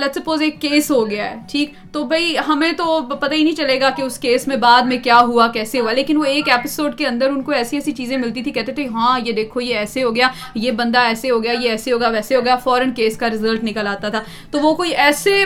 لیٹ 0.00 0.14
سپوز 0.14 0.42
ایک 0.42 0.60
کیس 0.60 0.90
ہو 0.90 1.08
گیا 1.10 1.30
ہے 1.30 1.36
ٹھیک؟ 1.50 1.72
تو 1.92 2.02
بھائی 2.04 2.34
ہمیں 2.48 2.70
تو 2.72 3.00
پتہ 3.10 3.34
ہی 3.34 3.42
نہیں 3.44 3.56
چلے 3.56 3.80
گا 3.80 3.90
کہ 3.90 4.02
اس 4.02 4.18
کیس 4.18 4.48
میں 4.48 4.56
بعد 4.56 4.82
میں 4.82 4.98
کیا 4.98 5.20
ہوا 5.20 5.46
کیسے 5.48 5.80
ہوا 5.80 5.92
لیکن 5.92 6.16
وہ 6.16 6.24
ایک 6.24 6.48
ایپیسوڈ 6.48 6.96
کے 6.98 7.06
اندر 7.06 7.28
ان 7.28 7.42
کو 7.42 7.52
ایسی 7.52 7.76
ایسی 7.76 7.92
چیزیں 7.92 8.16
ملتی 8.16 8.42
تھی 8.42 8.52
کہتے 8.52 8.72
تھے 8.72 8.86
ہاں 8.86 9.18
یہ 9.24 9.32
دیکھو 9.32 9.60
یہ 9.60 9.76
ایسے 9.76 10.02
ہو 10.02 10.14
گیا 10.16 10.28
یہ 10.54 10.70
بندہ 10.70 10.98
ایسے 10.98 11.30
ہو 11.30 11.42
گیا 11.42 11.52
یہ 11.52 11.70
ایسے 11.70 11.92
ہوگا 11.92 12.08
ویسے 12.08 12.36
ہو 12.36 12.44
گیا 12.44 12.56
فوراً 12.56 12.92
کیس 12.92 13.16
کا 13.16 13.30
ریزلٹ 13.30 13.64
نکل 13.64 13.86
آتا 13.86 14.08
تھا۔ 14.08 14.22
تو 14.50 14.58
وہ 14.58 14.74
کوئی 14.74 14.90
ایسے 14.90 15.44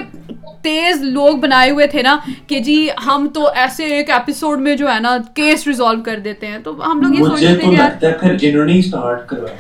تیز 0.63 1.03
لوگ 1.03 1.37
بنائے 1.37 1.71
ہوئے 1.71 1.87
تھے 1.87 2.03
نا 2.03 2.17
کہ 2.47 2.59
جی 2.61 2.89
ہم 3.07 3.29
تو 3.35 3.47
ایسے 3.55 3.85
ایک 3.85 4.11
ایپیسوڈ 4.11 4.61
میں 4.61 4.77
جو 4.77 4.95
ہے 4.95 5.01
نا 5.01 5.17
کیس 5.35 5.67
ریزالو 5.67 6.03
کر 6.03 6.19
دیتے 6.19 6.47
ہیں۔ 6.47 6.59
تو 6.59 6.93
ہم 6.93 7.01
لوگ 7.01 7.15
یہ 7.15 7.23
سوچتے 7.25 7.47
ہیں 7.47 7.77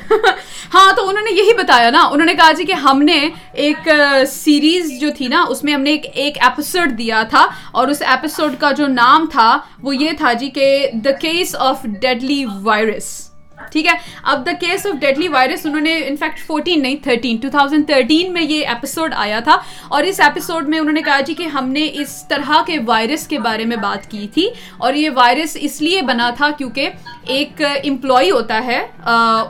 ہاں 0.74 0.92
تو 0.96 1.08
انہوں 1.08 1.22
نے 1.22 1.34
یہی 1.34 1.54
بتایا 1.58 1.90
نا۔ 1.90 2.02
انہوں 2.02 2.26
نے 2.26 2.34
کہا 2.34 2.52
جی 2.52 2.64
کہ 2.64 2.72
ہم 2.72 3.02
نے 3.02 3.28
ایک 3.52 3.88
سیریز 4.28 5.00
جو 5.00 5.10
تھی 5.16 5.28
نا 5.28 5.44
اس 5.48 5.64
میں 5.64 5.74
ہم 5.74 5.80
نے 5.80 5.96
ایک 6.14 6.38
ایپیسوڈ 6.40 6.98
دیا 6.98 7.22
تھا 7.30 7.46
اور 7.72 7.88
اس 7.88 8.02
ایپیسوڈ 8.06 8.54
کا 8.58 8.72
جو 8.72 8.86
نام 8.86 9.26
تھا 9.32 9.58
وہ 9.82 9.96
یہ 9.96 10.10
تھا 10.18 10.32
جی 10.32 10.50
کہ 10.50 10.90
the 11.04 11.10
case 11.10 11.56
of 11.58 11.82
deadly 12.00 12.44
virus 12.62 13.27
ٹھیک 13.72 13.86
ہے؟ 13.86 13.92
اب 14.22 14.44
the 14.46 14.52
case 14.60 14.86
of 14.86 15.00
deadly 15.00 15.28
virus 15.28 15.66
انہوں 15.66 15.80
نے 15.80 15.96
انفیکٹ 16.06 16.38
فورٹین 16.46 16.82
نہیں 16.82 16.96
تھرٹین 17.02 17.36
ٹو 17.36 17.48
تھاؤزینڈ 17.50 17.86
تھرٹین 17.86 18.32
میں 18.32 18.42
یہ 18.42 18.66
ایپیسوڈ 18.66 19.14
آیا 19.16 19.40
تھا 19.40 19.56
اور 19.88 20.02
اس 20.02 20.20
ایپیسوڈ 20.20 20.68
میں 20.68 20.78
انہوں 20.78 20.92
نے 20.92 21.02
کہا 21.02 21.20
جی 21.20 21.34
کہ 21.34 21.46
ہم 21.46 21.68
نے 21.68 21.88
اس 21.92 22.24
طرح 22.28 22.62
کے 22.66 22.78
وائرس 22.86 23.26
کے 23.26 23.38
بارے 23.38 23.64
میں 23.64 23.76
بات 23.76 24.10
کی 24.10 24.26
تھی 24.34 24.48
اور 24.78 24.94
یہ 24.94 25.10
وائرس 25.14 25.56
اس 25.60 25.80
لیے 25.82 26.02
بنا 26.02 26.30
تھا 26.36 26.50
کیونکہ 26.58 26.88
ایک 27.26 27.62
امپلائی 27.62 28.30
ہوتا 28.30 28.64
ہے 28.66 28.80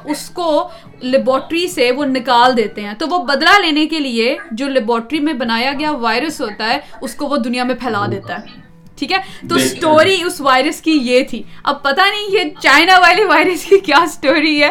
اس 0.05 0.29
کو 0.31 0.69
لیبورٹری 1.01 1.67
سے 1.69 1.91
وہ 1.93 2.05
نکال 2.05 2.57
دیتے 2.57 2.85
ہیں۔ 2.85 2.95
تو 2.99 3.07
وہ 3.09 3.19
بدلہ 3.25 3.59
لینے 3.61 3.87
کے 3.87 3.99
لیے 3.99 4.37
جو 4.53 4.69
لیبورٹری 4.69 5.21
میں 5.21 5.35
بنایا 5.35 5.73
گیا 5.79 5.91
وائرس 6.01 6.41
ہوتا 6.41 6.69
ہے، 6.69 6.79
اس 7.01 7.15
کو 7.15 7.27
وہ 7.27 7.37
دنیا 7.37 7.65
میں 7.65 7.75
پھیلا 7.75 8.07
دیتا 8.11 8.39
ہے۔ 8.39 8.68
ٹھیک 8.99 9.13
ہے؟ 9.13 9.19
تو 9.49 9.55
اسٹوری 9.55 10.17
اس 10.27 10.41
وائرس 10.41 10.81
کی 10.81 10.99
یہ 11.03 11.25
تھی۔ 11.25 11.43
اب 11.63 11.83
پتا 11.83 12.05
نہیں 12.05 12.33
یہ 12.33 12.51
چائنا 12.63 12.99
والے 12.99 13.25
وائرس 13.25 13.65
کی 13.65 13.79
کیا 13.79 13.99
اسٹوری 13.99 14.63
ہے۔ 14.63 14.71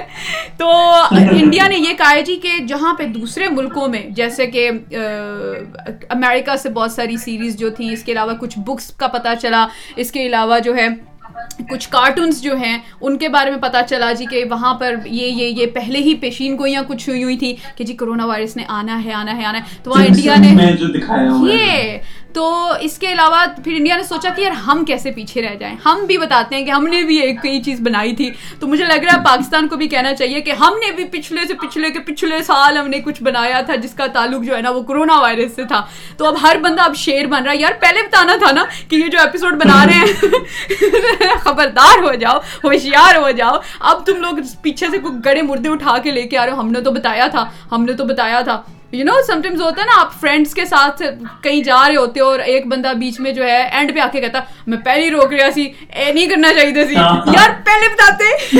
تو 0.58 0.70
انڈیا 1.12 1.68
نے 1.68 1.78
یہ 1.78 1.94
کہا 1.94 2.20
جی 2.20 2.36
کہ 2.36 2.58
جہاں 2.68 2.94
پہ 2.94 3.04
دوسرے 3.06 3.48
ملکوں 3.50 3.88
میں 3.88 4.02
جیسے 4.10 4.48
کہ 4.48 4.70
امریکہ 6.10 6.56
سے 6.56 6.70
بہت 6.70 6.92
ساری 6.92 7.18
سیریز 7.18 7.58
جو 7.58 7.70
تھیں 7.70 7.92
اس 7.92 8.04
کے 8.04 8.12
علاوہ 8.12 8.34
کچھ 8.34 8.60
بکس 8.60 8.92
کا 8.92 9.08
پتہ 9.08 9.28
چلا۔ 9.42 9.68
اس 9.96 10.12
کے 10.12 10.26
علاوہ 10.28 10.60
جو 10.60 10.76
ہے 10.76 10.88
کچھ 11.70 11.90
کارٹونس 11.90 12.42
جو 12.42 12.56
ہیں 12.56 12.78
ان 13.02 13.18
کے 13.18 13.30
بارے 13.30 13.52
میں 13.52 13.60
پتا 13.62 13.84
چلا 13.84 14.12
جی 14.14 14.26
کہ 14.30 14.44
وہاں 14.50 14.74
پر 14.74 14.96
یہ 15.06 15.28
یہ 15.28 15.62
یہ 15.62 15.66
پہلے 15.66 16.00
ہی 16.00 16.16
پیشین 16.16 16.58
گوئیاں 16.58 16.84
کچھ 16.88 17.10
ہوئی 17.10 17.24
ہوئی 17.24 17.38
تھی 17.38 17.56
کہ 17.76 17.84
جی 17.84 17.94
کرونا 17.94 18.26
وائرس 18.26 18.56
نے 18.56 18.64
آنا 18.68 19.04
ہے 19.06 19.14
آنا 19.14 19.38
ہے 19.38 19.46
آنا 19.46 19.58
ہے۔ 19.58 19.64
تو 19.84 19.92
وہاں 19.92 20.06
انڈیا 20.06 20.36
نے 20.36 20.54
یہ 21.44 21.98
تو 22.38 22.74
اس 22.80 22.98
کے 22.98 23.12
علاوہ 23.12 23.46
پھر 23.64 23.74
انڈیا 23.76 23.98
نے 23.98 24.04
سوچا 24.04 24.30
کہ 24.30 24.42
یار 24.42 24.52
ہم 24.52 24.86
کیسے 24.86 25.12
پیچھے 25.12 25.42
رہ 25.42 25.56
جائیں؟ 25.56 25.76
ہم 25.86 26.06
بھی 26.08 26.18
بتاتے 26.18 26.56
ہیں 26.56 26.66
کہ 26.66 26.72
ہم 26.72 26.88
نے 26.88 27.02
بھی 27.02 27.18
ایک 27.18 27.42
کئی 27.44 27.64
چیز 27.64 27.82
بنائی 27.82 28.16
تھی۔ 28.16 28.32
تو 28.60 28.68
مجھے 28.68 28.86
لگ 28.86 28.94
رہا 28.94 29.14
ہے 29.14 29.26
پاکستان 29.26 29.68
کو 29.68 29.76
بھی 29.76 29.88
کہنا 29.88 30.16
چاہیے 30.16 30.42
کہ 30.42 30.52
ہم 30.52 30.74
نے 30.74 30.92
بھی 30.92 31.06
پچھلے 31.06 31.42
سے 31.48 31.54
پچھلے 31.54 31.90
کے 31.90 32.00
پچھلے 32.00 32.44
سال 32.44 32.78
ہم 32.78 32.88
نے 32.88 33.00
کچھ 33.00 33.24
بنایا 33.24 33.62
تھا 33.62 33.76
جس 33.76 33.94
کا 33.94 34.08
تعلق 34.08 34.44
جو 34.44 34.56
ہے 34.56 34.62
نا 34.62 34.70
وہ 34.70 34.84
کرونا 34.84 35.20
وائرس 35.20 35.56
سے 35.56 35.64
تھا۔ 35.64 35.86
تو 36.18 36.26
اب 36.26 36.36
ہر 36.42 36.58
بندہ 36.62 36.82
اب 36.82 36.96
شیر 36.96 37.26
بن 37.26 37.44
رہا 37.44 37.52
ہے۔ 37.52 37.58
یار 37.58 37.72
پہلے 37.80 38.02
بتانا 38.02 38.36
تھا 38.36 38.52
نا 38.52 38.64
کہ 38.90 38.96
یہ 38.96 39.08
جو 39.08 39.20
ایپیسوڈ 39.20 39.54
بنا 39.54 39.86
رہے 39.86 39.94
ہیں، 39.94 40.30
خبردار 41.44 42.04
ہو 42.04 42.14
جاؤ، 42.14 42.38
ہوشیار 42.64 43.16
ہو 43.16 43.32
جاؤ۔ 43.32 43.56
اب 43.80 44.06
تم 44.06 44.16
لوگ 44.16 44.34
پیچھے 44.62 44.88
سے 44.92 44.98
کوئی 44.98 45.14
گڑے 45.26 45.42
مردے 45.42 45.70
اٹھا 45.70 45.98
کے 45.98 46.12
لے 46.12 46.24
کے 46.24 46.38
آ 46.38 46.46
رہے 46.46 46.54
ہو۔ 46.54 46.60
ہم 46.60 46.72
نے 46.72 46.82
تو 46.82 46.92
بتایا 46.92 47.28
تھا، 47.28 47.46
ہم 47.72 47.86
نے 47.86 47.94
تو 47.94 48.06
بتایا 48.06 48.42
تھا۔ 48.42 48.62
یو 48.98 49.06
نو 49.06 49.14
سم 49.28 49.42
ٹائمز 49.42 49.62
ہوتا 49.62 49.82
ہے 49.82 49.86
نا 49.86 50.00
آپ 50.02 50.14
فرینڈس 50.20 50.54
کے 50.54 50.66
ساتھ 50.66 51.02
کہیں 51.42 51.62
جا 51.64 51.88
رہے 51.88 51.96
ہوتے 51.96 52.20
ہو 52.20 52.26
اور 52.26 52.40
ایک 52.40 52.68
بندہ 52.68 52.94
بیچ 53.00 53.20
میں 53.20 53.32
جو 53.32 53.44
ہے 53.44 53.62
اینڈ 53.72 53.94
پہ 53.96 54.00
آ 54.00 54.08
کے 54.12 54.22
کہتا 54.22 54.40
میں 54.68 54.78
پہلے 54.86 55.06
ہی 55.06 55.12
روک 55.12 55.34
رہا 55.34 55.50
سی 55.56 55.68
اے 55.96 56.12
نہیں 56.12 56.28
کرنا 56.28 56.54
چاہیے 56.54 56.86
سی. 56.88 56.94
یار 57.34 57.50
پہلے 57.66 57.88
بتاتے. 57.94 58.48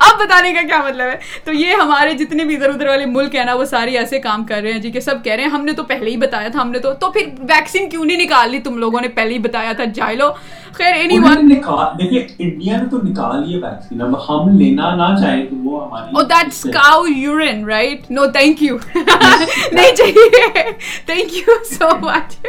اب 0.00 0.20
بتانے 0.20 0.52
کا 0.52 0.60
کیا 0.66 0.82
مطلب 0.86 1.00
ہے؟ 1.00 1.16
تو 1.44 1.52
یہ 1.52 1.74
ہمارے 1.74 2.14
جتنے 2.14 2.44
بھی 2.44 2.56
ادھر 2.56 2.68
ادھر 2.68 2.88
والے 2.88 3.06
ملک 3.06 3.34
ہیں 3.34 3.44
نا 3.44 3.54
وہ 3.54 3.64
سارے 3.64 3.98
ایسے 3.98 4.20
کام 4.20 4.44
کر 4.44 4.60
رہے 4.62 4.72
ہیں 4.72 4.80
جی 4.80 4.90
کہ 4.90 5.00
سب 5.00 5.24
کہہ 5.24 5.32
رہے 5.32 5.42
ہیں 5.42 5.50
ہم 5.50 5.64
نے 5.64 5.72
تو 5.72 5.82
پہلے 5.82 6.10
ہی 6.10 6.16
بتایا 6.16 6.48
تھا 6.48 6.62
ہم 6.62 6.70
نے 6.70 6.78
تو 6.78 6.92
تو 6.92 7.10
پھر 7.10 7.26
ویکسین 7.38 7.88
کیوں 7.88 8.04
نہیں 8.04 8.16
نکال 8.16 8.50
لی؟ 8.50 8.58
تم 8.58 8.78
لوگوں 8.78 9.00
نے 9.00 9.08
پہلے 9.08 9.34
ہی 9.34 9.38
بتایا 9.38 9.72
تھا 9.72 9.84
جائے 9.94 10.16
لو. 10.16 10.30
خیر 10.74 10.94
اینی 10.94 11.18
ون 11.18 11.50
دیکھیے 11.98 12.20
انڈیا 12.38 12.76
نے 12.76 12.88
تو 12.90 12.96
نکال 13.02 13.48
لی 13.48 13.56
ویکسین 13.56 14.02
اب 14.02 14.14
ہم 14.28 14.48
لینا 14.58 14.94
نہ 14.96 15.08
تو 15.50 15.56
وہ 15.62 15.84
ہماری 15.86 16.14
او 16.16 16.22
that's 16.30 16.62
cow 16.74 17.02
urine 17.06 17.64
right 17.68 18.10
no 18.10 18.26
thank 18.32 18.62
you 18.62 18.76
نہیں 18.96 19.94
چاہیے. 19.96 20.62
تھینک 21.06 21.36
یو 21.36 21.54
سو 21.70 21.88
مچ 22.02 22.46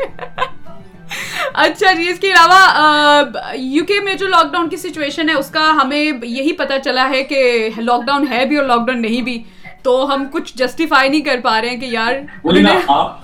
اچھا 1.53 1.91
جی 1.93 2.09
اس 2.09 2.19
کے 2.19 2.31
علاوہ 2.31 3.55
یو 3.55 3.83
کے 3.85 3.99
میں 4.03 4.13
جو 4.15 4.27
لاک 4.27 4.51
ڈاؤن 4.53 4.69
کی 4.69 4.77
سچویشن 4.77 5.29
ہے 5.29 5.33
اس 5.39 5.49
کا 5.51 5.69
ہمیں 5.81 6.03
یہی 6.23 6.51
پتا 6.57 6.79
چلا 6.79 7.09
ہے 7.09 7.23
کہ 7.23 7.69
لاک 7.77 8.05
ڈاؤن 8.07 8.27
ہے 8.29 8.45
بھی 8.45 8.57
اور 8.57 8.65
لاک 8.65 8.85
ڈاؤن 8.87 9.01
نہیں 9.01 9.21
بھی. 9.21 9.41
تو 9.83 9.93
ہم 10.13 10.23
کچھ 10.31 10.57
جسٹیفائی 10.57 11.09
نہیں 11.09 11.21
کر 11.21 11.39
پا 11.43 11.59
رہے 11.61 11.69
ہیں 11.69 11.79
کہ 11.79 11.85
یار 11.85 12.13
لیکن 12.45 12.67
آپ 12.89 13.21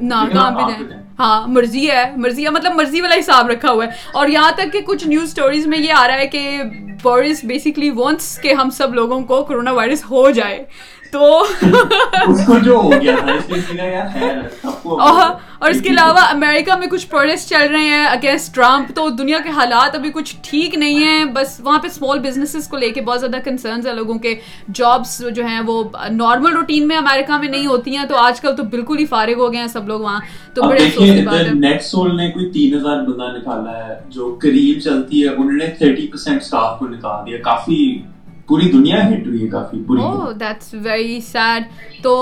ناکام 0.00 0.54
پہ 0.56 0.62
جائیں۔ 0.70 1.02
ہاں 1.20 1.48
مرضی 1.48 1.90
ہے 1.90 2.04
مرضی 2.16 2.44
ہے 2.44 2.50
مطلب 2.50 2.72
مرضی 2.74 3.00
والا 3.00 3.14
حساب 3.18 3.50
رکھا 3.50 3.70
ہوا 3.70 3.84
ہے۔ 3.84 3.90
اور 4.12 4.28
یہاں 4.28 4.52
تک 4.52 4.72
کہ 4.72 4.80
کچھ 4.80 5.08
نیوز 5.08 5.22
اسٹوریز 5.22 5.66
میں 5.66 5.78
یہ 5.78 5.92
آ 5.92 6.08
رہا 6.08 6.14
ہے 6.14 6.26
کہ 6.26 6.60
بورس 7.02 7.44
بیسکلی 7.44 7.90
وانٹس 7.90 8.38
کہ 8.42 8.52
ہم 8.52 8.70
سب 8.70 8.94
لوگوں 8.94 9.20
کو 9.20 9.44
کرونا 9.44 9.72
وائرس 9.72 10.04
ہو 10.10 10.30
جائے۔ 10.30 10.64
تو 11.12 11.44
اور 15.58 15.70
اس 15.70 15.82
کے 15.82 15.88
علاوہ 15.88 16.20
امریکہ 16.30 16.78
میں 16.78 16.86
کچھ 16.86 17.06
پروٹیسٹ 17.06 17.48
چل 17.48 17.66
رہے 17.70 17.80
ہیں 17.80 18.06
اگینسٹ 18.06 18.54
ٹرمپ 18.54 18.92
تو 18.94 19.08
دنیا 19.08 19.38
کے 19.44 19.50
حالات 19.50 19.94
ابھی 19.94 20.10
کچھ 20.10 20.36
ٹھیک 20.42 20.74
نہیں 20.74 21.04
ہیں۔ 21.04 21.24
بس 21.24 21.60
وہاں 21.64 21.78
پہ 21.78 21.86
اسمال 21.86 22.18
بزنسز 22.18 22.68
کو 22.68 22.76
لے 22.76 22.90
کے 22.90 23.00
بہت 23.00 23.20
زیادہ 23.20 23.36
کنسرنز 23.44 23.86
ہیں 23.86 23.94
لوگوں 23.94 24.18
کے۔ 24.18 24.34
جابس 24.74 25.22
جو 25.34 25.46
ہیں 25.46 25.60
وہ 25.66 25.84
نارمل 26.10 26.52
روٹین 26.52 26.88
میں 26.88 26.96
امریکہ 26.96 27.38
میں 27.38 27.48
نہیں 27.48 27.66
ہوتی 27.66 27.96
ہیں 27.96 28.04
تو 28.04 28.16
آج 28.16 28.40
کل 28.40 28.56
تو 28.56 28.62
بالکل 28.62 28.98
ہی 28.98 29.06
فارغ 29.06 29.34
ہو 29.36 29.52
گئے 29.52 29.60
ہیں 29.60 29.66
سب 29.66 29.88
لوگ 29.88 30.00
وہاں۔ 30.00 30.20
تو 30.54 30.62
بڑے 30.62 30.84
افسوس 30.84 31.10
کی 31.10 31.22
بات 31.26 31.34
ہے۔ 31.34 31.52
نیٹ 31.54 31.82
سول 31.82 32.16
نے 32.16 32.30
کوئی 32.30 32.50
تین 32.50 32.74
ہزار 32.74 32.96
بندہ 32.96 33.38
نکالا 33.38 33.88
ہے 33.88 33.94
جو 34.08 34.38
قریب 34.42 34.80
چلتی 34.80 35.22
ہے 35.22 35.28
انہوں 35.28 35.52
نے 35.52 35.66
تھرٹی 35.66 36.06
پرسینٹ 36.06 36.42
اسٹاف 36.42 36.78
کو 36.78 36.88
نکال 36.88 37.26
دیا 37.26 37.38
کافی 37.44 38.02
پوری 38.50 38.70
دنیا 38.70 38.96
ہٹ 39.08 39.26
ہوئی 39.26 39.42
ہے 39.42 39.48
کافی 39.48 39.82
پوری 39.86 40.00
دیٹس 40.40 40.74
ویری 40.82 41.20
سیڈ 41.20 41.64
تو 42.02 42.12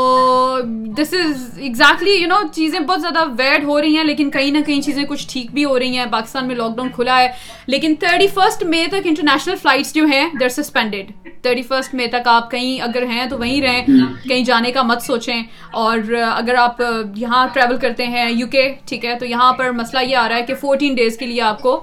دس 0.98 1.14
از 1.14 1.58
ایگزیکٹلی 1.58 2.10
یو 2.12 2.28
نو 2.28 2.40
چیزیں 2.54 2.78
بہت 2.80 3.00
زیادہ 3.00 3.24
ویڈ 3.38 3.64
ہو 3.64 3.80
رہی 3.80 3.96
ہیں 3.96 4.04
لیکن 4.04 4.30
کہیں 4.30 4.50
نہ 4.50 4.58
کہیں 4.66 4.80
چیزیں 4.80 5.04
کچھ 5.04 5.26
ٹھیک 5.28 5.50
بھی 5.54 5.64
ہو 5.64 5.78
رہی 5.78 5.96
ہیں۔ 5.96 6.04
پاکستان 6.10 6.46
میں 6.46 6.56
لاک 6.56 6.76
ڈاؤن 6.76 6.88
کھلا 6.94 7.18
ہے 7.20 7.28
لیکن 7.66 7.94
تھرٹی 8.00 8.26
فرسٹ 8.26 8.62
مے 8.64 8.84
تک 8.90 9.06
انٹرنیشنل 9.06 9.56
فلائٹس 9.62 9.94
جو 9.94 10.04
ہیں 10.04 10.26
they're 10.40 10.48
suspended 10.48 11.12
thirty 11.42 11.62
first 11.62 11.94
May 11.94 12.06
تک 12.06 12.28
آپ 12.28 12.50
کہیں 12.50 12.80
اگر 12.82 13.06
ہیں 13.06 13.26
تو 13.26 13.38
وہیں 13.38 13.60
رہیں 13.62 13.82
کہیں 14.28 14.44
جانے 14.44 14.72
کا 14.72 14.82
مت 14.82 15.02
سوچیں۔ 15.02 15.42
اور 15.72 15.98
اگر 16.32 16.54
آپ 16.58 16.82
یہاں 17.16 17.46
ٹریول 17.52 17.76
کرتے 17.76 18.06
ہیں 18.06 18.28
یو 18.30 18.46
کے 18.46 18.68
ٹھیک 18.84 19.04
ہے 19.04 19.14
تو 19.18 19.26
یہاں 19.26 19.52
پر 19.52 19.70
مسئلہ 19.72 20.02
یہ 20.02 20.16
آ 20.16 20.28
رہا 20.28 20.36
ہے 20.36 20.42
کہ 20.42 20.54
فورٹین 20.54 20.94
ڈیز 20.94 21.16
کے 21.18 21.26
لیے 21.26 21.40
آپ 21.42 21.62
کو 21.62 21.76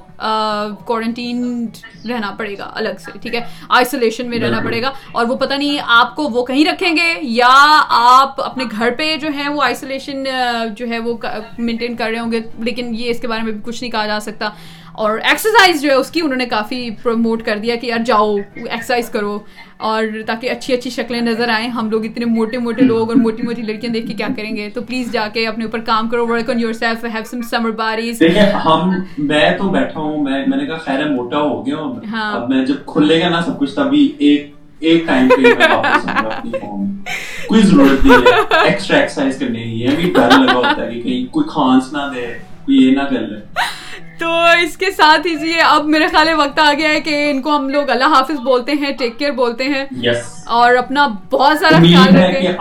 کوارنٹین 0.85 1.65
رہنا 2.09 2.31
پڑے 2.37 2.57
گا 2.57 2.69
الگ 2.73 2.97
سے 2.99 3.11
ٹھیک 3.21 3.35
ہے۔ 3.35 3.39
آئسولیشن 3.69 4.29
میں 4.29 4.34
رہنا 4.39 4.59
پڑے 4.59 4.81
گا۔ 4.81 4.91
اور 5.11 5.25
وہ 5.25 5.35
پتہ 5.35 5.53
نہیں 5.53 5.77
آپ 5.87 6.15
کو 6.15 6.23
وہ 6.23 6.45
کہیں 6.45 6.65
رکھیں 6.65 6.95
گے 6.95 7.13
یا 7.21 7.83
آپ 7.89 8.41
اپنے 8.41 8.63
گھر 8.71 8.89
پہ 8.97 9.15
جو 9.17 9.27
ہے 9.37 9.49
وہ 9.49 9.63
آئسولیشن 9.63 10.23
جو 10.77 10.87
ہے 10.87 10.99
وہ 10.99 11.17
مینٹین 11.57 11.95
کر 11.95 12.09
رہے 12.09 12.19
ہوں 12.19 12.31
گے 12.31 12.39
لیکن 12.59 12.95
یہ 12.95 13.09
اس 13.09 13.19
کے 13.19 13.27
بارے 13.27 13.41
میں 13.41 13.51
بھی 13.51 13.61
کچھ 13.63 13.83
نہیں 13.83 13.91
کہا 13.91 14.05
جا 14.05 14.19
سکتا۔ 14.19 14.49
اور 14.97 15.17
ایکسرسائز 15.23 15.81
جو 15.81 15.89
ہے 15.89 15.93
اس 15.93 16.11
کی 16.11 16.21
انہوں 16.21 16.37
نے 16.37 16.45
کافی 16.45 16.89
پروموٹ 17.03 17.43
کر 17.43 17.57
دیا 17.57 17.75
کہ 17.75 17.87
یار 17.87 17.99
جاؤ 18.05 18.35
ایکسرسائز 18.55 19.09
کرو 19.09 19.37
اور 19.87 20.03
تاکہ 20.27 20.49
اچھی 20.49 20.73
اچھی 20.73 20.89
شکلیں 20.89 21.19
نظر 21.21 21.49
آئیں۔ 21.49 21.67
ہم 21.69 21.89
لوگ 21.89 22.05
اتنے 22.05 22.25
موٹے 22.25 22.57
موٹے 22.57 22.81
لوگ 22.81 23.09
اور 23.09 23.17
موٹی 23.17 23.43
موٹی 23.43 23.61
لڑکیاں 23.61 23.91
دیکھ 23.93 24.07
کے 24.07 24.13
کیا 24.13 24.27
کریں 24.37 24.55
گے؟ 24.55 24.69
تو 24.73 24.81
پلیز 24.81 25.11
جا 25.11 25.27
کے 25.33 25.47
اپنے 25.47 25.65
اوپر 25.65 25.79
کام 25.85 26.09
کرو 26.09 26.27
work 26.27 26.49
on 26.49 26.59
yourself 26.73 27.05
have 27.05 27.23
some 27.23 27.41
summer 27.41 27.71
berries 27.81 28.21
ہم 28.65 28.89
میں 29.17 29.49
تو 29.57 29.69
بیٹھا 29.69 29.99
ہوں 29.99 30.23
میں 30.23 30.43
میں 30.47 30.57
نے 30.57 30.65
کہا 30.65 30.77
خیر 30.85 30.99
ہے 30.99 31.09
موٹا 31.09 31.39
ہو 31.39 31.65
گیا 31.65 31.77
ہوں۔ 31.77 31.95
ہاں۔ 32.11 32.31
اب 32.35 32.49
میں 32.49 32.65
جب 32.65 32.85
کھلے 32.85 33.21
گا 33.21 33.29
نا 33.29 33.41
سب 33.41 33.59
کچھ 33.59 33.75
تبھی 33.75 34.11
ایک 34.17 34.51
ایک 34.79 35.05
ٹائم 35.07 35.27
پہ 35.29 35.41
میں 35.41 35.67
واپس 35.75 36.07
آؤں 36.07 36.23
گا 36.23 36.35
اپنی 36.35 36.51
فارم 36.51 36.85
کوئی 37.47 37.61
ضرورت 37.61 38.05
نہیں 38.05 38.25
ہے 38.25 38.67
ایکسٹرا 38.69 38.97
ایکسرسائز 38.97 39.39
کرنے 39.39 39.63
کی 39.63 39.79
یہ 39.81 39.95
بھی 39.95 40.11
ڈر 40.15 40.29
لگا 40.39 40.53
ہوتا 40.53 40.85
ہے 40.85 40.91
کہ 40.93 41.01
کہیں 41.01 41.25
کوئی 41.33 41.47
کھانس 41.49 41.93
نہ 41.93 42.11
دے۔ 42.15 42.25
کوئی 42.65 42.77
یہ 42.77 42.95
نہ 42.95 43.01
کر 43.01 43.21
لے۔ 43.21 43.39
تو 44.19 44.31
اس 44.63 44.77
کے 44.77 44.91
ساتھ 44.91 45.27
ہی 45.27 45.35
جی 45.35 45.53
اب 45.59 45.85
میرے 45.85 46.07
خیال 46.07 46.27
وقت 46.37 46.59
آ 46.59 46.73
گیا 46.77 46.89
ہے 46.89 47.01
کہ 47.01 47.31
ان 47.31 47.41
کو 47.41 47.55
ہم 47.55 47.69
لوگ 47.69 47.89
اللہ 47.89 48.05
حافظ 48.05 48.39
بولتے 48.39 48.71
ہیں 48.71 48.91
ٹیک 48.91 49.19
کیئر 49.19 49.31
بولتے 49.31 49.63
ہیں۔ 49.63 49.85
اور 50.45 50.75
اپنا 50.75 51.07
بہت 51.31 51.57
سارا 51.59 51.77
خیال 51.77 52.15
رکھیں۔ 52.15 52.53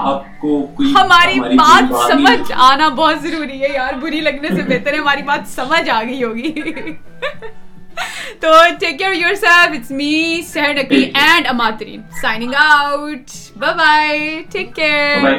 ہماری 0.97 1.41
بات 1.41 1.95
سمجھ 2.13 2.53
آنا 2.55 2.89
بہت 2.89 3.23
ضروری 3.23 3.63
ہے 3.63 3.69
یار 3.75 3.95
بری 3.95 4.21
لگنے 4.21 4.49
سے 4.49 4.63
بہتر 4.63 4.93
ہے 4.93 4.99
ہماری 4.99 5.23
بات 5.23 5.49
سمجھ 5.49 5.91
آ 5.91 6.03
گئی 6.03 6.25
ہوگی۔ 6.25 6.53
تو 8.41 8.49
take 8.81 8.99
care 8.99 9.13
yourself 9.35 9.79
it's 9.79 9.91
me 9.91 10.43
Sehar 10.49 10.75
Naqi 10.75 11.03
and 11.15 11.47
اماترین 11.49 12.03
signing 12.23 12.53
out 12.57 13.31
bye 13.59 13.75
bye 13.75 14.43
take 14.53 14.75
care. 14.75 15.35